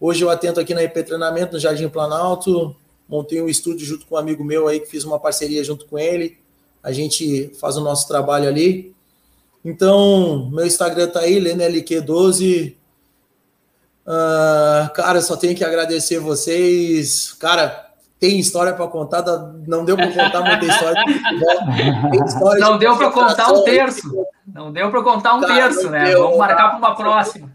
Hoje 0.00 0.24
eu 0.24 0.30
atento 0.30 0.60
aqui 0.60 0.74
na 0.74 0.82
IP 0.82 1.02
Treinamento, 1.02 1.54
no 1.54 1.58
Jardim 1.58 1.88
Planalto. 1.88 2.74
Montei 3.08 3.42
um 3.42 3.48
estúdio 3.48 3.86
junto 3.86 4.06
com 4.06 4.14
um 4.14 4.18
amigo 4.18 4.44
meu 4.44 4.68
aí, 4.68 4.80
que 4.80 4.86
fiz 4.86 5.04
uma 5.04 5.18
parceria 5.18 5.62
junto 5.62 5.86
com 5.86 5.98
ele. 5.98 6.38
A 6.82 6.92
gente 6.92 7.52
faz 7.60 7.76
o 7.76 7.80
nosso 7.80 8.08
trabalho 8.08 8.48
ali. 8.48 8.94
Então, 9.64 10.50
meu 10.50 10.66
Instagram 10.66 11.08
tá 11.08 11.20
aí, 11.20 11.40
LeneLQ12. 11.40 12.72
Uh, 12.72 12.76
ah, 14.06 14.92
cara, 14.94 15.22
só 15.22 15.36
tenho 15.36 15.54
que 15.54 15.64
agradecer 15.64 16.18
vocês. 16.18 17.32
Cara, 17.34 17.91
tem 18.22 18.38
história 18.38 18.72
para 18.72 18.86
contar, 18.86 19.24
não 19.66 19.84
deu 19.84 19.96
para 19.96 20.06
contar 20.06 20.42
muita 20.42 20.64
história. 20.64 21.04
história 22.24 22.60
não 22.60 22.78
deu 22.78 22.96
para 22.96 23.10
contar 23.10 23.52
um 23.52 23.64
terço. 23.64 24.26
Não 24.46 24.72
deu 24.72 24.92
para 24.92 25.02
contar 25.02 25.34
um 25.34 25.40
Cara, 25.40 25.54
terço, 25.54 25.90
né? 25.90 26.04
Deu, 26.04 26.22
Vamos 26.22 26.38
marcar 26.38 26.68
para 26.68 26.78
uma 26.78 26.94
próxima. 26.94 27.50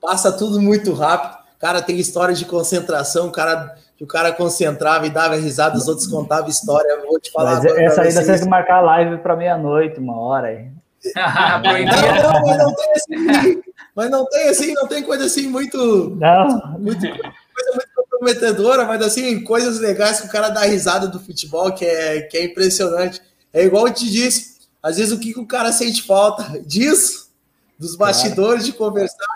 Passa 0.00 0.32
tudo 0.32 0.58
muito 0.58 0.94
rápido. 0.94 1.36
Cara, 1.58 1.82
tem 1.82 1.98
história 1.98 2.34
de 2.34 2.46
concentração, 2.46 3.30
cara 3.30 3.76
que 3.94 4.02
o 4.02 4.06
cara 4.06 4.32
concentrava 4.32 5.06
e 5.06 5.10
dava 5.10 5.36
risada, 5.36 5.76
os 5.76 5.86
outros 5.86 6.06
contavam 6.06 6.48
história. 6.48 7.02
vou 7.06 7.20
te 7.20 7.30
falar. 7.30 7.56
Mas 7.56 7.66
essa 7.66 8.02
aí 8.02 8.10
você 8.10 8.24
tem 8.24 8.40
que 8.40 8.48
marcar 8.48 8.78
a 8.78 8.80
live 8.80 9.18
para 9.18 9.36
meia-noite, 9.36 10.00
uma 10.00 10.18
hora 10.18 10.48
aí. 10.48 10.70
não, 11.14 12.32
não, 12.32 12.46
mas 12.46 12.58
não 12.58 12.74
tem 12.74 12.92
assim, 12.92 13.62
mas 13.94 14.10
não 14.10 14.26
tem 14.26 14.48
assim, 14.48 14.72
não 14.72 14.88
tem 14.88 15.02
coisa 15.02 15.26
assim 15.26 15.46
muito. 15.46 16.16
Não. 16.18 16.78
Muito, 16.78 17.00
coisa 17.00 17.70
muito 17.74 17.83
comprometedora, 18.24 18.86
mas 18.86 19.02
assim, 19.02 19.42
coisas 19.42 19.78
legais 19.78 20.20
que 20.20 20.26
o 20.26 20.30
cara 20.30 20.48
dá 20.48 20.62
risada 20.62 21.06
do 21.06 21.20
futebol, 21.20 21.72
que 21.72 21.84
é, 21.84 22.22
que 22.22 22.36
é 22.38 22.44
impressionante. 22.44 23.20
É 23.52 23.64
igual 23.64 23.86
eu 23.86 23.94
te 23.94 24.10
disse, 24.10 24.56
às 24.82 24.96
vezes 24.96 25.12
o 25.12 25.18
que, 25.18 25.34
que 25.34 25.40
o 25.40 25.46
cara 25.46 25.70
sente 25.70 26.02
falta 26.02 26.60
disso, 26.60 27.30
dos 27.78 27.94
bastidores, 27.94 28.64
de 28.64 28.72
conversar. 28.72 29.26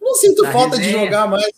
Não 0.00 0.14
sinto 0.14 0.46
a 0.46 0.52
falta 0.52 0.76
resenha. 0.76 0.98
de 0.98 1.04
jogar 1.04 1.28
mais. 1.28 1.52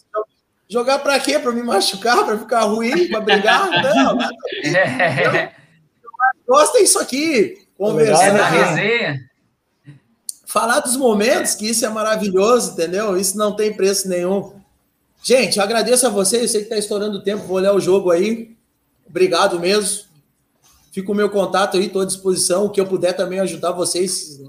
Jogar 0.69 0.99
para 1.01 1.19
quê? 1.19 1.39
Para 1.39 1.53
me 1.53 1.63
machucar, 1.63 2.25
para 2.25 2.39
ficar 2.39 2.63
ruim, 2.63 3.09
para 3.09 3.21
brigar? 3.21 3.71
Não, 3.83 4.15
nada. 4.15 4.31
É. 4.65 5.53
Gosta 6.47 6.79
disso 6.79 6.99
aqui, 7.01 7.67
conversar. 7.77 8.37
É 8.37 8.75
resenha. 8.75 9.31
Falar 10.47 10.81
dos 10.81 10.97
momentos, 10.97 11.55
que 11.55 11.69
isso 11.69 11.85
é 11.85 11.89
maravilhoso, 11.89 12.73
entendeu? 12.73 13.17
Isso 13.17 13.39
não 13.39 13.55
tem 13.55 13.73
preço 13.73 14.09
nenhum. 14.09 14.60
Gente, 15.23 15.59
eu 15.59 15.63
agradeço 15.63 16.07
a 16.07 16.11
vocês. 16.11 16.43
Eu 16.43 16.49
sei 16.49 16.61
que 16.61 16.67
está 16.67 16.79
estourando 16.79 17.19
o 17.19 17.23
tempo, 17.23 17.45
vou 17.45 17.57
olhar 17.57 17.75
o 17.75 17.81
jogo 17.81 18.11
aí. 18.11 18.57
Obrigado 19.09 19.59
mesmo. 19.59 20.05
Fico 20.93 21.13
o 21.13 21.15
meu 21.15 21.31
contato 21.31 21.77
aí, 21.77 21.87
estou 21.87 22.03
à 22.03 22.05
disposição. 22.05 22.65
O 22.65 22.71
que 22.71 22.81
eu 22.81 22.87
puder 22.87 23.13
também 23.13 23.39
ajudar 23.41 23.73
vocês, 23.73 24.41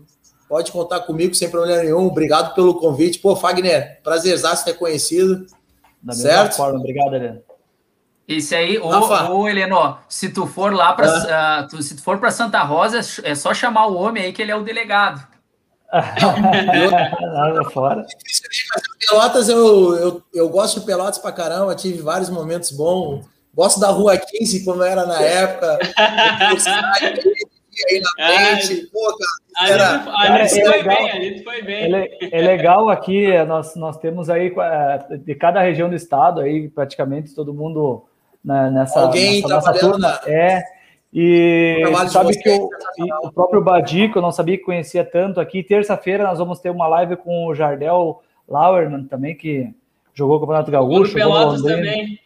pode 0.50 0.72
contar 0.72 1.02
comigo 1.02 1.36
sem 1.36 1.50
problema 1.50 1.84
nenhum. 1.84 2.08
Obrigado 2.08 2.56
pelo 2.56 2.76
convite. 2.76 3.20
Pô, 3.20 3.36
Fagner, 3.36 4.02
prazerzaço 4.02 4.66
ter 4.66 4.74
conhecido. 4.74 5.46
Da 6.02 6.14
certo? 6.14 6.56
forma, 6.56 6.80
obrigado, 6.80 7.16
Heleno. 7.16 7.42
Esse 8.28 8.56
aí, 8.56 8.78
ô, 8.78 8.88
ô 8.88 9.48
Heleno, 9.48 9.98
se 10.08 10.30
tu 10.30 10.48
for 10.48 10.74
lá 10.74 10.94
para 10.94 11.08
ah. 11.08 11.68
uh, 11.72 11.82
se 11.82 11.96
tu 11.96 12.02
for 12.02 12.18
para 12.18 12.32
Santa 12.32 12.64
Rosa, 12.64 13.02
é 13.24 13.36
só 13.36 13.54
chamar 13.54 13.88
o 13.88 13.96
homem 13.96 14.24
aí 14.24 14.34
que 14.34 14.42
ele 14.42 14.52
é 14.52 14.56
o 14.56 14.64
delegado. 14.64 15.28
Nada 15.92 17.64
fora. 17.72 18.06
Pelotas, 19.00 19.50
eu, 19.50 19.96
eu, 19.96 20.24
eu 20.34 20.50
gosto 20.50 20.80
de 20.80 20.86
Pelotas 20.86 21.18
pra 21.18 21.32
caramba, 21.32 21.76
tive 21.76 22.02
vários 22.02 22.30
momentos 22.30 22.72
bons. 22.72 23.26
Gosto 23.54 23.80
da 23.80 23.90
Rua 23.90 24.18
15, 24.18 24.64
como 24.64 24.82
era 24.82 25.06
na 25.06 25.22
época. 25.22 25.80
aí 27.90 28.02
na 28.02 28.56
frente. 28.58 28.88
Pô, 28.92 29.18
cara, 29.54 29.70
era, 29.70 30.36
ali, 30.36 30.50
foi 30.50 30.64
legal, 30.64 30.98
bem, 30.98 31.12
ali 31.12 31.44
foi 31.44 31.62
bem. 31.62 31.96
É, 31.96 32.18
é, 32.32 32.42
legal 32.42 32.90
aqui, 32.90 33.44
nós, 33.46 33.76
nós 33.76 33.98
temos 33.98 34.30
aí 34.30 34.54
de 35.20 35.36
cada 35.36 35.62
região 35.62 35.90
do 35.90 35.96
estado, 35.96 36.42
aí 36.42 36.70
praticamente 36.70 37.36
todo 37.36 37.54
mundo 37.54 38.06
nessa, 38.44 39.02
Alguém 39.02 39.42
nessa 39.42 39.56
nossa 39.56 39.74
turma. 39.74 40.20
É, 40.26 40.64
e 41.14 41.84
sabe 42.10 42.38
que 42.38 42.50
eu, 42.50 42.70
o 43.24 43.32
próprio 43.32 43.62
Badico, 43.62 44.18
eu 44.18 44.22
não 44.22 44.32
sabia 44.32 44.58
que 44.58 44.64
conhecia 44.64 45.04
tanto 45.04 45.42
aqui. 45.42 45.62
Terça-feira 45.62 46.24
nós 46.24 46.40
vamos 46.40 46.60
ter 46.60 46.70
uma 46.70 46.88
live 46.88 47.18
com 47.18 47.48
o 47.48 47.54
Jardel 47.54 48.24
Lauerman 48.48 49.06
também, 49.06 49.36
que 49.36 49.74
jogou 50.14 50.38
o 50.38 50.40
Campeonato 50.40 50.72
Gaúcho. 50.72 51.18
Jogou 51.18 51.30
no 51.30 51.40
Pelotas 51.40 51.62
também. 51.64 52.20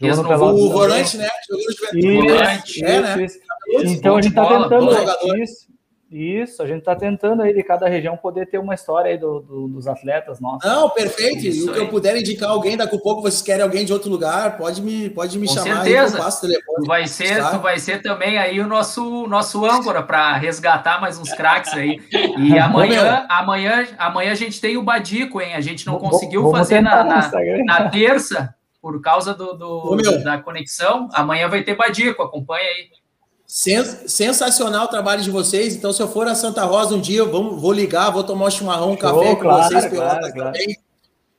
Jogou 0.00 0.16
no 0.16 0.28
Pelotas 0.28 0.60
o 0.60 0.70
volante, 0.70 1.16
né? 1.16 1.28
Jogou 1.48 1.64
no 1.64 1.72
Juventude. 1.72 2.26
Isso, 2.26 2.84
é, 2.84 3.00
né? 3.00 3.24
Isso. 3.24 3.38
Então 3.84 4.16
a 4.16 4.22
gente 4.22 4.30
está 4.30 4.46
tentando 4.46 5.36
isso. 5.38 5.73
Isso, 6.14 6.62
a 6.62 6.66
gente 6.66 6.78
está 6.78 6.94
tentando 6.94 7.42
aí 7.42 7.52
de 7.52 7.60
cada 7.64 7.88
região 7.88 8.16
poder 8.16 8.46
ter 8.46 8.58
uma 8.58 8.72
história 8.72 9.10
aí 9.10 9.18
do, 9.18 9.40
do, 9.40 9.66
dos 9.66 9.88
atletas 9.88 10.38
nossos. 10.38 10.62
Não, 10.62 10.88
perfeito. 10.88 11.44
Isso 11.44 11.66
e 11.66 11.70
o 11.70 11.72
que 11.72 11.80
eu 11.80 11.88
puder 11.88 12.16
indicar 12.16 12.50
alguém, 12.50 12.76
daqui 12.76 12.94
a 12.94 13.00
pouco 13.00 13.20
vocês 13.20 13.42
querem 13.42 13.64
alguém 13.64 13.84
de 13.84 13.92
outro 13.92 14.08
lugar, 14.08 14.56
pode 14.56 14.80
me, 14.80 15.10
pode 15.10 15.36
me 15.36 15.48
Com 15.48 15.54
chamar. 15.54 15.82
Certeza. 15.82 16.24
Aí, 16.24 16.40
telefone, 16.40 16.76
tu 16.76 16.86
vai 16.86 17.08
ser, 17.08 17.50
tu 17.50 17.58
vai 17.58 17.78
ser 17.80 18.00
também 18.00 18.38
aí 18.38 18.60
o 18.60 18.68
nosso 18.68 19.26
nosso 19.26 19.64
âncora 19.66 20.04
para 20.04 20.36
resgatar 20.36 21.00
mais 21.00 21.18
uns 21.18 21.32
craques 21.32 21.74
aí. 21.74 22.00
E 22.38 22.56
amanhã, 22.60 23.26
amanhã, 23.28 23.84
amanhã 23.98 24.30
a 24.30 24.36
gente 24.36 24.60
tem 24.60 24.76
o 24.76 24.84
Badico, 24.84 25.40
hein? 25.40 25.54
A 25.54 25.60
gente 25.60 25.84
não 25.84 25.98
conseguiu 25.98 26.48
fazer 26.52 26.80
na, 26.80 27.02
na, 27.02 27.30
na, 27.64 27.90
terça 27.90 28.54
por 28.80 29.00
causa 29.00 29.34
do, 29.34 29.54
do 29.54 29.96
da 30.22 30.38
conexão. 30.38 31.08
Amanhã 31.12 31.48
vai 31.48 31.64
ter 31.64 31.74
Badico, 31.74 32.22
acompanha 32.22 32.68
aí. 32.68 33.03
Sensacional 33.46 34.86
o 34.86 34.88
trabalho 34.88 35.22
de 35.22 35.30
vocês. 35.30 35.74
Então, 35.74 35.92
se 35.92 36.02
eu 36.02 36.08
for 36.08 36.26
a 36.26 36.34
Santa 36.34 36.64
Rosa 36.64 36.94
um 36.94 37.00
dia, 37.00 37.18
eu 37.18 37.30
vou, 37.30 37.58
vou 37.58 37.72
ligar, 37.72 38.10
vou 38.10 38.24
tomar 38.24 38.46
um 38.46 38.50
chimarrão, 38.50 38.92
um 38.92 38.96
café 38.96 39.30
oh, 39.32 39.36
com 39.36 39.42
claro, 39.42 39.68
vocês 39.68 39.86
claro, 39.92 40.32
claro. 40.32 40.52
também. 40.52 40.76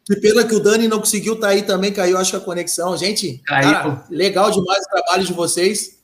Que 0.05 0.15
pena 0.17 0.45
que 0.45 0.55
o 0.55 0.59
Dani 0.59 0.87
não 0.87 0.99
conseguiu 0.99 1.33
estar 1.33 1.47
tá 1.47 1.53
aí 1.53 1.63
também, 1.63 1.91
caiu, 1.91 2.17
acho 2.17 2.29
que 2.31 2.37
a 2.37 2.39
conexão. 2.39 2.95
Gente, 2.95 3.39
cara, 3.39 4.05
legal 4.09 4.51
demais 4.51 4.85
o 4.85 4.89
trabalho 4.89 5.25
de 5.25 5.33
vocês. 5.33 5.97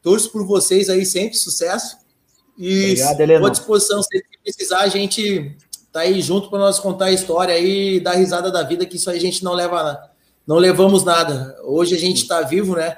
Torço 0.00 0.30
por 0.30 0.46
vocês 0.46 0.88
aí 0.88 1.04
sempre, 1.04 1.36
sucesso. 1.36 1.98
E 2.56 2.92
estou 2.92 3.46
à 3.46 3.50
disposição, 3.50 4.02
se 4.02 4.22
precisar, 4.42 4.80
a 4.80 4.88
gente 4.88 5.56
tá 5.92 6.00
aí 6.00 6.20
junto 6.20 6.48
para 6.48 6.60
nós 6.60 6.78
contar 6.78 7.06
a 7.06 7.12
história 7.12 7.54
aí, 7.54 7.98
dar 7.98 8.12
risada 8.12 8.50
da 8.50 8.62
vida, 8.62 8.86
que 8.86 8.96
isso 8.96 9.10
aí 9.10 9.16
a 9.16 9.20
gente 9.20 9.42
não 9.42 9.52
leva, 9.52 10.10
não 10.46 10.56
levamos 10.56 11.04
nada. 11.04 11.56
Hoje 11.64 11.94
a 11.94 11.98
gente 11.98 12.22
está 12.22 12.42
vivo, 12.42 12.76
né? 12.76 12.96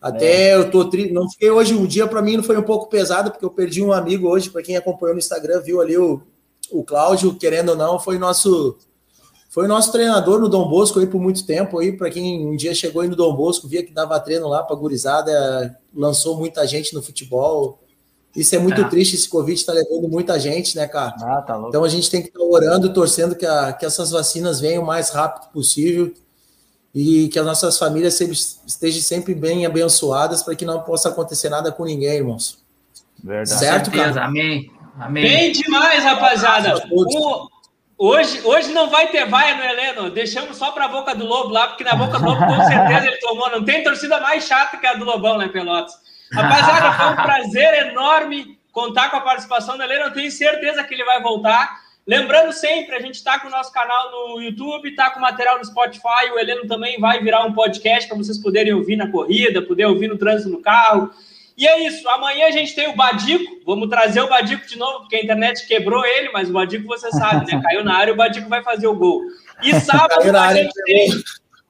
Até 0.00 0.50
é. 0.50 0.54
eu 0.54 0.70
tô 0.70 0.84
triste. 0.84 1.12
Não 1.12 1.28
fiquei 1.28 1.50
hoje, 1.50 1.74
um 1.74 1.86
dia 1.86 2.06
para 2.06 2.22
mim 2.22 2.36
não 2.36 2.44
foi 2.44 2.56
um 2.56 2.62
pouco 2.62 2.88
pesado, 2.88 3.30
porque 3.30 3.44
eu 3.44 3.50
perdi 3.50 3.82
um 3.82 3.92
amigo 3.92 4.28
hoje, 4.28 4.50
para 4.50 4.62
quem 4.62 4.76
acompanhou 4.76 5.14
no 5.14 5.18
Instagram, 5.18 5.60
viu 5.60 5.80
ali 5.80 5.98
o, 5.98 6.22
o 6.70 6.84
Cláudio, 6.84 7.34
querendo 7.34 7.70
ou 7.70 7.76
não, 7.76 7.98
foi 7.98 8.18
nosso 8.18 8.78
foi 9.50 9.66
nosso 9.66 9.90
treinador 9.90 10.38
no 10.38 10.48
Dom 10.48 10.68
Bosco 10.68 11.00
aí 11.00 11.06
por 11.06 11.20
muito 11.20 11.44
tempo 11.44 11.78
aí, 11.78 11.96
para 11.96 12.10
quem 12.10 12.46
um 12.46 12.54
dia 12.54 12.74
chegou 12.74 13.02
aí 13.02 13.08
no 13.08 13.16
Dom 13.16 13.34
Bosco, 13.34 13.66
via 13.66 13.82
que 13.82 13.92
dava 13.92 14.20
treino 14.20 14.46
lá 14.46 14.62
para 14.62 14.76
gurizada, 14.76 15.76
lançou 15.92 16.36
muita 16.36 16.66
gente 16.66 16.94
no 16.94 17.02
futebol. 17.02 17.80
Isso 18.36 18.54
é 18.54 18.58
muito 18.58 18.82
é. 18.82 18.84
triste, 18.88 19.16
esse 19.16 19.28
Covid 19.28 19.58
está 19.58 19.72
levando 19.72 20.06
muita 20.06 20.38
gente, 20.38 20.76
né, 20.76 20.86
cara? 20.86 21.14
Ah, 21.22 21.42
tá 21.42 21.60
então 21.66 21.82
a 21.82 21.88
gente 21.88 22.10
tem 22.10 22.22
que 22.22 22.28
estar 22.28 22.38
tá 22.38 22.44
orando, 22.44 22.92
torcendo 22.92 23.34
que, 23.34 23.46
a, 23.46 23.72
que 23.72 23.86
essas 23.86 24.10
vacinas 24.10 24.60
venham 24.60 24.82
o 24.82 24.86
mais 24.86 25.10
rápido 25.10 25.50
possível 25.50 26.12
e 26.94 27.28
que 27.28 27.38
as 27.38 27.44
nossas 27.44 27.78
famílias 27.78 28.14
sempre, 28.14 28.34
estejam 28.34 29.02
sempre 29.02 29.34
bem 29.34 29.66
abençoadas 29.66 30.42
para 30.42 30.54
que 30.54 30.64
não 30.64 30.80
possa 30.80 31.08
acontecer 31.08 31.48
nada 31.48 31.70
com 31.70 31.84
ninguém, 31.84 32.16
irmãos. 32.16 32.58
Verdade. 33.22 33.58
Certo, 33.60 33.90
cara? 33.90 34.24
Amém. 34.24 34.70
Amém. 34.98 35.22
Bem 35.22 35.52
demais, 35.52 36.02
rapaziada. 36.02 36.74
O, 36.90 37.48
hoje, 37.96 38.40
hoje 38.44 38.72
não 38.72 38.90
vai 38.90 39.08
ter 39.08 39.26
vaia 39.26 39.56
no 39.56 39.62
Heleno. 39.62 40.10
Deixamos 40.10 40.56
só 40.56 40.72
para 40.72 40.86
a 40.86 40.88
boca 40.88 41.14
do 41.14 41.24
Lobo 41.24 41.50
lá, 41.50 41.68
porque 41.68 41.84
na 41.84 41.94
boca 41.94 42.18
do 42.18 42.24
Lobo 42.24 42.44
com 42.44 42.64
certeza 42.64 43.06
ele 43.06 43.16
tomou. 43.18 43.50
Não 43.50 43.64
tem 43.64 43.82
torcida 43.82 44.20
mais 44.20 44.44
chata 44.44 44.76
que 44.76 44.86
a 44.86 44.94
do 44.94 45.04
Lobão, 45.04 45.38
né, 45.38 45.48
Pelotas? 45.48 45.94
Rapaziada, 46.32 46.92
foi 46.92 47.06
um 47.06 47.16
prazer 47.16 47.86
enorme 47.88 48.58
contar 48.72 49.10
com 49.10 49.16
a 49.16 49.20
participação 49.20 49.76
do 49.76 49.82
Heleno. 49.82 50.06
Eu 50.06 50.12
tenho 50.12 50.30
certeza 50.30 50.82
que 50.82 50.94
ele 50.94 51.04
vai 51.04 51.22
voltar. 51.22 51.87
Lembrando 52.08 52.54
sempre, 52.54 52.96
a 52.96 53.00
gente 53.00 53.16
está 53.16 53.38
com 53.38 53.48
o 53.48 53.50
nosso 53.50 53.70
canal 53.70 54.10
no 54.10 54.40
YouTube, 54.40 54.88
está 54.88 55.10
com 55.10 55.20
material 55.20 55.58
no 55.58 55.64
Spotify. 55.66 56.30
O 56.32 56.38
Heleno 56.38 56.66
também 56.66 56.98
vai 56.98 57.22
virar 57.22 57.44
um 57.44 57.52
podcast 57.52 58.08
para 58.08 58.16
vocês 58.16 58.38
poderem 58.38 58.72
ouvir 58.72 58.96
na 58.96 59.10
corrida, 59.10 59.60
poder 59.60 59.84
ouvir 59.84 60.08
no 60.08 60.16
trânsito 60.16 60.48
no 60.48 60.62
carro. 60.62 61.10
E 61.54 61.68
é 61.68 61.86
isso. 61.86 62.08
Amanhã 62.08 62.46
a 62.46 62.50
gente 62.50 62.74
tem 62.74 62.88
o 62.88 62.96
Badico. 62.96 63.60
Vamos 63.66 63.90
trazer 63.90 64.22
o 64.22 64.28
Badico 64.28 64.66
de 64.66 64.78
novo, 64.78 65.00
porque 65.00 65.16
a 65.16 65.22
internet 65.22 65.66
quebrou 65.66 66.02
ele, 66.02 66.30
mas 66.32 66.48
o 66.48 66.52
Badico 66.54 66.86
você 66.86 67.10
sabe, 67.10 67.44
né? 67.44 67.60
Caiu 67.62 67.84
na 67.84 67.94
área, 67.94 68.14
o 68.14 68.16
Badico 68.16 68.48
vai 68.48 68.62
fazer 68.62 68.86
o 68.86 68.96
gol. 68.96 69.20
E 69.62 69.78
sábado 69.78 70.34
a 70.34 70.54
gente 70.54 70.72
tem. 70.84 71.10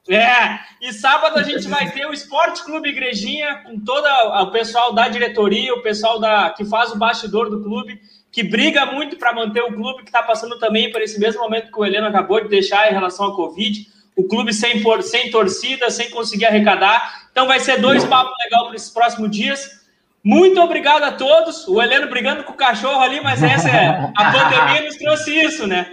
É, 0.07 0.59
e 0.81 0.93
sábado 0.93 1.37
a 1.37 1.43
gente 1.43 1.67
vai 1.67 1.91
ter 1.91 2.07
o 2.07 2.13
Esporte 2.13 2.63
Clube 2.63 2.89
Igrejinha, 2.89 3.61
com 3.65 3.77
todo 3.77 4.07
o 4.07 4.51
pessoal 4.51 4.93
da 4.93 5.09
diretoria, 5.09 5.73
o 5.73 5.83
pessoal 5.83 6.17
da 6.17 6.49
que 6.51 6.63
faz 6.63 6.91
o 6.91 6.97
bastidor 6.97 7.49
do 7.49 7.61
clube, 7.61 7.99
que 8.31 8.43
briga 8.43 8.85
muito 8.85 9.17
para 9.17 9.33
manter 9.33 9.61
o 9.61 9.73
clube, 9.73 10.03
que 10.03 10.09
está 10.09 10.21
passando 10.21 10.59
também 10.59 10.91
por 10.91 11.01
esse 11.01 11.19
mesmo 11.19 11.41
momento 11.41 11.71
que 11.71 11.79
o 11.79 11.85
Heleno 11.85 12.07
acabou 12.07 12.41
de 12.41 12.49
deixar 12.49 12.89
em 12.89 12.93
relação 12.93 13.27
à 13.27 13.35
Covid. 13.35 13.87
O 14.15 14.27
clube 14.27 14.53
sem, 14.53 14.83
sem 15.01 15.31
torcida, 15.31 15.89
sem 15.89 16.09
conseguir 16.09 16.45
arrecadar. 16.45 17.27
Então 17.31 17.47
vai 17.47 17.59
ser 17.59 17.79
dois 17.79 18.03
papos 18.05 18.33
legais 18.43 18.67
para 18.67 18.75
esses 18.75 18.89
próximos 18.89 19.31
dias. 19.31 19.79
Muito 20.23 20.59
obrigado 20.59 21.03
a 21.03 21.11
todos. 21.13 21.67
O 21.67 21.81
Heleno 21.81 22.09
brigando 22.09 22.43
com 22.43 22.51
o 22.51 22.57
cachorro 22.57 23.01
ali, 23.01 23.21
mas 23.21 23.41
essa 23.41 23.69
é 23.69 24.11
a 24.17 24.31
pandemia 24.31 24.85
nos 24.85 24.97
trouxe 24.97 25.39
isso, 25.39 25.65
né? 25.65 25.89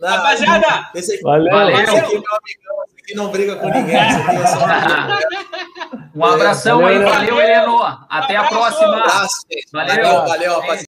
Não, 0.00 0.08
Rapaziada, 0.08 0.88
esse 0.94 1.14
aqui, 1.14 1.22
valeu. 1.22 1.52
valeu. 1.52 1.78
Esse 1.78 1.96
aqui 1.96 2.16
é 2.16 2.18
meu 2.18 2.26
amigão, 2.34 2.84
esse 2.86 2.96
aqui 3.02 3.14
não 3.14 3.30
briga 3.30 3.56
com 3.56 3.68
ninguém. 3.68 3.98
um 6.16 6.24
abração 6.24 6.80
valeu, 6.80 7.06
aí, 7.06 7.12
valeu, 7.12 7.38
Heleno. 7.40 7.98
Até 8.08 8.40
um 8.40 8.44
a 8.44 8.48
próxima. 8.48 9.04
Valeu, 9.72 9.72
valeu, 9.72 10.26
valeu 10.26 10.60
rapaziada. 10.60 10.87